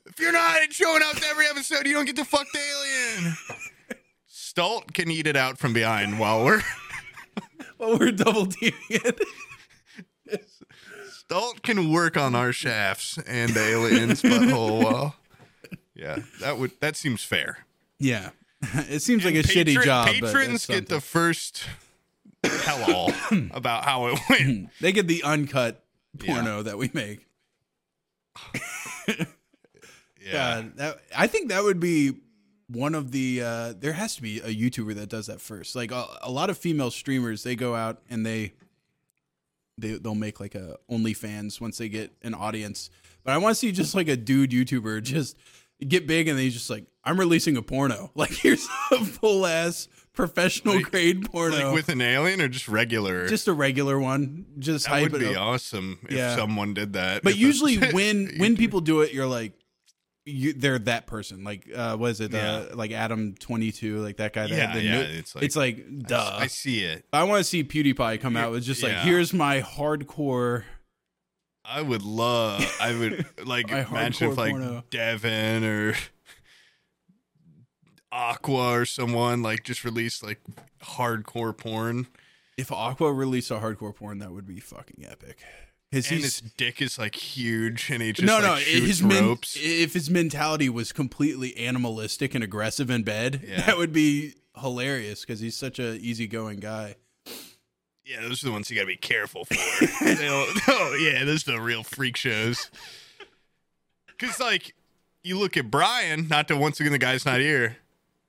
if 0.05 0.19
you're 0.19 0.31
not 0.31 0.71
showing 0.71 1.01
up 1.03 1.15
to 1.15 1.25
every 1.27 1.47
episode, 1.47 1.87
you 1.87 1.93
don't 1.93 2.05
get 2.05 2.15
to 2.17 2.25
fuck 2.25 2.45
the 2.53 2.59
alien." 2.59 3.35
Stolt 4.27 4.93
can 4.93 5.09
eat 5.09 5.25
it 5.27 5.35
out 5.35 5.57
from 5.57 5.73
behind 5.73 6.19
while 6.19 6.45
we're 6.45 6.61
well, 7.77 7.97
we're 7.99 8.11
double 8.11 8.45
teaming 8.47 8.73
it. 8.89 9.19
Stolt 11.09 11.63
can 11.63 11.91
work 11.91 12.17
on 12.17 12.35
our 12.35 12.51
shafts 12.51 13.17
and 13.27 13.55
aliens 13.55 14.21
butthole. 14.21 14.83
While, 14.83 15.15
yeah, 15.95 16.19
that 16.39 16.57
would 16.57 16.71
that 16.81 16.95
seems 16.95 17.23
fair. 17.23 17.65
Yeah, 17.99 18.29
it 18.61 19.01
seems 19.01 19.25
like 19.25 19.35
a 19.35 19.43
Patron- 19.43 19.65
shitty 19.65 19.83
job. 19.83 20.07
Patrons 20.07 20.65
get 20.65 20.87
the 20.89 21.01
first 21.01 21.65
tell 22.43 22.93
all 22.93 23.11
about 23.51 23.85
how 23.85 24.07
it 24.07 24.19
went. 24.29 24.69
they 24.81 24.91
get 24.91 25.07
the 25.07 25.23
uncut 25.23 25.83
porno 26.19 26.61
that 26.63 26.77
we 26.77 26.89
make. 26.93 27.25
Yeah. 30.25 30.31
God, 30.31 30.77
that, 30.77 30.97
I 31.15 31.27
think 31.27 31.49
that 31.49 31.63
would 31.63 31.79
be 31.79 32.13
one 32.67 32.95
of 32.95 33.11
the. 33.11 33.41
Uh, 33.43 33.73
there 33.79 33.93
has 33.93 34.15
to 34.15 34.21
be 34.21 34.39
a 34.39 34.47
YouTuber 34.53 34.95
that 34.95 35.09
does 35.09 35.27
that 35.27 35.41
first. 35.41 35.75
Like 35.75 35.91
a, 35.91 36.05
a 36.21 36.31
lot 36.31 36.49
of 36.49 36.57
female 36.57 36.91
streamers, 36.91 37.43
they 37.43 37.55
go 37.55 37.75
out 37.75 38.01
and 38.09 38.25
they 38.25 38.53
they 39.77 39.93
they'll 39.93 40.15
make 40.15 40.39
like 40.39 40.55
a 40.55 40.77
OnlyFans 40.89 41.59
once 41.59 41.77
they 41.77 41.89
get 41.89 42.11
an 42.21 42.33
audience. 42.33 42.89
But 43.23 43.33
I 43.33 43.37
want 43.37 43.51
to 43.55 43.59
see 43.59 43.71
just 43.71 43.95
like 43.95 44.07
a 44.07 44.15
dude 44.15 44.51
YouTuber 44.51 45.03
just 45.03 45.35
get 45.85 46.07
big 46.07 46.27
and 46.27 46.37
then 46.37 46.43
he's 46.45 46.53
just 46.53 46.69
like, 46.69 46.85
I'm 47.03 47.19
releasing 47.19 47.57
a 47.57 47.61
porno. 47.61 48.11
Like 48.15 48.31
here's 48.31 48.65
a 48.91 49.03
full 49.03 49.45
ass 49.45 49.87
professional 50.13 50.75
Like- 50.75 50.91
grade 50.91 51.29
porno. 51.29 51.65
Like 51.67 51.73
with 51.75 51.89
an 51.89 52.01
alien 52.01 52.41
or 52.41 52.47
just 52.47 52.67
regular? 52.69 53.27
just 53.27 53.47
a 53.49 53.53
regular 53.53 53.99
one. 53.99 54.45
Just 54.59 54.87
that 54.87 55.11
would 55.11 55.19
be 55.19 55.35
awesome 55.35 55.99
if 56.03 56.11
Yeah. 56.15 56.35
someone 56.35 56.73
did 56.73 56.93
that. 56.93 57.23
But 57.23 57.33
If 57.33 57.39
usually 57.39 57.77
when 57.91 58.35
when 58.37 58.55
people 58.55 58.79
do 58.79 59.01
it, 59.01 59.11
you're 59.13 59.27
like, 59.27 59.53
you 60.25 60.53
they're 60.53 60.79
that 60.79 61.05
person. 61.07 61.43
Like, 61.43 61.67
uh, 61.73 61.95
what 61.97 62.11
is 62.11 62.21
it? 62.21 62.31
Yeah. 62.31 62.65
Uh, 62.71 62.75
like 62.75 62.91
Adam 62.91 63.35
twenty 63.35 63.71
two, 63.71 63.99
like 64.01 64.17
that 64.17 64.33
guy. 64.33 64.47
That 64.47 64.49
Yeah, 64.51 64.67
had 64.67 64.75
the 64.75 64.81
yeah, 64.83 64.91
no- 64.93 65.01
it's 65.01 65.35
like- 65.35 65.43
it's 65.43 65.55
like 65.55 65.99
duh. 66.07 66.35
I 66.39 66.47
see 66.47 66.83
it. 66.83 67.05
I 67.13 67.23
want 67.23 67.39
to 67.39 67.43
see 67.43 67.63
PewDiePie 67.63 68.19
come 68.21 68.35
out 68.35 68.51
with 68.51 68.63
just 68.63 68.81
like, 68.83 68.91
Yeah. 68.91 69.03
here's 69.03 69.33
my 69.33 69.61
hardcore. 69.61 70.63
I 71.63 71.81
would 71.81 72.03
love. 72.03 72.63
I 72.79 72.95
would 72.97 73.25
like 73.45 73.69
imagine 73.71 74.31
if 74.31 74.37
like 74.37 74.51
porno. 74.51 74.83
Devin 74.91 75.63
or 75.63 75.95
Aqua 78.11 78.71
or 78.71 78.85
someone 78.85 79.41
like 79.41 79.63
just 79.63 79.83
released 79.83 80.23
like 80.23 80.39
hardcore 80.83 81.55
porn, 81.57 82.07
If 82.57 82.71
Aqua 82.71 83.11
released 83.11 83.51
a 83.51 83.55
hardcore 83.55 83.93
porn, 83.95 84.19
that 84.19 84.31
would 84.31 84.45
be 84.47 84.59
fucking 84.59 85.05
epic. 85.05 85.39
Because 85.91 86.07
his 86.07 86.41
dick 86.57 86.81
is 86.81 86.97
like 86.99 87.15
huge, 87.15 87.89
and 87.89 88.01
he 88.01 88.11
just 88.11 88.25
no, 88.25 88.33
like, 88.35 88.43
no. 88.43 88.55
shoots 88.57 88.85
His 88.87 89.03
men, 89.03 89.23
ropes. 89.23 89.57
if 89.59 89.93
his 89.93 90.09
mentality 90.09 90.67
was 90.67 90.91
completely 90.91 91.55
animalistic 91.57 92.35
and 92.35 92.43
aggressive 92.43 92.89
in 92.89 93.03
bed, 93.03 93.41
Yeah. 93.47 93.61
that 93.65 93.77
would 93.77 93.93
be 93.93 94.33
hilarious. 94.59 95.21
Because 95.21 95.39
he's 95.39 95.55
such 95.55 95.79
a 95.79 95.95
easygoing 95.95 96.59
guy. 96.59 96.95
Yeah, 98.03 98.21
those 98.21 98.43
are 98.43 98.47
the 98.47 98.51
ones 98.51 98.69
you 98.69 98.75
gotta 98.75 98.87
be 98.87 98.97
careful 98.97 99.45
for. 99.45 99.55
Oh 100.67 100.97
yeah, 100.99 101.23
those 101.23 101.47
are 101.47 101.53
the 101.53 101.61
real 101.61 101.83
freak 101.83 102.17
shows. 102.17 102.69
Cause 104.19 104.39
like 104.39 104.73
you 105.23 105.37
look 105.39 105.57
at 105.57 105.71
Brian, 105.71 106.27
not 106.27 106.47
to 106.49 106.57
once 106.57 106.79
again 106.79 106.91
the 106.91 106.97
guy's 106.99 107.25
not 107.25 107.39
here. 107.39 107.77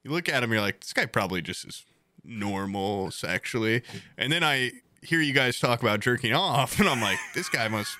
You 0.03 0.11
look 0.13 0.29
at 0.29 0.43
him, 0.43 0.53
you're 0.53 0.61
like, 0.61 0.81
this 0.81 0.93
guy 0.93 1.07
probably 1.07 1.43
just 1.43 1.67
is 1.67 1.85
normal 2.25 3.11
sexually. 3.11 3.83
And 4.17 4.33
then 4.33 4.43
I 4.45 4.71
hear 5.03 5.21
you 5.21 5.33
guys 5.33 5.59
talk 5.59 5.83
about 5.83 6.01
jerking 6.01 6.35
off, 6.35 6.79
and 6.81 6.89
I'm 6.89 7.01
like, 7.01 7.19
this 7.35 7.49
guy 7.49 7.69
must 7.69 7.97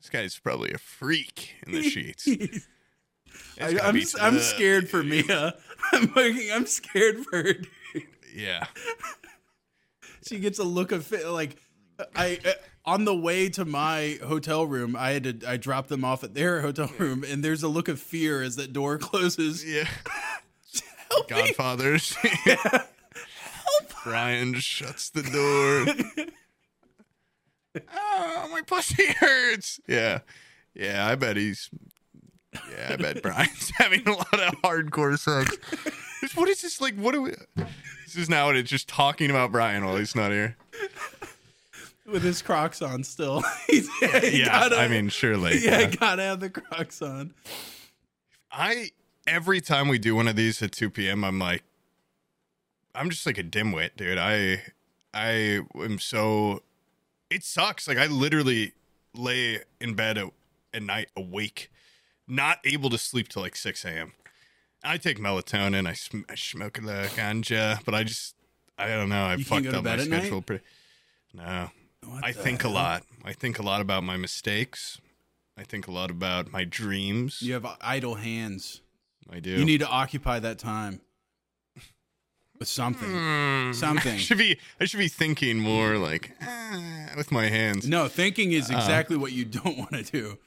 this 0.00 0.10
guy's 0.10 0.38
probably 0.38 0.72
a 0.72 0.78
freak 0.78 1.54
in 1.66 1.72
the 1.72 1.82
sheets. 1.82 2.26
I, 3.60 3.74
gotta 3.74 3.86
I'm 3.86 4.00
I'm 4.20 4.38
scared 4.38 4.88
for 4.88 5.02
Mia. 5.02 5.56
I'm 5.92 6.08
fucking, 6.08 6.50
I'm 6.52 6.66
scared 6.66 7.24
for 7.24 7.36
her. 7.36 7.52
Dude. 7.54 7.68
Yeah. 8.34 8.66
She 10.22 10.38
gets 10.38 10.58
a 10.58 10.64
look 10.64 10.92
of 10.92 11.10
like 11.26 11.56
I 12.14 12.38
uh, 12.44 12.52
on 12.84 13.04
the 13.04 13.16
way 13.16 13.48
to 13.50 13.64
my 13.64 14.18
hotel 14.24 14.66
room. 14.66 14.96
I 14.96 15.10
had 15.10 15.40
to 15.40 15.50
I 15.50 15.56
dropped 15.56 15.88
them 15.88 16.04
off 16.04 16.22
at 16.22 16.34
their 16.34 16.60
hotel 16.60 16.90
room, 16.98 17.24
and 17.24 17.42
there's 17.42 17.62
a 17.62 17.68
look 17.68 17.88
of 17.88 18.00
fear 18.00 18.42
as 18.42 18.56
that 18.56 18.72
door 18.72 18.98
closes. 18.98 19.64
Yeah. 19.64 19.88
Godfathers. 21.28 22.16
Brian 22.44 22.80
just 24.54 24.66
shuts 24.66 25.10
the 25.10 25.22
door. 25.22 26.26
oh, 27.94 28.48
my 28.50 28.62
pussy 28.62 29.06
hurts. 29.12 29.80
Yeah. 29.86 30.20
Yeah, 30.74 31.06
I 31.06 31.14
bet 31.14 31.36
he's. 31.36 31.70
Yeah, 32.70 32.90
I 32.92 32.96
bet 32.96 33.22
Brian's 33.22 33.70
having 33.78 34.06
a 34.06 34.12
lot 34.12 34.32
of 34.40 34.54
hardcore 34.62 35.18
sex. 35.18 35.56
What 36.34 36.48
is 36.48 36.62
this 36.62 36.80
like? 36.80 36.94
What 36.96 37.12
do 37.12 37.22
we. 37.22 37.32
This 38.04 38.16
is 38.16 38.28
now 38.30 38.48
it's 38.50 38.70
just 38.70 38.88
talking 38.88 39.30
about 39.30 39.52
Brian 39.52 39.84
while 39.84 39.96
he's 39.96 40.14
not 40.16 40.30
here. 40.30 40.56
with 42.06 42.22
his 42.22 42.40
Crocs 42.42 42.80
on 42.80 43.04
still. 43.04 43.42
He's, 43.66 43.88
yeah, 44.00 44.20
he 44.20 44.40
Yeah, 44.40 44.46
gotta- 44.46 44.78
I 44.78 44.88
mean, 44.88 45.08
surely. 45.10 45.58
yeah, 45.58 45.80
yeah. 45.80 45.86
gotta 45.90 46.22
have 46.22 46.40
the 46.40 46.50
Crocs 46.50 47.02
on. 47.02 47.34
I 48.50 48.90
every 49.26 49.60
time 49.60 49.88
we 49.88 49.98
do 49.98 50.14
one 50.14 50.26
of 50.26 50.36
these 50.36 50.62
at 50.62 50.72
2 50.72 50.88
p.m., 50.90 51.22
I'm 51.22 51.38
like, 51.38 51.62
I'm 52.94 53.10
just 53.10 53.26
like 53.26 53.38
a 53.38 53.44
dimwit, 53.44 53.90
dude. 53.96 54.18
I 54.18 54.62
I 55.14 55.60
am 55.74 55.98
so 55.98 56.62
it 57.30 57.44
sucks. 57.44 57.86
Like 57.88 57.98
I 57.98 58.06
literally 58.06 58.72
lay 59.14 59.60
in 59.80 59.94
bed 59.94 60.18
at, 60.18 60.26
at 60.72 60.82
night 60.82 61.10
awake, 61.16 61.70
not 62.26 62.58
able 62.64 62.90
to 62.90 62.98
sleep 62.98 63.28
till 63.28 63.42
like 63.42 63.56
6 63.56 63.84
a.m. 63.84 64.12
I 64.84 64.96
take 64.96 65.18
melatonin. 65.18 65.86
I, 65.88 65.92
sm- 65.92 66.22
I 66.28 66.34
smoke 66.36 66.74
the 66.74 67.10
ganja, 67.16 67.84
but 67.84 67.94
I 67.94 68.04
just 68.04 68.36
I 68.78 68.88
don't 68.88 69.08
know. 69.08 69.24
I 69.24 69.34
You 69.34 69.44
fucked 69.44 69.66
up 69.66 69.84
my 69.84 69.96
schedule 69.98 70.42
pretty. 70.42 70.64
No, 71.34 71.70
What 72.04 72.24
I 72.24 72.32
think 72.32 72.64
a 72.64 72.68
lot. 72.68 73.04
I 73.24 73.32
think 73.32 73.58
a 73.58 73.62
lot 73.62 73.80
about 73.80 74.04
my 74.04 74.16
mistakes. 74.16 75.00
I 75.56 75.64
think 75.64 75.88
a 75.88 75.90
lot 75.90 76.10
about 76.10 76.52
my 76.52 76.64
dreams. 76.64 77.42
You 77.42 77.54
have 77.54 77.66
idle 77.80 78.14
hands. 78.14 78.80
I 79.30 79.40
do. 79.40 79.50
You 79.50 79.64
need 79.64 79.78
to 79.78 79.88
occupy 79.88 80.38
that 80.38 80.58
time 80.58 81.00
with 82.58 82.68
something. 82.68 83.08
Hmm. 83.10 83.72
Something. 83.72 84.14
I 84.16 84.18
should 84.18 84.38
be 84.38 84.58
I 84.80 84.84
should 84.84 84.98
be 84.98 85.08
thinking 85.08 85.58
more 85.58 85.96
like 85.98 86.32
ah, 86.42 87.10
with 87.16 87.30
my 87.32 87.46
hands. 87.46 87.88
No, 87.88 88.08
thinking 88.08 88.50
Uh, 88.54 88.58
is 88.58 88.70
exactly 88.70 89.16
what 89.16 89.32
you 89.32 89.44
don't 89.58 89.78
want 89.78 89.92
to 89.92 90.02
do. 90.02 90.38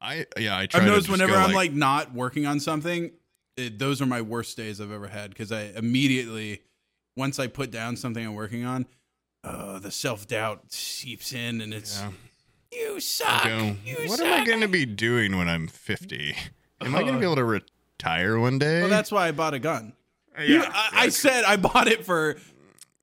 I 0.00 0.26
yeah, 0.38 0.56
I 0.58 0.66
try 0.66 0.80
I've 0.80 0.86
noticed 0.86 1.08
whenever 1.08 1.34
I'm 1.34 1.52
like 1.52 1.72
not 1.72 2.12
working 2.14 2.46
on 2.46 2.60
something, 2.60 3.12
it, 3.56 3.78
those 3.78 4.00
are 4.02 4.06
my 4.06 4.20
worst 4.20 4.56
days 4.56 4.80
I've 4.80 4.92
ever 4.92 5.08
had 5.08 5.30
because 5.30 5.50
I 5.50 5.72
immediately, 5.74 6.62
once 7.16 7.38
I 7.38 7.46
put 7.46 7.70
down 7.70 7.96
something 7.96 8.24
I'm 8.24 8.34
working 8.34 8.64
on, 8.64 8.86
uh, 9.42 9.78
the 9.78 9.90
self 9.90 10.26
doubt 10.26 10.70
seeps 10.72 11.32
in 11.32 11.60
and 11.62 11.72
it's 11.72 12.00
Yeah. 12.00 12.10
you 12.72 13.00
suck. 13.00 13.44
go, 13.44 13.76
you 13.84 13.96
what 14.08 14.18
suck. 14.18 14.26
am 14.26 14.42
I 14.42 14.44
going 14.44 14.60
to 14.60 14.68
be 14.68 14.84
doing 14.84 15.38
when 15.38 15.48
I'm 15.48 15.66
50? 15.66 16.36
Am 16.82 16.94
I 16.94 17.00
going 17.00 17.14
to 17.14 17.18
be 17.18 17.24
able 17.30 17.36
to 17.36 17.44
retire 17.44 18.38
one 18.38 18.58
day? 18.58 18.80
Well, 18.82 18.90
that's 18.90 19.10
why 19.10 19.28
I 19.28 19.32
bought 19.32 19.54
a 19.54 19.58
gun. 19.58 19.94
You- 20.44 20.62
I, 20.64 20.90
I 20.92 21.08
said 21.08 21.44
I 21.44 21.56
bought 21.56 21.88
it 21.88 22.04
for 22.04 22.36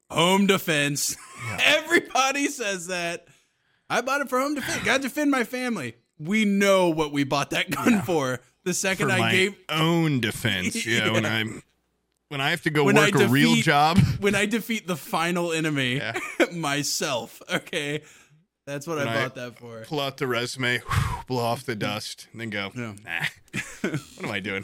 home 0.10 0.48
defense. 0.48 1.16
Everybody 1.60 2.48
says 2.48 2.88
that. 2.88 3.28
I 3.90 4.02
bought 4.02 4.22
it 4.22 4.30
for 4.30 4.40
home 4.40 4.56
defense. 4.56 4.84
Got 4.84 4.98
to 4.98 5.04
defend 5.04 5.30
my 5.32 5.44
family. 5.44 5.96
We 6.20 6.46
know 6.46 6.90
what 6.90 7.12
we 7.12 7.24
bought 7.24 7.50
that 7.52 7.70
gun 7.70 8.02
for. 8.04 8.40
The 8.64 8.74
second 8.74 9.08
for 9.08 9.14
I 9.14 9.20
my 9.20 9.32
gave 9.32 9.56
own 9.70 10.22
defense. 10.22 10.86
Yeah, 10.86 11.12
when 11.12 11.26
I'm 11.26 11.62
when 12.30 12.40
I 12.42 12.50
have 12.52 12.62
to 12.64 12.70
go 12.70 12.86
When 12.86 12.98
I 12.98 13.06
work 13.12 13.16
a 13.20 13.28
real 13.28 13.50
defeat- 13.52 13.66
job. 13.66 13.98
when 14.22 14.36
I 14.36 14.46
defeat 14.46 14.88
the 14.88 14.96
final 14.96 15.52
enemy 15.52 15.98
Yeah. 15.98 16.18
myself. 16.54 17.42
Okay, 17.54 18.04
that's 18.66 18.88
what 18.88 18.98
When 19.00 19.08
I 19.10 19.20
I- 19.20 19.24
bought 19.24 19.36
that 19.36 19.58
for. 19.60 19.82
Pull 19.86 20.00
out 20.00 20.18
the 20.18 20.28
resume, 20.28 20.82
blow 21.28 21.44
off 21.44 21.66
the 21.66 21.76
dust, 21.76 22.28
and 22.32 22.40
then 22.40 22.50
go. 22.52 22.72
Yeah. 22.74 22.94
Nah, 23.04 23.26
what 23.82 24.24
am 24.24 24.32
I 24.32 24.40
doing? 24.40 24.64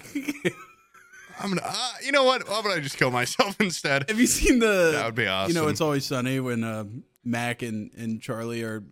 I'm 1.40 1.50
gonna. 1.50 1.62
Uh, 1.66 1.92
you 2.04 2.12
know 2.12 2.24
what? 2.24 2.48
Why 2.50 2.62
would 2.62 2.72
I 2.72 2.80
just 2.80 2.98
kill 2.98 3.12
myself 3.12 3.60
instead? 3.62 4.10
Have 4.10 4.20
you 4.20 4.28
seen 4.28 4.60
the? 4.60 4.92
That 4.94 5.06
would 5.06 5.16
be 5.16 5.28
awesome. 5.28 5.56
You 5.56 5.62
know, 5.62 5.68
it's 5.68 5.82
always 5.82 6.06
sunny 6.06 6.40
when 6.40 6.64
uh, 6.64 6.86
Mac 7.24 7.62
and 7.62 7.92
and 7.98 8.22
Charlie 8.22 8.64
are 8.64 8.84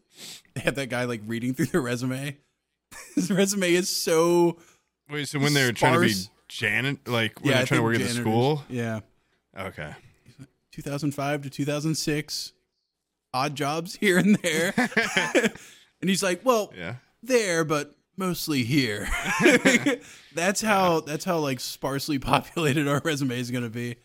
they 0.56 0.62
have 0.62 0.76
that 0.76 0.88
guy 0.88 1.04
like 1.06 1.22
reading 1.26 1.54
through 1.54 1.68
their 1.68 1.82
resume. 1.82 2.38
His 3.16 3.30
resume 3.30 3.74
is 3.74 3.89
so 3.89 4.58
Wait, 5.10 5.28
so 5.28 5.39
when 5.39 5.54
they're 5.54 5.72
trying 5.72 5.93
to 6.02 6.08
be. 6.08 6.14
Janet, 6.48 7.08
like 7.08 7.41
when 7.41 7.52
yeah. 7.52 7.58
They're 7.58 7.66
trying 7.68 7.80
to 7.82 7.84
work 7.84 7.95
at 7.95 8.02
the 8.02 8.08
school? 8.08 8.64
Yeah, 8.70 9.02
Okay. 9.60 9.93
2005 10.72 11.41
to 11.41 11.50
2006, 11.50 12.54
odd 13.34 13.56
jobs 13.56 13.95
here 14.00 14.18
and 14.18 14.36
there, 14.38 14.74
and 14.78 16.10
he's 16.10 16.24
like, 16.24 16.45
well, 16.45 16.72
Yeah. 16.78 16.95
there, 17.22 17.66
but 17.66 17.93
mostly 18.18 18.63
here. 18.63 19.07
that's 20.36 20.61
how 20.61 21.01
that's 21.01 21.26
how 21.26 21.39
like 21.39 21.59
sparsely 21.59 22.20
populated 22.20 22.88
our 22.88 23.01
resume 23.03 23.39
is 23.39 23.51
going 23.51 23.63
to 23.63 23.70
be. 23.70 23.95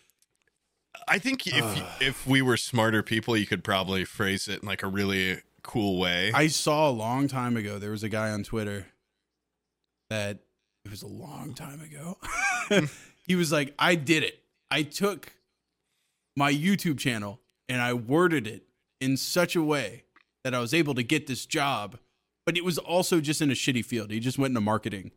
I 1.09 1.19
think 1.19 1.47
if 1.47 1.63
uh. 1.63 1.85
if 2.01 2.27
we 2.27 2.43
were 2.43 2.57
smarter 2.57 3.03
people, 3.03 3.37
you 3.37 3.47
could 3.47 3.65
probably 3.65 4.05
phrase 4.05 4.49
it 4.49 4.63
in 4.63 4.69
like 4.69 4.83
a 4.83 4.89
really 4.89 5.43
cool 5.63 5.99
way. 5.99 6.33
I 6.35 6.49
saw 6.49 6.89
a 6.89 6.93
long 6.93 7.29
time 7.29 7.57
ago 7.57 7.79
there 7.79 7.91
was 7.91 8.03
a 8.03 8.09
guy 8.09 8.31
on 8.31 8.43
Twitter 8.43 8.87
that 10.11 10.39
it 10.85 10.91
was 10.91 11.03
a 11.03 11.09
long 11.09 11.55
time 11.55 11.81
ago. 11.81 12.19
he 13.27 13.35
was 13.35 13.53
like, 13.53 13.75
I 13.79 13.95
did 13.95 14.23
it. 14.23 14.41
I 14.71 14.83
took 14.83 15.35
my 16.37 16.53
YouTube 16.53 16.99
channel 16.99 17.41
and 17.69 17.81
I 17.81 17.95
worded 17.95 18.47
it 18.47 18.65
in 19.01 19.17
such 19.17 19.57
a 19.57 19.63
way 19.63 20.05
that 20.45 20.55
I 20.55 20.59
was 20.59 20.75
able 20.75 20.95
to 20.95 21.03
get 21.03 21.27
this 21.27 21.47
job, 21.47 21.99
but 22.45 22.57
it 22.57 22.65
was 22.65 22.79
also 22.79 23.21
just 23.21 23.41
in 23.41 23.51
a 23.51 23.55
shitty 23.55 23.85
field. 23.85 24.11
He 24.11 24.21
just 24.21 24.39
went 24.39 24.53
into 24.53 24.61
marketing. 24.61 25.13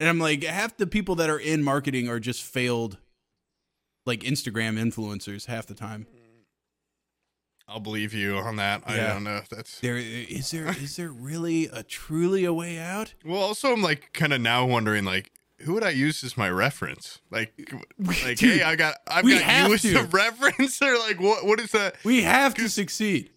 And 0.00 0.08
I'm 0.08 0.18
like, 0.18 0.44
half 0.44 0.76
the 0.76 0.86
people 0.86 1.14
that 1.16 1.28
are 1.28 1.38
in 1.38 1.62
marketing 1.62 2.08
are 2.08 2.20
just 2.20 2.42
failed 2.42 2.98
like 4.06 4.20
Instagram 4.20 4.78
influencers 4.78 5.46
half 5.46 5.66
the 5.66 5.74
time. 5.74 6.06
I'll 7.68 7.80
believe 7.80 8.14
you 8.14 8.36
on 8.36 8.56
that. 8.56 8.82
I 8.86 8.96
don't 8.96 9.24
know 9.24 9.36
if 9.36 9.50
that's 9.50 9.80
There 9.80 9.98
is 9.98 10.50
there 10.50 10.68
is 10.68 10.96
there 10.96 11.10
really 11.10 11.66
a 11.66 11.82
truly 11.82 12.46
a 12.46 12.52
way 12.52 12.78
out? 12.78 13.12
Well, 13.24 13.42
also 13.42 13.74
I'm 13.74 13.82
like 13.82 14.14
kind 14.14 14.32
of 14.32 14.40
now 14.40 14.64
wondering 14.64 15.04
like 15.04 15.32
who 15.60 15.74
would 15.74 15.82
I 15.82 15.90
use 15.90 16.24
as 16.24 16.36
my 16.36 16.48
reference? 16.48 17.20
Like 17.30 17.52
like 17.98 18.18
Dude, 18.38 18.60
hey, 18.60 18.62
I 18.62 18.74
got 18.74 18.94
I've 19.06 19.22
got 19.24 19.68
you 19.68 19.74
as 19.74 19.84
a 19.84 20.04
reference 20.10 20.80
or 20.82 20.96
like 20.98 21.20
what 21.20 21.44
what 21.44 21.60
is 21.60 21.72
that? 21.72 21.96
We 22.04 22.22
have 22.22 22.54
to 22.54 22.68
succeed. 22.70 23.30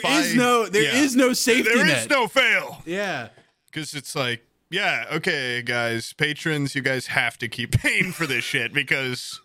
There 0.00 0.20
is 0.20 0.34
no 0.34 0.66
there 0.66 0.94
is 0.94 1.14
yeah. 1.14 1.24
no 1.24 1.32
safety 1.32 1.74
There 1.74 1.84
net. 1.84 2.04
is 2.04 2.10
no 2.10 2.28
fail. 2.28 2.82
yeah. 2.86 3.28
Cuz 3.72 3.94
it's 3.94 4.14
like 4.14 4.44
yeah, 4.70 5.04
okay, 5.12 5.60
guys, 5.60 6.14
patrons, 6.14 6.74
you 6.74 6.80
guys 6.80 7.08
have 7.08 7.36
to 7.38 7.48
keep 7.48 7.72
paying 7.72 8.10
for 8.10 8.26
this 8.26 8.42
shit 8.42 8.72
because 8.72 9.38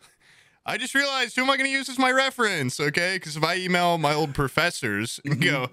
I 0.65 0.77
just 0.77 0.95
realized 0.95 1.35
who 1.35 1.43
am 1.43 1.49
I 1.49 1.57
going 1.57 1.69
to 1.69 1.71
use 1.71 1.89
as 1.89 1.99
my 1.99 2.11
reference, 2.11 2.79
okay? 2.79 3.15
Because 3.17 3.35
if 3.35 3.43
I 3.43 3.57
email 3.57 3.97
my 3.97 4.13
old 4.13 4.33
professors 4.33 5.19
and 5.25 5.35
mm-hmm. 5.35 5.43
go, 5.43 5.67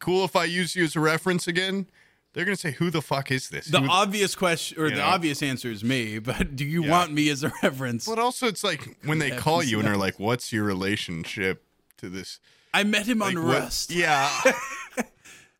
cool 0.00 0.24
if 0.24 0.34
I 0.34 0.44
use 0.44 0.74
you 0.74 0.84
as 0.84 0.96
a 0.96 1.00
reference 1.00 1.46
again, 1.46 1.86
they're 2.32 2.44
going 2.44 2.56
to 2.56 2.60
say, 2.60 2.72
who 2.72 2.90
the 2.90 3.02
fuck 3.02 3.30
is 3.30 3.48
this? 3.48 3.66
The 3.66 3.80
Who- 3.80 3.88
obvious 3.88 4.34
question 4.34 4.80
or 4.80 4.86
You 4.86 4.96
the 4.96 5.00
know? 5.00 5.06
obvious 5.08 5.42
answer 5.42 5.70
is 5.70 5.82
me, 5.82 6.18
but 6.20 6.56
do 6.56 6.64
you 6.64 6.84
Yeah. 6.84 6.90
want 6.90 7.12
me 7.12 7.28
as 7.30 7.42
a 7.42 7.52
reference? 7.62 8.06
But 8.06 8.18
also, 8.18 8.46
it's 8.46 8.62
like 8.64 8.96
when 9.04 9.18
they 9.18 9.30
call 9.36 9.62
you 9.62 9.78
and 9.78 9.88
are 9.88 9.96
like, 9.96 10.18
"What's 10.18 10.52
your 10.52 10.64
relationship 10.64 11.64
to 11.98 12.08
this?" 12.08 12.38
I 12.74 12.84
met 12.84 13.06
him 13.06 13.22
on 13.22 13.34
Like, 13.34 13.44
what- 13.44 13.58
Rust. 13.62 13.90
Yeah. 13.90 14.28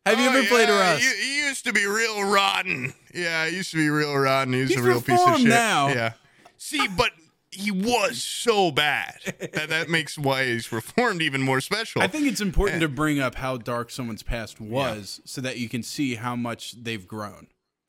Have 0.05 0.17
you 0.19 0.27
Oh, 0.29 0.37
ever 0.37 0.47
played 0.47 0.69
Rust? 0.69 1.01
He, 1.03 1.21
he 1.23 1.45
used 1.47 1.65
to 1.65 1.73
be 1.73 1.85
real 1.85 2.23
rotten. 2.23 2.93
Yeah, 3.13 3.47
he 3.47 3.57
used 3.57 3.71
to 3.71 3.77
be 3.77 3.89
real 3.89 4.15
rotten. 4.15 4.53
He 4.53 4.61
was 4.61 4.69
He's 4.69 4.79
a 4.79 4.83
real 4.83 5.01
piece 5.01 5.21
of 5.27 5.37
shit. 5.37 5.47
now. 5.47 5.89
Yeah. 5.89 6.13
See, 6.57 6.87
but 6.87 7.11
he 7.51 7.69
was 7.71 8.21
so 8.23 8.71
bad 8.71 9.15
that 9.53 9.69
that 9.69 9.89
makes 9.89 10.17
why 10.17 10.45
he's 10.45 10.71
reformed 10.71 11.21
even 11.21 11.41
more 11.41 11.61
special. 11.61 12.01
I 12.01 12.07
think 12.07 12.27
it's 12.27 12.41
important 12.41 12.81
to 12.81 12.87
bring 12.87 13.19
up 13.19 13.35
how 13.35 13.57
dark 13.57 13.91
someone's 13.91 14.23
past 14.23 14.59
was 14.61 15.21
so 15.25 15.41
that 15.41 15.57
you 15.57 15.67
can 15.69 15.83
see 15.83 16.15
how 16.15 16.35
much 16.35 16.73
they've 16.81 17.07
grown. 17.07 17.47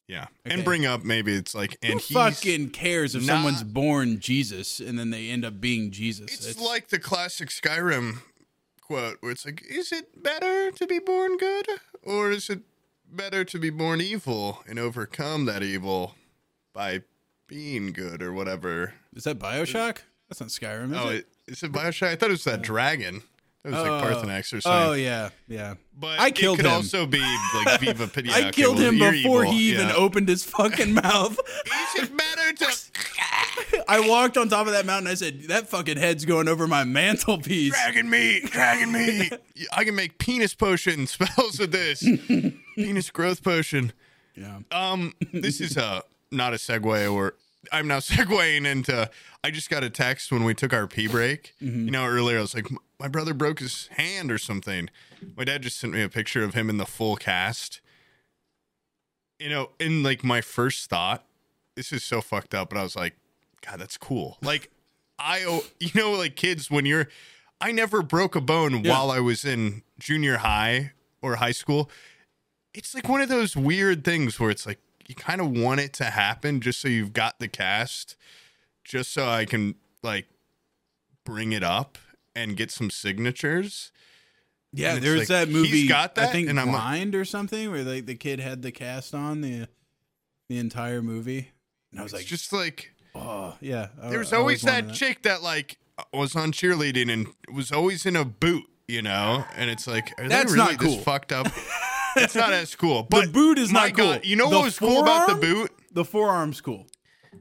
yeah, 0.08 0.26
Okay. 0.46 0.54
and 0.56 0.64
bring 0.64 0.84
up 0.86 1.04
maybe 1.04 1.34
it's 1.34 1.54
like, 1.54 1.76
and 1.82 1.92
Who 1.94 1.98
he's 2.00 2.16
fucking 2.16 2.70
cares 2.70 3.14
if 3.14 3.22
not- 3.24 3.34
someone's 3.34 3.62
born 3.62 4.18
Jesus 4.18 4.80
and 4.80 4.98
then 4.98 5.10
they 5.10 5.28
end 5.30 5.44
up 5.44 5.60
being 5.60 5.90
Jesus? 5.90 6.32
It's, 6.32 6.46
It's- 6.48 6.64
like 6.66 6.88
the 6.88 6.98
classic 6.98 7.50
Skyrim 7.50 8.22
quote 8.90 9.18
where 9.20 9.30
it's 9.30 9.46
like, 9.46 9.64
is 9.70 9.92
it 9.92 10.20
better 10.20 10.72
to 10.72 10.84
be 10.84 10.98
born 10.98 11.36
good 11.36 11.66
or 12.02 12.32
is 12.32 12.50
it 12.50 12.62
better 13.08 13.44
to 13.44 13.56
be 13.56 13.70
born 13.70 14.00
evil 14.00 14.64
and 14.68 14.80
overcome 14.80 15.44
that 15.44 15.62
evil 15.62 16.16
by 16.72 17.02
being 17.46 17.92
good 17.92 18.20
or 18.20 18.32
whatever? 18.32 18.94
is 19.14 19.22
that 19.24 19.38
Bioshock? 19.38 19.98
That's 20.28 20.40
not 20.40 20.50
Skyrim. 20.50 20.90
Is 20.90 20.98
oh, 20.98 21.08
it? 21.10 21.28
is 21.46 21.62
it 21.62 21.70
Bioshock? 21.70 22.08
I 22.08 22.16
thought 22.16 22.30
it 22.30 22.32
was 22.32 22.44
that 22.44 22.62
dragon. 22.62 23.22
That 23.64 23.72
was 23.72 23.78
uh, 23.78 23.82
Oh. 23.84 23.92
like 23.96 24.04
Paarthurnax 24.04 24.52
or 24.54 24.60
something. 24.60 24.72
Oh 24.72 24.92
yeah, 24.94 25.28
yeah. 25.48 25.74
But 25.98 26.18
I 26.18 26.30
killed 26.30 26.58
it 26.58 26.62
could 26.62 26.70
him. 26.70 26.76
also 26.76 27.04
be 27.06 27.20
like 27.54 27.80
Viva 27.80 28.06
Pity. 28.08 28.30
I 28.30 28.50
killed 28.50 28.78
him 28.78 28.98
before 28.98 29.44
he 29.44 29.72
even 29.72 29.90
opened 29.90 30.28
his 30.28 30.44
fucking 30.44 30.94
mouth. 30.94 31.38
Is 31.96 32.02
it 32.04 32.16
better 32.16 32.52
to 32.54 33.84
I 33.88 34.00
walked 34.08 34.36
on 34.38 34.48
top 34.48 34.66
of 34.66 34.72
that 34.72 34.86
mountain. 34.86 35.08
I 35.10 35.14
said, 35.14 35.42
"That 35.48 35.68
fucking 35.68 35.96
head's 35.98 36.24
going 36.24 36.48
over 36.48 36.66
my 36.66 36.84
mantelpiece." 36.84 37.72
dragon 37.72 38.08
meat? 38.08 38.44
Dragon 38.50 38.92
meat. 38.92 39.32
I 39.72 39.84
can 39.84 39.94
make 39.94 40.18
penis 40.18 40.54
potion 40.54 41.06
spells 41.06 41.58
with 41.58 41.72
this. 41.72 42.02
penis 42.76 43.10
growth 43.10 43.42
potion. 43.42 43.92
Yeah. 44.34 44.60
Um, 44.72 45.12
this 45.32 45.60
is 45.60 45.76
a 45.76 46.02
not 46.30 46.54
a 46.54 46.56
segue, 46.56 47.12
or 47.12 47.34
I'm 47.72 47.86
now 47.88 47.98
segueing 47.98 48.64
into. 48.66 49.10
I 49.44 49.50
just 49.50 49.68
got 49.70 49.84
a 49.84 49.90
text 49.90 50.32
when 50.32 50.44
we 50.44 50.54
took 50.54 50.72
our 50.72 50.86
pee 50.86 51.06
break. 51.08 51.54
Mm-hmm. 51.62 51.84
You 51.86 51.90
know, 51.90 52.06
earlier 52.06 52.38
I 52.38 52.40
was 52.40 52.54
like, 52.54 52.66
my 53.00 53.08
brother 53.08 53.34
broke 53.34 53.58
his 53.58 53.88
hand 53.96 54.30
or 54.30 54.38
something. 54.38 54.88
My 55.36 55.44
dad 55.44 55.62
just 55.62 55.78
sent 55.80 55.92
me 55.92 56.02
a 56.02 56.08
picture 56.08 56.44
of 56.44 56.54
him 56.54 56.70
in 56.70 56.76
the 56.76 56.86
full 56.86 57.16
cast. 57.16 57.80
You 59.38 59.48
know, 59.48 59.70
in 59.80 60.02
like 60.02 60.22
my 60.22 60.40
first 60.40 60.88
thought, 60.90 61.24
this 61.74 61.92
is 61.92 62.04
so 62.04 62.20
fucked 62.20 62.54
up, 62.54 62.68
but 62.70 62.78
I 62.78 62.82
was 62.82 62.94
like, 62.94 63.14
God, 63.66 63.80
that's 63.80 63.96
cool. 63.96 64.36
Like, 64.42 64.70
I, 65.18 65.62
you 65.80 65.90
know, 65.94 66.12
like 66.12 66.36
kids 66.36 66.70
when 66.70 66.84
you're, 66.86 67.08
I 67.60 67.72
never 67.72 68.02
broke 68.02 68.36
a 68.36 68.40
bone 68.40 68.84
Yeah. 68.84 68.92
while 68.92 69.10
I 69.10 69.20
was 69.20 69.44
in 69.44 69.82
junior 69.98 70.38
high 70.38 70.92
or 71.22 71.36
high 71.36 71.52
school 71.52 71.90
it's 72.72 72.94
like 72.94 73.08
one 73.08 73.20
of 73.20 73.28
those 73.28 73.56
weird 73.56 74.04
things 74.04 74.38
where 74.38 74.48
it's 74.48 74.64
like 74.64 74.78
you 75.08 75.14
kind 75.16 75.40
of 75.40 75.50
want 75.50 75.80
it 75.80 75.92
to 75.92 76.04
happen 76.04 76.60
just 76.60 76.80
so 76.80 76.86
you've 76.86 77.12
got 77.12 77.38
the 77.40 77.48
cast 77.48 78.14
just 78.84 79.12
so 79.12 79.26
I 79.28 79.44
can 79.44 79.74
like 80.04 80.26
bring 81.24 81.52
it 81.52 81.64
up 81.64 81.98
and 82.34 82.56
get 82.56 82.70
some 82.70 82.90
signatures. 82.90 83.92
Yeah, 84.72 84.94
it's 84.94 85.04
there's 85.04 85.18
like, 85.20 85.28
that 85.28 85.48
he's 85.48 85.56
movie. 85.56 85.88
got 85.88 86.16
I 86.16 86.22
that, 86.22 86.32
think 86.32 86.48
and 86.48 86.60
I'm 86.60 86.72
like- 86.72 87.14
or 87.14 87.24
something, 87.24 87.70
where 87.70 87.82
like 87.82 88.06
the 88.06 88.14
kid 88.14 88.38
had 88.40 88.62
the 88.62 88.70
cast 88.72 89.14
on 89.14 89.40
the 89.40 89.68
the 90.48 90.58
entire 90.58 91.02
movie, 91.02 91.50
and 91.90 92.00
I 92.00 92.02
was 92.02 92.12
like, 92.12 92.24
just 92.26 92.52
like 92.52 92.92
oh 93.14 93.56
yeah. 93.60 93.88
I- 94.00 94.10
there's 94.10 94.32
I 94.32 94.36
always 94.36 94.62
that, 94.62 94.84
wanted 94.84 94.96
chick 94.96 95.22
that 95.22 95.42
like 95.42 95.78
was 96.12 96.36
on 96.36 96.52
cheerleading 96.52 97.10
and 97.12 97.26
was 97.52 97.72
always 97.72 98.06
in 98.06 98.14
a 98.16 98.24
boot, 98.24 98.64
you 98.88 99.02
know? 99.02 99.44
And 99.56 99.68
it's 99.70 99.86
like 99.86 100.12
are 100.18 100.28
That's 100.28 100.52
they 100.52 100.58
really 100.58 100.72
not 100.72 100.80
cool. 100.80 100.94
this 100.96 101.04
fucked 101.04 101.32
up? 101.32 101.48
it's 102.16 102.34
not 102.36 102.52
as 102.52 102.74
cool. 102.76 103.02
But 103.02 103.32
boot 103.32 103.58
is 103.58 103.70
not 103.72 103.92
cool. 103.94 104.12
God, 104.12 104.24
you 104.24 104.36
know 104.36 104.48
The 104.50 104.56
what 104.56 104.64
was 104.66 104.78
cool 104.78 105.02
about 105.02 105.28
the 105.28 105.34
boot? 105.34 105.72
The 105.92 106.04
forearm's 106.04 106.60
cool. 106.60 106.86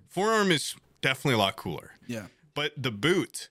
Forearm 0.07 0.51
is 0.51 0.75
definitely 1.01 1.35
a 1.35 1.37
lot 1.37 1.55
cooler. 1.55 1.91
Yeah. 2.07 2.25
But 2.55 2.73
the 2.75 2.91
boot, 2.91 3.49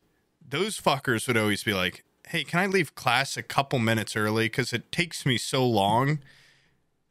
those 0.48 0.80
fuckers 0.80 1.26
would 1.26 1.36
always 1.36 1.64
be 1.64 1.74
like, 1.74 2.04
"Hey, 2.28 2.44
can 2.44 2.60
I 2.60 2.66
leave 2.66 2.94
class 2.94 3.36
a 3.36 3.42
couple 3.42 3.78
minutes 3.78 4.16
early? 4.16 4.46
Because 4.46 4.72
it 4.72 4.90
takes 4.92 5.26
me 5.26 5.38
so 5.38 5.66
long 5.66 6.20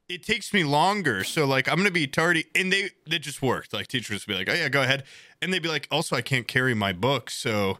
it 0.09 0.23
takes 0.23 0.53
me 0.53 0.63
longer. 0.63 1.23
So 1.23 1.45
like 1.45 1.67
I'm 1.67 1.77
gonna 1.77 1.91
be 1.91 2.07
tardy, 2.07 2.45
and 2.55 2.71
they 2.71 2.91
that 3.07 3.19
just 3.19 3.41
worked. 3.41 3.73
Like 3.73 3.87
teachers 3.87 4.25
would 4.25 4.33
be 4.33 4.37
like, 4.37 4.49
"Oh 4.49 4.53
yeah, 4.53 4.69
go 4.69 4.81
ahead," 4.81 5.03
and 5.41 5.53
they'd 5.53 5.61
be 5.61 5.69
like, 5.69 5.87
"Also, 5.91 6.15
I 6.15 6.21
can't 6.21 6.47
carry 6.47 6.73
my 6.73 6.93
books." 6.93 7.33
So 7.33 7.79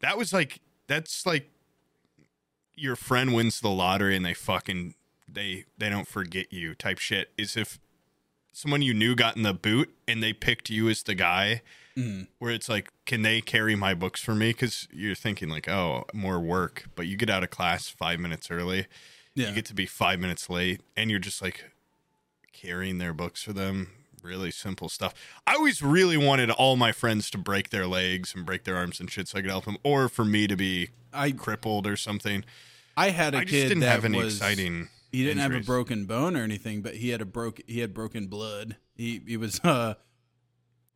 that 0.00 0.16
was 0.16 0.32
like 0.32 0.60
that's 0.86 1.26
like 1.26 1.50
your 2.74 2.96
friend 2.96 3.34
wins 3.34 3.60
the 3.60 3.70
lottery 3.70 4.16
and 4.16 4.24
they 4.24 4.34
fucking 4.34 4.94
they 5.28 5.64
they 5.78 5.88
don't 5.88 6.08
forget 6.08 6.52
you 6.52 6.74
type 6.74 6.98
shit. 6.98 7.30
Is 7.36 7.56
if 7.56 7.78
someone 8.56 8.80
you 8.80 8.94
knew 8.94 9.14
got 9.14 9.36
in 9.36 9.42
the 9.42 9.52
boot 9.52 9.94
and 10.08 10.22
they 10.22 10.32
picked 10.32 10.70
you 10.70 10.88
as 10.88 11.02
the 11.02 11.14
guy. 11.14 11.60
Mm-hmm. 11.94 12.22
Where 12.38 12.52
it's 12.52 12.70
like, 12.70 12.90
can 13.04 13.20
they 13.20 13.42
carry 13.42 13.76
my 13.76 13.92
books 13.92 14.22
for 14.22 14.34
me? 14.34 14.48
Because 14.50 14.88
you're 14.90 15.14
thinking 15.14 15.50
like, 15.50 15.68
oh, 15.68 16.04
more 16.14 16.40
work, 16.40 16.88
but 16.94 17.06
you 17.06 17.16
get 17.18 17.28
out 17.28 17.42
of 17.42 17.50
class 17.50 17.88
five 17.88 18.18
minutes 18.18 18.50
early 18.50 18.86
Yeah. 19.34 19.48
you 19.50 19.54
get 19.54 19.66
to 19.66 19.74
be 19.74 19.84
five 19.84 20.18
minutes 20.18 20.48
late 20.48 20.80
and 20.96 21.10
you're 21.10 21.18
just 21.20 21.42
like 21.42 21.64
carrying 22.54 22.96
their 22.96 23.12
books 23.12 23.42
for 23.42 23.52
them 23.52 23.90
really 24.22 24.50
simple 24.50 24.88
stuff 24.88 25.12
i 25.46 25.54
always 25.54 25.82
really 25.82 26.16
wanted 26.16 26.50
all 26.50 26.74
my 26.74 26.90
friends 26.90 27.30
to 27.30 27.38
break 27.38 27.68
their 27.70 27.86
legs 27.86 28.34
and 28.34 28.44
break 28.46 28.64
their 28.64 28.74
arms 28.76 28.98
and 28.98 29.10
shit 29.10 29.28
so 29.28 29.38
i 29.38 29.42
could 29.42 29.50
help 29.50 29.66
them 29.66 29.76
or 29.84 30.08
for 30.08 30.24
me 30.24 30.46
to 30.46 30.56
be 30.56 30.88
I 31.12 31.30
crippled 31.32 31.86
or 31.86 31.96
something 31.96 32.44
I 32.96 33.10
had 33.10 33.34
a 33.34 33.38
i 33.38 33.40
just 33.42 33.52
kid 33.52 33.68
didn't 33.68 33.80
that 33.80 33.90
have 33.90 34.04
any 34.06 34.18
was 34.18 34.36
exciting 34.36 34.88
he 35.12 35.24
didn't 35.24 35.40
have 35.40 35.52
a 35.54 35.60
broken 35.60 36.04
bone 36.06 36.36
or 36.36 36.42
anything, 36.42 36.82
but 36.82 36.94
he 36.94 37.10
had 37.10 37.20
a 37.20 37.26
broke 37.26 37.60
he 37.66 37.80
had 37.80 37.94
broken 37.94 38.26
blood. 38.26 38.76
He 38.94 39.20
he 39.26 39.36
was 39.36 39.60
uh 39.60 39.94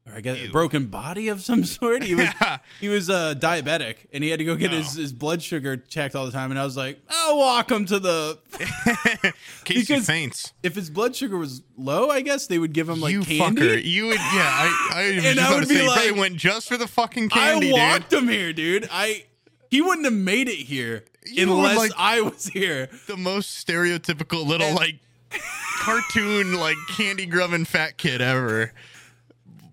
or 0.07 0.15
I 0.15 0.20
guess 0.23 0.39
a 0.39 0.49
broken 0.49 0.87
body 0.87 1.28
of 1.28 1.43
some 1.43 1.62
sort. 1.77 2.03
He 2.03 2.15
was 2.15 2.24
Yeah. 2.41 2.59
he 2.81 2.89
was 2.89 3.11
uh 3.11 3.35
diabetic 3.35 3.97
and 4.12 4.24
he 4.24 4.31
had 4.31 4.39
to 4.39 4.45
go 4.45 4.57
get 4.57 4.70
his, 4.73 4.97
Oh. 4.97 5.01
his 5.03 5.12
blood 5.12 5.43
sugar 5.43 5.77
checked 5.77 6.15
all 6.16 6.24
the 6.27 6.32
time 6.32 6.51
and 6.51 6.59
I 6.59 6.65
was 6.65 6.77
like, 6.77 6.99
I'll 7.09 7.39
walk 7.39 7.70
him 7.70 7.85
to 7.87 7.99
the 7.99 8.39
Because- 9.66 10.07
faints 10.07 10.53
if 10.62 10.74
his 10.74 10.91
blood 10.91 11.15
sugar 11.15 11.37
was 11.37 11.62
low, 11.77 12.09
I 12.11 12.20
guess 12.23 12.47
they 12.47 12.59
would 12.59 12.73
give 12.73 12.89
him 12.89 13.01
like 13.01 13.12
you 13.12 13.23
candy. 13.23 13.61
fucker 13.62 13.82
you 13.85 14.07
would 14.07 14.16
yeah 14.16 14.23
i, 14.24 14.89
I 14.95 15.03
And 15.24 15.39
I 15.41 15.55
would 15.55 15.69
be 15.69 15.77
say 15.77 15.87
like- 15.87 16.16
went 16.16 16.37
just 16.37 16.69
for 16.69 16.77
the 16.77 16.87
fucking 16.89 17.28
candy 17.28 17.70
I 17.74 17.93
walked 17.93 18.11
dude 18.11 18.23
him 18.23 18.28
here, 18.28 18.53
dude. 18.53 18.89
I 18.91 19.24
he 19.70 19.81
wouldn't 19.81 20.05
have 20.05 20.15
made 20.15 20.49
it 20.49 20.57
here 20.57 21.05
You 21.26 21.52
unless 21.52 21.76
like- 21.76 21.92
I 21.97 22.20
was 22.22 22.47
here. 22.47 22.88
the 23.06 23.16
most 23.16 23.66
stereotypical 23.66 24.47
little 24.47 24.74
like 24.74 25.01
cartoon 25.80 26.55
like 26.55 26.76
candy 26.97 27.26
grubbing 27.26 27.64
fat 27.64 27.97
kid 27.97 28.20
ever 28.20 28.72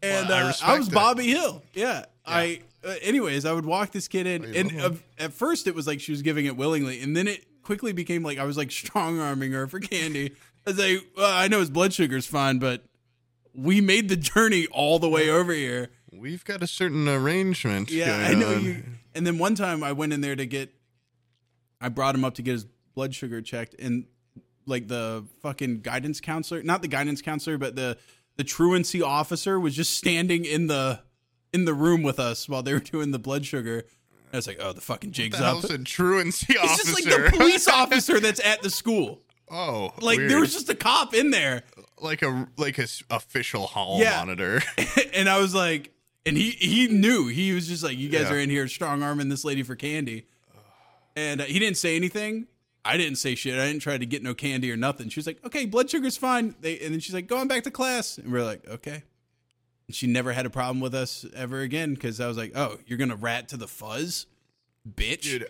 and 0.01 0.29
Well, 0.29 0.37
I 0.37 0.41
uh, 0.41 0.43
I, 0.43 0.47
respect 0.47 0.79
was. 0.79 0.89
Bobby 0.89 1.27
Hill. 1.27 1.63
Yeah, 1.73 2.05
I. 2.25 2.61
Uh, 2.85 2.93
anyways, 3.01 3.45
I 3.45 3.53
would 3.53 3.65
walk 3.65 3.91
this 3.91 4.07
kid 4.07 4.27
in, 4.27 4.55
and 4.55 4.79
uh, 4.81 4.91
at 5.17 5.33
first 5.33 5.67
it 5.67 5.75
was 5.75 5.87
like 5.87 5.99
she 5.99 6.11
was 6.11 6.21
giving 6.21 6.45
it 6.45 6.55
willingly, 6.55 7.01
and 7.01 7.17
then 7.17 7.27
it 7.27 7.45
quickly 7.63 7.91
became 7.91 8.23
like 8.23 8.37
I 8.37 8.43
was 8.43 8.57
like 8.57 8.71
strong 8.71 9.19
arming 9.19 9.51
her 9.53 9.67
for 9.67 9.79
candy. 9.79 10.33
I 10.67 10.69
was 10.71 10.79
like, 10.79 11.05
well, 11.15 11.31
I 11.33 11.47
know 11.47 11.59
his 11.59 11.69
blood 11.69 11.93
sugar's 11.93 12.27
fine, 12.27 12.59
but 12.59 12.83
we 13.53 13.81
made 13.81 14.09
the 14.09 14.15
journey 14.17 14.67
all 14.67 14.99
the 14.99 15.09
way 15.09 15.29
over 15.29 15.53
here. 15.53 15.89
We've 16.11 16.43
got 16.45 16.61
a 16.61 16.67
certain 16.67 17.07
arrangement. 17.07 17.89
Yeah, 17.89 18.15
I 18.15 18.33
know 18.33 18.51
you. 18.51 18.83
And 19.15 19.25
then 19.25 19.37
one 19.39 19.55
time 19.55 19.83
I 19.83 19.93
went 19.93 20.13
in 20.13 20.21
there 20.21 20.35
to 20.35 20.45
get, 20.45 20.73
I 21.81 21.89
brought 21.89 22.15
him 22.15 22.23
up 22.25 22.35
to 22.35 22.41
get 22.41 22.51
his 22.53 22.65
blood 22.95 23.13
sugar 23.13 23.41
checked, 23.41 23.75
and 23.79 24.05
like 24.65 24.87
the 24.87 25.25
fucking 25.41 25.81
guidance 25.81 26.19
counselor, 26.19 26.63
not 26.63 26.81
the 26.81 26.87
guidance 26.87 27.21
counselor, 27.21 27.57
but 27.57 27.75
the 27.75 27.97
the 28.37 28.43
truancy 28.43 29.01
officer 29.01 29.59
was 29.59 29.75
just 29.75 29.95
standing 29.95 30.45
in 30.45 30.67
the 30.67 30.99
in 31.53 31.65
the 31.65 31.73
room 31.73 32.03
with 32.03 32.19
us 32.19 32.47
while 32.49 32.61
they 32.63 32.73
were 32.73 32.79
doing 32.79 33.11
the 33.11 33.19
blood 33.19 33.45
sugar. 33.45 33.83
I 34.33 34.35
was 34.35 34.45
like, 34.47 34.57
oh, 34.59 34.73
the 34.73 34.81
fucking 34.81 35.11
jig's 35.13 35.37
The 35.39 35.45
up. 35.45 35.63
a 35.63 35.77
truancy 35.77 36.47
It's 36.53 36.61
officer? 36.61 36.91
just 36.91 37.05
like 37.05 37.31
the 37.31 37.31
police 37.37 37.67
officer 37.69 38.19
that's 38.19 38.43
at 38.45 38.61
the 38.61 38.69
school. 38.69 39.21
oh, 39.49 39.93
Like 40.01 40.17
weird. 40.17 40.29
there 40.31 40.39
was 40.41 40.51
just 40.53 40.69
a 40.69 40.75
cop 40.75 41.13
in 41.13 41.31
there, 41.31 41.63
like 42.01 42.21
a 42.23 42.47
like 42.57 42.77
a 42.77 42.87
official 43.09 43.67
hall 43.67 43.99
Yeah. 44.01 44.17
monitor. 44.17 44.61
and 45.13 45.29
I 45.29 45.39
was 45.39 45.55
like, 45.55 45.91
and 46.25 46.35
he 46.35 46.49
he 46.51 46.87
knew 46.89 47.27
he 47.27 47.53
was 47.53 47.67
just 47.69 47.83
like, 47.83 47.97
you 47.97 48.09
guys 48.09 48.23
Yeah. 48.23 48.33
are 48.33 48.39
in 48.39 48.49
here 48.49 48.67
strong 48.67 49.01
arming 49.01 49.29
this 49.29 49.45
lady 49.45 49.63
for 49.63 49.75
candy, 49.77 50.25
and 51.17 51.41
uh, 51.41 51.45
he 51.45 51.57
didn't 51.57 51.77
say 51.77 51.95
anything. 51.95 52.47
I 52.85 52.95
didn't 52.95 53.17
say 53.17 53.35
shit. 53.35 53.59
I 53.59 53.65
didn't 53.65 53.81
try 53.81 53.97
to 53.97 54.05
get 54.05 54.23
no 54.23 54.33
candy 54.33 54.71
or 54.71 54.77
nothing. 54.77 55.09
She 55.09 55.19
was 55.19 55.27
like, 55.27 55.43
okay, 55.43 55.65
blood 55.65 55.89
sugar's 55.89 56.15
fine. 56.15 56.55
They 56.61 56.79
and 56.79 56.93
then 56.93 56.99
she's 57.01 57.13
like, 57.13 57.27
going 57.27 57.47
back 57.47 57.63
to 57.63 57.71
class, 57.71 58.17
and 58.17 58.31
we're 58.31 58.45
like, 58.45 58.65
okay. 58.69 59.03
And 59.87 59.95
she 59.95 60.07
never 60.07 60.31
had 60.31 60.45
a 60.45 60.49
problem 60.49 60.79
with 60.79 60.93
us 60.93 61.25
ever 61.35 61.61
again 61.61 61.95
because 61.95 62.21
I 62.21 62.27
was 62.27 62.37
like, 62.37 62.51
oh, 62.55 62.77
you're 62.85 62.99
gonna 62.99 63.15
rat 63.15 63.49
to 63.49 63.57
the 63.57 63.67
fuzz, 63.67 64.27
bitch. 64.87 65.23
Dude, 65.23 65.47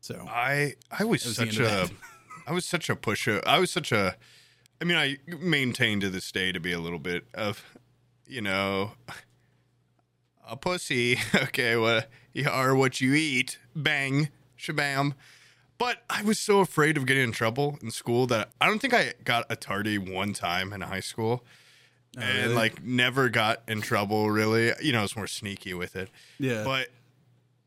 so 0.00 0.24
I 0.28 0.74
I 0.96 1.04
was, 1.04 1.24
was 1.24 1.36
such 1.36 1.58
a 1.58 1.88
I 2.46 2.52
was 2.52 2.64
such 2.64 2.90
a 2.90 2.94
pusher. 2.94 3.42
I 3.46 3.58
was 3.58 3.70
such 3.70 3.90
a 3.90 4.16
I 4.80 4.84
mean, 4.84 4.96
I 4.96 5.16
maintain 5.40 6.00
to 6.00 6.10
this 6.10 6.30
day 6.30 6.52
to 6.52 6.60
be 6.60 6.72
a 6.72 6.78
little 6.78 6.98
bit 6.98 7.24
of, 7.32 7.64
you 8.26 8.42
know, 8.42 8.92
a 10.46 10.56
pussy. 10.56 11.18
Okay, 11.34 11.76
what 11.76 12.08
you 12.32 12.48
are 12.48 12.74
what 12.74 13.00
you 13.00 13.14
eat. 13.14 13.58
Bang, 13.74 14.28
shabam. 14.58 15.14
But 15.78 16.02
I 16.08 16.22
was 16.22 16.38
so 16.38 16.60
afraid 16.60 16.96
of 16.96 17.04
getting 17.04 17.24
in 17.24 17.32
trouble 17.32 17.78
in 17.82 17.90
school 17.90 18.26
that 18.28 18.48
I 18.60 18.66
don't 18.66 18.78
think 18.78 18.94
I 18.94 19.12
got 19.24 19.44
a 19.50 19.56
tardy 19.56 19.98
one 19.98 20.32
time 20.32 20.72
in 20.72 20.80
high 20.80 21.00
school. 21.00 21.44
Oh, 22.16 22.22
and 22.22 22.38
Oh, 22.38 22.42
really? 22.44 22.54
like 22.54 22.82
never 22.82 23.28
got 23.28 23.62
in 23.68 23.82
trouble 23.82 24.30
really. 24.30 24.72
You 24.80 24.92
know, 24.92 25.00
I 25.00 25.02
was 25.02 25.16
more 25.16 25.26
sneaky 25.26 25.74
with 25.74 25.94
it. 25.96 26.08
yeah, 26.38 26.64
But 26.64 26.88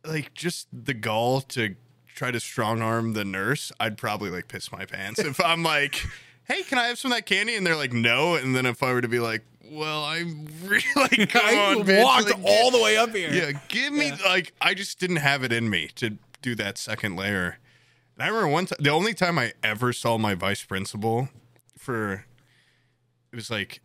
like 0.03 0.33
just 0.33 0.67
the 0.73 0.93
gall 0.95 1.41
to 1.41 1.75
try 2.07 2.31
to 2.31 2.39
strong 2.39 2.81
arm 2.81 3.13
the 3.13 3.23
nurse, 3.25 3.71
I'd 3.79 3.95
probably 3.97 4.29
like 4.31 4.47
piss 4.47 4.71
my 4.71 4.85
pants 4.85 5.19
if 5.19 5.39
I'm 5.39 5.61
like, 5.61 6.03
"Hey, 6.45 6.63
can 6.63 6.79
I 6.79 6.87
have 6.87 6.97
some 6.97 7.11
of 7.11 7.17
that 7.17 7.25
candy?" 7.27 7.55
and 7.55 7.65
they're 7.67 7.75
like, 7.75 7.93
"No," 7.93 8.35
and 8.35 8.55
then 8.55 8.65
if 8.65 8.81
I 8.81 8.91
were 8.91 9.01
to 9.01 9.07
be 9.07 9.19
like, 9.19 9.43
"Well, 9.69 10.03
I'm 10.03 10.47
really 10.63 10.83
like, 10.95 11.29
come 11.29 11.41
I 11.45 11.55
on, 11.75 11.85
bitch. 11.85 12.03
walked 12.03 12.25
like, 12.25 12.43
all 12.43 12.71
the 12.71 12.81
way 12.81 12.97
up 12.97 13.13
here. 13.15 13.31
yeah, 13.31 13.51
give 13.67 13.93
me 13.93 14.11
like 14.25 14.51
I 14.59 14.73
just 14.73 14.99
didn't 14.99 15.17
have 15.17 15.43
it 15.43 15.53
in 15.53 15.69
me 15.69 15.89
to 15.97 16.17
do 16.41 16.55
that 16.55 16.77
second 16.77 17.15
layer. 17.15 17.57
And 18.15 18.23
I 18.23 18.27
remember 18.27 18.47
one 18.49 18.65
time, 18.65 18.79
the 18.81 18.89
only 18.89 19.13
time 19.13 19.39
I 19.39 19.53
ever 19.63 19.93
saw 19.93 20.17
my 20.17 20.35
vice 20.35 20.63
principal 20.63 21.29
for 21.77 22.25
it 23.31 23.35
was 23.35 23.49
like 23.49 23.81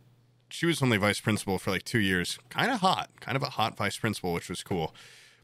she 0.49 0.65
was 0.65 0.81
only 0.81 0.97
vice 0.97 1.19
principal 1.19 1.57
for 1.57 1.71
like 1.71 1.83
two 1.83 1.99
years. 1.99 2.39
Kind 2.49 2.71
of 2.71 2.79
hot, 2.79 3.09
kind 3.19 3.35
of 3.35 3.43
a 3.43 3.51
hot 3.51 3.77
vice 3.77 3.97
principal, 3.97 4.33
which 4.33 4.49
was 4.49 4.63
cool. 4.63 4.93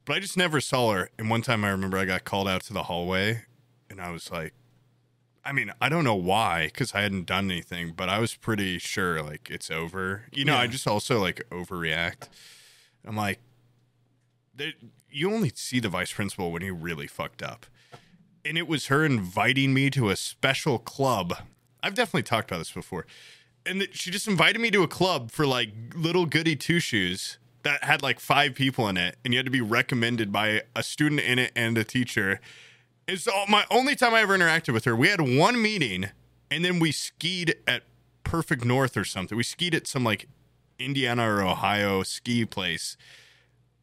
But 0.06 0.16
I 0.16 0.20
just 0.20 0.38
never 0.38 0.62
saw 0.62 0.94
her. 0.94 1.10
And 1.18 1.30
one 1.30 1.42
time 1.42 1.64
I 1.64 1.70
remember 1.70 1.98
I 1.98 2.06
got 2.06 2.24
called 2.24 2.48
out 2.48 2.64
to 2.64 2.74
the 2.74 2.84
hallway, 2.84 3.44
and 3.90 4.02
I 4.02 4.12
was 4.12 4.32
like, 4.32 4.54
I 5.44 5.52
mean, 5.52 5.72
I 5.82 5.90
don't 5.90 6.04
know 6.04 6.16
why, 6.16 6.66
because 6.66 6.94
I 6.94 7.02
hadn't 7.02 7.26
done 7.26 7.50
anything, 7.50 7.94
but 7.96 8.10
I 8.10 8.20
was 8.20 8.36
pretty 8.36 8.78
sure 8.78 9.22
like 9.22 9.50
it's 9.50 9.72
over. 9.72 10.24
You 10.32 10.46
know, 10.46 10.56
I 10.56 10.68
just 10.68 10.88
also 10.88 11.20
like 11.20 11.44
overreact. 11.50 12.30
I'm 13.06 13.16
like, 13.16 13.40
you 15.10 15.32
only 15.32 15.52
see 15.56 15.80
the 15.80 15.90
vice 15.90 16.12
principal 16.12 16.52
when 16.52 16.62
he 16.62 16.70
really 16.70 17.08
fucked 17.08 17.42
up. 17.42 17.66
And 18.44 18.58
it 18.58 18.68
was 18.68 18.88
her 18.88 19.06
inviting 19.06 19.74
me 19.74 19.90
to 19.92 20.10
a 20.10 20.16
special 20.16 20.80
club. 20.80 21.36
I've 21.84 21.94
definitely 21.94 22.24
talked 22.24 22.50
about 22.50 22.60
this 22.60 22.72
before. 22.72 23.06
And 23.66 23.88
she 23.92 24.10
just 24.10 24.28
invited 24.28 24.60
me 24.60 24.72
to 24.72 24.82
a 24.82 24.88
club 24.88 25.32
for 25.32 25.46
like 25.46 25.70
little 25.96 26.26
goody 26.26 26.56
two 26.56 26.80
shoes 26.80 27.38
that 27.64 27.84
had 27.84 28.02
like 28.02 28.20
five 28.20 28.56
people 28.56 28.88
in 28.88 28.98
it. 28.98 29.18
And 29.24 29.34
you 29.34 29.38
had 29.38 29.46
to 29.46 29.52
be 29.52 29.62
recommended 29.62 30.32
by 30.32 30.64
a 30.76 30.82
student 30.82 31.22
in 31.22 31.38
it 31.38 31.52
and 31.56 31.78
a 31.78 31.84
teacher. 31.84 32.40
It's 33.08 33.28
all, 33.28 33.46
my 33.48 33.66
only 33.70 33.96
time 33.96 34.14
I 34.14 34.22
ever 34.22 34.36
interacted 34.38 34.74
with 34.74 34.86
her. 34.86 34.96
We 34.96 35.10
had 35.10 35.22
one 35.22 35.62
meeting 35.62 36.10
and 36.50 36.66
then 36.66 36.80
we 36.80 36.92
skied 36.92 37.56
at 37.68 37.84
Perfect 38.24 38.66
North 38.66 38.98
or 38.98 39.06
something. 39.06 39.38
We 39.38 39.44
skied 39.44 39.76
at 39.76 39.86
some 39.86 40.04
like 40.04 40.28
Indiana 40.80 41.30
or 41.32 41.42
Ohio 41.44 42.02
ski 42.04 42.46
place 42.46 42.98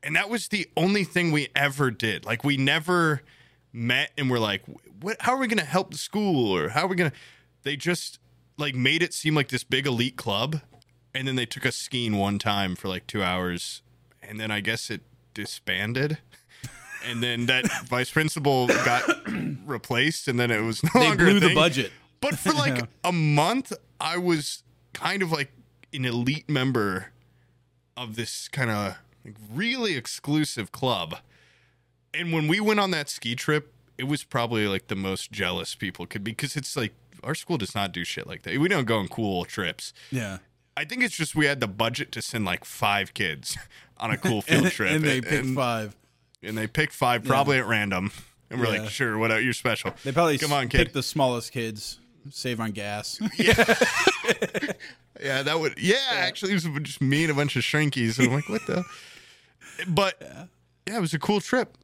and 0.02 0.16
that 0.16 0.28
was 0.28 0.48
the 0.48 0.68
only 0.76 1.04
thing 1.04 1.32
we 1.32 1.48
ever 1.54 1.90
did. 1.90 2.24
Like 2.24 2.44
we 2.44 2.56
never 2.56 3.22
met 3.72 4.10
and 4.16 4.30
we're 4.30 4.38
like, 4.38 4.62
what? 5.00 5.16
How 5.20 5.32
are 5.32 5.38
we 5.38 5.46
going 5.46 5.58
to 5.58 5.64
help 5.64 5.90
the 5.90 5.98
school 5.98 6.54
or 6.54 6.70
how 6.70 6.84
are 6.84 6.88
we 6.88 6.96
going 6.96 7.10
to? 7.10 7.16
They 7.62 7.76
just 7.76 8.18
like 8.56 8.74
made 8.74 9.02
it 9.02 9.14
seem 9.14 9.34
like 9.34 9.48
this 9.48 9.64
big 9.64 9.86
elite 9.86 10.16
club, 10.16 10.60
and 11.14 11.26
then 11.26 11.36
they 11.36 11.46
took 11.46 11.64
us 11.64 11.76
skiing 11.76 12.16
one 12.16 12.38
time 12.38 12.74
for 12.74 12.88
like 12.88 13.06
two 13.06 13.22
hours, 13.22 13.82
and 14.22 14.38
then 14.38 14.50
I 14.50 14.60
guess 14.60 14.90
it 14.90 15.02
disbanded. 15.34 16.18
And 17.06 17.22
then 17.22 17.46
that 17.46 17.70
vice 17.86 18.10
principal 18.10 18.66
got 18.66 19.04
replaced, 19.66 20.28
and 20.28 20.38
then 20.38 20.50
it 20.50 20.60
was 20.60 20.82
no 20.82 20.90
they 20.94 21.08
longer 21.08 21.24
blew 21.26 21.40
the 21.40 21.54
budget. 21.54 21.92
But 22.20 22.36
for 22.36 22.52
like 22.52 22.84
a 23.04 23.12
month, 23.12 23.72
I 24.00 24.18
was 24.18 24.62
kind 24.92 25.22
of 25.22 25.30
like 25.30 25.52
an 25.92 26.04
elite 26.04 26.48
member 26.48 27.12
of 27.96 28.16
this 28.16 28.48
kind 28.48 28.70
of 28.70 28.96
really 29.52 29.94
exclusive 29.96 30.72
club. 30.72 31.16
And 32.14 32.32
when 32.32 32.48
we 32.48 32.60
went 32.60 32.80
on 32.80 32.90
that 32.92 33.08
ski 33.08 33.34
trip, 33.34 33.72
it 33.98 34.04
was 34.04 34.24
probably 34.24 34.66
like 34.66 34.86
the 34.88 34.96
most 34.96 35.30
jealous 35.32 35.74
people 35.74 36.06
could 36.06 36.24
be 36.24 36.30
because 36.32 36.56
it's 36.56 36.76
like 36.76 36.94
our 37.22 37.34
school 37.34 37.58
does 37.58 37.74
not 37.74 37.92
do 37.92 38.04
shit 38.04 38.26
like 38.26 38.42
that. 38.42 38.56
We 38.58 38.68
don't 38.68 38.84
go 38.86 38.98
on 38.98 39.08
cool 39.08 39.44
trips. 39.44 39.92
Yeah, 40.10 40.38
I 40.76 40.84
think 40.84 41.02
it's 41.02 41.16
just 41.16 41.34
we 41.34 41.46
had 41.46 41.60
the 41.60 41.66
budget 41.68 42.12
to 42.12 42.22
send 42.22 42.44
like 42.44 42.64
five 42.64 43.12
kids 43.12 43.58
on 43.98 44.10
a 44.10 44.16
cool 44.16 44.40
field 44.42 44.64
and, 44.64 44.72
trip, 44.72 44.90
and 44.92 45.04
they 45.04 45.20
picked 45.20 45.44
and, 45.46 45.54
five. 45.56 45.96
and 46.42 46.56
they 46.56 46.66
picked 46.66 46.92
five 46.92 47.24
probably 47.24 47.58
at 47.58 47.66
random. 47.66 48.12
And 48.50 48.60
we're 48.60 48.72
Yeah. 48.72 48.80
like, 48.82 48.90
sure, 48.90 49.18
whatever, 49.18 49.40
you're 49.42 49.52
special. 49.52 49.92
They 50.04 50.12
probably 50.12 50.38
come 50.38 50.52
on, 50.54 50.68
picked 50.70 50.86
kid. 50.86 50.92
the 50.94 51.02
smallest 51.02 51.52
kids. 51.52 51.98
save 52.30 52.60
on 52.60 52.70
gas. 52.70 53.20
Yeah, 53.36 53.52
that 55.20 55.58
would. 55.60 55.78
Yeah, 55.78 55.96
actually, 56.12 56.52
it 56.52 56.54
was 56.64 56.82
just 56.82 57.00
me 57.00 57.24
and 57.24 57.30
a 57.32 57.34
bunch 57.34 57.56
of 57.56 57.62
shrinkies. 57.62 58.18
And 58.18 58.28
I'm 58.28 58.34
like, 58.34 58.48
what 58.48 58.66
the? 58.66 58.84
But 59.86 60.16
yeah. 60.20 60.96
it 60.96 61.00
was 61.00 61.14
a 61.14 61.18
cool 61.20 61.40
trip. 61.40 61.78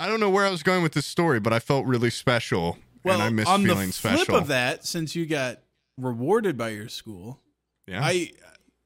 I 0.00 0.08
don't 0.08 0.18
know 0.18 0.30
where 0.30 0.44
I 0.44 0.50
was 0.50 0.64
going 0.64 0.82
with 0.82 0.92
this 0.94 1.06
story, 1.06 1.38
but 1.38 1.52
I 1.52 1.60
felt 1.60 1.86
really 1.86 2.10
special, 2.10 2.76
well, 3.04 3.14
and 3.14 3.22
I 3.22 3.28
miss 3.30 3.46
on 3.46 3.62
feeling 3.64 3.86
the 3.88 3.92
flip 3.92 4.14
special. 4.18 4.36
of 4.36 4.48
that, 4.48 4.84
since 4.84 5.14
you 5.14 5.26
got 5.26 5.60
rewarded 5.96 6.58
by 6.58 6.70
your 6.70 6.88
school, 6.88 7.40
yeah, 7.86 8.00
I 8.02 8.32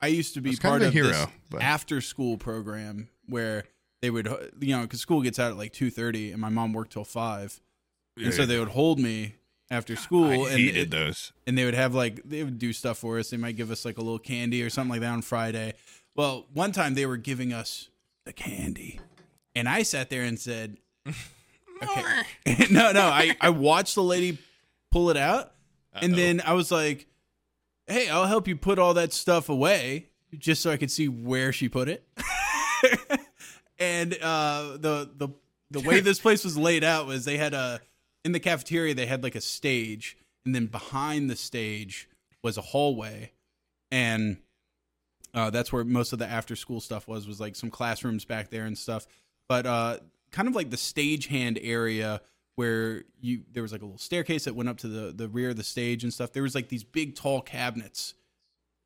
I 0.02 0.08
used 0.08 0.34
to 0.34 0.40
be 0.42 0.54
part 0.56 0.82
of 0.82 0.88
of, 0.88 0.92
hero, 0.94 1.08
this 1.08 1.26
but- 1.48 1.62
after 1.62 2.00
school 2.02 2.36
program 2.36 3.08
where 3.26 3.64
they 4.02 4.10
would 4.10 4.26
you 4.60 4.76
know 4.76 4.82
because 4.82 5.00
school 5.00 5.22
gets 5.22 5.38
out 5.38 5.50
at 5.52 5.56
like 5.56 5.72
two 5.72 5.90
thirty 5.90 6.30
and 6.30 6.40
my 6.40 6.50
mom 6.50 6.72
worked 6.74 6.92
till 6.92 7.04
five, 7.04 7.60
and 8.18 8.32
so 8.34 8.42
Yeah. 8.42 8.46
they 8.46 8.58
would 8.58 8.68
hold 8.68 8.98
me 8.98 9.36
after 9.70 9.94
school 9.96 10.30
I 10.30 10.34
and 10.50 10.58
hated 10.60 10.90
those. 10.90 11.32
and 11.46 11.56
they 11.56 11.64
would 11.64 11.74
have 11.74 11.94
like 11.94 12.22
they 12.24 12.42
would 12.42 12.58
do 12.58 12.72
stuff 12.72 12.98
for 12.98 13.18
us. 13.18 13.30
They 13.30 13.36
might 13.36 13.56
give 13.56 13.70
us 13.70 13.84
like 13.84 13.98
a 13.98 14.02
little 14.02 14.18
candy 14.18 14.62
or 14.62 14.70
something 14.70 14.90
like 14.90 15.00
that 15.00 15.12
on 15.12 15.22
Friday. 15.22 15.74
Well, 16.16 16.46
one 16.52 16.72
time 16.72 16.94
they 16.94 17.06
were 17.06 17.16
giving 17.16 17.52
us 17.52 17.88
the 18.24 18.32
candy, 18.32 18.98
and 19.54 19.68
I 19.68 19.82
sat 19.84 20.10
there 20.10 20.22
and 20.22 20.38
said, 20.38 20.76
"Okay, 21.82 22.66
no, 22.70 22.92
no." 22.92 23.02
I 23.02 23.36
I 23.40 23.50
watched 23.50 23.94
the 23.94 24.02
lady 24.02 24.38
pull 24.90 25.10
it 25.10 25.16
out, 25.16 25.52
and 25.94 26.12
Uh-oh. 26.12 26.16
then 26.16 26.42
I 26.44 26.52
was 26.54 26.70
like, 26.72 27.06
"Hey, 27.86 28.08
I'll 28.08 28.26
help 28.26 28.48
you 28.48 28.56
put 28.56 28.78
all 28.78 28.94
that 28.94 29.12
stuff 29.12 29.48
away." 29.48 30.08
Just 30.36 30.62
so 30.62 30.70
I 30.70 30.76
could 30.76 30.90
see 30.92 31.08
where 31.08 31.52
she 31.52 31.68
put 31.68 31.88
it, 31.88 32.06
and 33.78 34.14
uh, 34.20 34.76
the 34.78 35.10
the 35.16 35.28
the 35.70 35.80
way 35.80 36.00
this 36.00 36.18
place 36.20 36.44
was 36.44 36.56
laid 36.56 36.84
out 36.84 37.06
was 37.06 37.24
they 37.24 37.36
had 37.36 37.54
a 37.54 37.80
in 38.24 38.32
the 38.32 38.40
cafeteria 38.40 38.94
they 38.94 39.06
had 39.06 39.22
like 39.22 39.34
a 39.34 39.40
stage 39.40 40.16
and 40.44 40.54
then 40.54 40.66
behind 40.66 41.30
the 41.30 41.36
stage 41.36 42.08
was 42.42 42.56
a 42.56 42.62
hallway 42.62 43.32
and 43.90 44.38
uh, 45.34 45.50
that's 45.50 45.72
where 45.72 45.84
most 45.84 46.12
of 46.12 46.18
the 46.18 46.26
after 46.26 46.56
school 46.56 46.80
stuff 46.80 47.06
was 47.06 47.26
was 47.26 47.40
like 47.40 47.54
some 47.54 47.70
classrooms 47.70 48.24
back 48.24 48.50
there 48.50 48.64
and 48.64 48.76
stuff. 48.76 49.06
But 49.48 49.66
uh, 49.66 49.98
kind 50.32 50.48
of 50.48 50.56
like 50.56 50.70
the 50.70 50.76
stagehand 50.76 51.58
area 51.62 52.20
where 52.56 53.04
you 53.20 53.42
there 53.52 53.62
was 53.62 53.70
like 53.70 53.82
a 53.82 53.84
little 53.84 53.98
staircase 53.98 54.44
that 54.44 54.56
went 54.56 54.68
up 54.68 54.78
to 54.78 54.88
the 54.88 55.12
the 55.12 55.28
rear 55.28 55.50
of 55.50 55.56
the 55.56 55.62
stage 55.62 56.02
and 56.02 56.12
stuff. 56.12 56.32
There 56.32 56.42
was 56.42 56.54
like 56.54 56.68
these 56.68 56.82
big 56.82 57.14
tall 57.14 57.42
cabinets 57.42 58.14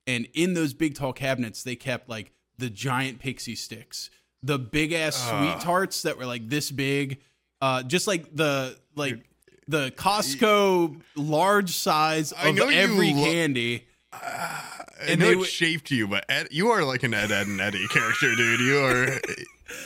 and 0.06 0.28
in 0.34 0.54
those 0.54 0.74
big 0.74 0.94
tall 0.94 1.12
cabinets 1.12 1.62
they 1.62 1.76
kept 1.76 2.08
like 2.08 2.32
the 2.58 2.70
giant 2.70 3.18
pixie 3.18 3.54
sticks 3.54 4.10
the 4.42 4.58
big 4.58 4.92
ass 4.92 5.16
sweet 5.16 5.60
tarts 5.60 6.02
that 6.02 6.18
were 6.18 6.26
like 6.26 6.48
this 6.48 6.70
big 6.70 7.20
uh 7.64 7.82
just 7.82 8.06
like 8.06 8.34
the 8.34 8.76
like 8.94 9.24
the 9.68 9.90
Costco 9.92 11.00
large 11.16 11.70
size 11.74 12.32
I 12.36 12.48
of 12.48 12.54
know 12.56 12.68
you 12.68 12.78
every 12.78 13.14
lo- 13.14 13.24
candy. 13.24 13.86
I 14.12 14.60
And 15.08 15.20
know 15.20 15.26
they 15.26 15.32
it 15.32 15.38
would- 15.38 15.48
shaped 15.48 15.90
you, 15.90 16.06
but 16.06 16.24
Ed, 16.28 16.48
you 16.50 16.68
are 16.68 16.84
like 16.84 17.02
an 17.02 17.14
Ed, 17.14 17.32
Edd 17.32 17.48
n 17.48 17.60
Eddy 17.60 17.86
character, 17.88 18.34
dude. 18.36 18.60
You 18.60 18.78
are, 18.78 19.20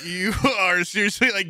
you 0.05 0.33
are 0.61 0.85
seriously 0.85 1.31
like 1.31 1.47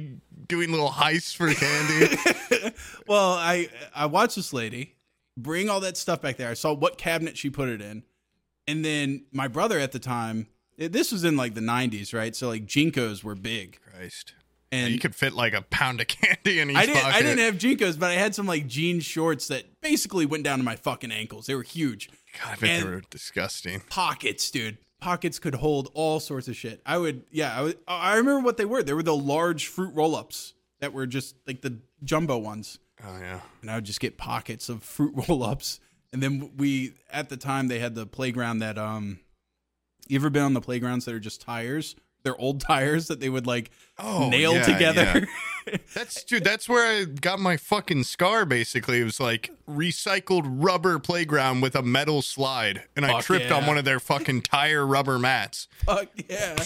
doing 0.47 0.71
little 0.71 0.91
heists 0.91 1.35
for 1.35 1.53
candy. 1.53 2.75
well 3.07 3.33
i 3.35 3.69
i 3.95 4.07
watched 4.07 4.37
this 4.37 4.53
lady 4.53 4.95
bring 5.37 5.69
all 5.71 5.81
that 5.81 5.97
stuff 5.97 6.21
back 6.23 6.37
there. 6.37 6.51
I 6.51 6.55
saw 6.55 6.73
what 6.73 6.99
cabinet 6.99 7.37
she 7.39 7.49
put 7.51 7.69
it 7.69 7.81
in. 7.81 8.03
And 8.67 8.85
then 8.85 9.25
my 9.33 9.47
brother 9.49 9.79
at 9.79 9.93
the 9.93 9.99
time 9.99 10.49
this 10.77 11.11
was 11.13 11.25
in 11.25 11.37
like 11.37 11.55
the 11.55 11.61
90s 11.61 12.13
right? 12.15 12.35
So 12.37 12.49
like 12.49 12.67
JNCOs 12.67 13.23
were 13.25 13.35
big. 13.35 13.79
Christ, 13.81 14.35
and 14.73 14.93
you 14.93 14.99
could 14.99 15.15
fit 15.15 15.32
like 15.32 15.55
a 15.55 15.62
pound 15.62 16.01
of 16.01 16.07
candy 16.09 16.61
in 16.61 16.70
each 16.70 16.77
I 16.77 16.86
didn't. 16.86 17.03
pocket. 17.03 17.16
I 17.16 17.23
didn't 17.23 17.39
have 17.39 17.55
JNCOs, 17.57 17.99
but 17.99 18.11
I 18.11 18.15
had 18.15 18.35
some 18.35 18.47
like 18.47 18.66
jean 18.66 19.01
shorts 19.01 19.49
that 19.49 19.81
basically 19.81 20.27
went 20.27 20.45
down 20.45 20.59
to 20.59 20.65
my 20.65 20.77
fucking 20.77 21.11
ankles. 21.12 21.47
They 21.47 21.55
were 21.55 21.62
huge 21.62 22.11
God, 22.43 22.53
I 22.53 22.57
bet 22.61 22.82
they 22.82 22.89
were 22.89 23.03
disgusting. 23.11 23.81
pockets, 23.89 24.51
dude. 24.51 24.78
Pockets 25.01 25.39
could 25.39 25.55
hold 25.55 25.90
all 25.95 26.19
sorts 26.20 26.49
of 26.49 26.57
shit. 26.57 26.81
I 26.85 26.99
would, 26.99 27.23
yeah. 27.31 27.57
I 27.57 27.62
would. 27.62 27.78
I 27.86 28.16
remember 28.16 28.40
what 28.45 28.57
they 28.57 28.65
were. 28.65 28.82
They 28.82 28.95
were 28.95 29.03
the 29.05 29.16
large 29.16 29.69
fruit 29.69 29.95
roll-ups 29.95 30.55
that 30.81 30.93
were 30.93 31.07
just 31.07 31.36
like 31.47 31.61
the 31.62 31.78
jumbo 32.03 32.36
ones, 32.39 32.78
Oh 33.05 33.16
yeah, 33.20 33.40
and 33.62 33.70
I 33.70 33.77
would 33.77 33.85
just 33.85 34.01
get 34.01 34.19
pockets 34.19 34.69
of 34.69 34.82
fruit 34.82 35.15
roll-ups. 35.28 35.78
And 36.12 36.23
then 36.23 36.51
we, 36.57 36.95
at 37.12 37.28
the 37.28 37.36
time, 37.36 37.69
they 37.69 37.78
had 37.78 37.95
the 37.95 38.07
playground 38.07 38.59
that 38.59 38.77
um. 38.77 39.20
You 40.09 40.16
ever 40.19 40.31
been 40.31 40.43
on 40.43 40.55
the 40.55 40.61
playgrounds 40.62 41.05
that 41.05 41.15
are 41.15 41.20
just 41.20 41.43
tires? 41.43 41.95
They're 42.29 42.41
old 42.41 42.61
tires 42.61 43.07
that 43.09 43.21
they 43.21 43.29
would 43.31 43.47
like 43.47 43.71
Oh, 43.99 44.29
nail 44.29 44.55
yeah, 44.55 44.63
together. 44.63 45.27
that's 45.95 46.23
dude. 46.23 46.45
That's 46.45 46.69
where 46.69 46.87
I 47.01 47.05
got 47.05 47.41
my 47.41 47.57
fucking 47.57 48.05
scar. 48.05 48.45
Basically, 48.45 49.01
it 49.01 49.05
was 49.05 49.19
like 49.19 49.51
recycled 49.69 50.45
rubber 50.47 50.99
playground 50.99 51.63
with 51.63 51.75
a 51.75 51.83
metal 51.83 52.23
slide, 52.23 52.85
and 52.95 53.05
I 53.05 53.09
Fuck 53.15 53.25
tripped 53.25 53.51
on 53.51 53.67
one 53.67 53.77
of 53.79 53.85
their 53.85 53.99
fucking 53.99 54.43
tire 54.43 54.87
rubber 54.87 55.19
mats. 55.19 55.67
Fuck 55.85 56.09
yeah. 56.29 56.63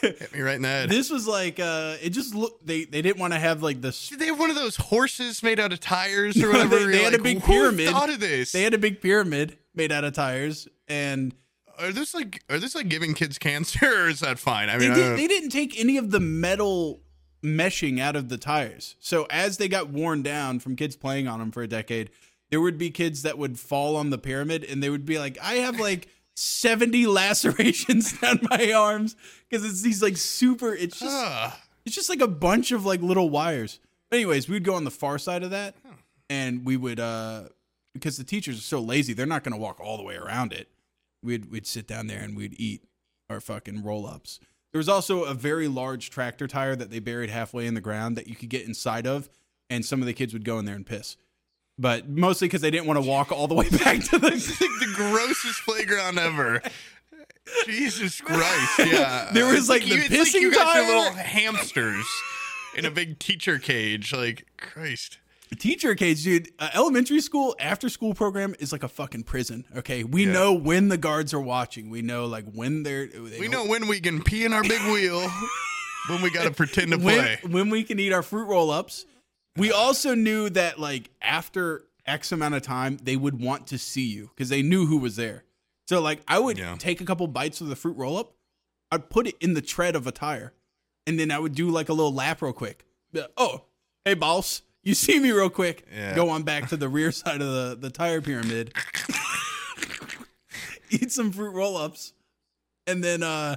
Hit 0.00 0.32
me 0.32 0.40
right 0.40 0.54
in 0.54 0.62
the 0.62 0.68
head. 0.68 0.88
this 0.88 1.10
was 1.10 1.26
like 1.26 1.58
uh 1.58 1.96
it 2.00 2.10
just 2.10 2.32
looked 2.34 2.64
they 2.64 2.84
they 2.84 3.02
didn't 3.02 3.18
want 3.18 3.32
to 3.32 3.38
have 3.40 3.60
like 3.64 3.80
this 3.80 4.08
Did 4.08 4.20
they 4.20 4.26
have 4.26 4.38
one 4.38 4.48
of 4.50 4.54
those 4.54 4.76
horses 4.76 5.42
made 5.42 5.58
out 5.58 5.72
of 5.72 5.80
tires 5.80 6.40
or 6.40 6.48
whatever? 6.52 6.78
they- 6.78 6.86
they 6.86 7.02
had 7.02 7.14
a 7.14 7.16
like, 7.16 7.22
big 7.24 7.40
"Who 7.40 7.52
pyramid. 7.52 7.88
Thought 7.90 8.10
of 8.10 8.20
this? 8.20 8.52
they 8.52 8.62
had 8.62 8.74
a 8.74 8.78
big 8.78 9.00
pyramid 9.00 9.58
made 9.74 9.90
out 9.90 10.04
of 10.04 10.12
tires 10.12 10.68
and 10.86 11.34
are 11.80 11.92
this 11.92 12.14
like 12.14 12.42
are 12.50 12.58
this 12.58 12.74
like 12.74 12.88
giving 12.88 13.14
kids 13.14 13.38
cancer 13.38 13.86
or 14.04 14.08
is 14.08 14.20
that 14.20 14.38
fine? 14.38 14.68
I 14.68 14.78
mean, 14.78 14.92
I 14.92 14.94
did, 14.94 15.00
don't- 15.08 15.16
they 15.16 15.26
didn't 15.26 15.50
take 15.50 15.78
any 15.78 15.96
of 15.96 16.10
the 16.10 16.20
metal 16.20 17.00
meshing 17.42 17.98
out 17.98 18.16
of 18.16 18.28
the 18.28 18.36
tires 18.36 18.96
so 19.00 19.26
as 19.30 19.56
they 19.56 19.66
got 19.66 19.88
worn 19.88 20.22
down 20.22 20.58
from 20.60 20.76
kids 20.76 20.94
playing 20.94 21.26
on 21.26 21.38
them 21.38 21.50
for 21.50 21.62
a 21.62 21.66
decade 21.66 22.10
there 22.50 22.60
would 22.60 22.76
be 22.76 22.90
kids 22.90 23.22
that 23.22 23.38
would 23.38 23.58
fall 23.58 23.96
on 23.96 24.10
the 24.10 24.18
pyramid 24.18 24.62
and 24.62 24.82
they 24.82 24.90
would 24.90 25.06
be 25.06 25.18
like 25.18 25.38
i 25.42 25.54
have 25.54 25.80
like 25.80 26.06
70 26.36 27.06
lacerations 27.06 28.12
down 28.20 28.40
my 28.50 28.72
arms 28.74 29.16
because 29.48 29.64
it's 29.64 29.80
these 29.80 30.02
like 30.02 30.18
super 30.18 30.74
it's 30.74 30.98
just 31.00 31.10
Ah, 31.16 31.58
It's 31.86 31.94
just 31.94 32.10
like 32.10 32.20
a 32.20 32.28
bunch 32.28 32.72
of 32.72 32.84
like 32.84 33.00
little 33.00 33.30
wires. 33.30 33.78
Anyways, 34.12 34.46
we'd 34.48 34.64
go 34.64 34.74
on 34.74 34.84
the 34.84 34.90
far 34.90 35.16
side 35.18 35.42
of 35.42 35.50
that, 35.50 35.74
and 36.28 36.64
we 36.66 36.76
would 36.76 37.00
uh 37.00 37.44
because 37.94 38.16
the 38.18 38.24
teachers 38.24 38.58
are 38.58 38.62
so 38.62 38.80
lazy, 38.80 39.12
they're 39.14 39.24
not 39.26 39.44
going 39.44 39.54
to 39.54 39.58
walk 39.60 39.80
all 39.80 39.96
the 39.96 40.02
way 40.02 40.16
around 40.16 40.52
it. 40.52 40.68
We'd 41.22 41.50
we'd 41.50 41.66
sit 41.66 41.86
down 41.86 42.06
there 42.06 42.20
and 42.20 42.36
we'd 42.36 42.54
eat 42.58 42.82
our 43.28 43.40
fucking 43.40 43.82
roll 43.82 44.06
ups. 44.06 44.40
There 44.72 44.78
was 44.78 44.88
also 44.88 45.24
a 45.24 45.34
very 45.34 45.68
large 45.68 46.10
tractor 46.10 46.46
tire 46.46 46.76
that 46.76 46.90
they 46.90 47.00
buried 47.00 47.30
halfway 47.30 47.66
in 47.66 47.74
the 47.74 47.80
ground 47.80 48.16
that 48.16 48.28
you 48.28 48.36
could 48.36 48.48
get 48.50 48.66
inside 48.66 49.06
of, 49.06 49.28
and 49.68 49.84
some 49.84 50.00
of 50.00 50.06
the 50.06 50.12
kids 50.12 50.32
would 50.32 50.44
go 50.44 50.58
in 50.58 50.64
there 50.64 50.76
and 50.76 50.86
piss. 50.86 51.16
But 51.78 52.08
mostly 52.08 52.46
because 52.46 52.60
they 52.60 52.70
didn't 52.70 52.86
want 52.86 53.02
to 53.02 53.08
walk 53.08 53.32
all 53.32 53.48
the 53.48 53.54
way 53.54 53.68
back 53.70 54.00
to 54.10 54.18
the. 54.18 54.30
the 54.30 54.92
grossest 54.94 55.64
playground 55.64 56.18
ever. 56.18 56.62
Jesus 57.66 58.20
Christ! 58.20 58.78
Yeah, 58.78 59.30
There 59.34 59.52
was, 59.52 59.68
like, 59.68 59.82
the 59.82 59.88
you, 59.88 59.94
it's 60.04 60.34
like 60.34 60.42
you 60.42 60.50
pissing 60.50 60.60
are 60.60 60.64
tire. 60.72 60.86
little 60.86 61.12
hamsters 61.14 62.06
in 62.76 62.84
a 62.84 62.90
big 62.90 63.18
teacher 63.18 63.58
cage. 63.58 64.12
Like 64.12 64.46
Christ. 64.56 65.18
Teacher 65.56 65.94
cage, 65.94 66.22
dude. 66.24 66.50
Uh, 66.58 66.68
elementary 66.74 67.20
school 67.20 67.54
after 67.58 67.88
school 67.88 68.14
program 68.14 68.54
is 68.58 68.72
like 68.72 68.82
a 68.82 68.88
fucking 68.88 69.24
prison. 69.24 69.64
Okay, 69.76 70.04
we 70.04 70.24
Yeah. 70.26 70.32
know 70.32 70.52
when 70.52 70.88
the 70.88 70.96
guards 70.98 71.34
are 71.34 71.40
watching. 71.40 71.90
We 71.90 72.02
know 72.02 72.26
like 72.26 72.44
when 72.52 72.82
they're. 72.82 73.06
They 73.06 73.40
We 73.40 73.48
know 73.48 73.66
when 73.66 73.86
we 73.88 74.00
can 74.00 74.22
pee 74.22 74.44
in 74.44 74.52
our 74.52 74.62
big 74.62 74.80
wheel. 74.92 75.28
when 76.08 76.22
we 76.22 76.30
got 76.30 76.44
to 76.44 76.50
pretend 76.50 76.92
to 76.92 76.98
play. 77.00 77.38
when 77.42 77.68
we 77.70 77.82
can 77.84 77.98
eat 77.98 78.12
our 78.12 78.22
fruit 78.22 78.46
roll 78.46 78.70
ups. 78.70 79.06
We 79.56 79.72
also 79.72 80.14
knew 80.14 80.48
that 80.50 80.78
like 80.78 81.10
after 81.20 81.84
X 82.06 82.32
amount 82.32 82.54
of 82.54 82.62
time, 82.62 82.98
they 83.02 83.16
would 83.16 83.40
want 83.40 83.66
to 83.68 83.78
see 83.78 84.06
you 84.06 84.30
because 84.34 84.48
they 84.48 84.62
knew 84.62 84.86
who 84.86 84.96
was 84.98 85.16
there. 85.16 85.44
So 85.88 86.00
like 86.00 86.20
I 86.28 86.38
would 86.38 86.56
Yeah. 86.58 86.76
take 86.78 87.00
a 87.00 87.04
couple 87.04 87.26
bites 87.26 87.60
of 87.60 87.66
the 87.68 87.76
fruit 87.76 87.96
roll 87.96 88.16
up, 88.16 88.34
I'd 88.92 89.10
put 89.10 89.26
it 89.26 89.34
in 89.40 89.54
the 89.54 89.60
tread 89.60 89.96
of 89.96 90.06
a 90.06 90.12
tire, 90.12 90.54
and 91.06 91.18
then 91.18 91.30
I 91.30 91.38
would 91.40 91.54
do 91.54 91.68
like 91.68 91.88
a 91.88 91.92
little 91.92 92.14
lap 92.14 92.40
real 92.42 92.52
quick. 92.52 92.84
Oh, 93.36 93.64
hey 94.04 94.14
boss, 94.14 94.62
you 94.82 94.94
see 94.94 95.18
me 95.18 95.30
real 95.30 95.50
quick? 95.50 95.86
Yeah. 95.94 96.14
Go 96.14 96.30
on 96.30 96.42
back 96.42 96.68
to 96.68 96.76
the 96.76 96.88
rear 96.88 97.12
side 97.12 97.40
of 97.40 97.48
the 97.48 97.76
the 97.80 97.90
tire 97.90 98.20
pyramid. 98.20 98.74
Eat 100.90 101.12
some 101.12 101.30
fruit 101.30 101.52
roll 101.52 101.76
ups, 101.76 102.12
and 102.86 103.04
then 103.04 103.22
uh, 103.22 103.56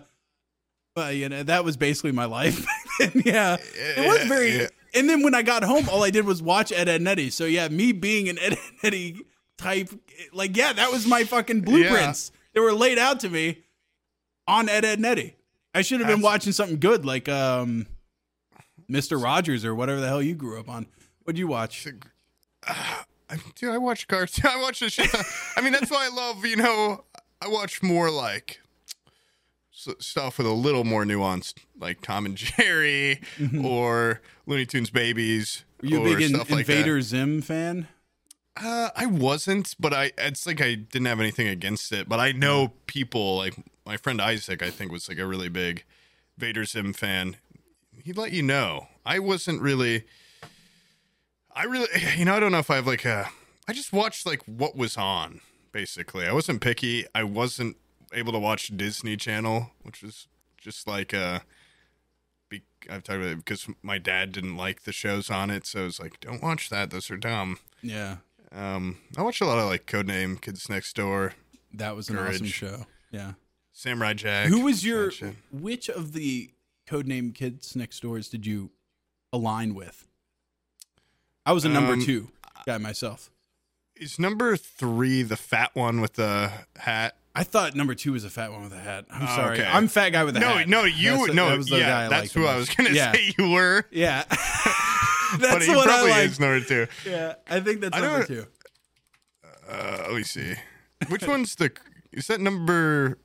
well, 0.96 1.12
you 1.12 1.30
know 1.30 1.42
that 1.44 1.66
was 1.66 1.78
basically 1.78 2.12
my 2.12 2.26
life. 2.26 2.66
And 3.02 3.26
yeah, 3.26 3.58
it 3.74 4.08
was 4.08 4.28
very. 4.28 4.56
Yeah. 4.56 4.68
And 4.94 5.10
then 5.10 5.24
when 5.24 5.34
I 5.34 5.42
got 5.42 5.64
home, 5.64 5.90
all 5.90 6.04
I 6.04 6.12
did 6.12 6.28
was 6.28 6.44
watch 6.44 6.72
Ed, 6.72 6.88
Edd 6.88 7.02
n 7.02 7.08
Eddy. 7.08 7.32
So 7.32 7.46
yeah, 7.46 7.68
me 7.68 7.92
being 7.92 8.30
an 8.30 8.38
Ed, 8.40 8.54
Edd 8.54 8.60
n 8.60 8.78
Eddy 8.84 9.22
type, 9.58 9.90
like 10.32 10.56
yeah, 10.56 10.74
that 10.74 10.92
was 10.92 11.08
my 11.08 11.24
fucking 11.24 11.62
blueprints. 11.62 12.32
They 12.54 12.60
were 12.60 12.72
laid 12.72 13.00
out 13.00 13.20
to 13.22 13.30
me 13.30 13.64
on 14.48 14.70
Ed, 14.70 14.86
Edd 14.86 15.00
n 15.00 15.06
Eddy. 15.06 15.36
I 15.74 15.82
should 15.82 16.02
have 16.02 16.08
been 16.08 16.22
That's- 16.22 16.34
watching 16.34 16.54
something 16.54 16.80
good 16.80 17.04
like 17.04 17.28
um, 17.28 17.88
Mister 18.88 19.18
Rogers 19.18 19.66
or 19.66 19.74
whatever 19.74 20.00
the 20.00 20.08
hell 20.08 20.22
you 20.22 20.36
grew 20.36 20.60
up 20.60 20.70
on. 20.70 20.86
What'd 21.24 21.38
you 21.38 21.48
watch? 21.48 21.88
I, 22.68 23.04
dude, 23.56 23.72
I 23.72 23.78
watch 23.78 24.08
cartoons. 24.08 24.46
I 24.46 24.62
watch 24.62 24.80
the 24.80 24.90
shit. 24.90 25.14
I 25.56 25.62
mean, 25.62 25.72
that's 25.74 25.92
why 25.92 26.06
I 26.06 26.16
love, 26.16 26.46
you 26.46 26.58
know, 26.58 27.04
I 27.42 27.48
watch 27.48 27.82
more 27.82 28.10
like 28.10 28.60
stuff 30.00 30.38
with 30.38 30.48
a 30.48 30.54
little 30.54 30.84
more 30.84 31.06
nuance, 31.06 31.54
like 31.80 32.02
Tom 32.02 32.26
and 32.26 32.36
Jerry 32.38 33.22
or 33.64 34.22
Looney 34.46 34.66
Tunes 34.66 34.90
Babies 34.90 35.66
Were 35.82 35.88
you 35.88 36.02
a 36.02 36.04
big 36.04 36.22
in, 36.22 36.34
like 36.34 36.50
Invader 36.50 37.02
Zim 37.02 37.42
fan? 37.42 37.88
Uh, 38.56 38.90
I 38.96 39.08
wasn't, 39.08 39.76
but 39.80 39.94
I 39.94 40.12
it's 40.18 40.46
like 40.46 40.62
I 40.62 40.76
didn't 40.76 41.08
have 41.08 41.20
anything 41.20 41.48
against 41.48 41.92
it. 41.92 42.08
But 42.08 42.20
I 42.20 42.32
know 42.32 42.74
people 42.86 43.38
like 43.38 43.56
my 43.86 43.98
friend 43.98 44.22
Isaac. 44.22 44.62
I 44.62 44.70
think 44.70 44.92
was 44.92 45.10
like 45.10 45.18
a 45.18 45.26
really 45.26 45.50
big 45.50 45.86
Vader 46.38 46.64
Zim 46.64 46.94
fan. 46.94 47.38
He'd 48.04 48.18
let 48.18 48.32
you 48.32 48.44
know. 48.44 48.88
I 49.06 49.20
wasn't 49.20 49.62
really. 49.62 50.06
I 51.56 51.64
really, 51.66 51.88
you 52.18 52.26
know, 52.26 52.36
I 52.36 52.40
don't 52.40 52.52
know 52.52 52.60
if 52.60 52.70
I 52.70 52.76
have 52.76 52.88
like 52.88 53.06
a. 53.06 53.30
I 53.68 53.74
just 53.74 53.94
watched 53.94 54.26
like 54.26 54.42
what 54.46 54.76
was 54.76 54.98
on. 54.98 55.42
Basically, 55.72 56.26
I 56.28 56.34
wasn't 56.34 56.62
picky. 56.62 57.06
I 57.16 57.24
wasn't 57.24 57.78
able 58.14 58.32
to 58.34 58.40
watch 58.40 58.76
Disney 58.78 59.18
Channel, 59.18 59.72
which 59.82 60.04
was 60.04 60.28
just 60.58 60.88
like 60.88 61.14
uh 61.14 61.40
be, 62.50 62.62
I've 62.90 63.04
talked 63.04 63.18
about 63.20 63.32
it 63.32 63.38
because 63.38 63.68
my 63.82 63.98
dad 63.98 64.32
didn't 64.32 64.56
like 64.56 64.84
the 64.84 64.92
shows 64.92 65.30
on 65.32 65.50
it, 65.50 65.66
so 65.66 65.82
I 65.82 65.84
was 65.86 66.00
like, 66.00 66.20
don't 66.20 66.44
watch 66.44 66.70
that. 66.70 66.92
Those 66.92 67.10
are 67.10 67.18
dumb. 67.18 67.58
Yeah, 67.82 68.18
Um, 68.52 69.00
I 69.18 69.24
watched 69.24 69.42
a 69.42 69.46
lot 69.46 69.58
of 69.58 69.66
like 69.66 69.88
Codename 69.88 70.40
Kids 70.40 70.70
Next 70.70 70.96
Door, 70.96 71.34
that 71.74 71.96
was 71.96 72.10
an 72.10 72.18
awesome 72.18 72.46
show. 72.46 72.86
Yeah. 73.12 73.34
Samurai 73.74 74.14
Jack. 74.14 74.48
Who 74.48 74.62
was 74.62 74.86
your? 74.86 75.12
Which 75.52 75.90
of 75.90 76.14
the 76.14 76.52
codename 76.88 77.34
kids 77.34 77.76
next 77.76 78.02
doors 78.02 78.30
did 78.30 78.46
you 78.46 78.70
align 79.34 79.74
with? 79.74 80.08
I 81.46 81.52
was 81.54 81.66
a 81.66 81.70
number 81.70 81.94
Um, 81.94 82.02
two 82.06 82.30
guy 82.66 82.78
myself. 82.78 83.30
Is 83.96 84.18
number 84.18 84.56
three 84.58 85.22
the 85.24 85.36
fat 85.38 85.72
one 85.76 86.02
with 86.02 86.14
the 86.14 86.52
hat? 86.78 87.16
I 87.36 87.44
thought 87.44 87.76
number 87.76 87.96
two 87.96 88.12
was 88.14 88.24
a 88.24 88.30
fat 88.30 88.52
one 88.52 88.64
with 88.64 88.74
a 88.74 88.80
hat. 88.80 89.06
I'm 89.12 89.24
Oh, 89.24 89.36
sorry. 89.36 89.60
okay. 89.60 89.68
I'm 89.68 89.88
fat 89.88 90.10
guy 90.12 90.24
with 90.24 90.38
a 90.38 90.40
No, 90.40 90.48
hat. 90.58 90.70
no, 90.70 90.82
no, 90.82 90.86
you 90.88 91.12
That's- 91.12 91.34
no, 91.36 91.50
that 91.50 91.58
was 91.58 91.68
the 91.68 91.80
guy 91.80 91.88
yeah, 91.88 92.06
I 92.06 92.08
that's 92.10 92.34
who 92.34 92.46
I 92.46 92.56
was 92.58 92.70
gonna 92.70 92.92
Yeah. 92.92 93.12
say 93.14 93.34
you 93.38 93.50
were. 93.50 93.86
Yeah. 93.92 94.24
but 94.30 95.40
that's 95.40 95.66
he 95.66 95.76
what 95.76 95.88
I 95.88 95.92
probably 95.92 96.12
like. 96.12 96.30
is 96.30 96.40
number 96.40 96.60
two. 96.62 96.88
Yeah, 97.06 97.36
I 97.50 97.60
think 97.60 97.82
that's 97.82 97.96
I 97.98 98.02
number 98.02 98.26
two. 98.26 98.46
Uh, 99.68 100.04
let 100.08 100.14
me 100.16 100.24
see. 100.24 100.54
Which 101.10 101.26
one's 101.28 101.56
the? 101.56 101.72
Is 102.12 102.28
that 102.28 102.40
number? 102.40 103.18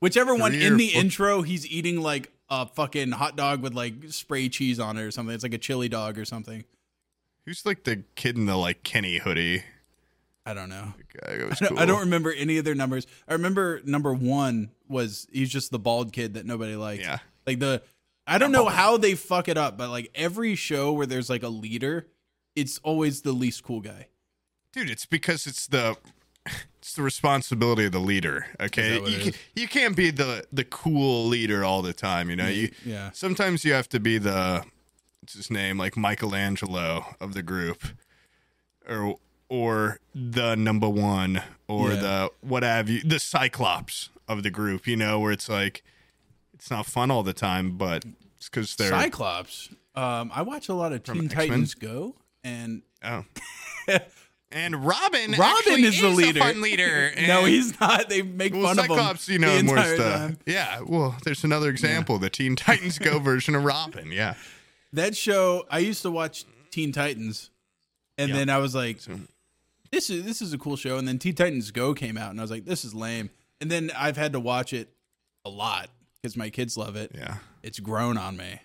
Whichever 0.00 0.34
one 0.34 0.54
in 0.54 0.76
the 0.76 0.90
four- 0.90 1.00
intro, 1.00 1.42
he's 1.42 1.66
eating 1.66 2.00
like 2.00 2.30
a 2.50 2.66
fucking 2.66 3.12
hot 3.12 3.36
dog 3.36 3.62
with 3.62 3.74
like 3.74 3.94
spray 4.10 4.48
cheese 4.48 4.78
on 4.78 4.96
it 4.96 5.02
or 5.02 5.10
something. 5.10 5.34
It's 5.34 5.42
like 5.42 5.54
a 5.54 5.58
chili 5.58 5.88
dog 5.88 6.18
or 6.18 6.24
something. 6.24 6.64
Who's 7.48 7.64
like 7.64 7.84
the 7.84 8.02
kid 8.14 8.36
in 8.36 8.44
the 8.44 8.56
like 8.58 8.82
Kenny 8.82 9.16
hoodie? 9.16 9.62
I 10.44 10.52
don't 10.52 10.68
know. 10.68 10.92
I 11.26 11.36
don't, 11.38 11.58
cool. 11.68 11.78
I 11.78 11.86
don't 11.86 12.00
remember 12.00 12.30
any 12.30 12.58
of 12.58 12.66
their 12.66 12.74
numbers. 12.74 13.06
I 13.26 13.32
remember 13.32 13.80
number 13.86 14.12
one 14.12 14.68
was 14.86 15.26
he's 15.32 15.48
just 15.48 15.70
the 15.70 15.78
bald 15.78 16.12
kid 16.12 16.34
that 16.34 16.44
nobody 16.44 16.76
liked. 16.76 17.00
Yeah. 17.02 17.20
Like 17.46 17.58
the 17.58 17.80
I 18.26 18.36
don't 18.36 18.52
know 18.52 18.66
how 18.66 18.98
they 18.98 19.14
fuck 19.14 19.48
it 19.48 19.56
up, 19.56 19.78
but 19.78 19.88
like 19.88 20.10
every 20.14 20.56
show 20.56 20.92
where 20.92 21.06
there's 21.06 21.30
like 21.30 21.42
a 21.42 21.48
leader, 21.48 22.06
it's 22.54 22.76
always 22.82 23.22
the 23.22 23.32
least 23.32 23.62
cool 23.64 23.80
guy. 23.80 24.08
dude 24.74 24.90
it's 24.90 25.06
because 25.06 25.46
it's 25.46 25.66
the 25.68 25.96
it's 26.78 26.92
the 26.92 27.02
responsibility 27.02 27.86
of 27.86 27.92
the 27.92 27.98
leader 27.98 28.44
okay 28.60 29.00
you, 29.06 29.18
can, 29.18 29.32
you 29.56 29.66
can't 29.68 29.96
be 29.96 30.10
the 30.10 30.44
the 30.52 30.64
cool 30.64 31.26
leader 31.26 31.64
all 31.64 31.80
the 31.80 31.94
time 31.94 32.28
you 32.28 32.36
know 32.36 32.48
you 32.48 32.70
Yeah. 32.84 33.10
sometimes 33.12 33.64
you 33.64 33.72
have 33.72 33.88
to 33.88 34.00
be 34.00 34.18
the 34.18 34.64
what's 35.20 35.34
his 35.34 35.50
name 35.50 35.78
like 35.78 35.96
michelangelo 35.96 37.14
of 37.20 37.34
the 37.34 37.42
group 37.42 37.82
or 38.88 39.16
or 39.48 39.98
the 40.14 40.54
number 40.54 40.88
one 40.88 41.42
or 41.66 41.90
Yeah. 41.90 41.96
the 41.96 42.30
what 42.40 42.62
have 42.62 42.88
you 42.88 43.00
the 43.02 43.18
cyclops 43.18 44.10
of 44.26 44.42
the 44.42 44.50
group 44.50 44.86
you 44.86 44.96
know 44.96 45.18
where 45.20 45.32
it's 45.32 45.48
like 45.48 45.82
it's 46.54 46.70
not 46.70 46.86
fun 46.86 47.10
all 47.10 47.22
the 47.22 47.32
time 47.32 47.76
but 47.76 48.04
it's 48.36 48.48
because 48.48 48.76
they're 48.76 48.90
Cyclops. 48.90 49.68
Um, 49.94 50.30
I 50.32 50.42
watch 50.42 50.68
a 50.68 50.74
lot 50.74 50.92
of 50.92 51.02
Teen 51.02 51.24
X-Men? 51.24 51.28
Titans 51.28 51.74
Go, 51.74 52.14
and 52.44 52.82
oh 53.02 53.24
and 54.52 54.84
robin 54.84 55.32
Robin 55.32 55.40
actually 55.42 55.82
is 55.84 56.00
the 56.00 56.08
leader. 56.08 56.38
a 56.40 56.42
fun 56.44 56.60
leader 56.60 57.10
no, 57.26 57.44
he's 57.46 57.78
not. 57.80 58.08
They 58.08 58.22
make 58.22 58.52
Well, 58.54 58.62
fun 58.62 58.78
of 58.78 58.84
him. 58.84 58.90
Cyclops, 58.96 59.28
you 59.28 59.38
the 59.40 59.46
know, 59.46 59.62
more 59.64 59.76
entire 59.78 59.94
stuff. 59.96 60.18
time. 60.20 60.38
Yeah, 60.46 60.80
well, 60.86 61.16
there's 61.24 61.42
another 61.42 61.68
example, 61.68 62.18
the 62.18 62.30
Teen 62.30 62.54
Titans 62.54 62.98
Go 63.00 63.18
version 63.30 63.56
of 63.56 63.64
Robin. 63.64 64.12
Yeah, 64.12 64.34
That 64.92 65.16
show, 65.16 65.64
I 65.70 65.80
used 65.80 66.02
to 66.02 66.10
watch 66.10 66.44
Teen 66.70 66.92
Titans, 66.92 67.50
and 68.16 68.30
Yep. 68.30 68.38
then 68.38 68.50
I 68.50 68.58
was 68.58 68.74
like, 68.74 69.00
"This 69.90 70.10
is 70.10 70.24
this 70.24 70.40
is 70.42 70.52
a 70.52 70.58
cool 70.58 70.76
show." 70.76 70.96
And 70.98 71.06
then 71.06 71.18
Teen 71.18 71.34
Titans 71.34 71.70
Go 71.70 71.94
came 71.94 72.16
out, 72.16 72.30
and 72.30 72.40
I 72.40 72.42
was 72.42 72.50
like, 72.50 72.64
"This 72.64 72.84
is 72.84 72.94
lame." 72.94 73.30
And 73.60 73.70
then 73.70 73.90
I've 73.96 74.16
had 74.16 74.32
to 74.32 74.40
watch 74.40 74.72
it 74.72 74.88
a 75.44 75.50
lot 75.50 75.90
because 76.22 76.36
my 76.36 76.48
kids 76.50 76.76
love 76.76 76.96
it. 76.96 77.12
yeah. 77.14 77.38
It's 77.62 77.80
grown 77.80 78.16
on 78.16 78.36
me. 78.36 78.60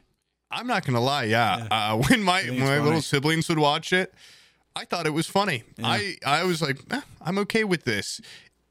I'm 0.52 0.68
not 0.68 0.86
gonna 0.86 1.02
lie. 1.02 1.24
Yeah, 1.26 1.68
Uh, 1.72 1.98
when 2.08 2.22
my 2.24 2.42
think 2.42 2.52
when 2.54 2.62
it's 2.62 2.70
my 2.70 2.76
funny. 2.78 2.84
little 2.86 3.02
siblings 3.02 3.50
would 3.50 3.58
watch 3.60 3.92
it, 3.92 4.14
I 4.76 4.86
thought 4.86 5.06
it 5.08 5.14
was 5.14 5.28
funny. 5.28 5.64
I 5.84 6.16
I 6.26 6.44
was 6.44 6.62
like, 6.62 6.80
eh, 6.92 7.02
I'm 7.22 7.38
okay 7.40 7.64
with 7.64 7.84
this, 7.86 8.22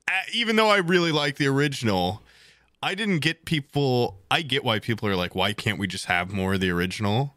uh, 0.08 0.12
even 0.32 0.56
though 0.56 0.68
I 0.70 0.78
really 0.78 1.12
like 1.12 1.36
the 1.36 1.48
original. 1.48 2.22
I 2.84 2.94
didn't 2.96 3.18
get 3.20 3.44
people. 3.44 4.20
I 4.30 4.42
get 4.42 4.64
why 4.64 4.78
people 4.80 5.08
are 5.08 5.14
like, 5.16 5.34
why 5.36 5.52
can't 5.52 5.78
we 5.78 5.86
just 5.86 6.06
have 6.06 6.32
more 6.32 6.54
of 6.54 6.60
the 6.60 6.70
original? 6.70 7.36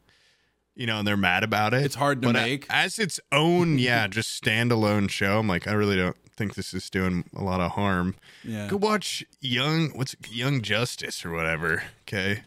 You 0.76 0.86
know, 0.88 1.00
and 1.00 1.08
they're 1.08 1.16
mad 1.16 1.44
about 1.44 1.74
it. 1.74 1.84
It's 1.86 1.96
hard 1.96 2.22
to 2.24 2.28
But 2.28 2.34
make. 2.34 2.66
as 2.70 3.00
its 3.00 3.20
own, 3.32 3.80
yeah, 3.80 4.08
just 4.08 4.44
standalone 4.44 5.10
show. 5.10 5.40
I'm 5.40 5.48
like, 5.48 5.68
I 5.68 5.72
really 5.74 5.96
don't 5.96 6.18
think 6.36 6.56
this 6.56 6.74
is 6.74 6.90
doing 6.90 7.24
a 7.34 7.42
lot 7.44 7.62
of 7.62 7.72
harm. 7.72 8.16
Yeah. 8.44 8.68
Go 8.68 8.76
watch 8.78 9.24
Young 9.40 9.90
what's 9.98 10.16
Young 10.30 10.62
Justice 10.62 11.24
or 11.26 11.32
whatever. 11.32 11.84
Okay. 12.02 12.44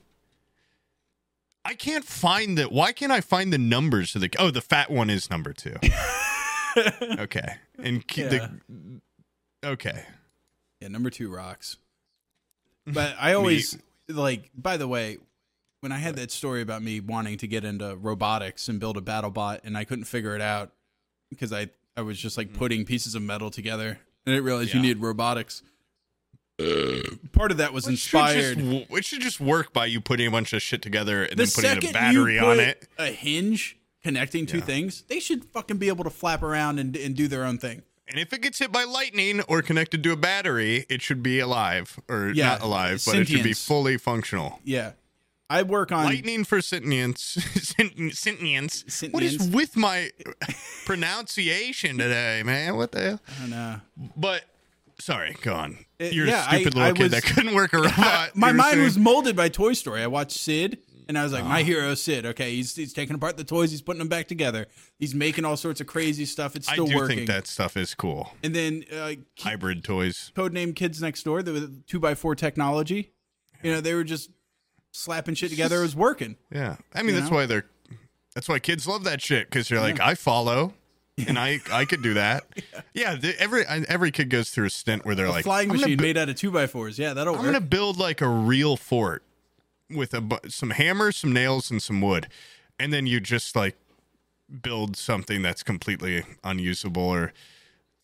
I 1.64 1.74
can't 1.74 2.04
find 2.04 2.56
the 2.58 2.64
why 2.64 2.92
can't 2.92 3.12
I 3.12 3.20
find 3.22 3.50
the 3.52 3.58
numbers 3.58 4.14
of 4.14 4.20
the 4.20 4.30
oh 4.38 4.50
the 4.50 4.60
fat 4.60 4.90
one 4.90 5.08
is 5.10 5.30
number 5.30 5.52
two. 5.54 5.76
okay. 7.18 7.56
And 7.82 8.06
ke- 8.06 8.14
the 8.28 8.50
okay. 9.64 10.04
Yeah, 10.80 10.88
number 10.88 11.10
two 11.10 11.30
rocks. 11.34 11.76
But 12.86 13.16
I 13.18 13.32
always 13.34 13.78
like. 14.08 14.50
By 14.56 14.76
the 14.76 14.88
way, 14.88 15.18
when 15.80 15.92
I 15.92 15.98
had 15.98 16.16
that 16.16 16.30
story 16.30 16.60
about 16.62 16.82
me 16.82 17.00
wanting 17.00 17.38
to 17.38 17.46
get 17.46 17.64
into 17.64 17.96
robotics 17.96 18.68
and 18.68 18.80
build 18.80 18.96
a 18.96 19.00
battle 19.00 19.30
bot, 19.30 19.60
and 19.64 19.76
I 19.76 19.84
couldn't 19.84 20.04
figure 20.04 20.34
it 20.34 20.40
out 20.42 20.72
because 21.30 21.52
I 21.52 21.68
I 21.96 22.02
was 22.02 22.18
just 22.18 22.36
like 22.36 22.52
putting 22.52 22.84
pieces 22.84 23.14
of 23.14 23.22
metal 23.22 23.50
together, 23.50 23.88
and 23.88 23.98
I 24.26 24.30
didn't 24.32 24.44
realize 24.44 24.68
you 24.68 24.74
Mm. 24.80 24.82
Yeah. 24.84 24.88
needed 24.88 25.02
robotics. 25.02 25.62
Part 27.32 27.52
of 27.52 27.58
that 27.58 27.72
was 27.72 27.86
It 27.86 27.98
should, 27.98 28.18
just, 28.18 28.36
inspired. 28.58 28.86
it 28.90 29.04
should 29.04 29.20
just 29.20 29.38
work 29.40 29.72
by 29.72 29.86
you 29.86 30.00
putting 30.00 30.26
a 30.26 30.30
bunch 30.30 30.52
of 30.52 30.60
shit 30.60 30.82
together 30.82 31.22
and 31.22 31.38
The 31.38 31.44
then 31.44 31.50
putting 31.78 31.90
a 31.90 31.92
battery 31.92 32.34
you 32.34 32.40
on 32.40 32.58
it. 32.58 32.88
a 32.98 33.06
hinge 33.12 33.76
connecting 34.02 34.44
two 34.46 34.58
Yeah. 34.58 34.64
things, 34.64 35.02
they 35.08 35.20
should 35.20 35.44
fucking 35.44 35.78
be 35.78 35.86
able 35.88 36.02
to 36.04 36.10
flap 36.10 36.42
around 36.42 36.80
and, 36.80 36.96
and 36.96 37.14
do 37.14 37.28
their 37.28 37.44
own 37.44 37.58
thing. 37.58 37.82
And 38.08 38.18
if 38.18 38.32
it 38.32 38.40
gets 38.42 38.58
hit 38.58 38.72
by 38.72 38.84
lightning 38.84 39.40
or 39.42 39.60
connected 39.62 40.02
to 40.02 40.12
a 40.12 40.16
battery, 40.16 40.84
it 40.88 41.00
should 41.02 41.22
be 41.22 41.38
alive 41.38 42.00
or 42.08 42.32
Yeah, 42.34 42.48
not 42.48 42.62
alive, 42.62 43.02
but 43.06 43.16
it 43.16 43.28
should 43.28 43.44
be 43.44 43.52
fully 43.52 43.96
functional. 43.98 44.60
Yeah, 44.64 44.92
I 45.50 45.62
work 45.62 45.92
on 45.92 46.04
Lightning 46.04 46.44
for 46.44 46.60
sentience. 46.60 47.20
Sent- 47.54 48.14
sentience. 48.14 48.84
What 49.10 49.22
is 49.22 49.48
with 49.48 49.76
my 49.76 50.10
pronunciation 50.84 51.98
today, 51.98 52.42
man? 52.44 52.76
What 52.76 52.92
the 52.92 53.00
hell? 53.00 53.20
I 53.36 53.40
don't 53.40 53.50
know. 53.50 53.80
But 54.16 54.44
sorry, 54.98 55.36
go 55.42 55.54
on. 55.54 55.78
Uh, 56.00 56.04
You're 56.04 56.26
yeah, 56.26 56.46
a 56.46 56.54
stupid 56.56 56.76
I- 56.76 56.78
little 56.78 56.82
I 56.82 56.92
kid 56.92 57.02
was- 57.04 57.12
that 57.12 57.22
couldn't 57.24 57.54
work 57.54 57.72
a 57.72 57.78
robot. 57.82 58.30
my 58.36 58.52
mind 58.52 58.72
saying- 58.72 58.84
was 58.84 58.98
molded 58.98 59.36
by 59.36 59.48
Toy 59.48 59.72
Story. 59.72 60.02
I 60.02 60.06
watched 60.06 60.32
Sid, 60.38 60.78
and 61.08 61.18
I 61.18 61.22
was 61.22 61.32
like, 61.32 61.44
my 61.44 61.62
hero 61.62 61.90
is 61.92 62.02
Sid. 62.02 62.26
Okay, 62.26 62.54
he's 62.54 62.74
he's 62.76 62.92
taking 62.92 63.14
apart 63.16 63.36
the 63.36 63.44
toys, 63.44 63.70
he's 63.70 63.82
putting 63.82 63.98
them 64.00 64.08
back 64.08 64.28
together, 64.28 64.66
he's 64.98 65.14
making 65.14 65.44
all 65.44 65.56
sorts 65.56 65.80
of 65.80 65.86
crazy 65.86 66.24
stuff. 66.26 66.56
It's 66.56 66.68
I 66.68 66.72
still 66.74 66.86
do 66.86 66.96
working. 66.96 67.16
think 67.16 67.28
that 67.28 67.46
stuff 67.46 67.76
is 67.76 67.94
cool. 67.94 68.30
and 68.42 68.54
then 68.54 68.84
uh, 68.92 69.12
Hybrid 69.38 69.84
toys. 69.84 70.30
codename 70.36 70.74
Kids 70.76 71.00
Next 71.00 71.22
Door, 71.22 71.44
the 71.44 71.80
two 71.86 71.98
by 72.00 72.14
four 72.14 72.34
technology. 72.34 73.12
You 73.62 73.72
know, 73.72 73.80
they 73.80 73.94
were 73.94 74.04
just 74.04 74.30
slapping 74.92 75.34
shit 75.34 75.50
together. 75.50 75.82
is 75.84 75.94
working. 75.96 76.36
Yeah, 76.52 76.76
I 76.94 77.02
mean 77.02 77.14
that's 77.14 77.30
know? 77.30 77.36
why 77.36 77.46
they're. 77.46 77.66
That's 78.34 78.48
why 78.48 78.58
kids 78.60 78.86
love 78.86 79.04
that 79.04 79.20
shit 79.20 79.48
because 79.50 79.68
you're 79.70 79.80
like, 79.80 79.98
I 80.00 80.14
follow, 80.14 80.74
and 81.26 81.38
I 81.38 81.60
I 81.72 81.84
could 81.84 82.02
do 82.02 82.14
that. 82.14 82.44
Yeah, 82.94 83.14
the, 83.14 83.40
every 83.40 83.64
every 83.66 84.10
kid 84.10 84.28
goes 84.28 84.50
through 84.50 84.66
a 84.66 84.70
stint 84.70 85.04
where 85.04 85.14
they're 85.14 85.26
A 85.26 85.30
like, 85.30 85.44
flying 85.44 85.68
machine 85.68 85.96
bu- 85.96 86.02
made 86.02 86.16
out 86.16 86.28
of 86.28 86.34
two 86.36 86.50
by 86.50 86.66
fours. 86.66 86.98
Yeah, 86.98 87.14
that'll 87.14 87.34
I'm 87.34 87.40
work. 87.40 87.52
gonna 87.52 87.60
build 87.64 87.96
like 87.96 88.20
a 88.20 88.28
real 88.28 88.76
fort 88.76 89.22
with 89.88 90.12
a 90.14 90.40
some 90.48 90.70
hammers, 90.70 91.16
some 91.16 91.32
nails, 91.32 91.70
and 91.70 91.80
some 91.80 92.00
wood, 92.00 92.26
and 92.78 92.92
then 92.92 93.06
you 93.06 93.20
just 93.20 93.54
like 93.54 93.76
build 94.62 94.96
something 94.96 95.42
that's 95.42 95.62
completely 95.62 96.24
unusable, 96.42 97.02
or 97.02 97.32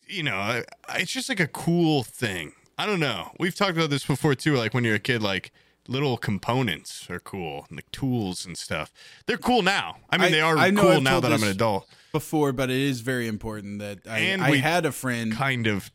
you 0.07 0.23
know, 0.23 0.63
it's 0.93 1.11
just 1.11 1.27
like 1.29 1.39
a 1.41 1.47
cool 1.47 2.03
thing. 2.03 2.53
I 2.77 2.85
don't 2.85 2.99
know. 2.99 3.31
We've 3.39 3.55
talked 3.55 3.71
about 3.77 3.89
this 3.89 4.05
before 4.05 4.35
too. 4.35 4.55
Like 4.55 4.73
when 4.73 4.83
you're 4.85 4.95
a 4.95 4.99
kid, 4.99 5.21
like 5.21 5.51
little 5.87 6.17
components 6.17 7.07
are 7.09 7.19
cool, 7.19 7.65
like 7.71 7.89
tools 7.91 8.45
and 8.45 8.57
stuff. 8.57 8.91
They're 9.27 9.37
cool 9.37 9.61
now. 9.61 9.97
I 10.09 10.17
mean, 10.17 10.27
I- 10.27 10.31
they 10.31 10.41
are 10.41 10.57
I 10.57 10.71
cool 10.71 10.89
I've 10.91 11.03
now 11.03 11.19
that 11.19 11.31
I'm 11.31 11.43
an 11.43 11.49
adult. 11.49 11.87
Before, 12.11 12.53
but 12.53 12.69
it 12.69 12.77
is 12.77 13.01
very 13.01 13.27
important 13.27 13.79
that 13.79 13.99
I, 14.09 14.19
And 14.19 14.41
I 14.41 14.55
had 14.55 14.85
a 14.85 14.91
friend. 14.91 15.33
Kind 15.33 15.67
of 15.67 15.91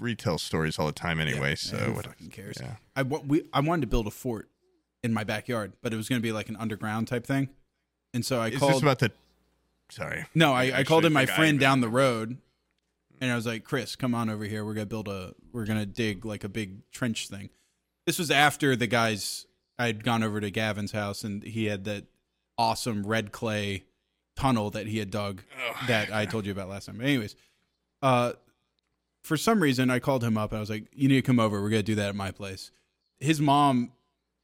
retell 0.00 0.38
stories 0.38 0.78
all 0.78 0.86
the 0.86 0.92
time 0.92 1.20
anyway. 1.20 1.54
so 1.54 1.76
who 1.76 1.92
what- 1.92 2.06
fucking 2.06 2.30
cares? 2.30 2.56
yeah. 2.60 2.76
I 2.96 3.02
we 3.02 3.44
I 3.52 3.60
wanted 3.60 3.82
to 3.82 3.86
build 3.86 4.06
a 4.06 4.10
fort 4.10 4.48
in 5.02 5.14
my 5.14 5.24
backyard, 5.24 5.72
but 5.82 5.92
it 5.92 5.96
was 5.96 6.08
going 6.08 6.20
to 6.20 6.22
be 6.22 6.32
like 6.32 6.48
an 6.48 6.56
underground 6.56 7.08
type 7.08 7.24
thing. 7.26 7.48
And 8.12 8.24
so 8.26 8.40
I 8.40 8.48
is 8.48 8.58
called. 8.58 8.72
this 8.74 8.82
about 8.82 8.98
the? 8.98 9.12
Sorry. 9.90 10.24
no, 10.34 10.52
I, 10.52 10.78
I 10.80 10.84
called 10.84 11.04
in 11.04 11.12
my 11.12 11.26
friend 11.26 11.58
down 11.58 11.80
the 11.80 11.88
road, 11.88 12.36
and 13.20 13.30
I 13.32 13.34
was 13.36 13.46
like, 13.46 13.64
Chris, 13.64 13.96
come 13.96 14.14
on 14.14 14.28
over 14.30 14.44
here. 14.44 14.64
We're 14.64 14.74
gonna 14.74 14.86
build 14.86 15.08
a. 15.08 15.34
We're 15.52 15.64
gonna 15.66 15.86
dig 15.86 16.24
like 16.24 16.44
a 16.44 16.48
big 16.48 16.88
trench 16.90 17.28
thing. 17.28 17.50
This 18.10 18.18
was 18.18 18.32
after 18.32 18.74
the 18.74 18.88
guys. 18.88 19.46
I'd 19.78 20.02
gone 20.02 20.24
over 20.24 20.40
to 20.40 20.50
Gavin's 20.50 20.90
house, 20.90 21.22
and 21.22 21.44
he 21.44 21.66
had 21.66 21.84
that 21.84 22.06
awesome 22.58 23.06
red 23.06 23.30
clay 23.30 23.84
tunnel 24.34 24.68
that 24.70 24.88
he 24.88 24.98
had 24.98 25.12
dug 25.12 25.42
that 25.86 26.12
I 26.12 26.26
told 26.26 26.44
you 26.44 26.50
about 26.50 26.68
last 26.68 26.86
time. 26.86 26.96
But 26.96 27.06
anyways, 27.06 27.36
uh, 28.02 28.32
for 29.22 29.36
some 29.36 29.62
reason, 29.62 29.90
I 29.90 30.00
called 30.00 30.24
him 30.24 30.36
up 30.36 30.50
and 30.50 30.56
I 30.56 30.60
was 30.60 30.70
like, 30.70 30.86
"You 30.92 31.06
need 31.06 31.14
to 31.14 31.22
come 31.22 31.38
over. 31.38 31.62
We're 31.62 31.70
gonna 31.70 31.84
do 31.84 31.94
that 31.94 32.08
at 32.08 32.16
my 32.16 32.32
place." 32.32 32.72
His 33.20 33.40
mom 33.40 33.92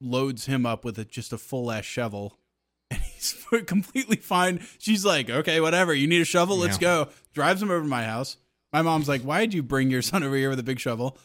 loads 0.00 0.46
him 0.46 0.64
up 0.64 0.84
with 0.84 0.96
a, 1.00 1.04
just 1.04 1.32
a 1.32 1.38
full 1.38 1.72
ass 1.72 1.84
shovel, 1.84 2.38
and 2.92 3.00
he's 3.00 3.34
completely 3.66 4.18
fine. 4.18 4.64
She's 4.78 5.04
like, 5.04 5.28
"Okay, 5.28 5.60
whatever. 5.60 5.92
You 5.92 6.06
need 6.06 6.22
a 6.22 6.24
shovel? 6.24 6.56
Let's 6.56 6.78
go." 6.78 7.08
Drives 7.34 7.60
him 7.60 7.72
over 7.72 7.82
to 7.82 7.88
my 7.88 8.04
house. 8.04 8.36
My 8.72 8.82
mom's 8.82 9.08
like, 9.08 9.22
"Why 9.22 9.40
did 9.40 9.54
you 9.54 9.64
bring 9.64 9.90
your 9.90 10.02
son 10.02 10.22
over 10.22 10.36
here 10.36 10.50
with 10.50 10.60
a 10.60 10.62
big 10.62 10.78
shovel?" 10.78 11.18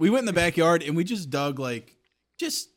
We 0.00 0.10
went 0.10 0.20
in 0.20 0.26
the 0.26 0.32
backyard 0.32 0.82
and 0.82 0.96
we 0.96 1.04
just 1.04 1.30
dug 1.30 1.58
like 1.60 1.94
just 2.38 2.68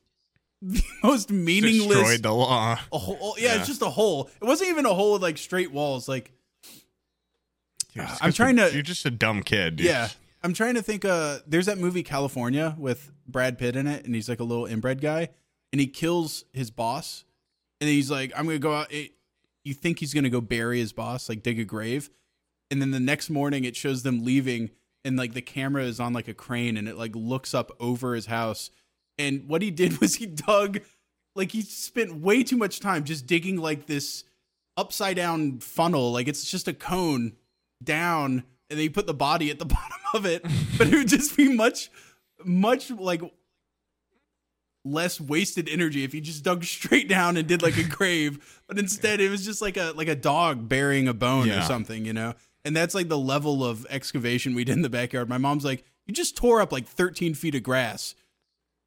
the 0.62 0.84
most 1.04 1.32
meaningless 1.32 1.98
Destroyed 1.98 2.22
the 2.24 2.32
law. 2.34 2.78
a 2.92 2.98
hole. 2.98 3.36
Yeah, 3.40 3.54
Yeah. 3.54 3.60
it's 3.60 3.68
just 3.68 3.82
a 3.82 3.90
hole. 3.90 4.30
It 4.42 4.46
wasn't 4.46 4.70
even 4.70 4.86
a 4.86 4.94
hole 4.94 5.14
with 5.14 5.22
like 5.24 5.38
straight 5.38 5.72
walls. 5.72 6.08
Like 6.08 6.32
it's 7.96 8.22
I'm 8.22 8.32
trying 8.34 8.58
to- 8.58 8.72
You're 8.74 8.82
just 8.82 9.06
a 9.06 9.12
dumb 9.12 9.44
kid. 9.44 9.78
Dude. 9.78 9.88
Yeah. 9.88 10.10
I'm 10.44 10.54
trying 10.54 10.76
to 10.76 10.82
think 10.82 11.06
uh 11.06 11.40
there's 11.48 11.68
that 11.68 11.78
movie 11.78 12.04
Kalifornia 12.04 12.78
with 12.78 13.10
Brad 13.28 13.58
Pitt 13.58 13.76
in 13.78 13.88
it 13.88 14.06
and 14.06 14.14
he's 14.14 14.28
like 14.28 14.40
a 14.42 14.44
little 14.44 14.66
inbred 14.66 15.00
guy 15.02 15.30
and 15.72 15.80
he 15.80 15.88
kills 15.88 16.44
his 16.52 16.70
boss 16.72 17.24
and 17.80 17.90
he's 17.90 18.12
like 18.12 18.32
I'm 18.36 18.44
going 18.46 18.56
to 18.58 18.60
go 18.62 18.74
out 18.74 18.92
it, 18.92 19.12
you 19.64 19.74
think 19.74 20.00
he's 20.00 20.14
going 20.14 20.26
to 20.26 20.30
go 20.30 20.42
bury 20.42 20.80
his 20.80 20.92
boss 20.92 21.30
like 21.30 21.42
dig 21.44 21.60
a 21.60 21.64
grave 21.64 22.10
and 22.70 22.82
then 22.82 22.92
the 22.92 23.00
next 23.00 23.30
morning 23.30 23.64
it 23.64 23.78
shows 23.78 24.04
them 24.04 24.26
leaving 24.26 24.72
and 25.06 25.18
like 25.18 25.34
the 25.34 25.42
camera 25.42 25.84
is 25.84 26.00
on 26.00 26.14
like 26.14 26.28
a 26.28 26.34
crane 26.34 26.78
and 26.78 26.88
it 26.88 26.98
like 26.98 27.16
looks 27.16 27.54
up 27.54 27.72
over 27.80 28.16
his 28.16 28.28
house. 28.28 28.72
And 29.18 29.48
what 29.48 29.62
he 29.62 29.72
did 29.72 29.98
was 30.02 30.16
he 30.16 30.26
dug 30.26 30.80
like 31.36 31.52
he 31.52 31.62
spent 31.62 32.16
way 32.18 32.44
too 32.44 32.58
much 32.58 32.80
time 32.80 33.04
just 33.04 33.26
digging 33.26 33.58
like 33.58 33.86
this 33.88 34.24
upside 34.78 35.16
down 35.16 35.60
funnel. 35.60 36.12
Like 36.12 36.28
it's 36.28 36.50
just 36.50 36.68
a 36.68 36.74
cone 36.74 37.34
down 37.84 38.44
and 38.70 38.80
then 38.80 38.80
he 38.80 38.90
put 38.90 39.08
the 39.08 39.14
body 39.14 39.50
at 39.52 39.60
the 39.60 39.66
bottom 39.66 40.00
of 40.14 40.26
it 40.26 40.42
but 40.78 40.88
it 40.88 40.96
would 40.96 41.08
just 41.08 41.36
be 41.36 41.54
much 41.54 41.92
much 42.46 42.90
like 42.92 43.22
less 44.86 45.20
wasted 45.20 45.70
energy 45.70 46.04
if 46.04 46.12
he 46.12 46.22
just 46.22 46.44
dug 46.44 46.64
straight 46.64 47.08
down 47.08 47.38
and 47.38 47.48
did 47.48 47.62
like 47.62 47.78
a 47.78 47.84
grave. 47.90 48.62
But 48.68 48.80
instead 48.80 49.20
it 49.20 49.30
was 49.30 49.46
just 49.46 49.62
like 49.62 49.78
a 49.78 49.94
like 49.96 50.08
a 50.08 50.16
dog 50.16 50.68
burying 50.70 51.08
a 51.08 51.14
bone 51.14 51.50
or 51.50 51.62
something 51.62 52.06
you 52.06 52.14
know 52.14 52.34
and 52.66 52.76
that's 52.76 52.96
like 52.96 53.10
the 53.10 53.18
level 53.18 53.64
of 53.64 53.86
excavation 53.90 54.56
we 54.56 54.64
did 54.64 54.74
in 54.76 54.82
the 54.82 54.90
backyard 54.90 55.28
my 55.30 55.38
mom's 55.38 55.66
like 55.66 55.84
you 56.06 56.14
just 56.14 56.36
tore 56.36 56.62
up 56.62 56.72
like 56.72 56.88
13 56.88 57.34
feet 57.34 57.56
of 57.56 57.64
grass 57.64 58.16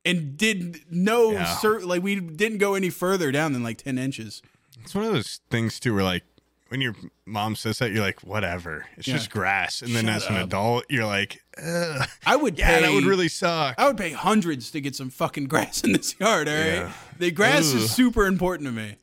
and 0.05 0.37
did 0.37 0.81
no 0.91 1.33
Yeah. 1.33 1.59
like 1.83 2.03
we 2.03 2.21
didn't 2.21 2.59
go 2.59 2.75
any 2.75 2.91
further 2.91 3.33
down 3.33 3.53
than 3.53 3.63
like 3.63 3.79
10 3.79 3.99
inches 3.99 4.43
It's 4.83 4.95
one 4.95 5.05
of 5.05 5.13
those 5.13 5.41
things 5.51 5.81
too, 5.81 5.95
where 5.95 6.05
like 6.05 6.25
when 6.69 6.81
your 6.81 6.95
mom 7.25 7.55
says 7.55 7.79
that, 7.79 7.93
you're 7.93 8.03
like, 8.03 8.21
whatever. 8.25 8.87
It's 8.97 9.07
Yeah. 9.07 9.15
just 9.15 9.31
grass. 9.31 9.83
And 9.83 9.95
then 9.95 10.07
Shut 10.07 10.15
as 10.17 10.27
an 10.27 10.37
adult, 10.37 10.85
you're 10.89 11.07
like, 11.07 11.41
Ugh. 11.65 12.09
i 12.27 12.35
would 12.35 12.59
yeah, 12.59 12.75
pay 12.77 12.83
that 12.83 12.93
would 12.93 13.05
really 13.05 13.29
suck. 13.29 13.77
I 13.79 13.87
would 13.87 13.97
pay 13.97 14.11
hundreds 14.11 14.73
to 14.73 14.81
get 14.81 14.97
some 14.97 15.09
fucking 15.11 15.45
grass 15.49 15.83
in 15.85 15.93
this 15.93 16.19
yard, 16.19 16.49
all 16.49 16.55
right? 16.55 16.65
Yeah. 16.67 16.93
The 17.19 17.31
grass 17.31 17.71
Ugh. 17.73 17.79
is 17.83 17.91
super 17.93 18.27
important 18.27 18.67
to 18.67 18.73
me. 18.73 18.97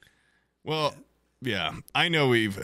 Well, 0.66 0.94
yeah, 1.42 1.74
I 1.96 2.10
know 2.10 2.28
we've. 2.28 2.62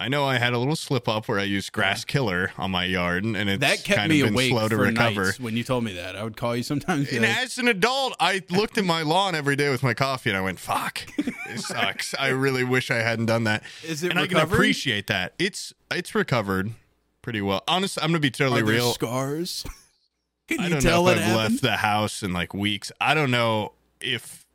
I 0.00 0.08
know 0.08 0.24
I 0.24 0.38
had 0.38 0.54
a 0.54 0.58
little 0.58 0.76
slip 0.76 1.08
up 1.08 1.28
where 1.28 1.38
I 1.38 1.42
used 1.42 1.72
grass 1.72 2.06
killer 2.06 2.52
on 2.56 2.70
my 2.70 2.84
yard, 2.84 3.22
and 3.24 3.36
it's 3.36 3.60
That 3.60 3.84
kept 3.84 3.98
kind 3.98 4.10
me 4.10 4.22
of 4.22 4.28
been 4.28 4.34
awake 4.34 4.50
slow 4.50 4.66
to 4.68 4.76
for 4.76 4.82
recover. 4.82 5.24
nights 5.26 5.38
when 5.38 5.56
you 5.58 5.62
told 5.62 5.84
me 5.84 5.92
that. 5.92 6.16
I 6.16 6.24
would 6.24 6.38
call 6.38 6.56
you 6.56 6.62
sometimes. 6.62 7.12
And 7.12 7.20
like, 7.20 7.36
as 7.36 7.58
an 7.58 7.68
adult, 7.68 8.16
I 8.18 8.42
looked 8.48 8.78
at 8.78 8.84
my 8.86 9.02
lawn 9.02 9.34
every 9.34 9.56
day 9.56 9.68
with 9.68 9.82
my 9.82 9.92
coffee, 9.92 10.30
and 10.30 10.38
I 10.38 10.40
went, 10.40 10.58
"Fuck, 10.58 11.02
it 11.18 11.60
sucks. 11.60 12.14
I 12.18 12.28
really 12.28 12.64
wish 12.64 12.90
I 12.90 12.96
hadn't 13.02 13.26
done 13.26 13.44
that." 13.44 13.62
Is 13.84 14.02
it 14.02 14.10
and 14.12 14.18
I 14.18 14.26
can 14.26 14.38
appreciate 14.38 15.06
that. 15.08 15.34
It's 15.38 15.74
it's 15.90 16.14
recovered 16.14 16.72
pretty 17.20 17.42
well. 17.42 17.62
Honestly, 17.68 18.02
I'm 18.02 18.08
gonna 18.08 18.20
be 18.20 18.30
totally 18.30 18.62
are 18.62 18.64
there 18.64 18.74
real. 18.76 18.92
scars? 18.94 19.66
Can 20.48 20.60
I 20.60 20.64
you 20.64 20.70
don't 20.70 20.80
tell 20.80 21.04
know 21.04 21.10
if 21.10 21.18
I've 21.18 21.22
happened? 21.24 21.52
left 21.52 21.62
the 21.62 21.76
house 21.76 22.22
in 22.22 22.32
like 22.32 22.54
weeks. 22.54 22.90
I 23.02 23.12
don't 23.12 23.30
know 23.30 23.72
if 24.00 24.46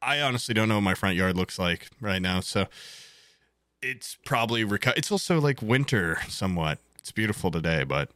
I 0.00 0.20
honestly 0.20 0.54
don't 0.54 0.68
know 0.68 0.76
what 0.76 0.80
my 0.82 0.94
front 0.94 1.16
yard 1.16 1.36
looks 1.36 1.58
like 1.58 1.88
right 2.00 2.22
now. 2.22 2.38
So 2.40 2.68
it's 3.82 4.16
probably 4.24 4.64
reco- 4.64 4.96
It's 4.96 5.10
also 5.12 5.40
like 5.40 5.62
winter 5.62 6.18
somewhat. 6.28 6.78
It's 6.98 7.12
beautiful 7.12 7.50
today, 7.50 7.84
but 7.84 8.10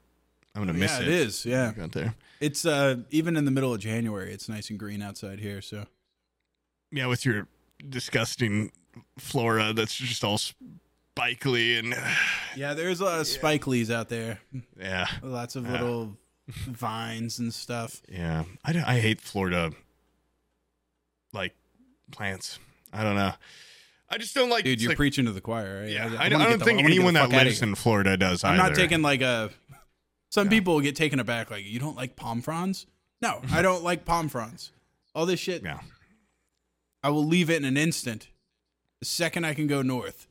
I'm 0.54 0.62
gonna 0.62 0.78
miss 0.78 0.92
yeah, 0.92 1.00
it. 1.00 1.08
it 1.08 1.14
is. 1.14 1.46
Yeah, 1.46 1.72
Out 1.80 1.92
there. 1.92 2.14
it's 2.40 2.64
uh 2.66 2.96
even 3.10 3.36
in 3.36 3.44
the 3.44 3.50
middle 3.50 3.72
of 3.74 3.80
January, 3.80 4.32
it's 4.32 4.48
nice 4.48 4.70
and 4.70 4.78
green 4.78 5.02
outside 5.02 5.40
here. 5.40 5.60
So 5.62 5.86
Yeah, 6.92 7.06
with 7.06 7.24
your 7.24 7.48
disgusting 7.88 8.70
flora 9.18 9.72
that's 9.72 9.94
just 9.96 10.22
all 10.22 10.38
spikely 10.38 11.78
and 11.78 11.94
yeah, 12.56 12.74
there's 12.74 13.00
a 13.00 13.04
lot 13.04 13.20
of 13.20 13.26
spike 13.26 13.66
leaves 13.66 13.90
out 13.90 14.08
there. 14.08 14.38
yeah, 14.78 15.06
Lots 15.22 15.56
of 15.56 15.64
Yeah. 15.64 15.72
little 15.72 16.16
vines 16.46 17.38
and 17.38 17.52
stuff. 17.54 18.02
yeah. 18.08 18.44
I, 18.64 18.82
I 18.86 19.00
hate 19.00 19.20
Florida 19.20 19.72
like 21.32 21.54
plants. 22.10 22.58
I 22.92 23.02
don't 23.02 23.16
know. 23.16 23.32
I 24.10 24.18
just 24.18 24.34
don't 24.34 24.50
like. 24.50 24.64
Dude, 24.64 24.80
you're 24.80 24.90
like- 24.90 24.96
preaching 24.96 25.24
to 25.26 25.32
the 25.32 25.40
choir, 25.40 25.80
right? 25.82 25.90
Yeah, 25.90 26.14
I, 26.18 26.24
I, 26.24 26.26
I 26.26 26.28
don't 26.28 26.58
the- 26.58 26.64
think 26.64 26.80
I 26.80 26.84
anyone 26.84 27.14
that 27.14 27.30
lives 27.30 27.62
in 27.62 27.74
Florida 27.74 28.16
does 28.16 28.44
Either. 28.44 28.52
I'm 28.52 28.58
not 28.58 28.74
taking 28.76 29.02
like 29.02 29.20
a. 29.22 29.50
Some 30.30 30.46
Yeah. 30.46 30.50
people 30.50 30.80
get 30.80 30.96
taken 30.96 31.20
aback, 31.20 31.50
like 31.50 31.64
you 31.64 31.78
don't 31.78 31.96
like 31.96 32.16
palm 32.16 32.42
fronds. 32.42 32.86
No, 33.22 33.40
I 33.52 33.62
don't 33.62 33.82
like 33.84 34.04
palm 34.04 34.28
fronds. 34.28 34.72
All 35.14 35.26
this 35.26 35.38
shit, 35.40 35.62
Yeah, 35.62 35.78
I 37.02 37.10
will 37.10 37.24
leave 37.24 37.48
it 37.50 37.56
in 37.56 37.64
an 37.64 37.76
instant. 37.76 38.28
The 39.00 39.06
second 39.06 39.44
I 39.44 39.54
can 39.54 39.66
go 39.66 39.80
north 39.82 40.26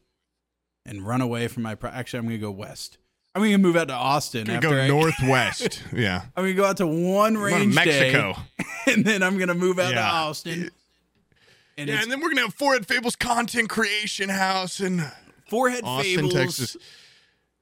and 0.85 1.05
run 1.07 1.21
away 1.21 1.47
from 1.47 1.63
my. 1.63 1.75
Pro- 1.75 1.89
Actually, 1.89 2.19
I'm 2.19 2.25
gonna 2.25 2.37
go 2.37 2.51
west. 2.51 2.97
I'm 3.35 3.41
gonna 3.41 3.57
move 3.57 3.75
out 3.75 3.87
to 3.87 3.93
Austin. 3.95 4.45
gonna 4.45 4.57
after 4.57 4.69
go 4.69 4.81
I- 4.81 4.87
northwest. 5.01 5.81
yeah, 5.93 6.23
I'm 6.35 6.43
gonna 6.43 6.53
go 6.53 6.65
out 6.65 6.77
to 6.77 6.85
one 6.87 7.33
Go 7.35 7.39
to 7.49 7.55
range 7.55 7.73
Mexico. 7.75 8.33
day, 8.57 8.65
and 8.93 9.05
then 9.05 9.23
I'm 9.23 9.37
gonna 9.39 9.55
move 9.55 9.79
out 9.79 9.89
to 9.89 9.95
Yeah. 9.95 10.11
Austin. 10.11 10.69
And 11.77 11.89
Yeah, 11.89 12.01
and 12.01 12.11
then 12.11 12.19
we're 12.21 12.29
gonna 12.29 12.41
have 12.41 12.53
Forehead 12.53 12.85
Fables 12.87 13.15
content 13.15 13.69
creation 13.69 14.29
house 14.29 14.79
and 14.79 15.11
Forehead 15.47 15.83
Austin, 15.83 16.15
Fables 16.15 16.33
Texas. 16.33 16.77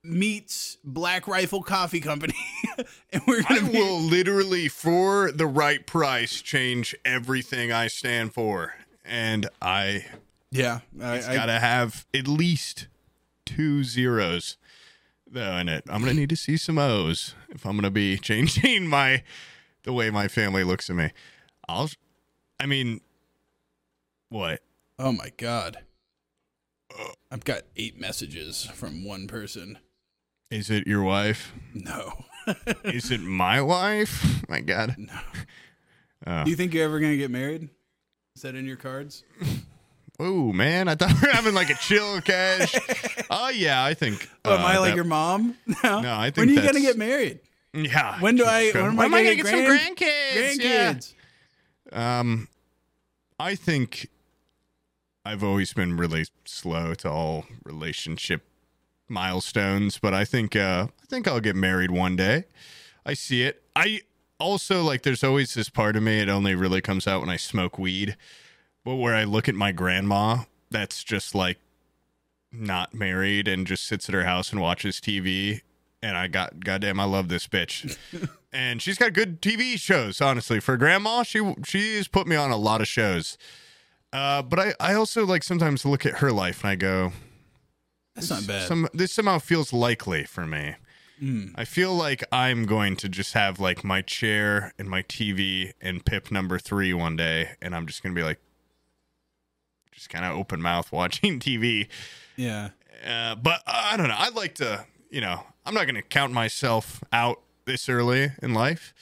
meets 0.03 0.77
Black 0.83 1.27
Rifle 1.27 1.61
Coffee 1.61 2.01
Company, 2.01 2.35
and 3.13 3.21
we're 3.27 3.43
gonna 3.43 3.69
be, 3.69 3.77
will 3.77 3.99
literally, 3.99 4.67
for 4.67 5.31
the 5.31 5.47
right 5.47 5.85
price, 5.85 6.41
change 6.41 6.95
everything 7.05 7.71
I 7.71 7.87
stand 7.87 8.33
for, 8.33 8.75
and 9.05 9.47
I 9.61 10.05
Yeah, 10.51 10.79
I, 11.01 11.15
it's 11.15 11.27
I, 11.27 11.35
gotta 11.35 11.59
have 11.59 12.05
at 12.13 12.27
least 12.27 12.87
two 13.45 13.83
zeros 13.83 14.57
though 15.31 15.57
in 15.57 15.69
it. 15.69 15.83
I'm 15.89 16.01
gonna 16.01 16.13
need 16.13 16.29
to 16.29 16.35
see 16.35 16.57
some 16.57 16.77
O's 16.77 17.35
if 17.49 17.65
I'm 17.65 17.75
gonna 17.75 17.89
be 17.89 18.17
changing 18.19 18.87
my 18.87 19.23
the 19.83 19.93
way 19.93 20.09
my 20.09 20.27
family 20.27 20.63
looks 20.63 20.89
at 20.89 20.95
me. 20.95 21.11
I'll, 21.67 21.89
I 22.59 22.65
mean, 22.65 23.01
what? 24.31 24.61
oh 24.97 25.11
my 25.11 25.31
god, 25.37 25.77
I've 27.31 27.43
got 27.45 27.61
eight 27.75 27.99
messages 27.99 28.65
from 28.73 29.03
one 29.05 29.27
person. 29.27 29.77
Is 30.49 30.69
it 30.69 30.85
your 30.87 31.01
wife? 31.03 31.53
No, 31.73 32.25
Is 32.83 33.11
it 33.11 33.21
my 33.21 33.61
wife? 33.61 34.43
My 34.49 34.61
God. 34.61 34.95
no. 34.97 35.13
Oh. 36.27 36.43
Do 36.43 36.49
you 36.51 36.55
think 36.55 36.73
you're 36.73 36.85
ever 36.85 36.99
gonna 36.99 37.17
get 37.17 37.31
married? 37.31 37.69
Is 38.35 38.41
that 38.43 38.55
in 38.55 38.65
your 38.65 38.75
cards? 38.77 39.23
Oh 40.19 40.51
man! 40.53 40.87
I 40.87 40.95
thought 40.95 41.13
we 41.21 41.27
were 41.27 41.33
having 41.33 41.53
like 41.53 41.69
a 41.69 41.75
chill 41.75 42.21
cash. 42.21 42.75
Oh 43.33 43.47
yeah, 43.47 43.81
I 43.81 43.93
think. 43.93 44.29
Oh, 44.43 44.53
am 44.55 44.59
uh, 44.59 44.63
I 44.67 44.77
like 44.79 44.89
that- 44.89 44.95
your 44.95 45.05
mom? 45.05 45.55
No, 45.85 46.01
No, 46.01 46.15
I 46.17 46.31
think 46.31 46.37
when 46.37 46.49
are 46.49 46.61
you 46.61 46.67
gonna 46.67 46.81
get 46.81 46.97
married? 46.97 47.39
Yeah. 47.73 48.19
When 48.19 48.35
do 48.35 48.43
I? 48.45 48.71
When 48.73 48.97
When 48.97 49.05
am 49.05 49.13
I 49.13 49.23
gonna 49.23 49.35
get, 49.35 49.47
some 49.47 49.63
grand- 49.65 49.95
grandkids? 49.95 50.61
Yeah. 50.61 50.93
Grandkids. 50.93 51.13
Um, 51.93 52.47
I 53.39 53.55
think 53.55 54.09
I've 55.23 55.43
always 55.43 55.73
been 55.73 55.97
really 55.97 56.25
slow 56.45 56.93
to 56.95 57.09
all 57.09 57.45
relationship 57.63 58.43
milestones, 59.07 59.99
but 59.99 60.13
I 60.13 60.25
think 60.25 60.55
uh, 60.55 60.87
I 61.01 61.05
think 61.05 61.27
I'll 61.27 61.39
get 61.39 61.55
married 61.55 61.91
one 61.91 62.15
day. 62.15 62.45
I 63.05 63.13
see 63.13 63.43
it. 63.43 63.61
I 63.75 64.01
also 64.39 64.81
like. 64.83 65.03
There's 65.03 65.23
always 65.23 65.53
this 65.53 65.69
part 65.69 65.95
of 65.95 66.03
me. 66.03 66.19
It 66.19 66.29
only 66.29 66.55
really 66.55 66.81
comes 66.81 67.07
out 67.07 67.21
when 67.21 67.29
I 67.29 67.37
smoke 67.37 67.77
weed, 67.77 68.17
but 68.83 68.95
where 68.95 69.15
I 69.15 69.23
look 69.23 69.47
at 69.47 69.55
my 69.55 69.71
grandma, 69.71 70.39
that's 70.69 71.03
just 71.03 71.35
like 71.35 71.59
not 72.51 72.93
married 72.93 73.47
and 73.47 73.67
just 73.67 73.85
sits 73.85 74.09
at 74.09 74.15
her 74.15 74.25
house 74.25 74.51
and 74.51 74.59
watches 74.59 74.99
TV. 74.99 75.61
And 76.03 76.17
I 76.17 76.27
got 76.27 76.63
goddamn, 76.63 76.99
I 76.99 77.03
love 77.03 77.29
this 77.29 77.45
bitch 77.47 77.95
and 78.51 78.81
she's 78.81 78.97
got 78.97 79.13
good 79.13 79.41
TV 79.41 79.77
shows. 79.77 80.21
Honestly, 80.21 80.59
for 80.59 80.77
grandma, 80.77 81.23
she 81.23 81.53
she's 81.63 82.07
put 82.07 82.27
me 82.27 82.35
on 82.35 82.51
a 82.51 82.57
lot 82.57 82.81
of 82.81 82.87
shows. 82.87 83.37
Uh, 84.13 84.41
but 84.41 84.59
I 84.59 84.73
I 84.79 84.93
also 84.93 85.25
like 85.25 85.43
sometimes 85.43 85.85
look 85.85 86.05
at 86.05 86.15
her 86.15 86.31
life 86.31 86.63
and 86.63 86.71
I 86.71 86.75
go, 86.75 87.13
That's 88.15 88.29
not 88.29 88.45
bad. 88.45 88.67
some 88.67 88.87
this 88.93 89.13
somehow 89.13 89.39
feels 89.39 89.71
likely 89.71 90.23
for 90.25 90.45
me. 90.45 90.75
Mm. 91.21 91.51
I 91.55 91.65
feel 91.65 91.93
like 91.93 92.23
I'm 92.31 92.65
going 92.65 92.95
to 92.97 93.09
just 93.09 93.33
have 93.33 93.59
like 93.59 93.83
my 93.83 94.01
chair 94.01 94.73
and 94.79 94.89
my 94.89 95.03
TV 95.03 95.71
and 95.79 96.03
Pip 96.03 96.31
number 96.31 96.57
three 96.57 96.93
one 96.93 97.15
day, 97.15 97.51
and 97.61 97.75
I'm 97.75 97.85
just 97.85 98.01
gonna 98.01 98.15
be 98.15 98.23
like, 98.23 98.39
just 99.91 100.09
kind 100.09 100.25
of 100.25 100.35
open 100.35 100.61
mouth 100.61 100.91
watching 100.91 101.39
TV. 101.39 101.87
Yeah. 102.35 102.69
Uh, 103.07 103.35
but 103.35 103.61
I 103.65 103.97
don't 103.97 104.07
know. 104.07 104.15
I'd 104.17 104.35
like 104.35 104.55
to, 104.55 104.85
you 105.09 105.21
know, 105.21 105.43
I'm 105.65 105.73
not 105.73 105.85
gonna 105.85 106.01
count 106.01 106.33
myself 106.33 107.03
out 107.13 107.39
this 107.65 107.87
early 107.87 108.31
in 108.41 108.53
life. 108.53 108.93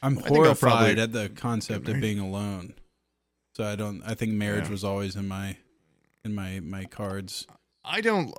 I'm 0.00 0.16
horrified 0.16 0.98
at 0.98 1.12
the 1.12 1.28
concept 1.28 1.88
of 1.88 2.00
being 2.00 2.18
alone. 2.18 2.74
So 3.54 3.64
I 3.64 3.76
don't. 3.76 4.02
I 4.04 4.14
think 4.14 4.32
marriage 4.32 4.64
Yeah. 4.64 4.70
was 4.72 4.84
always 4.84 5.16
in 5.16 5.26
my 5.28 5.56
in 6.24 6.34
my 6.34 6.60
my 6.60 6.84
cards. 6.84 7.46
I 7.84 8.00
don't 8.00 8.34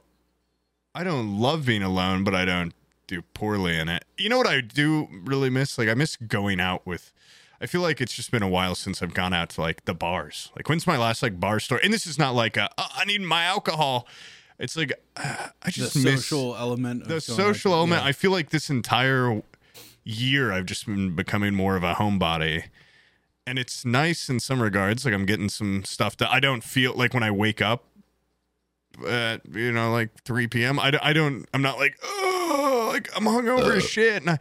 I 0.94 1.04
don't 1.04 1.40
love 1.40 1.66
being 1.66 1.84
alone, 1.84 2.24
but 2.24 2.34
I 2.36 2.46
don't 2.46 2.74
do 3.08 3.22
poorly 3.22 3.78
in 3.78 3.88
it. 3.90 4.04
You 4.18 4.30
know 4.30 4.38
what 4.38 4.48
I 4.48 4.62
do 4.62 5.08
really 5.24 5.50
miss? 5.50 5.78
Like 5.78 5.90
I 5.90 5.94
miss 5.94 6.16
going 6.16 6.60
out 6.60 6.86
with 6.86 7.12
I 7.62 7.68
feel 7.68 7.82
like 7.82 8.02
it's 8.02 8.14
just 8.14 8.32
been 8.32 8.44
a 8.44 8.50
while 8.50 8.76
since 8.76 9.02
I've 9.02 9.14
gone 9.14 9.34
out 9.34 9.50
to 9.52 9.62
like 9.62 9.86
the 9.86 9.94
bars. 9.94 10.52
Like 10.56 10.68
when's 10.68 10.86
my 10.86 10.98
last 10.98 11.24
like 11.24 11.40
bar 11.40 11.60
story? 11.60 11.82
And 11.84 11.94
this 11.94 12.06
is 12.06 12.18
not 12.20 12.36
like 12.36 12.58
a, 12.58 12.70
"Oh, 12.78 12.88
I 12.96 13.06
need 13.06 13.22
my 13.22 13.44
alcohol. 13.46 14.08
It's 14.60 14.76
like 14.76 14.92
uh, 15.16 15.48
I 15.64 15.66
The 15.68 15.72
just 15.72 15.96
miss 15.96 16.26
social 16.26 16.56
element. 16.58 17.04
Of 17.04 17.08
the 17.08 17.22
social 17.22 17.72
out- 17.74 17.78
element. 17.78 18.02
yeah. 18.02 18.08
I 18.10 18.12
feel 18.12 18.32
like 18.32 18.50
this 18.50 18.70
entire 18.70 19.42
year 20.04 20.52
I've 20.52 20.66
just 20.66 20.86
been 20.86 21.16
becoming 21.16 21.54
more 21.56 21.76
of 21.78 21.84
a 21.84 21.94
homebody. 21.94 22.66
And 23.48 23.60
it's 23.60 23.86
nice 23.86 24.30
in 24.30 24.40
some 24.40 24.62
regards. 24.62 25.06
Like 25.06 25.14
I'm 25.14 25.26
getting 25.26 25.50
some 25.50 25.84
stuff 25.84 26.18
that 26.18 26.32
I 26.32 26.40
don't 26.40 26.64
feel 26.64 26.94
like 26.94 27.14
when 27.14 27.24
I 27.24 27.32
wake 27.32 27.62
up 27.62 27.86
at, 29.08 29.42
you 29.54 29.72
know, 29.72 29.92
like 29.92 30.24
3 30.24 30.48
p.m. 30.48 30.80
I, 30.80 30.98
I 31.02 31.14
don't, 31.14 31.46
I'm 31.54 31.62
not 31.62 31.78
like, 31.78 31.98
oh, 32.04 32.90
like 32.94 33.10
I'm 33.16 33.26
hungover 33.26 33.78
as 33.78 33.88
shit. 33.88 34.22
And 34.22 34.32
I, 34.32 34.40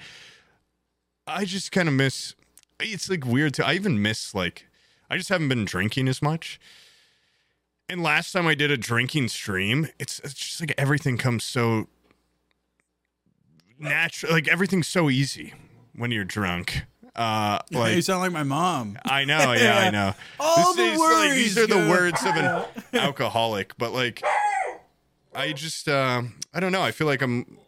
I 1.27 1.45
just 1.45 1.73
kind 1.73 1.89
of 1.89 1.95
miss, 1.95 2.35
it's 2.81 3.11
like 3.11 3.27
weird 3.27 3.55
too. 3.55 3.63
I 3.63 3.75
even 3.75 4.01
miss 4.01 4.35
like, 4.35 4.67
I 5.11 5.17
just 5.17 5.29
haven't 5.29 5.49
been 5.49 5.65
drinking 5.65 6.09
as 6.09 6.23
much. 6.23 6.59
And 7.89 8.03
last 8.03 8.33
time 8.33 8.47
I 8.47 8.55
did 8.55 8.71
a 8.71 8.79
drinking 8.79 9.29
stream, 9.29 9.89
it's, 9.99 10.19
it's 10.21 10.35
just 10.35 10.61
like 10.61 10.73
everything 10.79 11.19
comes 11.19 11.45
so 11.45 11.89
natural. 13.79 14.33
Like 14.33 14.49
everything's 14.49 14.89
so 14.89 15.11
easy 15.11 15.53
when 15.95 16.11
you're 16.11 16.25
drunk. 16.25 16.85
Uh, 17.17 17.59
you 17.71 18.03
sound 18.03 18.21
like 18.21 18.33
my 18.33 18.43
mom. 18.43 18.99
I 19.05 19.25
know, 19.25 19.53
yeah, 19.53 19.79
I 19.79 19.91
know. 19.91 20.15
All 20.41 20.75
This 20.75 20.77
the 20.77 20.83
is, 20.95 20.99
like, 21.01 21.31
these 21.33 21.57
worries 21.57 21.59
are 21.59 21.67
the 21.67 21.89
words 21.91 22.21
of 22.25 22.35
an 22.37 22.65
alcoholic, 23.01 23.77
but 23.79 23.93
like, 23.93 24.23
I 25.35 25.53
just, 25.53 25.89
um, 25.89 26.35
I 26.53 26.61
don't 26.61 26.73
know. 26.73 26.83
I 26.83 26.91
feel 26.93 27.07
like 27.07 27.23
I'm, 27.23 27.59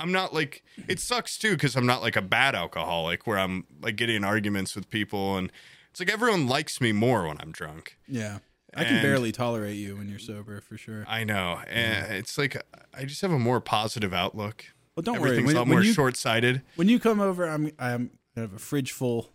I'm 0.00 0.12
not 0.12 0.32
like. 0.34 0.64
It 0.88 0.98
sucks 0.98 1.38
too 1.38 1.52
because 1.52 1.76
I'm 1.76 1.86
not 1.86 2.02
like 2.02 2.16
a 2.16 2.22
bad 2.22 2.54
alcoholic 2.56 3.26
where 3.26 3.38
I'm 3.38 3.66
like 3.80 3.96
getting 3.96 4.16
in 4.16 4.24
arguments 4.24 4.74
with 4.74 4.90
people 4.90 5.36
and 5.36 5.50
it's 5.90 6.00
like 6.00 6.10
everyone 6.10 6.48
likes 6.48 6.80
me 6.80 6.90
more 6.92 7.28
when 7.28 7.38
I'm 7.40 7.52
drunk. 7.52 7.98
Yeah, 8.08 8.38
I 8.74 8.82
can 8.84 8.94
And- 8.94 9.02
barely 9.02 9.30
tolerate 9.30 9.76
you 9.76 9.96
when 9.96 10.08
you're 10.08 10.18
sober 10.18 10.60
for 10.60 10.76
sure. 10.76 11.04
I 11.06 11.22
know, 11.24 11.60
and 11.68 12.12
it's 12.14 12.36
like 12.36 12.56
I 12.92 13.04
just 13.04 13.20
have 13.20 13.30
a 13.30 13.38
more 13.38 13.60
positive 13.60 14.12
outlook. 14.12 14.64
Well, 14.96 15.02
don't 15.02 15.16
Everything's 15.16 15.44
worry. 15.46 15.54
a 15.54 15.56
When, 15.56 15.56
lot 15.56 15.68
more 15.68 15.82
you 15.82 15.92
short-sighted. 15.92 16.62
when 16.76 16.88
you 16.88 16.98
come 16.98 17.20
over, 17.20 17.48
I'm 17.48 17.70
I'm 17.78 18.10
gonna 18.34 18.46
have 18.48 18.54
a 18.54 18.58
fridge 18.58 18.92
full. 18.92 19.30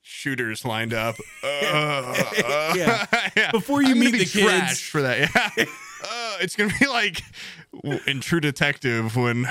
Shooters 0.00 0.64
lined 0.64 0.92
up. 0.92 1.16
Uh, 1.44 1.46
uh, 2.44 2.74
Yeah. 2.76 3.06
yeah. 3.36 3.50
Before 3.52 3.82
you 3.82 3.90
I'm 3.92 3.98
meet 4.00 4.12
the 4.12 4.24
kids. 4.24 4.80
for 4.80 5.02
that. 5.02 5.30
Yeah. 5.56 5.64
Uh, 6.04 6.36
it's 6.40 6.56
gonna 6.56 6.72
be 6.80 6.86
like 6.88 7.22
in 8.08 8.20
True 8.20 8.40
Detective 8.40 9.14
when 9.14 9.46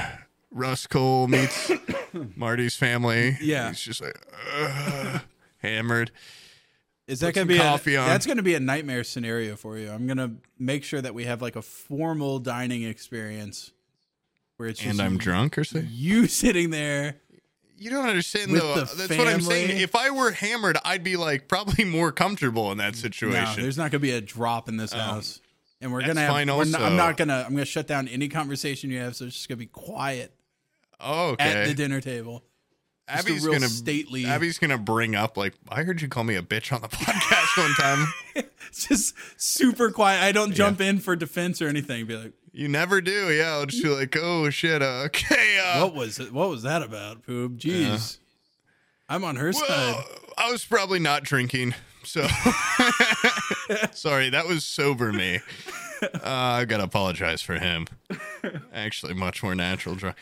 Rust 0.51 0.89
Cohle 0.89 1.29
meets 1.29 1.71
Marty's 2.35 2.75
family. 2.75 3.37
Yeah. 3.39 3.69
he's 3.69 3.79
just 3.79 4.01
like 4.01 4.17
uh, 4.53 5.19
hammered. 5.59 6.11
Is 7.07 7.21
that 7.21 7.27
Put 7.27 7.35
gonna 7.35 7.45
be 7.45 7.57
a, 7.95 8.01
on. 8.01 8.07
that's 8.07 8.25
gonna 8.25 8.41
be 8.43 8.53
a 8.55 8.59
nightmare 8.59 9.05
scenario 9.05 9.55
for 9.55 9.77
you? 9.77 9.89
I'm 9.89 10.07
gonna 10.07 10.33
make 10.59 10.83
sure 10.83 10.99
that 11.01 11.13
we 11.13 11.23
have 11.23 11.41
like 11.41 11.55
a 11.55 11.61
formal 11.61 12.39
dining 12.39 12.83
experience 12.83 13.71
where 14.57 14.67
it's 14.67 14.81
just 14.81 14.91
And 14.91 15.01
I'm 15.01 15.17
drunk 15.17 15.57
or 15.57 15.63
something. 15.63 15.89
You 15.89 16.27
sitting 16.27 16.69
there. 16.71 17.15
You 17.81 17.89
don't 17.89 18.05
understand 18.07 18.51
With 18.51 18.61
though. 18.61 18.75
That's 18.75 19.09
what 19.17 19.27
I'm 19.27 19.41
saying. 19.41 19.79
If 19.79 19.95
I 19.95 20.11
were 20.11 20.29
hammered, 20.29 20.77
I'd 20.85 21.03
be 21.03 21.17
like 21.17 21.47
probably 21.47 21.83
more 21.83 22.11
comfortable 22.11 22.71
in 22.71 22.77
that 22.77 22.93
No, 22.93 22.99
situation. 22.99 23.63
there's 23.63 23.75
not 23.75 23.89
gonna 23.89 23.99
be 23.99 24.11
a 24.11 24.21
drop 24.21 24.69
in 24.69 24.77
this 24.77 24.93
um, 24.93 24.99
house, 24.99 25.41
and 25.81 25.91
we're 25.91 26.05
gonna 26.05 26.21
have. 26.21 26.29
fine 26.29 26.55
we're 26.55 26.65
not, 26.65 26.79
I'm 26.79 26.95
not 26.95 27.17
gonna. 27.17 27.43
I'm 27.43 27.53
gonna 27.53 27.65
shut 27.65 27.87
down 27.87 28.07
any 28.07 28.27
conversation 28.27 28.91
you 28.91 28.99
have, 28.99 29.15
so 29.15 29.25
it's 29.25 29.33
just 29.33 29.49
gonna 29.49 29.57
be 29.57 29.65
quiet 29.65 30.31
oh, 30.99 31.29
okay. 31.29 31.43
at 31.43 31.67
the 31.67 31.73
dinner 31.73 32.01
table. 32.01 32.43
Just 33.09 33.27
Abby's 33.27 33.43
real 33.43 33.53
gonna 33.53 33.67
stately. 33.67 34.25
Abby's 34.27 34.59
gonna 34.59 34.77
bring 34.77 35.15
up 35.15 35.35
like 35.35 35.55
I 35.67 35.81
heard 35.81 36.03
you 36.03 36.07
call 36.07 36.23
me 36.23 36.35
a 36.35 36.43
bitch 36.43 36.71
on 36.71 36.81
the 36.81 36.87
podcast 36.89 37.57
one 37.57 37.73
time. 37.73 38.13
It's 38.67 38.87
just 38.89 39.15
super 39.41 39.89
quiet. 39.89 40.21
I 40.21 40.31
don't 40.31 40.53
jump 40.53 40.81
in 40.81 40.99
for 40.99 41.15
defense 41.15 41.63
or 41.63 41.67
anything. 41.67 42.05
Be 42.05 42.15
like, 42.15 42.33
You 42.53 42.67
never 42.67 42.99
do. 42.99 43.31
Yeah, 43.31 43.51
I'll 43.53 43.65
just 43.65 43.81
be 43.81 43.89
like, 43.89 44.15
oh 44.19 44.49
shit. 44.49 44.81
Uh, 44.81 44.85
okay. 45.05 45.59
Uh, 45.63 45.85
what 45.85 45.95
was 45.95 46.19
it? 46.19 46.33
What 46.33 46.49
was 46.49 46.63
that 46.63 46.81
about, 46.83 47.23
Poop? 47.23 47.53
Jeez, 47.53 48.17
I'm 49.07 49.23
on 49.23 49.37
her 49.37 49.51
well, 49.53 49.65
side. 49.65 50.03
I 50.37 50.51
was 50.51 50.65
probably 50.65 50.99
not 50.99 51.23
drinking, 51.23 51.75
so 52.03 52.27
sorry. 53.91 54.29
That 54.29 54.47
was 54.47 54.65
sober 54.65 55.13
me. 55.13 55.39
Uh, 56.01 56.09
I 56.23 56.65
gotta 56.65 56.83
apologize 56.83 57.41
for 57.41 57.59
him. 57.59 57.87
Actually, 58.73 59.13
much 59.13 59.43
more 59.43 59.55
natural 59.55 59.95
drunk. 59.95 60.17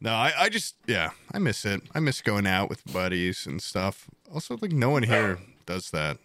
No, 0.00 0.12
I, 0.12 0.32
I 0.36 0.48
just 0.48 0.76
yeah, 0.86 1.10
I 1.32 1.38
miss 1.38 1.64
it. 1.64 1.82
I 1.94 2.00
miss 2.00 2.20
going 2.20 2.46
out 2.46 2.68
with 2.68 2.84
buddies 2.92 3.46
and 3.46 3.62
stuff. 3.62 4.08
Also, 4.32 4.58
like 4.60 4.72
no 4.72 4.90
one 4.90 5.04
here 5.04 5.38
does 5.66 5.90
that. 5.92 6.18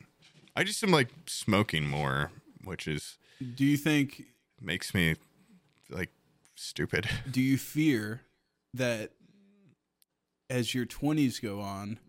I 0.55 0.63
just 0.63 0.83
am 0.83 0.91
like 0.91 1.09
smoking 1.27 1.87
more, 1.87 2.31
which 2.63 2.87
is 2.87 3.17
Do 3.55 3.63
you 3.63 3.77
think? 3.77 4.23
makes 4.61 4.93
me 4.93 5.15
like 5.89 6.09
stupid. 6.55 7.07
Do 7.31 7.41
you 7.41 7.57
fear 7.57 8.21
that 8.73 9.11
as 10.49 10.73
your 10.73 10.85
20s 10.85 11.41
go 11.41 11.59
on, 11.61 11.99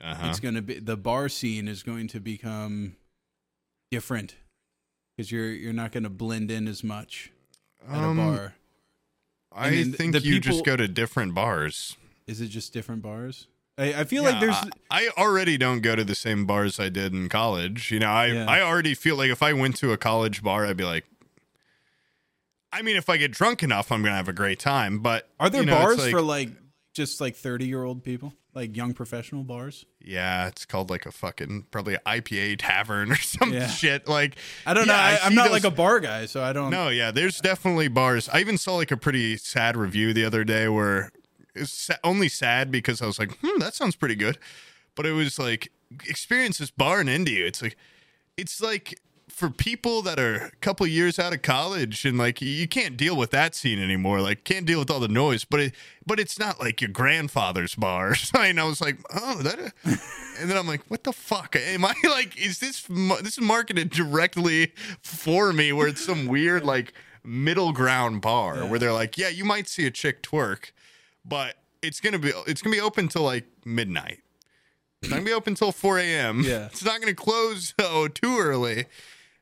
Uh-huh. 0.00 0.28
it's 0.28 0.40
going 0.40 0.54
to 0.54 0.62
be 0.62 0.78
the 0.78 0.96
bar 0.96 1.28
scene 1.28 1.68
is 1.68 1.82
going 1.82 2.08
to 2.08 2.20
become 2.20 2.96
different 3.90 4.36
because 5.16 5.30
you're 5.32 5.50
you're 5.50 5.72
not 5.72 5.92
going 5.92 6.04
to 6.04 6.10
blend 6.10 6.50
in 6.50 6.68
as 6.68 6.82
much 6.84 7.30
at 7.88 7.96
Um, 7.98 8.18
a 8.18 8.22
bar. 8.22 8.54
I 9.52 9.82
think 9.84 10.14
you 10.14 10.20
people- 10.40 10.52
just 10.52 10.64
go 10.64 10.76
to 10.76 10.86
different 10.88 11.34
bars. 11.34 11.96
Is 12.26 12.40
it 12.40 12.46
just 12.48 12.72
different 12.72 13.02
bars? 13.02 13.48
I, 13.76 13.94
I 14.00 14.04
feel 14.04 14.22
like 14.22 14.38
there's 14.40 14.54
I, 14.54 14.70
I 14.90 15.08
already 15.18 15.58
don't 15.58 15.80
go 15.80 15.96
to 15.96 16.04
the 16.04 16.14
same 16.14 16.46
bars 16.46 16.78
I 16.78 16.88
did 16.90 17.12
in 17.12 17.28
college. 17.28 17.90
You 17.90 17.98
know, 17.98 18.10
I 18.10 18.26
Yeah. 18.26 18.46
I 18.48 18.60
already 18.62 18.94
feel 18.94 19.16
like 19.16 19.30
if 19.30 19.42
I 19.42 19.52
went 19.52 19.76
to 19.78 19.90
a 19.92 19.96
college 19.96 20.42
bar, 20.42 20.64
I'd 20.66 20.76
be 20.76 20.84
like, 20.84 21.04
I 22.72 22.82
mean, 22.82 22.96
if 22.96 23.08
I 23.08 23.16
get 23.16 23.32
drunk 23.32 23.62
enough, 23.62 23.90
I'm 23.90 24.02
gonna 24.02 24.14
have 24.16 24.28
a 24.28 24.32
great 24.32 24.58
time. 24.58 25.00
But 25.00 25.28
are 25.40 25.50
there 25.50 25.62
you 25.62 25.66
know, 25.66 25.76
bars 25.76 25.98
like- 25.98 26.10
for 26.10 26.22
like 26.22 26.50
just 26.94 27.20
like 27.20 27.36
30 27.36 27.66
year 27.66 27.82
old 27.84 28.02
people, 28.04 28.32
like 28.54 28.76
young 28.76 28.94
professional 28.94 29.42
bars? 29.44 29.84
Yeah, 30.00 30.46
it's 30.48 30.64
called 30.66 30.90
like 30.90 31.06
a 31.06 31.12
fucking 31.12 31.66
probably 31.70 31.96
IPA 32.06 32.56
tavern 32.58 33.12
or 33.12 33.16
some 33.20 33.52
Yeah. 33.52 33.66
shit. 33.68 34.06
Like 34.08 34.36
I 34.66 34.74
don't 34.74 34.86
yeah, 34.86 34.92
know. 34.92 34.98
I, 34.98 35.18
I'm 35.24 35.34
not 35.34 35.44
those- 35.50 35.64
like 35.64 35.72
a 35.72 35.74
bar 35.74 36.00
guy, 36.00 36.26
so 36.26 36.42
I 36.42 36.52
don't. 36.52 36.70
No, 36.70 36.88
yeah, 36.88 37.10
there's 37.10 37.38
definitely 37.40 37.88
bars. 37.88 38.28
I 38.32 38.40
even 38.40 38.56
saw 38.58 38.76
like 38.76 38.90
a 38.90 38.96
pretty 38.96 39.36
sad 39.36 39.76
review 39.76 40.12
the 40.12 40.24
other 40.24 40.44
day 40.44 40.68
where 40.68 41.10
it's 41.54 41.90
only 42.04 42.28
sad 42.28 42.70
because 42.70 43.02
I 43.02 43.06
was 43.06 43.18
like, 43.18 43.36
hmm, 43.42 43.58
that 43.58 43.74
sounds 43.74 43.96
pretty 43.96 44.14
good. 44.14 44.38
But 44.94 45.06
it 45.06 45.12
was 45.12 45.38
like, 45.38 45.72
experience 46.06 46.58
this 46.58 46.70
bar 46.70 47.00
in 47.00 47.08
India. 47.08 47.44
It's 47.46 47.60
like, 47.62 47.76
it's 48.36 48.60
like 48.60 49.00
for 49.30 49.50
people 49.50 50.02
that 50.02 50.18
are 50.18 50.34
a 50.34 50.50
couple 50.60 50.86
years 50.86 51.18
out 51.18 51.32
of 51.32 51.42
college 51.42 52.04
and 52.04 52.18
like 52.18 52.40
you 52.42 52.68
can't 52.68 52.96
deal 52.96 53.16
with 53.16 53.30
that 53.30 53.54
scene 53.54 53.82
anymore. 53.82 54.20
Like 54.20 54.44
can't 54.44 54.66
deal 54.66 54.78
with 54.78 54.90
all 54.90 55.00
the 55.00 55.08
noise. 55.08 55.44
But 55.44 55.60
it, 55.60 55.74
but 56.06 56.20
it's 56.20 56.38
not 56.38 56.60
like 56.60 56.80
your 56.80 56.90
grandfather's 56.90 57.74
bar. 57.74 58.14
and 58.38 58.60
I 58.60 58.64
was 58.64 58.80
like, 58.80 58.98
oh, 59.14 59.42
that. 59.42 59.72
And 60.40 60.48
then 60.48 60.56
I'm 60.56 60.66
like, 60.66 60.90
what 60.90 61.04
the 61.04 61.12
fuck? 61.12 61.54
Am 61.54 61.84
I 61.84 61.92
like, 62.04 62.34
is 62.40 62.60
this 62.60 62.82
this 62.88 63.36
is 63.36 63.40
marketed 63.42 63.90
directly 63.90 64.72
for 65.02 65.52
me? 65.52 65.70
Where 65.70 65.86
it's 65.86 66.02
some 66.02 66.26
weird 66.26 66.64
like 66.64 66.94
middle 67.22 67.72
ground 67.72 68.22
bar 68.22 68.64
where 68.66 68.78
they're 68.78 68.92
like, 68.92 69.18
yeah, 69.18 69.28
you 69.28 69.44
might 69.44 69.68
see 69.68 69.84
a 69.86 69.90
chick 69.90 70.22
twerk, 70.22 70.70
but 71.26 71.56
it's 71.82 72.00
gonna 72.00 72.18
be 72.18 72.32
it's 72.46 72.62
gonna 72.62 72.74
be 72.74 72.80
open 72.80 73.08
till 73.08 73.22
like 73.22 73.44
midnight. 73.66 74.20
It's 75.02 75.10
not 75.10 75.16
gonna 75.16 75.26
be 75.26 75.32
open 75.32 75.54
till 75.54 75.72
4 75.72 75.98
a.m. 75.98 76.42
Yeah. 76.44 76.66
It's 76.66 76.84
not 76.84 77.00
gonna 77.00 77.14
close 77.14 77.74
oh 77.78 78.08
too 78.08 78.38
early. 78.38 78.86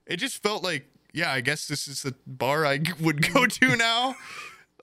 It 0.09 0.17
just 0.17 0.43
felt 0.43 0.65
like, 0.65 0.87
yeah, 1.13 1.31
I 1.31 1.41
guess 1.41 1.69
this 1.69 1.87
is 1.87 2.03
the 2.03 2.15
bar 2.27 2.67
I 2.67 2.81
would 3.01 3.33
go 3.33 3.47
to 3.47 3.67
mm. 3.67 3.79
now. 3.79 4.17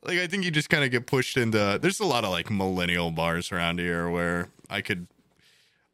like 0.04 0.20
I 0.20 0.28
think 0.28 0.46
you 0.46 0.52
just 0.52 0.70
kind 0.70 0.84
of 0.84 0.92
get 0.92 1.08
pushed 1.08 1.36
into 1.36 1.80
there's 1.82 2.00
a 2.00 2.06
lot 2.06 2.24
of 2.24 2.30
like 2.30 2.50
millennial 2.50 3.12
bars 3.12 3.52
around 3.52 3.80
here 3.80 4.10
where 4.10 4.50
I 4.70 4.82
could 4.82 5.08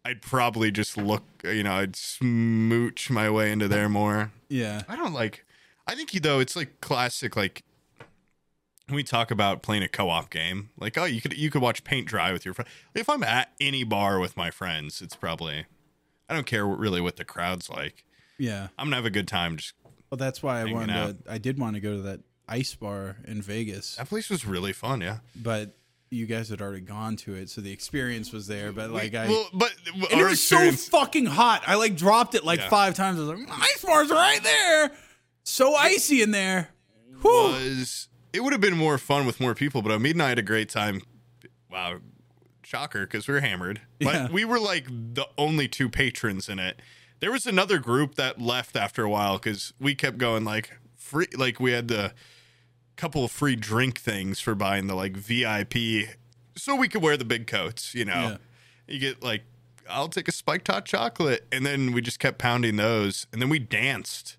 I'd 0.04 0.22
probably 0.22 0.72
just 0.72 0.98
look 0.98 1.24
you 1.44 1.64
know, 1.64 1.74
I'd 1.74 1.96
smooch 1.96 3.10
my 3.10 3.30
way 3.30 3.52
into 3.52 3.68
there 3.68 3.90
more. 3.90 4.32
Yeah. 4.50 4.84
I 4.88 4.96
don't 4.96 5.14
like. 5.14 5.46
I 5.88 5.96
think 5.96 6.14
you 6.14 6.20
though 6.20 6.40
it's 6.40 6.56
like 6.56 6.82
classic 6.82 7.36
like 7.36 7.64
we 8.90 9.04
talk 9.04 9.32
about 9.32 9.62
playing 9.62 9.84
a 9.84 9.88
co-op 9.88 10.30
game. 10.30 10.70
Like, 10.78 10.98
oh, 10.98 11.06
you 11.06 11.22
could 11.22 11.38
you 11.38 11.50
could 11.50 11.62
watch 11.62 11.84
paint 11.84 12.08
dry 12.08 12.34
with 12.34 12.44
your 12.44 12.54
friend. 12.54 12.68
If 12.94 13.10
I'm 13.10 13.24
at 13.24 13.54
any 13.60 13.84
bar 13.84 14.20
with 14.20 14.36
my 14.36 14.52
friends, 14.52 15.02
it's 15.02 15.16
probably 15.16 15.66
I 16.28 16.34
don't 16.34 16.46
care 16.46 16.68
what, 16.68 16.80
really 16.80 17.02
what 17.02 17.18
the 17.18 17.26
crowd's 17.26 17.70
like. 17.70 18.04
Yeah. 18.42 18.68
I'm 18.78 18.88
gonna 18.88 18.96
have 18.98 19.06
a 19.06 19.10
good 19.12 19.28
time. 19.28 19.58
Just 19.58 19.74
Well, 20.10 20.18
that's 20.18 20.42
why 20.42 20.56
I 20.58 20.60
Hanging 20.60 20.74
wanted 20.76 20.96
out. 20.98 21.26
to. 21.26 21.32
I 21.32 21.38
did 21.38 21.60
want 21.60 21.76
to 21.76 21.80
go 21.80 21.96
to 21.98 22.02
that 22.04 22.22
ice 22.48 22.74
bar 22.76 23.18
in 23.26 23.42
Vegas, 23.42 23.96
that 23.96 24.10
place 24.10 24.30
was 24.30 24.46
really 24.46 24.74
fun. 24.74 25.00
Yeah, 25.02 25.20
but 25.36 25.76
you 26.10 26.26
guys 26.26 26.50
had 26.50 26.62
already 26.62 26.82
gone 26.82 27.16
to 27.16 27.36
it, 27.36 27.50
so 27.50 27.62
the 27.62 27.72
experience 27.72 28.34
was 28.34 28.48
there. 28.48 28.72
But 28.74 28.90
like 28.90 29.14
I, 29.16 29.28
well, 29.28 29.48
but 29.54 29.72
and 29.94 30.04
our 30.20 30.26
it 30.28 30.30
was 30.32 30.40
experience. 30.40 30.82
so 30.84 30.98
fucking 31.00 31.28
hot. 31.28 31.64
I 31.68 31.76
like 31.76 31.96
dropped 31.96 32.36
it 32.36 32.44
like 32.44 32.60
Yeah. 32.60 32.70
five 32.70 32.96
times. 32.96 33.20
I 33.20 33.24
was 33.24 33.40
like, 33.40 33.50
ice 33.50 33.86
bar's 33.86 34.10
right 34.10 34.44
there. 34.44 34.92
So 35.44 35.76
icy 35.76 36.22
in 36.22 36.32
there. 36.32 36.70
Whew. 37.22 37.32
was 37.32 38.08
it 38.34 38.44
would 38.44 38.52
have 38.54 38.62
been 38.62 38.78
more 38.78 38.98
fun 38.98 39.26
with 39.26 39.40
more 39.40 39.54
people, 39.56 39.82
but 39.82 39.92
Omid 39.98 40.12
and 40.12 40.24
I 40.24 40.30
had 40.30 40.40
a 40.40 40.44
great 40.44 40.68
time. 40.68 41.02
Wow, 41.70 42.00
shocker 42.64 43.02
because 43.06 43.28
we 43.28 43.34
were 43.36 43.40
hammered, 43.42 43.82
but 44.02 44.14
Yeah. 44.14 44.28
we 44.30 44.44
were 44.46 44.60
like 44.60 44.88
the 44.88 45.28
only 45.38 45.68
two 45.70 45.88
patrons 45.90 46.50
in 46.50 46.60
it. 46.60 46.82
There 47.22 47.32
was 47.32 47.46
another 47.46 47.78
group 47.80 48.16
that 48.16 48.42
left 48.42 48.76
after 48.76 49.04
a 49.04 49.10
while 49.10 49.38
because 49.38 49.74
we 49.80 49.96
kept 49.96 50.18
going 50.18 50.44
like 50.44 50.72
free, 50.98 51.28
like 51.38 51.60
we 51.60 51.72
had 51.72 51.88
the 51.88 52.14
couple 52.98 53.24
of 53.24 53.32
free 53.32 53.56
drink 53.56 54.00
things 54.00 54.40
for 54.40 54.54
buying 54.56 54.88
the 54.88 54.96
like 54.96 55.16
VIP, 55.16 56.10
so 56.56 56.76
we 56.76 56.88
could 56.90 57.02
wear 57.02 57.16
the 57.18 57.26
big 57.26 57.48
coats. 57.48 57.96
You 57.96 58.06
know, 58.06 58.14
Yeah. 58.14 58.38
you 58.94 59.00
get 59.00 59.24
like. 59.24 59.44
I'll 59.90 60.08
take 60.10 60.28
a 60.28 60.32
spiked 60.32 60.68
hot 60.68 60.86
chocolate, 60.86 61.46
and 61.52 61.66
then 61.66 61.92
we 61.92 62.02
just 62.02 62.20
kept 62.20 62.38
pounding 62.38 62.78
those, 62.78 63.28
and 63.34 63.42
then 63.42 63.50
we 63.50 63.60
danced 63.60 64.38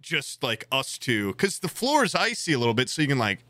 just 0.00 0.42
like 0.42 0.66
us 0.72 0.98
two 0.98 1.32
because 1.32 1.58
the 1.60 1.68
floor 1.68 2.04
is 2.04 2.14
icy 2.14 2.52
a 2.52 2.58
little 2.58 2.74
bit 2.74 2.88
so 2.88 3.02
you 3.02 3.08
can 3.08 3.18
like 3.18 3.40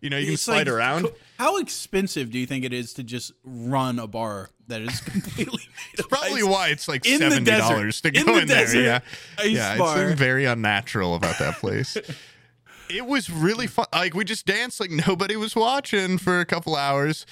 you 0.00 0.10
know 0.10 0.18
you 0.18 0.28
can 0.28 0.36
slide 0.36 0.66
like, 0.66 0.68
around. 0.68 1.08
How 1.38 1.58
expensive 1.58 2.30
do 2.30 2.38
you 2.38 2.46
think 2.46 2.64
it 2.64 2.72
is 2.72 2.92
to 2.94 3.04
just 3.04 3.32
run 3.44 3.98
a 3.98 4.06
bar 4.06 4.50
that 4.68 4.82
is 4.82 5.00
completely 5.00 5.62
made 5.92 6.00
of 6.00 6.08
probably 6.08 6.42
why 6.42 6.68
it's 6.68 6.88
like 6.88 7.06
In 7.06 7.18
seventy 7.18 7.50
dollars 7.50 8.00
to 8.02 8.10
go 8.10 8.20
In 8.20 8.26
the 8.26 8.42
in, 8.42 8.48
there 8.48 8.76
yeah. 8.76 9.00
yeah 9.44 9.72
it's 9.72 9.78
bar. 9.78 9.96
something 9.96 10.16
very 10.16 10.44
unnatural 10.44 11.14
about 11.14 11.38
that 11.38 11.56
place. 11.56 11.96
It 12.90 13.04
was 13.04 13.28
really 13.28 13.66
fun. 13.66 13.84
Like 13.92 14.14
we 14.14 14.24
just 14.24 14.46
danced 14.46 14.80
like 14.80 14.90
nobody 14.90 15.36
was 15.36 15.54
watching 15.54 16.16
for 16.16 16.40
a 16.40 16.46
couple 16.46 16.74
hours. 16.74 17.26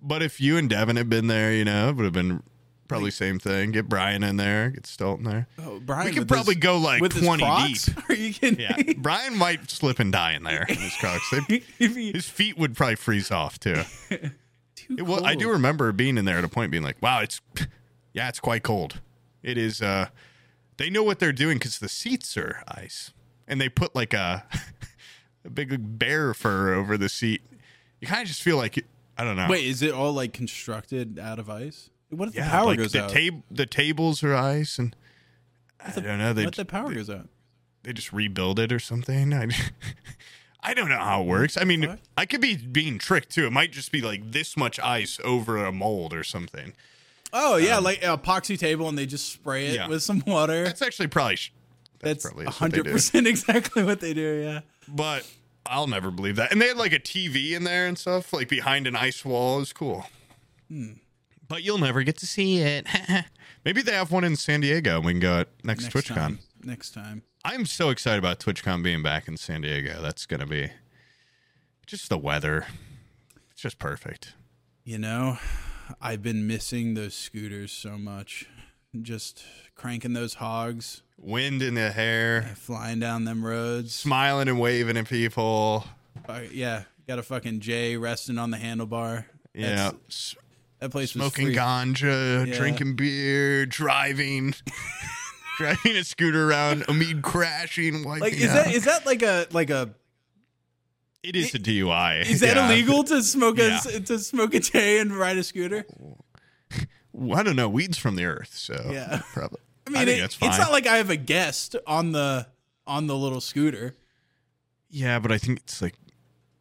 But 0.00 0.22
if 0.22 0.40
you 0.40 0.56
and 0.56 0.66
devin 0.70 0.96
had 0.96 1.10
been 1.10 1.26
there 1.26 1.52
you 1.52 1.62
know 1.62 1.90
it 1.90 1.96
would 1.96 2.04
have 2.04 2.14
been 2.14 2.42
probably 2.88 3.10
same 3.10 3.38
thing 3.38 3.70
get 3.72 3.88
brian 3.88 4.22
in 4.22 4.36
there 4.36 4.70
get 4.70 4.86
stolt 4.86 5.18
in 5.18 5.24
there 5.24 5.46
Oh, 5.58 5.80
Brian, 5.80 6.06
we 6.06 6.12
could 6.12 6.18
with 6.20 6.28
probably 6.28 6.54
his- 6.54 6.62
go 6.62 6.78
like 6.78 7.00
with 7.00 7.12
his 7.14 7.24
20 7.24 7.42
Crocs? 7.42 7.86
deep 7.86 7.96
Are 8.10 8.14
you 8.14 8.32
kidding? 8.34 8.60
yeah 8.60 8.76
me? 8.76 8.94
brian 8.94 9.36
might 9.38 9.70
slip 9.70 9.98
and 9.98 10.12
die 10.12 10.32
in 10.32 10.42
there 10.42 10.64
in 10.68 10.76
his 10.76 10.94
crocs 10.96 11.32
If 11.78 11.94
his 12.14 12.28
feet 12.28 12.58
would 12.58 12.76
probably 12.76 12.96
freeze 12.96 13.30
off 13.30 13.58
too 13.58 13.82
too 14.10 14.96
It 14.98 15.02
wa- 15.02 15.20
I 15.24 15.34
do 15.34 15.44
cold. 15.44 15.54
remember 15.54 15.92
being 15.92 16.18
in 16.18 16.24
there 16.26 16.36
at 16.38 16.44
a 16.44 16.48
point, 16.48 16.70
being 16.70 16.82
like, 16.82 17.00
"Wow, 17.00 17.20
it's 17.20 17.40
yeah, 18.12 18.28
it's 18.28 18.38
quite 18.40 18.62
cold. 18.62 19.00
It 19.42 19.56
is. 19.56 19.80
uh 19.80 20.08
They 20.76 20.90
know 20.90 21.02
what 21.02 21.20
they're 21.20 21.32
doing 21.32 21.56
because 21.58 21.78
the 21.78 21.88
seats 21.88 22.36
are 22.36 22.62
ice, 22.68 23.12
and 23.48 23.60
they 23.60 23.68
put 23.70 23.94
like 23.94 24.12
a 24.12 24.44
a 25.44 25.48
big 25.50 25.98
bear 25.98 26.34
fur 26.34 26.74
over 26.74 26.98
the 26.98 27.08
seat. 27.08 27.40
You 28.00 28.08
kind 28.08 28.20
of 28.22 28.28
just 28.28 28.42
feel 28.42 28.56
like 28.58 28.84
I 29.16 29.24
don't 29.24 29.36
know. 29.36 29.46
Wait, 29.48 29.64
is 29.64 29.80
it 29.80 29.92
all 29.94 30.12
like 30.12 30.32
constructed 30.34 31.18
out 31.18 31.38
of 31.38 31.48
ice? 31.48 31.88
What 32.10 32.28
if 32.28 32.34
yeah, 32.34 32.44
the 32.44 32.50
power 32.50 32.66
like 32.66 32.78
goes 32.78 32.92
the 32.92 33.04
out? 33.04 33.10
tab- 33.10 33.42
the 33.50 33.66
tables 33.66 34.22
are 34.22 34.34
ice, 34.34 34.78
and 34.78 34.94
I 35.84 35.90
the- 35.90 36.00
don't 36.00 36.18
know. 36.18 36.32
They 36.32 36.44
what 36.44 36.54
if 36.54 36.56
the 36.56 36.64
power 36.64 36.92
goes 36.94 37.10
out? 37.10 37.28
they 37.82 37.92
just 37.92 38.12
rebuild 38.12 38.58
it 38.58 38.72
or 38.72 38.78
something. 38.78 39.34
I, 39.34 39.48
I 40.62 40.72
don't 40.74 40.88
know 40.88 40.98
how 40.98 41.20
it 41.22 41.26
works. 41.26 41.58
I 41.58 41.64
mean, 41.64 41.86
fuck? 41.86 41.98
I 42.16 42.24
could 42.26 42.40
be 42.40 42.56
being 42.56 42.98
tricked 42.98 43.30
too. 43.30 43.46
It 43.46 43.52
might 43.52 43.72
just 43.72 43.92
be 43.92 44.00
like 44.00 44.32
this 44.32 44.56
much 44.56 44.80
ice 44.80 45.18
over 45.22 45.58
a 45.64 45.70
mold 45.72 46.14
or 46.14 46.24
something. 46.24 46.72
Oh 47.32 47.56
yeah, 47.56 47.78
like 47.78 48.02
an 48.02 48.16
epoxy 48.16 48.58
table, 48.58 48.88
and 48.88 48.96
they 48.96 49.06
just 49.06 49.30
spray 49.32 49.66
it 49.66 49.70
Um, 49.70 49.74
yeah. 49.76 49.88
with 49.88 50.02
some 50.02 50.22
water. 50.26 50.64
That's 50.64 50.82
actually 50.82 51.08
probably. 51.08 51.36
sh- 51.36 51.52
That's 52.00 52.24
probably 52.24 52.46
is 52.46 52.54
hundred 52.56 52.86
percent 52.86 53.26
exactly 53.26 53.82
what 53.82 54.00
they 54.00 54.14
do. 54.14 54.40
Yeah. 54.42 54.60
but 54.88 55.28
I'll 55.66 55.86
never 55.86 56.10
believe 56.10 56.36
that. 56.36 56.52
And 56.52 56.60
they 56.62 56.68
had 56.68 56.76
like 56.76 56.92
a 56.92 56.98
TV 57.00 57.52
in 57.52 57.64
there 57.64 57.86
and 57.86 57.98
stuff, 57.98 58.32
like 58.32 58.48
behind 58.48 58.86
an 58.86 58.94
ice 58.96 59.24
wall. 59.24 59.56
It 59.56 59.60
was 59.60 59.72
cool. 59.72 60.06
Hmm. 60.68 60.92
But 61.54 61.62
you'll 61.62 61.78
never 61.78 62.02
get 62.02 62.16
to 62.18 62.26
see 62.26 62.58
it. 62.58 62.84
Maybe 63.64 63.80
they 63.80 63.92
have 63.92 64.10
one 64.10 64.24
in 64.24 64.34
San 64.34 64.60
Diego. 64.60 64.96
and 64.96 65.04
We 65.04 65.12
can 65.12 65.20
go 65.20 65.38
at 65.38 65.48
next, 65.62 65.84
Next 65.84 65.94
TwitchCon. 65.94 66.14
time. 66.16 66.38
Next 66.64 66.90
time. 66.94 67.22
I'm 67.44 67.64
so 67.64 67.90
excited 67.90 68.18
about 68.18 68.40
TwitchCon 68.40 68.82
being 68.82 69.04
back 69.04 69.28
in 69.28 69.36
San 69.36 69.60
Diego. 69.60 70.02
That's 70.02 70.26
gonna 70.26 70.48
be 70.48 70.70
just 71.86 72.08
the 72.08 72.18
weather. 72.18 72.66
It's 73.52 73.62
just 73.62 73.78
perfect. 73.78 74.34
You 74.82 74.98
know, 74.98 75.38
I've 76.00 76.22
been 76.22 76.48
missing 76.48 76.94
those 76.94 77.14
scooters 77.14 77.70
so 77.70 77.98
much. 77.98 78.46
Just 79.00 79.44
cranking 79.76 80.12
those 80.12 80.34
hogs, 80.34 81.02
Wind 81.18 81.62
in 81.62 81.74
the 81.74 81.92
hair, 81.92 82.54
flying 82.56 82.98
down 82.98 83.26
them 83.26 83.44
roads. 83.46 83.94
smiling 83.94 84.48
and 84.48 84.58
waving 84.58 84.96
at 84.96 85.08
people. 85.08 85.84
Uh, 86.28 86.40
yeah, 86.50 86.82
got 87.06 87.20
a 87.20 87.22
fucking 87.22 87.60
J 87.60 87.96
resting 87.96 88.38
on 88.38 88.50
the 88.50 88.56
handlebar. 88.56 89.26
Yeah, 89.54 89.68
That's- 89.76 89.94
S- 90.08 90.34
that 90.84 90.90
place 90.90 91.14
was 91.14 91.22
smoking 91.32 91.48
ganja, 91.54 92.46
Yeah. 92.46 92.54
drinking 92.58 92.94
beer, 92.96 93.64
driving, 93.64 94.54
driving 95.58 95.96
a 95.96 96.04
scooter 96.04 96.48
around. 96.50 96.82
Omid 96.82 97.22
crashing. 97.22 98.04
Wiping 98.04 98.20
Like, 98.20 98.32
is 98.34 98.50
out. 98.50 98.66
that 98.66 98.74
is 98.74 98.84
that 98.84 99.06
like 99.06 99.22
a 99.22 99.46
like 99.50 99.70
a 99.70 99.94
It 101.22 101.36
is 101.36 101.54
a 101.54 101.58
DUI. 101.58 102.20
is 102.26 102.40
that 102.40 102.56
Yeah. 102.56 102.66
illegal 102.70 103.02
to 103.04 103.22
smoke 103.22 103.58
a 103.58 103.68
Yeah. 103.68 103.98
to 104.00 104.18
smoke 104.18 104.52
a 104.54 104.60
J 104.60 104.98
and 105.00 105.16
ride 105.16 105.38
a 105.38 105.42
scooter? 105.42 105.86
Well, 107.12 107.38
I 107.38 107.42
don't 107.42 107.56
know. 107.56 107.68
Weeds 107.68 107.96
from 107.96 108.16
the 108.16 108.24
earth, 108.26 108.52
so 108.54 108.74
Yeah. 108.92 109.22
probably. 109.32 109.60
I 109.86 109.90
mean, 109.90 110.04
think 110.04 110.18
it- 110.18 110.20
that's 110.20 110.34
fine. 110.34 110.48
it's 110.50 110.58
not 110.58 110.70
like 110.72 110.86
I 110.86 110.98
have 110.98 111.08
a 111.10 111.16
guest 111.16 111.76
on 111.86 112.12
the 112.12 112.46
on 112.86 113.06
the 113.06 113.16
little 113.16 113.40
scooter. 113.40 113.96
yeah, 114.90 115.18
but 115.18 115.32
I 115.32 115.38
think 115.38 115.60
it's 115.60 115.80
like 115.80 115.94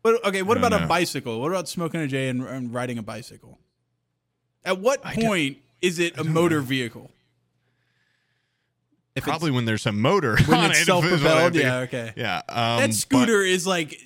But 0.01 0.23
okay, 0.25 0.41
what 0.43 0.57
I 0.57 0.61
don't 0.61 0.71
about 0.71 0.83
a 0.85 0.87
bicycle? 0.87 1.41
What 1.41 1.51
about 1.51 1.67
smoking 1.67 1.99
a 1.99 2.07
J 2.07 2.29
and, 2.29 2.41
and 2.47 2.73
riding 2.73 2.97
a 2.97 3.03
bicycle? 3.03 3.59
At 4.65 4.79
what 4.79 5.01
I 5.05 5.15
point 5.15 5.57
is 5.81 5.99
it 5.99 6.17
a 6.17 6.23
motor 6.23 6.61
vehicle? 6.61 7.11
If 9.15 9.23
probably 9.23 9.51
when 9.51 9.65
there's 9.65 9.85
a 9.85 9.91
motor 9.91 10.37
when 10.45 10.59
on 10.59 10.71
it's 10.71 10.79
it, 10.79 10.81
is 10.83 10.87
what 10.89 11.03
I 11.03 11.09
self-propelled, 11.09 11.53
think. 11.53 11.63
yeah, 11.63 11.77
okay. 11.79 12.13
yeah. 12.15 12.37
Um, 12.49 12.79
that 12.79 12.87
but- 12.87 12.93
scooter 12.95 13.41
is 13.43 13.67
like 13.67 13.99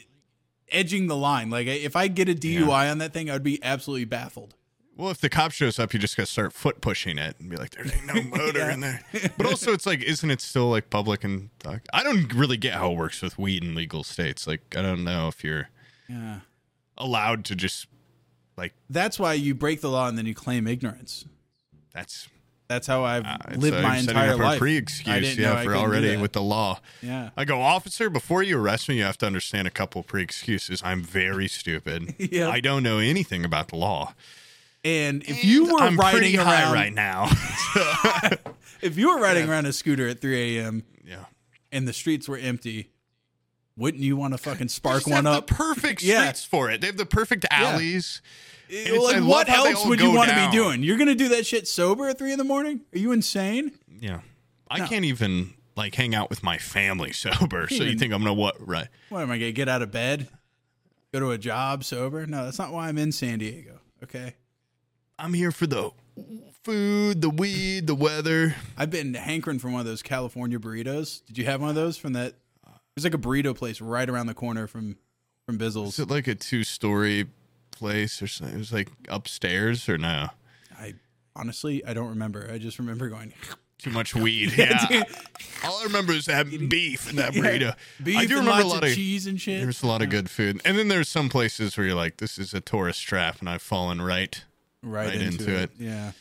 edging 0.70 1.08
the 1.08 1.16
line. 1.16 1.50
Like 1.50 1.68
if 1.68 1.96
I 1.96 2.08
get 2.10 2.28
a 2.28 2.34
DUI 2.34 2.92
on 2.92 2.98
that 2.98 3.14
thing, 3.14 3.30
I'd 3.30 3.44
be 3.44 3.64
absolutely 3.64 4.04
baffled. 4.06 4.54
well, 4.98 5.10
if 5.10 5.22
the 5.22 5.30
cop 5.30 5.52
shows 5.52 5.80
up, 5.80 5.94
you 5.94 6.00
just 6.00 6.18
gotta 6.18 6.28
start 6.28 6.52
foot 6.52 6.82
pushing 6.82 7.18
it 7.18 7.40
and 7.40 7.50
be 7.50 7.56
like, 7.56 7.70
"There 7.72 7.86
ain't 7.86 8.06
no 8.06 8.22
motor 8.38 8.60
Yeah. 8.60 8.74
in 8.74 8.80
there." 8.82 9.02
But 9.38 9.46
also, 9.46 9.72
it's 9.72 9.86
like, 9.86 10.02
isn't 10.02 10.30
it 10.30 10.42
still 10.42 10.70
like 10.70 10.90
public 10.90 11.24
and? 11.24 11.52
talk- 11.60 11.84
I 11.94 12.04
don't 12.04 12.34
really 12.34 12.58
get 12.58 12.74
how 12.74 12.92
it 12.92 12.98
works 12.98 13.22
with 13.22 13.38
weed 13.38 13.64
in 13.64 13.76
legal 13.76 14.04
states. 14.04 14.46
Like, 14.46 14.76
I 14.76 14.82
don't 14.82 15.06
know 15.06 15.30
if 15.30 15.42
you're 15.42 15.70
Yeah. 16.10 16.40
allowed 16.98 17.46
to 17.46 17.56
just 17.56 17.88
like 18.58 18.74
That's 18.90 19.20
why 19.20 19.34
you 19.34 19.54
break 19.56 19.82
the 19.82 19.90
law 19.90 20.08
and 20.08 20.18
then 20.18 20.26
you 20.26 20.34
claim 20.34 20.68
ignorance. 20.68 21.26
that's 21.94 22.28
That's 22.68 22.88
how 22.88 23.04
I've 23.04 23.26
uh, 23.26 23.38
lived 23.56 23.82
my 23.82 23.98
entire 23.98 24.36
life. 24.36 24.60
Pre 24.60 24.76
excuse, 24.76 25.38
yeah, 25.38 25.62
for 25.64 25.76
already 25.76 26.18
with 26.18 26.34
the 26.34 26.42
law. 26.42 26.80
Yeah. 27.02 27.30
I 27.38 27.46
go, 27.46 27.62
officer, 27.62 28.10
before 28.10 28.44
you 28.44 28.60
arrest 28.60 28.90
me, 28.90 28.98
you 28.98 29.04
have 29.04 29.18
to 29.20 29.26
understand 29.26 29.68
a 29.68 29.72
couple 29.72 30.04
pre 30.04 30.24
excuses. 30.24 30.82
I'm 30.84 31.04
very 31.04 31.48
stupid. 31.48 32.16
Yeah. 32.30 32.50
I 32.50 32.60
don't 32.60 32.84
know 32.84 32.98
anything 32.98 33.46
about 33.46 33.70
the 33.70 33.78
law. 33.78 34.14
And 34.84 35.24
if 35.24 35.46
you 35.46 35.66
were 35.74 35.80
I'm 35.82 35.96
riding 35.96 36.20
pretty 36.20 36.38
around 36.38 36.48
high 36.48 36.74
right 36.74 36.94
now. 36.94 37.30
if 38.82 38.98
you 38.98 39.10
were 39.10 39.20
riding 39.20 39.50
around 39.50 39.66
a 39.66 39.74
scooter 39.74 40.08
at 40.08 40.20
3 40.20 40.58
a.m. 40.58 40.84
yeah. 41.06 41.26
and 41.72 41.88
the 41.88 41.94
streets 41.94 42.28
were 42.28 42.38
empty, 42.38 42.90
wouldn't 43.78 44.04
you 44.04 44.18
want 44.18 44.34
to 44.34 44.38
fucking 44.38 44.68
spark 44.70 45.08
one 45.08 45.26
up? 45.28 45.48
The 45.48 45.54
perfect 45.56 46.02
Yeah. 46.04 46.32
for 46.34 46.70
it. 46.70 46.82
They 46.82 46.88
have 46.88 46.98
the 46.98 47.06
perfect 47.06 47.46
alleys. 47.52 48.22
Eh, 48.70 48.74
it's- 48.90 49.02
like, 49.02 49.24
what 49.24 49.48
else 49.48 49.86
would 49.86 50.02
you 50.02 50.12
want 50.12 50.30
to 50.30 50.36
be 50.36 50.52
doing? 50.52 50.84
You're 50.84 50.98
gonna 50.98 51.16
do 51.16 51.30
that 51.30 51.46
shit 51.46 51.68
sober 51.68 52.10
at 52.10 52.18
three 52.18 52.32
in 52.34 52.38
the 52.38 52.44
morning? 52.44 52.82
Are 52.94 52.98
you 52.98 53.12
insane? 53.14 53.72
Yeah. 54.02 54.20
I 54.70 54.80
No. 54.80 54.88
can't 54.88 55.06
even 55.06 55.54
like 55.78 55.96
hang 55.96 56.14
out 56.16 56.30
with 56.30 56.44
my 56.44 56.58
family 56.58 57.12
sober. 57.14 57.68
So 57.70 57.84
you 57.84 57.98
think 57.98 58.12
I'm 58.14 58.22
gonna 58.24 58.34
what? 58.34 58.56
Right. 58.68 58.88
What 59.10 59.22
am 59.22 59.32
I 59.32 59.38
gonna 59.38 59.52
get 59.54 59.70
out 59.70 59.82
of 59.82 59.92
bed? 59.92 60.28
Go 61.14 61.22
to 61.22 61.32
a 61.32 61.38
job 61.38 61.84
sober? 61.86 62.26
No, 62.28 62.44
that's 62.44 62.60
not 62.60 62.74
why 62.74 62.90
I'm 62.90 62.98
in 62.98 63.12
San 63.14 63.40
Diego. 63.40 63.80
Okay. 64.04 64.36
I'm 65.18 65.34
here 65.34 65.52
for 65.52 65.66
the 65.66 65.92
food, 66.64 67.22
the 67.22 67.30
weed, 67.30 67.88
the 67.88 67.96
weather. 67.96 68.56
I've 68.78 68.90
been 68.92 69.14
hankering 69.14 69.60
for 69.60 69.70
one 69.70 69.80
of 69.80 69.86
those 69.86 70.02
California 70.04 70.60
burritos. 70.60 71.26
Did 71.26 71.38
you 71.38 71.46
have 71.46 71.62
one 71.62 71.70
of 71.70 71.76
those 71.76 71.98
from 71.98 72.14
that? 72.14 72.34
There's 72.98 73.04
like 73.04 73.14
a 73.14 73.20
burrito 73.20 73.56
place 73.56 73.80
right 73.80 74.10
around 74.10 74.26
the 74.26 74.34
corner 74.34 74.66
from 74.66 74.98
from 75.46 75.60
Bizzle's. 75.60 75.94
Is 75.94 76.00
it 76.00 76.10
like 76.10 76.26
a 76.26 76.34
two 76.34 76.64
story 76.64 77.28
place 77.70 78.24
or 78.24 78.28
something? 78.28 78.56
It 78.56 78.58
was 78.58 78.74
like 78.74 78.90
upstairs 79.08 79.88
or 79.88 80.00
no? 80.00 80.30
I 80.76 80.96
honestly 81.36 81.86
I 81.86 81.94
don't 81.94 82.10
remember. 82.10 82.50
I 82.52 82.58
just 82.58 82.80
remember 82.80 83.08
going 83.08 83.34
too 83.78 83.92
much 83.92 84.16
weed. 84.16 84.52
Yeah. 84.58 85.04
All 85.64 85.80
I 85.80 85.84
remember 85.84 86.14
is 86.14 86.26
that 86.26 86.50
beef 86.70 87.08
and 87.08 87.20
that 87.20 87.34
burrito. 87.34 87.76
Beef 88.04 88.18
I 88.18 88.26
do 88.26 88.40
and 88.40 88.48
remember 88.48 88.64
a 88.64 88.68
lot 88.68 88.84
of 88.84 88.90
of 88.90 88.96
cheese 88.96 89.28
and 89.28 89.40
shit. 89.40 89.62
There's 89.62 89.84
a 89.84 89.88
lot 89.88 90.02
of 90.02 90.10
good 90.10 90.28
food, 90.28 90.60
and 90.66 90.76
then 90.76 90.88
there's 90.88 91.08
some 91.08 91.30
places 91.30 91.78
where 91.78 91.86
you're 91.86 91.96
like, 91.96 92.18
"This 92.18 92.40
is 92.40 92.56
a 92.56 92.62
tourist 92.62 93.04
trap," 93.04 93.40
and 93.42 93.48
I've 93.48 93.62
fallen 93.62 94.02
right. 94.02 94.44
right, 94.82 95.10
right 95.10 95.22
into, 95.22 95.44
into 95.44 95.56
it. 95.56 95.64
it. 95.64 95.72
Yeah. 95.78 96.12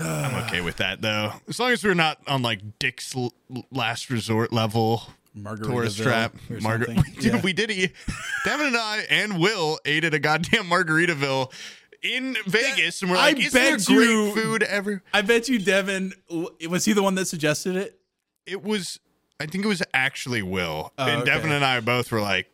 I'm 0.00 0.44
okay 0.44 0.60
with 0.62 0.76
that 0.78 1.00
though, 1.02 1.32
as 1.48 1.58
long 1.58 1.70
as 1.72 1.84
we're 1.84 1.94
not 1.94 2.18
on 2.26 2.42
like 2.42 2.60
Dick's 2.78 3.14
l- 3.16 3.34
last 3.70 4.10
resort 4.10 4.52
level 4.52 5.02
tourist 5.62 5.98
trap. 5.98 6.34
or 6.50 6.56
Margar- 6.56 6.88
we, 6.96 7.12
did, 7.20 7.24
Yeah. 7.34 7.40
we 7.42 7.52
did 7.52 7.70
eat. 7.70 7.92
Devin 8.44 8.66
and 8.68 8.76
I 8.76 9.04
and 9.10 9.38
Will 9.40 9.78
ate 9.84 10.04
at 10.04 10.14
a 10.14 10.18
goddamn 10.18 10.64
Margaritaville 10.64 11.52
in 12.02 12.36
Vegas, 12.46 13.02
and 13.02 13.10
we're 13.10 13.16
I 13.18 13.28
like, 13.32 13.38
"Isn't 13.38 13.52
there 13.52 13.76
bet 13.76 13.86
great 13.86 14.08
you- 14.08 14.32
food 14.34 14.62
ever?" 14.62 15.02
I 15.12 15.22
bet 15.22 15.48
you 15.48 15.58
Devin 15.58 16.14
was 16.68 16.84
he 16.84 16.92
the 16.94 17.02
one 17.02 17.14
that 17.16 17.26
suggested 17.26 17.76
it? 17.76 18.00
It 18.46 18.62
was. 18.64 18.98
I 19.38 19.46
think 19.46 19.64
it 19.64 19.68
was 19.68 19.82
actually 19.94 20.42
Will, 20.42 20.92
Oh, 20.98 21.06
and 21.06 21.22
okay. 21.22 21.30
Devin 21.30 21.50
and 21.52 21.64
I 21.64 21.80
both 21.80 22.10
were 22.12 22.20
like, 22.20 22.52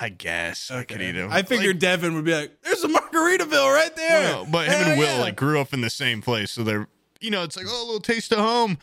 "I 0.00 0.08
guess 0.08 0.70
I 0.70 0.84
could 0.84 1.00
eat 1.02 1.14
him." 1.14 1.30
I 1.32 1.42
figured 1.42 1.78
Devin 1.78 2.14
would 2.14 2.24
be 2.24 2.34
like, 2.34 2.60
"There's 2.62 2.82
a 2.84 2.88
Margaritaville 2.88 3.74
right 3.74 3.94
there." 3.96 4.34
Well, 4.34 4.46
but 4.50 4.66
him 4.66 4.72
Hell 4.74 4.88
and 4.90 4.98
Will 4.98 5.16
yeah. 5.16 5.20
like 5.20 5.36
grew 5.36 5.60
up 5.60 5.72
in 5.72 5.80
the 5.80 5.90
same 5.90 6.20
place, 6.22 6.52
so 6.52 6.62
they're 6.64 6.88
you 7.20 7.30
know 7.30 7.42
it's 7.42 7.56
like 7.56 7.66
oh 7.68 7.82
a 7.82 7.86
little 7.86 8.00
taste 8.00 8.32
of 8.32 8.38
home. 8.38 8.78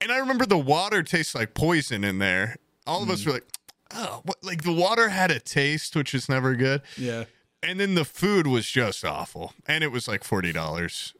And 0.00 0.10
I 0.10 0.18
remember 0.18 0.46
the 0.46 0.56
water 0.58 1.02
tastes 1.02 1.34
like 1.34 1.52
poison 1.54 2.04
in 2.04 2.18
there. 2.18 2.56
All 2.86 3.02
of 3.02 3.08
Mm. 3.08 3.12
us 3.12 3.26
were 3.26 3.32
like, 3.32 3.46
oh, 3.94 4.22
what? 4.24 4.42
Like 4.42 4.62
the 4.62 4.72
water 4.72 5.10
had 5.10 5.30
a 5.30 5.38
taste, 5.38 5.94
which 5.94 6.14
is 6.14 6.28
never 6.28 6.54
good. 6.54 6.82
yeah. 6.96 7.24
And 7.62 7.78
then 7.78 7.94
the 7.94 8.06
food 8.06 8.46
was 8.46 8.66
just 8.70 9.04
awful, 9.04 9.52
and 9.66 9.84
it 9.84 9.92
was 9.92 10.08
like 10.08 10.24
forty 10.24 10.52
dollars. 10.52 11.12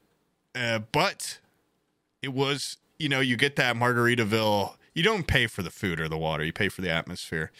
Uh, 0.55 0.79
but 0.93 1.39
it 2.23 2.33
was 2.33 2.79
you 2.99 3.09
know 3.11 3.21
you 3.21 3.37
get 3.37 3.57
that 3.57 3.77
Margaritaville. 3.77 4.77
You 4.95 5.03
don't 5.03 5.27
pay 5.27 5.47
for 5.47 5.63
the 5.63 5.71
food 5.71 6.01
or 6.01 6.09
the 6.09 6.17
water; 6.19 6.43
you 6.43 6.53
pay 6.53 6.69
for 6.71 6.81
the 6.81 6.91
atmosphere. 6.91 7.53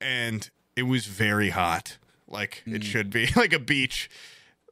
And 0.00 0.48
it 0.76 0.82
was 0.84 1.06
very 1.06 1.50
hot, 1.50 1.98
like 2.28 2.62
Mm. 2.66 2.76
it 2.76 2.84
should 2.84 3.10
be, 3.10 3.28
like 3.36 3.52
a 3.52 3.58
beach, 3.58 4.08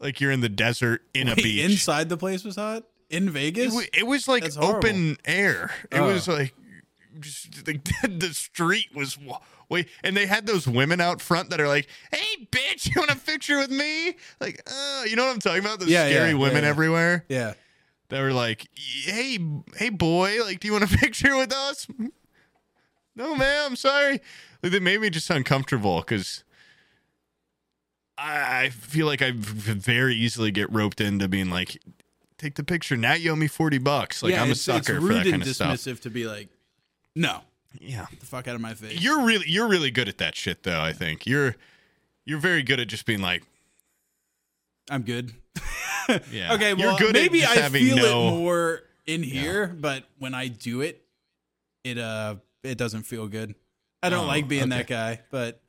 like 0.00 0.20
you're 0.20 0.30
in 0.32 0.40
the 0.40 0.48
desert 0.48 1.02
in 1.14 1.28
a 1.28 1.34
beach. 1.36 1.64
inside 1.64 2.08
the 2.08 2.16
place 2.16 2.44
was 2.44 2.56
hot 2.56 2.84
in 3.10 3.28
It, 3.28 3.30
Vegas. 3.32 3.74
it 3.92 4.06
was 4.06 4.28
like 4.28 4.42
That's 4.42 4.56
horrible. 4.56 4.76
open 4.88 5.16
air. 5.24 5.70
It 5.90 5.98
Oh. 5.98 6.06
was 6.06 6.28
like 6.28 6.54
just 7.20 7.66
like 7.66 7.84
the 8.02 8.30
street 8.34 8.86
was 8.94 9.16
wait, 9.70 9.88
and 10.02 10.16
they 10.16 10.26
had 10.26 10.46
those 10.46 10.66
women 10.66 11.00
out 11.00 11.20
front 11.22 11.50
that 11.50 11.60
are 11.60 11.68
like, 11.68 11.86
"Hey, 12.12 12.46
bitch, 12.50 12.86
you 12.94 13.00
want 13.00 13.10
a 13.12 13.16
picture 13.16 13.58
with 13.58 13.70
me?" 13.70 14.16
Like, 14.40 14.60
uh, 14.70 15.04
you 15.08 15.14
know 15.16 15.24
what 15.24 15.32
I'm 15.32 15.38
talking 15.40 15.60
about? 15.60 15.78
Those 15.80 15.88
Yeah, 15.90 16.06
scary 16.08 16.30
yeah, 16.30 16.34
women 16.36 16.64
yeah. 16.64 16.70
everywhere. 16.70 17.24
yeah. 17.28 17.54
They 18.10 18.20
were 18.20 18.32
like, 18.32 18.66
"Hey, 18.74 19.38
hey, 19.76 19.88
boy, 19.90 20.42
like, 20.42 20.58
do 20.60 20.66
you 20.68 20.72
want 20.72 20.84
a 20.92 20.98
picture 20.98 21.36
with 21.36 21.52
us?" 21.52 21.86
No, 23.16 23.34
ma'am, 23.34 23.76
sorry. 23.76 24.20
Like, 24.62 24.72
they 24.72 24.80
made 24.80 25.00
me 25.00 25.10
just 25.10 25.30
uncomfortable 25.30 26.00
because. 26.00 26.44
I 28.16 28.64
I 28.64 28.68
feel 28.70 29.06
like 29.06 29.22
I 29.22 29.32
very 29.34 30.14
easily 30.14 30.50
get 30.52 30.72
roped 30.72 31.00
into 31.00 31.26
being 31.28 31.50
like, 31.50 31.76
take 32.38 32.54
the 32.54 32.62
picture. 32.64 32.96
Now 32.96 33.14
you 33.14 33.32
owe 33.32 33.36
me 33.36 33.48
40 33.48 33.78
bucks. 33.78 34.22
Like, 34.22 34.32
yeah, 34.32 34.42
I'm 34.42 34.50
a 34.50 34.54
sucker 34.54 35.00
for 35.00 35.08
that 35.14 35.26
kind 35.26 35.42
of 35.42 35.48
stuff. 35.48 35.74
It's 35.74 35.86
rude 35.86 35.94
and 35.94 35.98
dismissive 35.98 36.02
to 36.02 36.10
be 36.10 36.26
like, 36.26 36.48
no, 37.16 37.40
Yeah. 37.80 38.06
get 38.10 38.20
the 38.20 38.26
fuck 38.26 38.46
out 38.48 38.54
of 38.54 38.60
my 38.60 38.74
face. 38.74 39.00
You're 39.00 39.24
really 39.24 39.46
you're 39.48 39.68
really 39.68 39.90
good 39.90 40.08
at 40.08 40.18
that 40.18 40.36
shit 40.36 40.62
though, 40.62 40.80
I 40.80 40.92
think. 40.92 41.26
You're 41.26 41.56
you're 42.24 42.38
very 42.38 42.62
good 42.62 42.80
at 42.80 42.88
just 42.88 43.04
being 43.06 43.20
like, 43.20 43.42
I'm 44.90 45.02
good. 45.02 45.32
yeah. 46.30 46.54
okay, 46.54 46.74
well, 46.74 46.98
good 46.98 47.14
maybe 47.14 47.44
I 47.44 47.68
feel 47.68 47.96
no 47.96 48.28
it 48.28 48.30
more 48.30 48.82
in 49.06 49.22
here, 49.22 49.66
but 49.66 50.04
when 50.18 50.34
I 50.34 50.48
do 50.48 50.80
it, 50.82 51.02
it 51.82 51.98
uh, 51.98 52.36
it 52.64 52.78
doesn't 52.78 53.02
feel 53.04 53.28
good. 53.28 53.54
I 54.02 54.08
don't 54.10 54.24
Oh, 54.24 54.28
like 54.28 54.48
being 54.48 54.64
okay. 54.64 54.78
that 54.78 54.86
guy, 54.86 55.20
but 55.30 55.60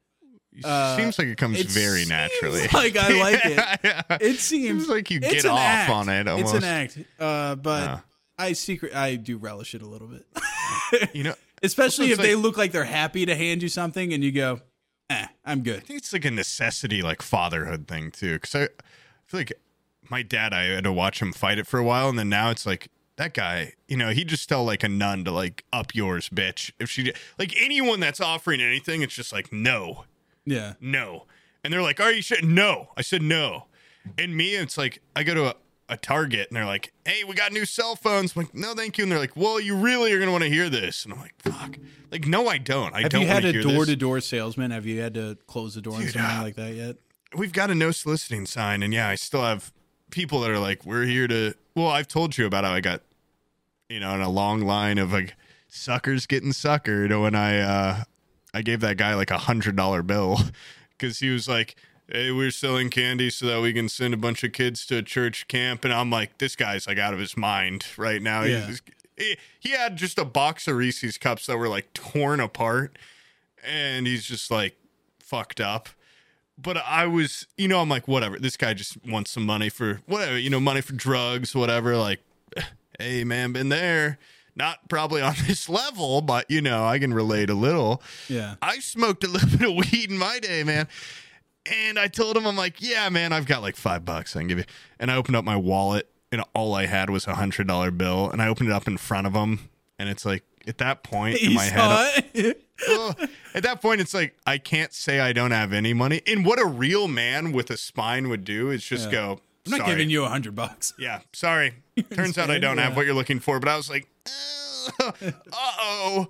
uh, 0.64 0.96
seems 0.98 1.18
like 1.20 1.28
it 1.28 1.38
comes 1.38 1.60
it 1.60 1.68
very 1.68 2.06
naturally. 2.06 2.68
like 2.74 2.98
I 2.98 3.20
like 3.20 3.42
it. 3.46 4.06
It 4.22 4.40
seems 4.40 4.84
Seems 4.86 4.90
like 4.90 5.12
you 5.12 5.20
get 5.20 5.46
off 5.46 5.60
act. 5.60 5.90
on 5.92 6.10
it 6.10 6.28
It's 6.28 6.54
an 6.54 6.64
act, 6.64 6.98
uh, 7.20 7.56
but. 7.56 8.02
I 8.38 8.52
secret 8.52 8.94
I 8.94 9.16
do 9.16 9.38
relish 9.38 9.74
it 9.76 9.82
a 9.82 9.88
little 9.88 10.10
bit, 10.10 10.26
You 11.14 11.24
know, 11.24 11.36
especially 11.64 12.08
if 12.08 12.20
it's 12.20 12.22
they 12.22 12.36
like- 12.36 12.44
look 12.44 12.58
like 12.58 12.72
they're 12.74 12.84
happy 12.84 13.26
to 13.26 13.34
hand 13.34 13.64
you 13.64 13.70
something 13.70 14.12
and 14.12 14.22
you 14.22 14.34
go, 14.34 14.60
"Eh, 15.10 15.26
I'm 15.46 15.64
good." 15.64 15.78
I 15.78 15.86
think 15.86 16.00
it's 16.00 16.12
like 16.12 16.26
a 16.26 16.32
necessity, 16.32 17.02
like 17.02 17.22
fatherhood 17.22 17.88
thing 17.88 18.12
too. 18.12 18.34
Because 18.34 18.54
I, 18.56 18.64
I 18.64 18.68
feel 19.28 19.40
like 19.40 19.54
my 20.10 20.22
dad, 20.22 20.54
I 20.54 20.66
had 20.66 20.84
to 20.84 20.92
watch 20.92 21.22
him 21.22 21.32
fight 21.32 21.58
it 21.60 21.66
for 21.66 21.80
a 21.80 21.84
while, 21.86 22.10
and 22.10 22.20
then 22.20 22.28
now 22.28 22.50
it's 22.50 22.66
like 22.66 22.90
that 23.18 23.34
guy. 23.34 23.74
You 23.88 23.98
know, 23.98 24.10
he 24.10 24.24
just 24.26 24.48
tell 24.50 24.64
like 24.64 24.84
a 24.84 24.90
nun 24.90 25.24
to 25.26 25.32
like 25.32 25.64
up 25.72 25.96
yours, 25.96 26.30
bitch. 26.30 26.72
If 26.80 26.90
she 26.90 27.14
like 27.38 27.54
anyone 27.58 28.00
that's 28.00 28.20
offering 28.20 28.62
anything, 28.62 29.02
it's 29.02 29.14
just 29.14 29.32
like 29.32 29.52
no, 29.52 30.06
Yeah, 30.46 30.74
no, 30.80 31.26
and 31.64 31.74
they're 31.74 31.82
like, 31.82 32.00
"Are 32.00 32.12
you 32.12 32.22
sure?" 32.22 32.42
No, 32.42 32.90
I 32.98 33.02
said 33.02 33.22
no, 33.22 33.66
and 34.18 34.36
me, 34.36 34.56
it's 34.56 34.78
like 34.78 35.02
I 35.16 35.24
go 35.24 35.34
to 35.34 35.46
a. 35.48 35.56
A 35.88 35.98
Target 35.98 36.48
and 36.50 36.58
they're 36.58 36.66
like, 36.66 36.92
"Hey, 37.06 37.24
we 37.24 37.36
got 37.36 37.52
new 37.52 37.64
cell 37.64 37.96
phones." 37.96 38.36
I'm 38.36 38.42
like, 38.42 38.56
"No, 38.56 38.74
thank 38.74 38.98
you." 38.98 39.04
And 39.04 39.12
they're 39.12 39.20
like, 39.20 39.36
"Well, 39.36 39.60
you 39.60 39.76
really 39.76 40.12
are 40.14 40.18
gonna 40.20 40.32
want 40.32 40.44
to 40.44 40.50
hear 40.50 40.68
this." 40.68 41.06
And 41.06 41.14
I'm 41.14 41.20
like, 41.20 41.36
"Fuck!" 41.38 41.78
Like, 42.12 42.26
no, 42.26 42.48
I 42.48 42.58
don't. 42.58 42.92
I 42.96 43.02
have 43.02 43.12
don't 43.12 43.28
Have 43.28 43.44
you 43.44 43.50
had 43.50 43.56
a 43.56 43.62
door 43.62 43.86
to 43.86 43.96
door 43.96 44.20
salesman? 44.20 44.72
Have 44.72 44.88
you 44.88 45.00
had 45.00 45.14
to 45.14 45.38
close 45.46 45.76
the 45.76 45.84
door 45.84 45.94
on 45.94 46.02
Dude, 46.02 46.14
something 46.14 46.40
uh, 46.40 46.42
like 46.42 46.56
that 46.56 46.74
yet? 46.74 46.96
we've 47.36 47.54
got 47.54 47.70
a 47.70 47.76
no 47.76 47.92
soliciting 47.92 48.48
sign 48.48 48.82
and 48.82 48.96
yeah 48.96 49.08
i 49.10 49.14
still 49.14 49.44
have 49.44 49.72
people 50.12 50.40
that 50.42 50.50
are 50.50 50.60
like 50.60 50.86
we're 50.86 51.04
here 51.06 51.28
to 51.28 51.54
well 51.76 51.88
i've 51.88 52.08
told 52.08 52.38
you 52.38 52.46
about 52.46 52.64
how 52.64 52.72
i 52.72 52.80
got 52.80 53.02
you 53.90 54.00
know 54.00 54.14
in 54.14 54.22
a 54.22 54.30
long 54.30 54.62
line 54.62 54.98
of 54.98 55.12
like 55.12 55.36
suckers 55.68 56.26
getting 56.26 56.52
suckered 56.52 57.20
when 57.22 57.36
i 57.36 57.60
uh 57.60 58.04
i 58.54 58.62
gave 58.62 58.80
that 58.82 58.98
guy 58.98 59.14
like 59.16 59.32
a 59.32 59.40
hundred 59.40 59.76
dollar 59.76 60.02
bill. 60.02 60.40
Because 60.98 61.20
he 61.20 61.30
was 61.30 61.46
like 61.50 61.76
hey 62.10 62.32
we're 62.32 62.52
selling 62.52 62.90
candy 62.90 63.30
so 63.30 63.48
that 63.48 63.62
we 63.62 63.74
can 63.74 63.90
send 63.90 64.14
a 64.14 64.18
bunch 64.18 64.46
of 64.46 64.54
kids 64.54 64.86
to 64.86 64.98
a 65.00 65.04
church 65.04 65.46
camp. 65.50 65.84
And 65.84 65.94
i'm 65.94 66.10
like 66.10 66.38
this 66.38 66.56
guy's 66.56 66.88
like 66.88 66.98
out 66.98 67.14
of 67.14 67.20
his 67.20 67.36
mind 67.36 67.86
right 67.98 68.22
now. 68.22 68.44
Yeah. 68.44 68.68
He's, 68.68 68.82
he, 69.18 69.38
he 69.60 69.70
had 69.72 69.98
just 69.98 70.18
a 70.18 70.24
box 70.24 70.70
of 70.70 70.78
reese's 70.78 71.18
cups 71.18 71.48
that 71.48 71.58
were 71.58 71.68
like 71.68 71.92
torn 71.94 72.40
apart. 72.40 72.98
And 73.62 74.08
he's 74.08 74.24
just 74.24 74.50
like 74.50 74.78
fucked 75.20 75.60
up 75.60 75.90
but 76.58 76.78
I 76.78 77.06
was, 77.08 77.48
you 77.58 77.68
know, 77.68 77.82
I'm 77.82 77.90
like, 77.90 78.08
whatever. 78.08 78.40
This 78.40 78.58
guy 78.58 78.74
just 78.74 78.98
wants 79.06 79.32
some 79.32 79.46
money 79.46 79.70
for 79.70 80.02
whatever, 80.06 80.38
you 80.38 80.50
know, 80.50 80.60
money 80.60 80.82
for 80.82 80.94
drugs, 80.94 81.56
whatever. 81.56 81.98
Like, 81.98 82.22
hey, 83.00 83.24
man, 83.24 83.54
been 83.54 83.70
there. 83.70 84.18
Not 84.56 84.88
probably 84.88 85.22
on 85.22 85.36
this 85.48 85.68
level, 85.68 86.22
but 86.22 86.50
you 86.50 86.62
know, 86.62 86.86
I 86.86 87.00
can 87.00 87.14
relate 87.14 87.50
a 87.50 87.54
little. 87.56 88.02
Yeah. 88.30 88.56
I 88.62 88.80
smoked 88.80 89.24
a 89.24 89.28
little 89.28 89.50
bit 89.58 89.70
of 89.70 89.76
weed 89.76 90.10
in 90.10 90.18
my 90.18 90.40
day, 90.40 90.64
man. 90.64 90.88
And 91.66 91.98
I 91.98 92.08
told 92.08 92.38
him, 92.38 92.46
I'm 92.46 92.56
like, 92.56 92.80
yeah, 92.80 93.10
man, 93.10 93.34
I've 93.34 93.48
got 93.48 93.62
like 93.62 93.76
five 93.76 94.06
bucks 94.06 94.36
I 94.36 94.40
can 94.40 94.48
give 94.48 94.60
you. 94.60 94.66
And 95.00 95.10
I 95.10 95.16
opened 95.16 95.36
up 95.36 95.44
my 95.44 95.56
wallet, 95.56 96.08
and 96.32 96.44
all 96.54 96.76
I 96.76 96.86
had 96.86 97.10
was 97.10 97.26
a 97.26 97.36
hundred 97.36 97.68
dollar 97.68 97.90
bill. 97.90 98.30
And 98.30 98.42
I 98.42 98.48
opened 98.48 98.70
it 98.70 98.72
up 98.72 98.88
in 98.88 98.98
front 98.98 99.26
of 99.26 99.34
him, 99.34 99.70
and 99.98 100.08
it's 100.08 100.26
like, 100.26 100.44
at 100.68 100.78
that 100.80 101.04
point 101.04 101.38
in 101.42 101.54
my 101.54 101.64
head, 101.64 102.26
it? 102.34 102.62
well, 102.88 103.16
at 103.54 103.64
that 103.64 103.82
point, 103.82 104.02
it's 104.02 104.14
like 104.14 104.36
I 104.46 104.58
can't 104.58 104.94
say 104.94 105.20
I 105.20 105.34
don't 105.34 105.52
have 105.52 105.72
any 105.74 105.94
money. 105.94 106.22
And 106.28 106.46
what 106.46 106.60
a 106.60 106.66
real 106.66 107.08
man 107.08 107.52
with 107.52 107.70
a 107.70 107.78
spine 107.78 108.30
would 108.30 108.44
do 108.44 108.70
is 108.72 108.84
just 108.84 109.06
Yeah. 109.06 109.12
go. 109.12 109.42
I'm 109.66 109.72
not 109.72 109.80
"Sorry." 109.80 109.92
giving 109.92 110.10
you 110.10 110.24
a 110.26 110.30
hundred 110.30 110.56
bucks. 110.56 110.94
Yeah, 111.00 111.22
sorry. 111.34 111.74
Turns 112.14 112.38
out 112.38 112.50
I 112.52 112.60
don't 112.60 112.78
have 112.78 112.96
what 112.96 113.06
you're 113.06 113.16
looking 113.16 113.40
for. 113.40 113.60
But 113.60 113.70
I 113.70 113.78
was 113.78 113.90
like, 113.90 114.08
uh 115.00 115.12
oh. 115.54 116.28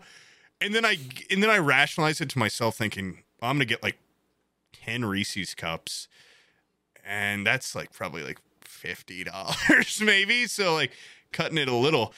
And 0.61 0.73
then 0.73 0.85
I 0.85 0.97
and 1.29 1.43
then 1.43 1.49
I 1.49 1.57
rationalized 1.57 2.21
it 2.21 2.29
to 2.29 2.39
myself, 2.39 2.75
thinking 2.77 3.23
I'm 3.41 3.55
gonna 3.57 3.65
get 3.65 3.83
like 3.83 3.97
ten 4.73 5.03
Reese's 5.05 5.53
cups, 5.53 6.07
and 7.05 7.45
that's 7.45 7.75
like 7.75 7.91
probably 7.91 8.23
like 8.23 8.39
fifty 8.61 9.23
dollars 9.23 9.99
maybe. 10.03 10.47
So 10.47 10.73
like 10.73 10.91
cutting 11.31 11.57
it 11.57 11.67
a 11.67 11.75
little. 11.75 12.13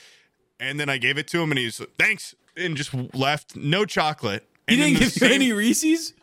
And 0.60 0.80
then 0.80 0.90
I 0.90 0.98
gave 0.98 1.18
it 1.20 1.28
to 1.30 1.40
him, 1.42 1.52
and 1.52 1.60
he's 1.60 1.80
like, 1.80 1.96
thanks, 2.00 2.34
and 2.58 2.76
just 2.76 2.94
left. 3.14 3.56
No 3.56 3.86
chocolate. 3.86 4.48
He 4.68 4.74
And 4.74 4.82
then 4.82 4.94
didn't 4.94 5.14
give 5.14 5.30
you 5.30 5.36
any 5.36 5.52
Reese's. 5.54 6.14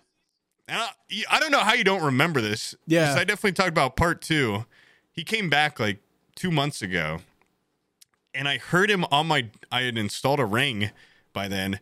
and 0.69 0.79
I, 0.79 0.89
I 1.31 1.39
don't 1.41 1.51
know 1.51 1.61
how 1.61 1.75
you 1.75 1.85
don't 1.85 2.03
remember 2.03 2.41
this. 2.41 2.75
Yeah. 2.87 3.15
I 3.15 3.25
definitely 3.25 3.53
talked 3.53 3.69
about 3.71 3.97
part 3.97 4.21
two. 4.21 4.65
He 5.13 5.25
came 5.25 5.49
back 5.49 5.79
like 5.81 5.99
two 6.35 6.51
months 6.51 6.83
ago, 6.83 7.19
and 8.35 8.49
I 8.49 8.59
heard 8.59 8.91
him 8.91 9.05
on 9.11 9.27
my. 9.29 9.49
I 9.71 9.83
had 9.83 9.97
installed 9.97 10.41
a 10.41 10.45
ring 10.45 10.91
by 11.33 11.47
then, 11.49 11.79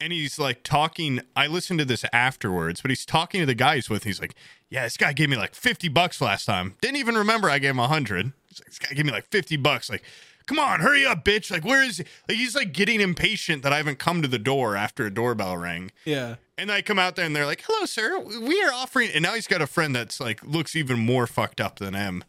and 0.00 0.12
he's 0.12 0.38
like 0.38 0.62
talking. 0.62 1.20
I 1.34 1.46
listened 1.48 1.78
to 1.80 1.84
this 1.84 2.04
afterwards, 2.12 2.80
but 2.80 2.90
he's 2.90 3.04
talking 3.04 3.40
to 3.40 3.46
the 3.46 3.54
guy 3.54 3.74
he's 3.76 3.90
with. 3.90 4.04
He's 4.04 4.20
like, 4.20 4.34
"Yeah, 4.70 4.84
this 4.84 4.96
guy 4.96 5.12
gave 5.12 5.28
me 5.28 5.36
like 5.36 5.54
fifty 5.54 5.88
bucks 5.88 6.20
last 6.20 6.44
time. 6.44 6.76
Didn't 6.80 6.96
even 6.98 7.16
remember 7.16 7.50
I 7.50 7.58
gave 7.58 7.70
him 7.70 7.80
a 7.80 7.88
hundred. 7.88 8.32
He's 8.48 8.60
like, 8.60 8.68
this 8.68 8.78
guy 8.78 8.94
gave 8.94 9.06
me 9.06 9.12
like 9.12 9.26
fifty 9.30 9.56
bucks. 9.56 9.90
Like, 9.90 10.04
come 10.46 10.58
on, 10.58 10.80
hurry 10.80 11.04
up, 11.04 11.24
bitch! 11.24 11.50
Like, 11.50 11.64
where 11.64 11.82
is 11.82 11.98
he? 11.98 12.04
Like, 12.28 12.38
he's 12.38 12.54
like 12.54 12.72
getting 12.72 13.00
impatient 13.00 13.62
that 13.62 13.72
I 13.72 13.76
haven't 13.76 13.98
come 13.98 14.22
to 14.22 14.28
the 14.28 14.38
door 14.38 14.76
after 14.76 15.06
a 15.06 15.10
doorbell 15.12 15.56
rang. 15.56 15.90
Yeah. 16.04 16.36
And 16.58 16.70
I 16.70 16.82
come 16.82 16.98
out 16.98 17.16
there 17.16 17.24
and 17.24 17.34
they're 17.34 17.46
like, 17.46 17.64
"Hello, 17.66 17.86
sir. 17.86 18.18
We 18.20 18.62
are 18.62 18.72
offering." 18.72 19.10
And 19.14 19.22
now 19.22 19.34
he's 19.34 19.46
got 19.46 19.62
a 19.62 19.66
friend 19.66 19.94
that's 19.94 20.20
like 20.20 20.44
looks 20.44 20.76
even 20.76 20.98
more 20.98 21.26
fucked 21.26 21.60
up 21.60 21.78
than 21.78 21.94
him. 21.94 22.24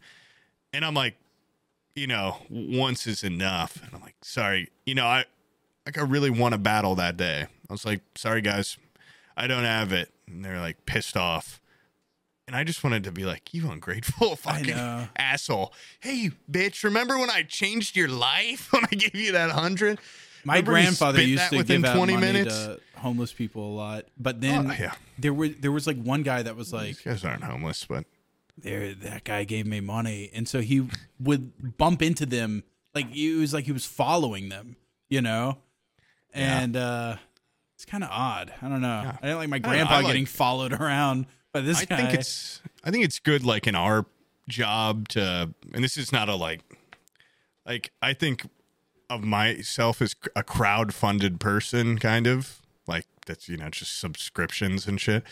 And 0.72 0.84
I'm 0.84 0.94
like, 0.94 1.14
you 1.94 2.06
know, 2.06 2.38
once 2.50 3.06
is 3.06 3.22
enough. 3.22 3.80
And 3.84 3.94
I'm 3.94 4.00
like, 4.00 4.16
sorry, 4.22 4.70
you 4.84 4.94
know, 4.94 5.06
I 5.06 5.24
like 5.86 5.98
I 5.98 6.02
really 6.02 6.30
won 6.30 6.52
a 6.52 6.58
battle 6.58 6.94
that 6.96 7.16
day. 7.16 7.46
I 7.68 7.72
was 7.72 7.84
like, 7.84 8.00
sorry 8.16 8.40
guys, 8.40 8.76
I 9.36 9.46
don't 9.46 9.64
have 9.64 9.92
it. 9.92 10.12
And 10.26 10.44
they're 10.44 10.60
like 10.60 10.86
pissed 10.86 11.16
off. 11.16 11.60
And 12.46 12.54
I 12.54 12.62
just 12.62 12.84
wanted 12.84 13.04
to 13.04 13.12
be 13.12 13.24
like, 13.24 13.54
you 13.54 13.70
ungrateful 13.70 14.36
fucking 14.36 14.74
asshole. 15.16 15.72
Hey, 16.00 16.30
bitch, 16.50 16.84
remember 16.84 17.18
when 17.18 17.30
I 17.30 17.42
changed 17.42 17.96
your 17.96 18.08
life 18.08 18.68
when 18.72 18.84
I 18.84 18.94
gave 18.94 19.14
you 19.14 19.32
that 19.32 19.50
hundred? 19.50 19.98
My 20.46 20.56
Remember 20.56 20.72
grandfather 20.72 21.22
used 21.22 21.48
to 21.50 21.56
within 21.56 21.80
give 21.80 21.90
out 21.90 21.96
20 21.96 22.12
money 22.14 22.26
minutes? 22.32 22.54
to 22.54 22.80
homeless 22.96 23.32
people 23.32 23.66
a 23.66 23.74
lot, 23.74 24.04
but 24.18 24.42
then 24.42 24.70
Oh, 24.70 24.74
yeah. 24.78 24.92
there 25.18 25.32
were 25.32 25.48
there 25.48 25.72
was 25.72 25.86
like 25.86 25.96
one 26.02 26.22
guy 26.22 26.42
that 26.42 26.54
was 26.54 26.70
like, 26.70 26.88
These 26.88 27.00
guys 27.00 27.24
aren't 27.24 27.44
homeless, 27.44 27.86
but 27.86 28.04
there 28.58 28.92
that 28.94 29.24
guy 29.24 29.44
gave 29.44 29.66
me 29.66 29.80
money, 29.80 30.30
and 30.34 30.46
so 30.46 30.60
he 30.60 30.86
would 31.18 31.78
bump 31.78 32.02
into 32.02 32.26
them 32.26 32.62
like 32.94 33.06
it 33.16 33.36
was 33.38 33.54
like 33.54 33.64
he 33.64 33.72
was 33.72 33.86
following 33.86 34.50
them, 34.50 34.76
you 35.08 35.22
know, 35.22 35.56
and 36.34 36.76
uh 36.76 37.16
it's 37.74 37.86
kind 37.86 38.04
of 38.04 38.10
odd. 38.12 38.52
I 38.60 38.68
don't 38.68 38.82
know. 38.82 39.12
I 39.18 39.18
didn't 39.22 39.38
like 39.38 39.48
my 39.48 39.58
grandpa 39.60 39.94
like- 39.96 40.06
getting 40.06 40.26
followed 40.26 40.72
around 40.78 41.24
by 41.54 41.60
this 41.62 41.80
I 41.80 41.84
guy. 41.86 41.96
think 41.96 42.12
it's 42.12 42.60
I 42.84 42.90
think 42.90 43.04
it's 43.04 43.18
good 43.18 43.44
like 43.44 43.66
in 43.66 43.74
our 43.74 44.04
job 44.48 45.08
to 45.08 45.54
and 45.72 45.82
this 45.82 45.96
is 45.96 46.12
not 46.12 46.28
a 46.28 46.34
like 46.34 46.60
like 47.64 47.92
I 48.02 48.12
think 48.12 48.46
of 49.08 49.24
myself 49.24 50.02
as 50.02 50.14
a 50.36 50.42
crowd 50.42 50.92
funded 50.92 51.40
person 51.40 51.98
kind 51.98 52.26
of 52.26 52.60
like 52.86 53.06
that's 53.26 53.48
you 53.48 53.56
know 53.56 53.70
just 53.70 53.98
subscriptions 53.98 54.86
and 54.86 55.00
shit. 55.00 55.22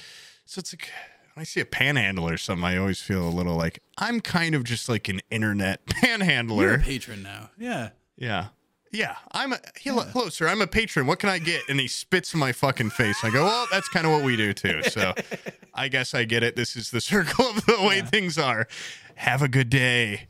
So 0.46 0.60
it's 0.60 0.72
like 0.72 0.88
when 1.34 1.42
I 1.42 1.44
see 1.44 1.60
a 1.60 1.64
panhandler 1.66 2.34
or 2.34 2.38
something, 2.38 2.64
I 2.64 2.76
always 2.76 3.00
feel 3.00 3.26
a 3.26 3.30
little 3.30 3.56
like 3.56 3.80
I'm 3.98 4.20
kind 4.20 4.54
of 4.54 4.64
just 4.64 4.88
like 4.88 5.08
an 5.08 5.20
internet 5.30 5.84
panhandler. 5.86 6.78
patron 6.78 7.22
now. 7.22 7.50
Yeah. 7.58 7.90
Yeah. 8.16 8.48
Yeah, 8.92 9.16
I'm 9.32 9.54
a 9.54 9.58
hello, 9.80 10.02
hello, 10.02 10.28
sir. 10.28 10.46
I'm 10.48 10.60
a 10.60 10.66
patron. 10.66 11.06
What 11.06 11.18
can 11.18 11.30
I 11.30 11.38
get? 11.38 11.62
And 11.70 11.80
he 11.80 11.88
spits 11.88 12.34
in 12.34 12.40
my 12.40 12.52
fucking 12.52 12.90
face. 12.90 13.16
I 13.24 13.30
go, 13.30 13.44
well, 13.44 13.66
that's 13.72 13.88
kind 13.88 14.04
of 14.06 14.12
what 14.12 14.22
we 14.22 14.36
do 14.36 14.52
too. 14.52 14.82
So, 14.82 15.14
I 15.74 15.88
guess 15.88 16.12
I 16.12 16.24
get 16.24 16.42
it. 16.42 16.56
This 16.56 16.76
is 16.76 16.90
the 16.90 17.00
circle 17.00 17.46
of 17.46 17.64
the 17.64 17.82
way 17.82 18.02
things 18.02 18.36
are. 18.36 18.68
Have 19.14 19.40
a 19.40 19.48
good 19.48 19.70
day. 19.70 20.28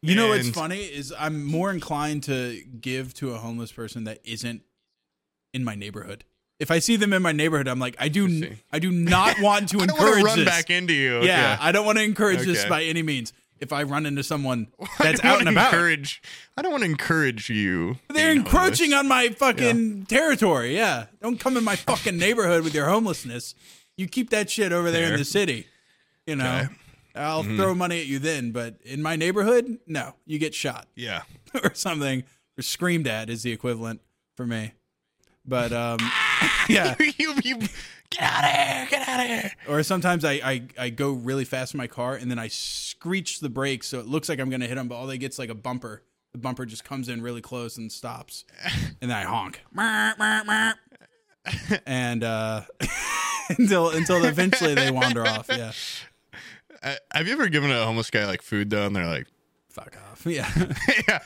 You 0.00 0.14
know 0.14 0.28
what's 0.28 0.48
funny 0.50 0.80
is 0.80 1.12
I'm 1.18 1.44
more 1.44 1.70
inclined 1.70 2.22
to 2.24 2.62
give 2.80 3.12
to 3.14 3.34
a 3.34 3.38
homeless 3.38 3.72
person 3.72 4.04
that 4.04 4.20
isn't 4.24 4.62
in 5.52 5.64
my 5.64 5.74
neighborhood. 5.74 6.24
If 6.60 6.70
I 6.70 6.78
see 6.78 6.96
them 6.96 7.12
in 7.12 7.20
my 7.22 7.32
neighborhood, 7.32 7.68
I'm 7.68 7.78
like, 7.78 7.96
I 7.98 8.08
do. 8.08 8.56
I 8.72 8.78
do 8.78 8.90
not 8.90 9.40
want 9.40 9.68
to 9.70 9.78
encourage 9.82 10.24
run 10.24 10.38
this. 10.38 10.48
back 10.48 10.70
into 10.70 10.94
you. 10.94 11.22
yeah, 11.24 11.58
I 11.60 11.72
don't 11.72 11.84
want 11.84 11.98
to 11.98 12.04
encourage 12.04 12.40
this 12.40 12.64
by 12.64 12.84
any 12.84 13.02
means. 13.02 13.32
If 13.60 13.72
I 13.72 13.82
run 13.82 14.06
into 14.06 14.22
someone 14.22 14.68
that's 14.98 15.22
out 15.24 15.40
and 15.40 15.48
about, 15.48 15.72
Encourage. 15.72 16.22
I 16.56 16.62
don't 16.62 16.70
want 16.72 16.84
to 16.84 16.90
encourage 16.90 17.50
you. 17.50 17.96
they're 18.08 18.32
encroaching 18.32 18.92
homeless. 18.92 19.00
on 19.00 19.08
my 19.08 19.28
fucking 19.30 20.06
territory. 20.06 20.74
Yeah, 20.76 21.06
don't 21.22 21.38
come 21.40 21.56
in 21.56 21.64
my 21.64 21.76
fucking 21.90 22.16
neighborhood 22.16 22.64
with 22.64 22.74
your 22.74 22.86
homelessness. 22.88 23.54
You 23.96 24.06
keep 24.06 24.30
that 24.30 24.48
shit 24.50 24.72
over 24.72 24.90
there 24.90 25.12
in 25.12 25.18
the 25.18 25.24
city. 25.24 25.66
You 26.26 26.36
know, 26.36 26.62
Okay. 26.64 26.74
I'll 27.16 27.42
throw 27.42 27.74
money 27.74 28.00
at 28.00 28.06
you 28.06 28.20
then, 28.20 28.52
but 28.52 28.76
in 28.84 29.02
my 29.02 29.16
neighborhood, 29.16 29.78
no, 29.88 30.14
you 30.24 30.38
get 30.38 30.54
shot. 30.54 30.86
Yeah. 30.94 31.22
or 31.64 31.74
something 31.74 32.22
or 32.58 32.62
screamed 32.62 33.08
at 33.08 33.30
is 33.30 33.42
the 33.42 33.50
equivalent 33.52 34.00
for 34.36 34.44
me 34.46 34.72
but 35.46 35.72
um 35.72 35.98
yeah 36.68 36.94
you, 37.18 37.34
you, 37.42 37.58
get 38.10 38.22
out 38.22 38.44
of 38.44 38.50
here. 38.50 38.86
Get 38.90 39.08
out 39.08 39.20
of 39.20 39.26
here. 39.26 39.52
or 39.68 39.82
sometimes 39.82 40.24
I, 40.24 40.32
I 40.34 40.62
i 40.78 40.90
go 40.90 41.12
really 41.12 41.44
fast 41.44 41.74
in 41.74 41.78
my 41.78 41.86
car 41.86 42.14
and 42.14 42.30
then 42.30 42.38
i 42.38 42.48
screech 42.48 43.40
the 43.40 43.48
brakes 43.50 43.86
so 43.86 43.98
it 44.00 44.06
looks 44.06 44.28
like 44.28 44.38
i'm 44.40 44.48
gonna 44.50 44.66
hit 44.66 44.76
them 44.76 44.88
but 44.88 44.94
all 44.96 45.06
they 45.06 45.18
get's 45.18 45.38
like 45.38 45.50
a 45.50 45.54
bumper 45.54 46.02
the 46.32 46.38
bumper 46.38 46.64
just 46.66 46.84
comes 46.84 47.08
in 47.08 47.20
really 47.22 47.40
close 47.42 47.76
and 47.76 47.90
stops 47.92 48.44
and 49.00 49.10
then 49.10 49.16
i 49.16 49.22
honk 49.22 49.62
and 51.86 52.24
uh 52.24 52.62
until 53.58 53.90
until 53.90 54.24
eventually 54.24 54.74
they 54.74 54.90
wander 54.90 55.26
off 55.26 55.48
yeah 55.50 55.72
Uh, 56.82 56.94
have 57.12 57.26
you 57.26 57.32
ever 57.32 57.48
given 57.48 57.70
a 57.72 57.84
homeless 57.84 58.08
guy 58.10 58.24
like 58.24 58.40
food 58.40 58.70
though? 58.70 58.86
And 58.86 58.94
they're 58.94 59.04
like, 59.06 59.26
fuck 59.68 59.96
off 60.12 60.24
yeah 60.26 60.48
yeah. 61.08 61.18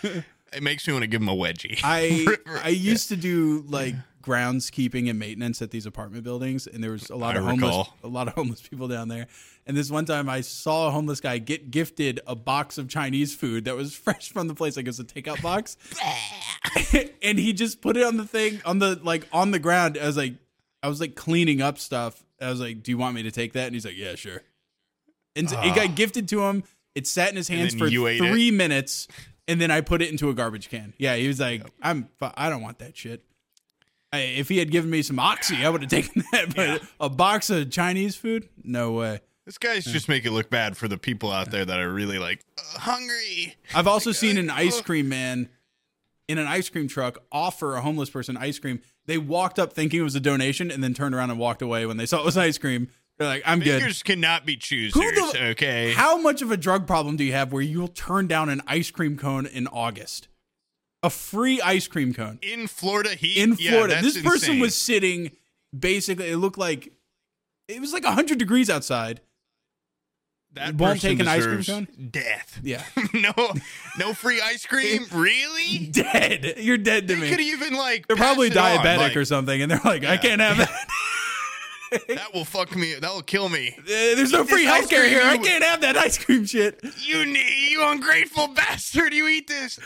It 0.54 0.62
makes 0.62 0.86
me 0.86 0.92
want 0.94 1.02
to 1.02 1.06
give 1.09 1.20
him 1.20 1.28
a 1.28 1.34
wedgie. 1.34 1.78
I 1.84 2.26
I 2.62 2.68
used 2.68 3.09
to 3.10 3.16
do 3.16 3.64
like 3.68 3.94
groundskeeping 4.23 5.11
and 5.11 5.19
maintenance 5.19 5.61
at 5.61 5.70
these 5.70 5.86
apartment 5.86 6.24
buildings, 6.24 6.66
and 6.66 6.82
there 6.82 6.93
was 6.93 7.11
a 7.11 7.16
lot 7.16 7.36
I 7.36 7.40
of 7.40 7.44
homeless 7.44 7.77
recall. 7.77 7.97
a 8.03 8.09
lot 8.09 8.28
of 8.28 8.35
homeless 8.35 8.61
people 8.61 8.89
down 8.89 9.09
there. 9.09 9.27
And 9.66 9.77
this 9.77 9.90
one 9.90 10.05
time, 10.05 10.28
I 10.28 10.40
saw 10.40 10.89
a 10.89 10.90
homeless 10.90 11.20
guy 11.20 11.39
get 11.39 11.70
gifted 11.70 12.20
a 12.27 12.35
box 12.35 12.78
of 12.78 12.89
Chinese 12.89 13.35
food 13.35 13.65
that 13.66 13.77
was 13.77 13.94
fresh 14.07 14.31
from 14.32 14.49
the 14.49 14.55
place, 14.55 14.77
like 14.77 14.86
it 14.86 14.89
was 14.89 15.01
a 15.01 15.05
takeout 15.05 15.43
box, 15.43 15.77
and 17.23 17.39
he 17.39 17.53
just 17.53 17.81
put 17.81 17.97
it 17.97 18.05
on 18.05 18.16
the 18.16 18.24
thing 18.24 18.61
on 18.65 18.78
the 18.78 18.99
like 19.03 19.27
on 19.32 19.51
the 19.51 19.59
ground. 19.59 19.99
I 20.01 20.07
was 20.07 20.16
like, 20.16 20.35
I 20.82 20.89
was 20.89 21.01
like 21.01 21.15
cleaning 21.15 21.61
up 21.61 21.78
stuff. 21.78 22.24
I 22.40 22.49
was 22.51 22.61
like, 22.61 22.82
"Do 22.82 22.90
you 22.90 22.99
want 22.99 23.15
me 23.15 23.23
to 23.24 23.31
take 23.31 23.53
that?" 23.53 23.66
And 23.66 23.74
he's 23.74 23.85
like, 23.85 23.97
"Yeah, 23.97 24.15
sure." 24.16 24.43
And 25.36 25.49
so 25.49 25.61
it 25.62 25.74
got 25.74 25.94
gifted 25.94 26.28
to 26.28 26.43
him. 26.43 26.65
It 26.94 27.07
sat 27.07 27.31
in 27.31 27.36
his 27.36 27.49
hands 27.49 27.74
for 27.74 27.89
three 27.89 28.51
minutes, 28.51 29.09
and 29.49 29.61
then 29.61 29.70
I 29.70 29.81
put 29.81 30.03
it 30.03 30.11
into 30.11 30.28
a 30.28 30.35
garbage 30.35 30.69
can. 30.69 30.93
Yeah, 30.99 31.16
he 31.16 31.28
was 31.28 31.40
like, 31.40 31.62
"I'm, 31.81 32.09
I 32.20 32.51
don't 32.51 32.62
want 32.62 32.81
that 32.81 32.97
shit." 32.97 33.24
If 34.12 34.48
he 34.48 34.59
had 34.59 34.70
given 34.70 34.90
me 34.90 35.02
some 35.02 35.18
oxy, 35.18 35.64
I 35.64 35.70
would 35.70 35.80
have 35.82 35.90
taken 35.90 36.22
that. 36.32 36.55
But 36.55 36.82
a 37.01 37.09
box 37.09 37.48
of 37.51 37.70
Chinese 37.70 38.14
food, 38.16 38.48
no 38.62 38.93
way. 38.93 39.20
This 39.47 39.59
guy's 39.59 39.84
just 39.84 40.09
make 40.09 40.24
it 40.24 40.30
look 40.30 40.51
bad 40.51 40.76
for 40.76 40.86
the 40.86 40.98
people 40.98 41.32
out 41.32 41.51
there 41.51 41.64
that 41.64 41.80
are 41.80 41.93
really 41.93 42.18
like 42.18 42.44
uh, 42.59 42.78
hungry. 42.80 43.56
I've 43.74 43.89
also 43.89 44.12
seen 44.12 44.39
an 44.39 44.51
ice 44.51 44.80
cream 44.80 45.09
man 45.09 45.48
in 46.28 46.39
an 46.39 46.47
ice 46.47 46.68
cream 46.68 46.86
truck 46.86 47.18
offer 47.32 47.74
a 47.74 47.80
homeless 47.80 48.09
person 48.10 48.36
ice 48.36 48.59
cream. 48.60 48.80
They 49.06 49.18
walked 49.18 49.59
up 49.59 49.72
thinking 49.72 49.98
it 50.01 50.05
was 50.05 50.14
a 50.14 50.20
donation, 50.20 50.70
and 50.70 50.82
then 50.84 50.94
turned 50.94 51.14
around 51.14 51.30
and 51.30 51.39
walked 51.40 51.60
away 51.62 51.86
when 51.86 51.97
they 51.97 52.06
saw 52.06 52.20
it 52.20 52.24
was 52.24 52.36
ice 52.39 52.56
cream. 52.59 52.89
They're 53.18 53.26
like, 53.28 53.43
"I'm 53.44 53.59
good." 53.59 53.80
Fingers 53.80 54.02
cannot 54.05 54.47
be 54.47 54.56
choosers. 54.56 54.94
Who 55.02 55.10
the- 55.32 55.47
okay. 55.51 55.93
How 55.93 56.18
much 56.18 56.40
of 56.40 56.52
a 56.52 56.56
drug 56.56 56.86
problem 56.86 57.16
do 57.16 57.24
you 57.24 57.32
have 57.32 57.52
where 57.52 57.62
you'll 57.62 57.89
turn 57.89 58.28
down 58.28 58.48
an 58.48 58.62
ice 58.68 58.90
cream 58.93 59.16
cone 59.16 59.47
in 59.47 59.66
August? 59.66 60.28
A 61.02 61.10
free 61.10 61.60
ice 61.60 61.88
cream 61.88 62.14
cone 62.14 62.38
in 62.42 62.66
Florida 62.68 63.10
heat. 63.16 63.36
in 63.36 63.56
Florida. 63.56 63.94
that's 63.94 64.14
this 64.14 64.22
person 64.22 64.50
insane. 64.50 64.60
was 64.60 64.74
sitting 64.74 65.30
basically, 65.76 66.30
it 66.30 66.36
looked 66.36 66.58
like 66.58 66.92
it 67.68 67.80
was 67.80 67.92
like 67.92 68.04
100 68.04 68.38
degrees 68.38 68.68
outside. 68.70 69.20
that 70.52 70.74
won't 70.74 70.94
person 71.00 71.10
take 71.10 71.20
an 71.20 71.28
ice 71.28 71.44
cream 71.44 71.62
cone? 71.64 71.88
Death. 72.10 72.60
Yeah. 72.62 72.84
no, 73.14 73.32
no 73.98 74.12
free 74.14 74.40
ice 74.40 74.66
cream. 74.66 75.06
really? 75.12 75.86
Dead. 75.88 76.54
You're 76.58 76.78
dead 76.78 77.08
to 77.08 77.14
They 77.16 77.20
me. 77.20 77.30
could 77.30 77.40
even 77.40 77.74
like. 77.74 78.06
They're 78.06 78.16
probably 78.16 78.48
it 78.48 78.56
on, 78.56 78.78
diabetic 78.78 78.98
like, 78.98 79.16
or 79.16 79.24
something, 79.24 79.60
and 79.62 79.70
they're 79.70 79.80
like, 79.84 80.04
I 80.04 80.16
can't 80.18 80.40
have 80.40 80.58
that. 80.58 80.70
That 82.08 82.32
will 82.32 82.46
fuck 82.46 82.74
me. 82.74 82.94
That 82.94 83.12
will 83.12 83.20
kill 83.20 83.50
me. 83.50 83.74
Uh, 83.78 83.82
There's 83.86 84.32
no 84.32 84.44
free 84.44 84.64
healthcare 84.64 85.06
here. 85.06 85.20
I 85.22 85.36
can't 85.36 85.62
have 85.62 85.82
that 85.82 85.94
ice 85.94 86.16
cream 86.16 86.46
shit. 86.46 86.80
You 87.00 87.18
you 87.18 87.86
ungrateful 87.86 88.48
bastard. 88.48 89.12
You 89.12 89.28
eat 89.28 89.46
this. 89.46 89.78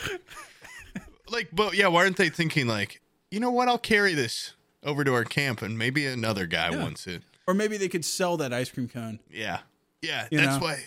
Like, 1.30 1.48
but 1.52 1.74
yeah, 1.74 1.88
why 1.88 2.04
aren't 2.04 2.16
they 2.16 2.28
thinking 2.28 2.66
like, 2.66 3.00
you 3.30 3.40
know 3.40 3.50
what? 3.50 3.68
I'll 3.68 3.78
carry 3.78 4.14
this 4.14 4.52
over 4.82 5.02
to 5.04 5.12
our 5.14 5.24
camp, 5.24 5.62
and 5.62 5.76
maybe 5.76 6.06
another 6.06 6.46
guy 6.46 6.70
wants 6.70 7.06
it. 7.06 7.22
Or 7.48 7.54
maybe 7.54 7.76
they 7.76 7.88
could 7.88 8.04
sell 8.04 8.36
that 8.38 8.52
ice 8.52 8.70
cream 8.70 8.88
cone. 8.88 9.20
Yeah, 9.30 9.60
yeah. 10.02 10.28
You 10.30 10.38
that's 10.38 10.60
know? 10.60 10.66
why 10.66 10.80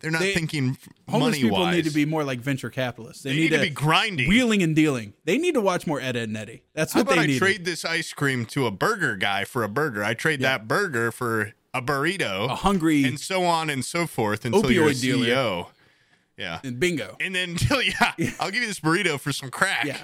they're 0.00 0.10
not 0.10 0.20
They- 0.20 0.34
thinking 0.34 0.76
Homeless 1.08 1.30
money 1.32 1.42
people 1.42 1.58
wise. 1.60 1.74
need 1.76 1.84
to 1.84 1.90
be 1.90 2.04
more 2.04 2.24
like 2.24 2.40
venture 2.40 2.70
capitalists. 2.70 3.22
They, 3.22 3.30
They 3.30 3.36
need 3.36 3.48
to 3.50 3.60
be 3.60 3.70
grinding. 3.70 4.28
wheeling 4.28 4.62
and 4.62 4.74
dealing. 4.76 5.14
They 5.24 5.38
need 5.38 5.54
to 5.54 5.60
watch 5.60 5.86
more 5.86 6.00
Ed, 6.00 6.16
Edd 6.16 6.28
n 6.28 6.36
Eddy. 6.36 6.62
That's 6.74 6.94
what 6.94 7.06
How 7.06 7.12
about 7.12 7.16
they 7.16 7.22
I 7.22 7.26
need. 7.26 7.38
trade 7.38 7.64
this 7.64 7.84
ice 7.84 8.12
cream 8.12 8.44
to 8.46 8.66
a 8.66 8.70
burger 8.70 9.16
guy 9.16 9.44
for 9.44 9.62
a 9.62 9.68
burger? 9.68 10.02
I 10.04 10.14
trade 10.14 10.40
that 10.40 10.66
burger 10.68 11.10
for 11.12 11.52
a 11.72 11.80
burrito, 11.82 12.50
A 12.50 12.54
hungry 12.56 13.04
and 13.04 13.18
so 13.18 13.44
on 13.44 13.68
and 13.70 13.84
so 13.84 14.06
forth 14.06 14.44
until 14.44 14.70
you're 14.70 14.88
a 14.88 14.92
Opioid 14.92 15.00
dealer. 15.00 15.66
CEO. 16.38 16.64
And 16.64 16.78
bingo. 16.80 17.16
and 17.20 17.34
then 17.34 17.50
until 17.60 17.82
yeah, 17.82 18.12
I'll 18.40 18.50
give 18.50 18.62
you 18.62 18.66
this 18.68 18.80
burrito 18.80 19.18
for 19.20 19.32
some 19.32 19.50
crack. 19.50 19.84
Yeah. 19.84 19.98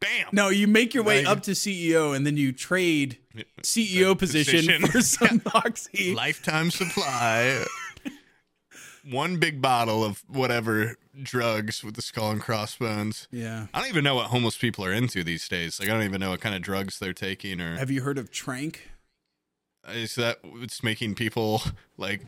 Bam. 0.00 0.26
No, 0.32 0.50
you 0.50 0.66
make 0.68 0.92
your 0.92 1.02
way 1.04 1.24
Like- 1.24 1.36
up 1.38 1.42
to 1.44 1.52
CEO 1.52 2.14
and 2.14 2.26
then 2.26 2.36
you 2.36 2.52
trade 2.52 3.18
CEO 3.62 4.16
position, 4.18 4.58
position. 4.80 4.86
for 4.86 5.00
some 5.02 5.42
oxy. 5.54 6.14
lifetime 6.14 6.70
supply. 6.70 7.64
One 9.10 9.36
big 9.38 9.62
bottle 9.62 10.04
of 10.04 10.24
whatever 10.26 10.96
drugs 11.22 11.84
with 11.84 11.94
the 11.94 12.02
skull 12.02 12.30
and 12.32 12.40
crossbones. 12.40 13.28
Yeah. 13.30 13.68
I 13.72 13.80
don't 13.80 13.88
even 13.88 14.02
know 14.02 14.16
what 14.16 14.26
homeless 14.26 14.58
people 14.58 14.84
are 14.84 14.92
into 14.92 15.22
these 15.22 15.48
days. 15.48 15.78
Like 15.78 15.88
I 15.88 15.92
don't 15.92 16.02
even 16.02 16.20
know 16.20 16.30
what 16.30 16.40
kind 16.40 16.54
of 16.56 16.60
drugs 16.62 16.98
they're 16.98 17.12
taking 17.12 17.60
or 17.60 17.76
Have 17.76 17.90
you 17.90 18.02
heard 18.02 18.18
of 18.18 18.30
Tranq? 18.30 18.76
is 19.90 20.16
that 20.16 20.40
it's 20.56 20.82
making 20.82 21.14
people 21.14 21.62
like 21.96 22.22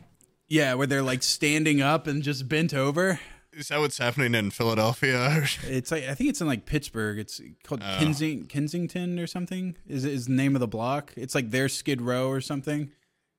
Yeah, 0.49 0.73
where 0.73 0.87
they're 0.87 1.03
like 1.03 1.23
standing 1.23 1.81
up 1.81 2.07
and 2.07 2.23
just 2.23 2.49
bent 2.49 2.73
over. 2.73 3.19
is 3.53 3.67
that 3.69 3.79
what's 3.79 3.97
happening 3.99 4.33
in 4.35 4.51
Philadelphia? 4.51 5.45
It's 5.63 5.91
like 5.91 6.05
I 6.05 6.13
think 6.15 6.29
it's 6.31 6.41
in 6.41 6.47
like 6.47 6.65
Pittsburgh. 6.65 7.19
It's 7.19 7.39
called 7.63 7.81
Kensing- 7.81 8.49
Kensington 8.49 9.19
or 9.19 9.27
something. 9.27 9.75
Is 9.87 10.05
is 10.05 10.25
the 10.25 10.33
name 10.33 10.55
of 10.55 10.59
the 10.59 10.67
block? 10.67 11.13
It's 11.15 11.35
like 11.35 11.51
their 11.51 11.69
Skid 11.69 12.01
Row 12.01 12.29
or 12.29 12.41
something. 12.41 12.91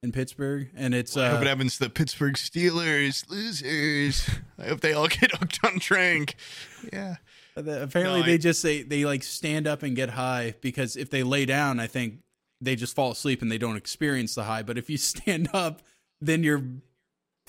in 0.02 0.12
Pittsburgh, 0.12 0.70
and 0.74 0.94
it's 0.94 1.14
I 1.16 1.28
hope 1.28 1.42
it 1.42 1.46
uh, 1.46 1.50
happens 1.50 1.76
to 1.78 1.84
the 1.84 1.90
Pittsburgh 1.90 2.34
Steelers, 2.34 3.28
losers. 3.28 4.30
I 4.58 4.68
hope 4.68 4.80
they 4.80 4.92
all 4.94 5.08
get 5.20 5.32
hooked 5.36 5.58
on 5.64 5.72
Tranq. 5.80 6.34
Yeah. 6.92 7.16
the- 7.54 7.82
apparently 7.82 8.20
No, 8.20 8.24
I- 8.24 8.26
they 8.26 8.38
just 8.38 8.60
say 8.62 8.82
they 8.82 9.04
like 9.04 9.22
stand 9.22 9.66
up 9.66 9.82
and 9.82 9.94
get 9.96 10.10
high 10.10 10.54
because 10.60 10.96
if 10.96 11.10
they 11.10 11.22
lay 11.22 11.44
down, 11.44 11.80
I 11.80 11.86
think 11.86 12.20
they 12.62 12.76
just 12.76 12.94
fall 12.94 13.10
asleep 13.10 13.42
and 13.42 13.50
they 13.50 13.58
don't 13.58 13.76
experience 13.76 14.34
the 14.34 14.44
high. 14.44 14.62
But 14.62 14.78
if 14.78 14.88
you 14.88 14.96
stand 15.14 15.48
up, 15.52 15.82
then 16.20 16.42
you're 16.42 16.62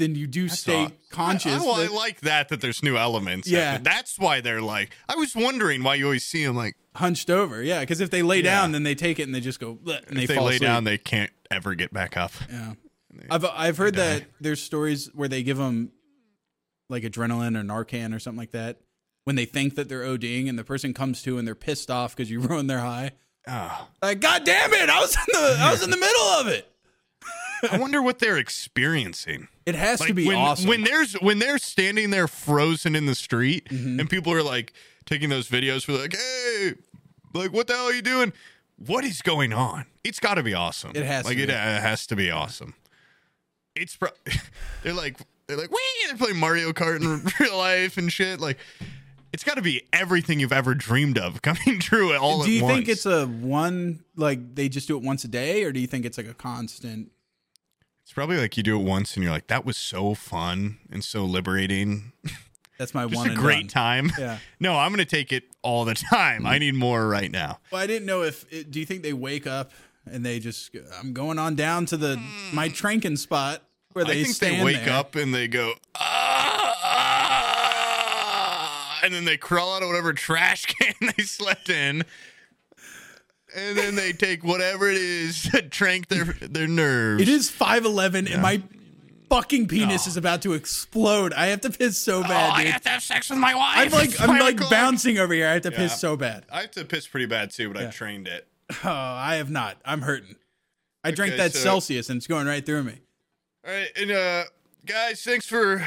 then 0.01 0.15
you 0.15 0.27
do 0.27 0.49
stay 0.49 0.75
all. 0.83 0.91
conscious. 1.11 1.53
I, 1.53 1.65
well, 1.65 1.75
I 1.75 1.87
like 1.87 2.21
that 2.21 2.49
that 2.49 2.59
there's 2.61 2.81
new 2.83 2.97
elements. 2.97 3.47
Yeah. 3.47 3.77
that's 3.77 4.17
why 4.19 4.41
they're 4.41 4.61
like. 4.61 4.89
I 5.07 5.15
was 5.15 5.35
wondering 5.35 5.83
why 5.83 5.95
you 5.95 6.05
always 6.05 6.25
see 6.25 6.43
them 6.45 6.55
like 6.55 6.75
hunched 6.95 7.29
over, 7.29 7.61
yeah. 7.63 7.79
Because 7.81 8.01
if 8.01 8.09
they 8.09 8.21
lay 8.23 8.37
Yeah. 8.37 8.43
down, 8.61 8.71
then 8.71 8.83
they 8.83 8.95
take 8.95 9.19
it 9.19 9.23
and 9.23 9.33
they 9.35 9.39
just 9.39 9.59
go 9.59 9.77
and 9.85 10.17
they 10.17 10.23
if 10.23 10.27
they 10.29 10.35
fall 10.35 10.45
lay 10.45 10.55
asleep. 10.55 10.67
down, 10.67 10.83
they 10.83 10.97
can't 10.97 11.31
ever 11.49 11.75
get 11.75 11.93
back 11.93 12.17
up. 12.17 12.31
Yeah, 12.49 12.73
I've 13.29 13.45
I've 13.45 13.77
heard 13.77 13.95
that 13.95 14.23
there's 14.39 14.61
stories 14.61 15.09
where 15.13 15.27
they 15.27 15.43
give 15.43 15.57
them 15.57 15.91
like 16.89 17.03
adrenaline 17.03 17.57
or 17.57 17.63
Narcan 17.63 18.13
or 18.15 18.19
something 18.19 18.39
like 18.39 18.51
that 18.51 18.77
when 19.23 19.35
they 19.35 19.45
think 19.45 19.75
that 19.75 19.87
they're 19.87 20.03
ODing 20.03 20.49
and 20.49 20.57
the 20.59 20.63
person 20.63 20.93
comes 20.93 21.21
to 21.23 21.37
and 21.37 21.47
they're 21.47 21.55
pissed 21.55 21.89
off 21.91 22.15
because 22.15 22.29
you 22.31 22.39
ruined 22.41 22.69
their 22.69 22.79
high. 22.79 23.11
Ah. 23.47 23.87
Like, 24.01 24.19
God 24.19 24.43
damn 24.43 24.71
it! 24.73 24.89
I 24.89 24.99
was 24.99 25.15
in 25.15 25.23
the 25.33 25.55
I 25.59 25.71
was 25.71 25.83
in 25.83 25.89
the 25.89 25.97
middle 25.97 26.21
of 26.39 26.47
it. 26.47 26.67
I 27.71 27.77
wonder 27.77 28.01
what 28.01 28.17
they're 28.19 28.37
experiencing. 28.39 29.47
It 29.75 29.79
has 29.79 29.99
to 30.01 30.13
be 30.13 30.25
when 30.27 30.37
awesome. 30.37 30.67
when 30.67 30.83
there's 30.83 31.13
when 31.15 31.39
they're 31.39 31.57
standing 31.57 32.09
there 32.11 32.27
frozen 32.27 32.95
in 32.95 33.05
the 33.05 33.15
street 33.15 33.65
Mm-hmm. 33.69 33.99
and 33.99 34.09
people 34.09 34.31
are 34.33 34.43
like 34.43 34.73
taking 35.05 35.29
those 35.29 35.47
videos 35.49 35.83
for 35.85 35.93
like, 35.93 36.15
hey, 36.15 36.73
like 37.33 37.51
what 37.53 37.67
the 37.67 37.73
hell 37.73 37.85
are 37.85 37.93
you 37.93 38.01
doing? 38.01 38.33
What 38.85 39.03
is 39.03 39.21
going 39.21 39.53
on? 39.53 39.85
It's 40.03 40.19
got 40.19 40.35
to 40.35 40.43
be 40.43 40.53
awesome. 40.53 40.91
It 40.95 41.05
has 41.05 41.23
to 41.25 41.29
like 41.29 41.37
it 41.37 41.47
be. 41.47 41.53
uh, 41.53 41.57
has 41.57 42.07
to 42.07 42.15
be 42.15 42.31
awesome. 42.31 42.73
It's 43.75 43.95
pro- 43.95 44.09
they're 44.83 44.93
like 44.93 45.17
they're 45.47 45.57
like 45.57 45.71
wee 45.71 45.79
they're 46.07 46.17
playing 46.17 46.37
Mario 46.37 46.71
Kart 46.73 47.01
in 47.01 47.29
real 47.39 47.57
life 47.57 47.97
and 47.97 48.11
shit 48.11 48.39
like. 48.39 48.57
It's 49.33 49.45
got 49.45 49.55
to 49.55 49.61
be 49.61 49.81
everything 49.93 50.41
you've 50.41 50.51
ever 50.51 50.75
dreamed 50.75 51.17
of 51.17 51.41
coming 51.41 51.79
true 51.79 52.13
all 52.17 52.17
do 52.17 52.17
at 52.17 52.17
once. 52.17 52.45
Do 52.47 52.51
you 52.51 52.67
think 52.67 52.89
it's 52.89 53.05
a 53.05 53.25
one 53.27 54.03
like 54.17 54.55
they 54.55 54.67
just 54.67 54.89
do 54.89 54.97
it 54.97 55.03
once 55.03 55.23
a 55.23 55.29
day, 55.29 55.63
or 55.63 55.71
do 55.71 55.79
you 55.79 55.87
think 55.87 56.03
it's 56.03 56.17
like 56.17 56.27
a 56.27 56.33
constant? 56.33 57.11
It's 58.11 58.15
probably 58.17 58.35
like 58.39 58.57
you 58.57 58.63
do 58.63 58.77
it 58.77 58.83
once 58.83 59.15
and 59.15 59.23
you're 59.23 59.31
like, 59.31 59.47
that 59.47 59.63
was 59.63 59.77
so 59.77 60.13
fun 60.15 60.79
and 60.91 61.01
so 61.01 61.23
liberating. 61.23 62.11
That's 62.77 62.93
my 62.93 63.05
Just 63.05 63.15
one 63.15 63.31
a 63.31 63.35
great 63.35 63.69
done. 63.69 64.09
time. 64.09 64.11
Yeah. 64.19 64.37
No, 64.59 64.77
I'm 64.77 64.93
to 64.97 65.05
take 65.05 65.31
it 65.31 65.45
all 65.61 65.85
the 65.85 65.93
time. 65.93 66.45
I 66.45 66.57
need 66.57 66.75
more 66.75 67.07
right 67.07 67.31
now. 67.31 67.59
Well, 67.71 67.81
I 67.81 67.87
didn't 67.87 68.05
know 68.05 68.23
if. 68.23 68.45
It, 68.51 68.69
do 68.69 68.81
you 68.81 68.85
think 68.85 69.01
they 69.01 69.13
wake 69.13 69.47
up 69.47 69.71
and 70.05 70.25
they 70.25 70.39
just? 70.41 70.75
I'm 70.99 71.13
going 71.13 71.39
on 71.39 71.55
down 71.55 71.85
to 71.85 71.95
the 71.95 72.21
my 72.51 72.67
tranking 72.67 73.17
spot 73.17 73.63
where 73.93 74.03
they 74.03 74.19
I 74.19 74.23
think 74.25 74.39
they 74.39 74.61
wake 74.61 74.83
there. 74.83 74.93
up 74.93 75.15
and 75.15 75.33
they 75.33 75.47
go, 75.47 75.75
ah, 75.95 76.75
ah, 77.63 78.99
and 79.05 79.13
then 79.13 79.23
they 79.23 79.37
crawl 79.37 79.73
out 79.73 79.83
of 79.83 79.87
whatever 79.87 80.11
trash 80.11 80.65
can 80.79 81.13
they 81.15 81.23
slept 81.23 81.69
in. 81.69 82.03
And 83.55 83.77
then 83.77 83.95
they 83.95 84.13
take 84.13 84.43
whatever 84.43 84.89
it 84.89 84.97
is 84.97 85.43
to 85.51 85.61
trank 85.61 86.07
their 86.07 86.23
their 86.25 86.67
nerves. 86.67 87.21
It 87.21 87.27
is 87.27 87.49
five 87.49 87.85
eleven, 87.85 88.27
and 88.27 88.41
my 88.41 88.61
fucking 89.29 89.67
penis 89.67 90.07
is 90.07 90.17
about 90.17 90.41
to 90.43 90.53
explode. 90.53 91.33
I 91.33 91.47
have 91.47 91.61
to 91.61 91.69
piss 91.69 91.97
so 91.97 92.21
bad. 92.21 92.29
Oh, 92.29 92.33
bad, 92.33 92.51
I 92.59 92.63
dude. 92.63 92.71
have 92.73 92.81
to 92.83 92.89
have 92.89 93.03
sex 93.03 93.29
with 93.29 93.39
my 93.39 93.53
wife. 93.55 93.73
I'm 93.77 93.91
like 93.91 94.09
It's 94.11 94.21
I'm 94.21 94.27
five 94.29 94.39
like 94.41 94.55
o'clock. 94.55 94.71
bouncing 94.71 95.17
over 95.17 95.33
here. 95.33 95.47
I 95.47 95.53
have 95.53 95.61
to 95.63 95.71
piss 95.71 95.99
so 95.99 96.15
bad. 96.17 96.45
I 96.51 96.61
have 96.61 96.71
to 96.71 96.85
piss 96.85 97.07
pretty 97.07 97.25
bad 97.27 97.51
too, 97.51 97.71
but 97.73 97.81
I 97.81 97.85
trained 97.89 98.27
it. 98.27 98.47
Oh, 98.85 98.89
I 98.89 99.35
have 99.35 99.49
not. 99.49 99.75
I'm 99.83 100.01
hurting. 100.01 100.35
I 101.03 101.11
drank 101.11 101.33
Okay, 101.33 101.43
that 101.43 101.51
so- 101.53 101.59
Celsius 101.59 102.09
and 102.09 102.15
it's 102.17 102.27
going 102.27 102.47
right 102.47 102.65
through 102.65 102.83
me. 102.83 102.99
All 103.67 103.73
right, 103.73 103.89
and 103.97 104.11
uh, 104.11 104.43
guys, 104.85 105.21
thanks 105.23 105.45
for 105.45 105.85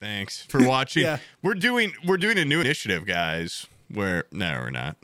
thanks 0.00 0.42
for 0.42 0.64
watching. 0.68 1.02
Yeah. 1.02 1.18
We're 1.42 1.54
doing 1.54 1.92
we're 2.06 2.16
doing 2.16 2.38
a 2.38 2.44
new 2.44 2.60
initiative, 2.60 3.06
guys. 3.06 3.66
Where 3.92 4.24
no, 4.32 4.58
we're 4.60 4.70
not. 4.70 4.96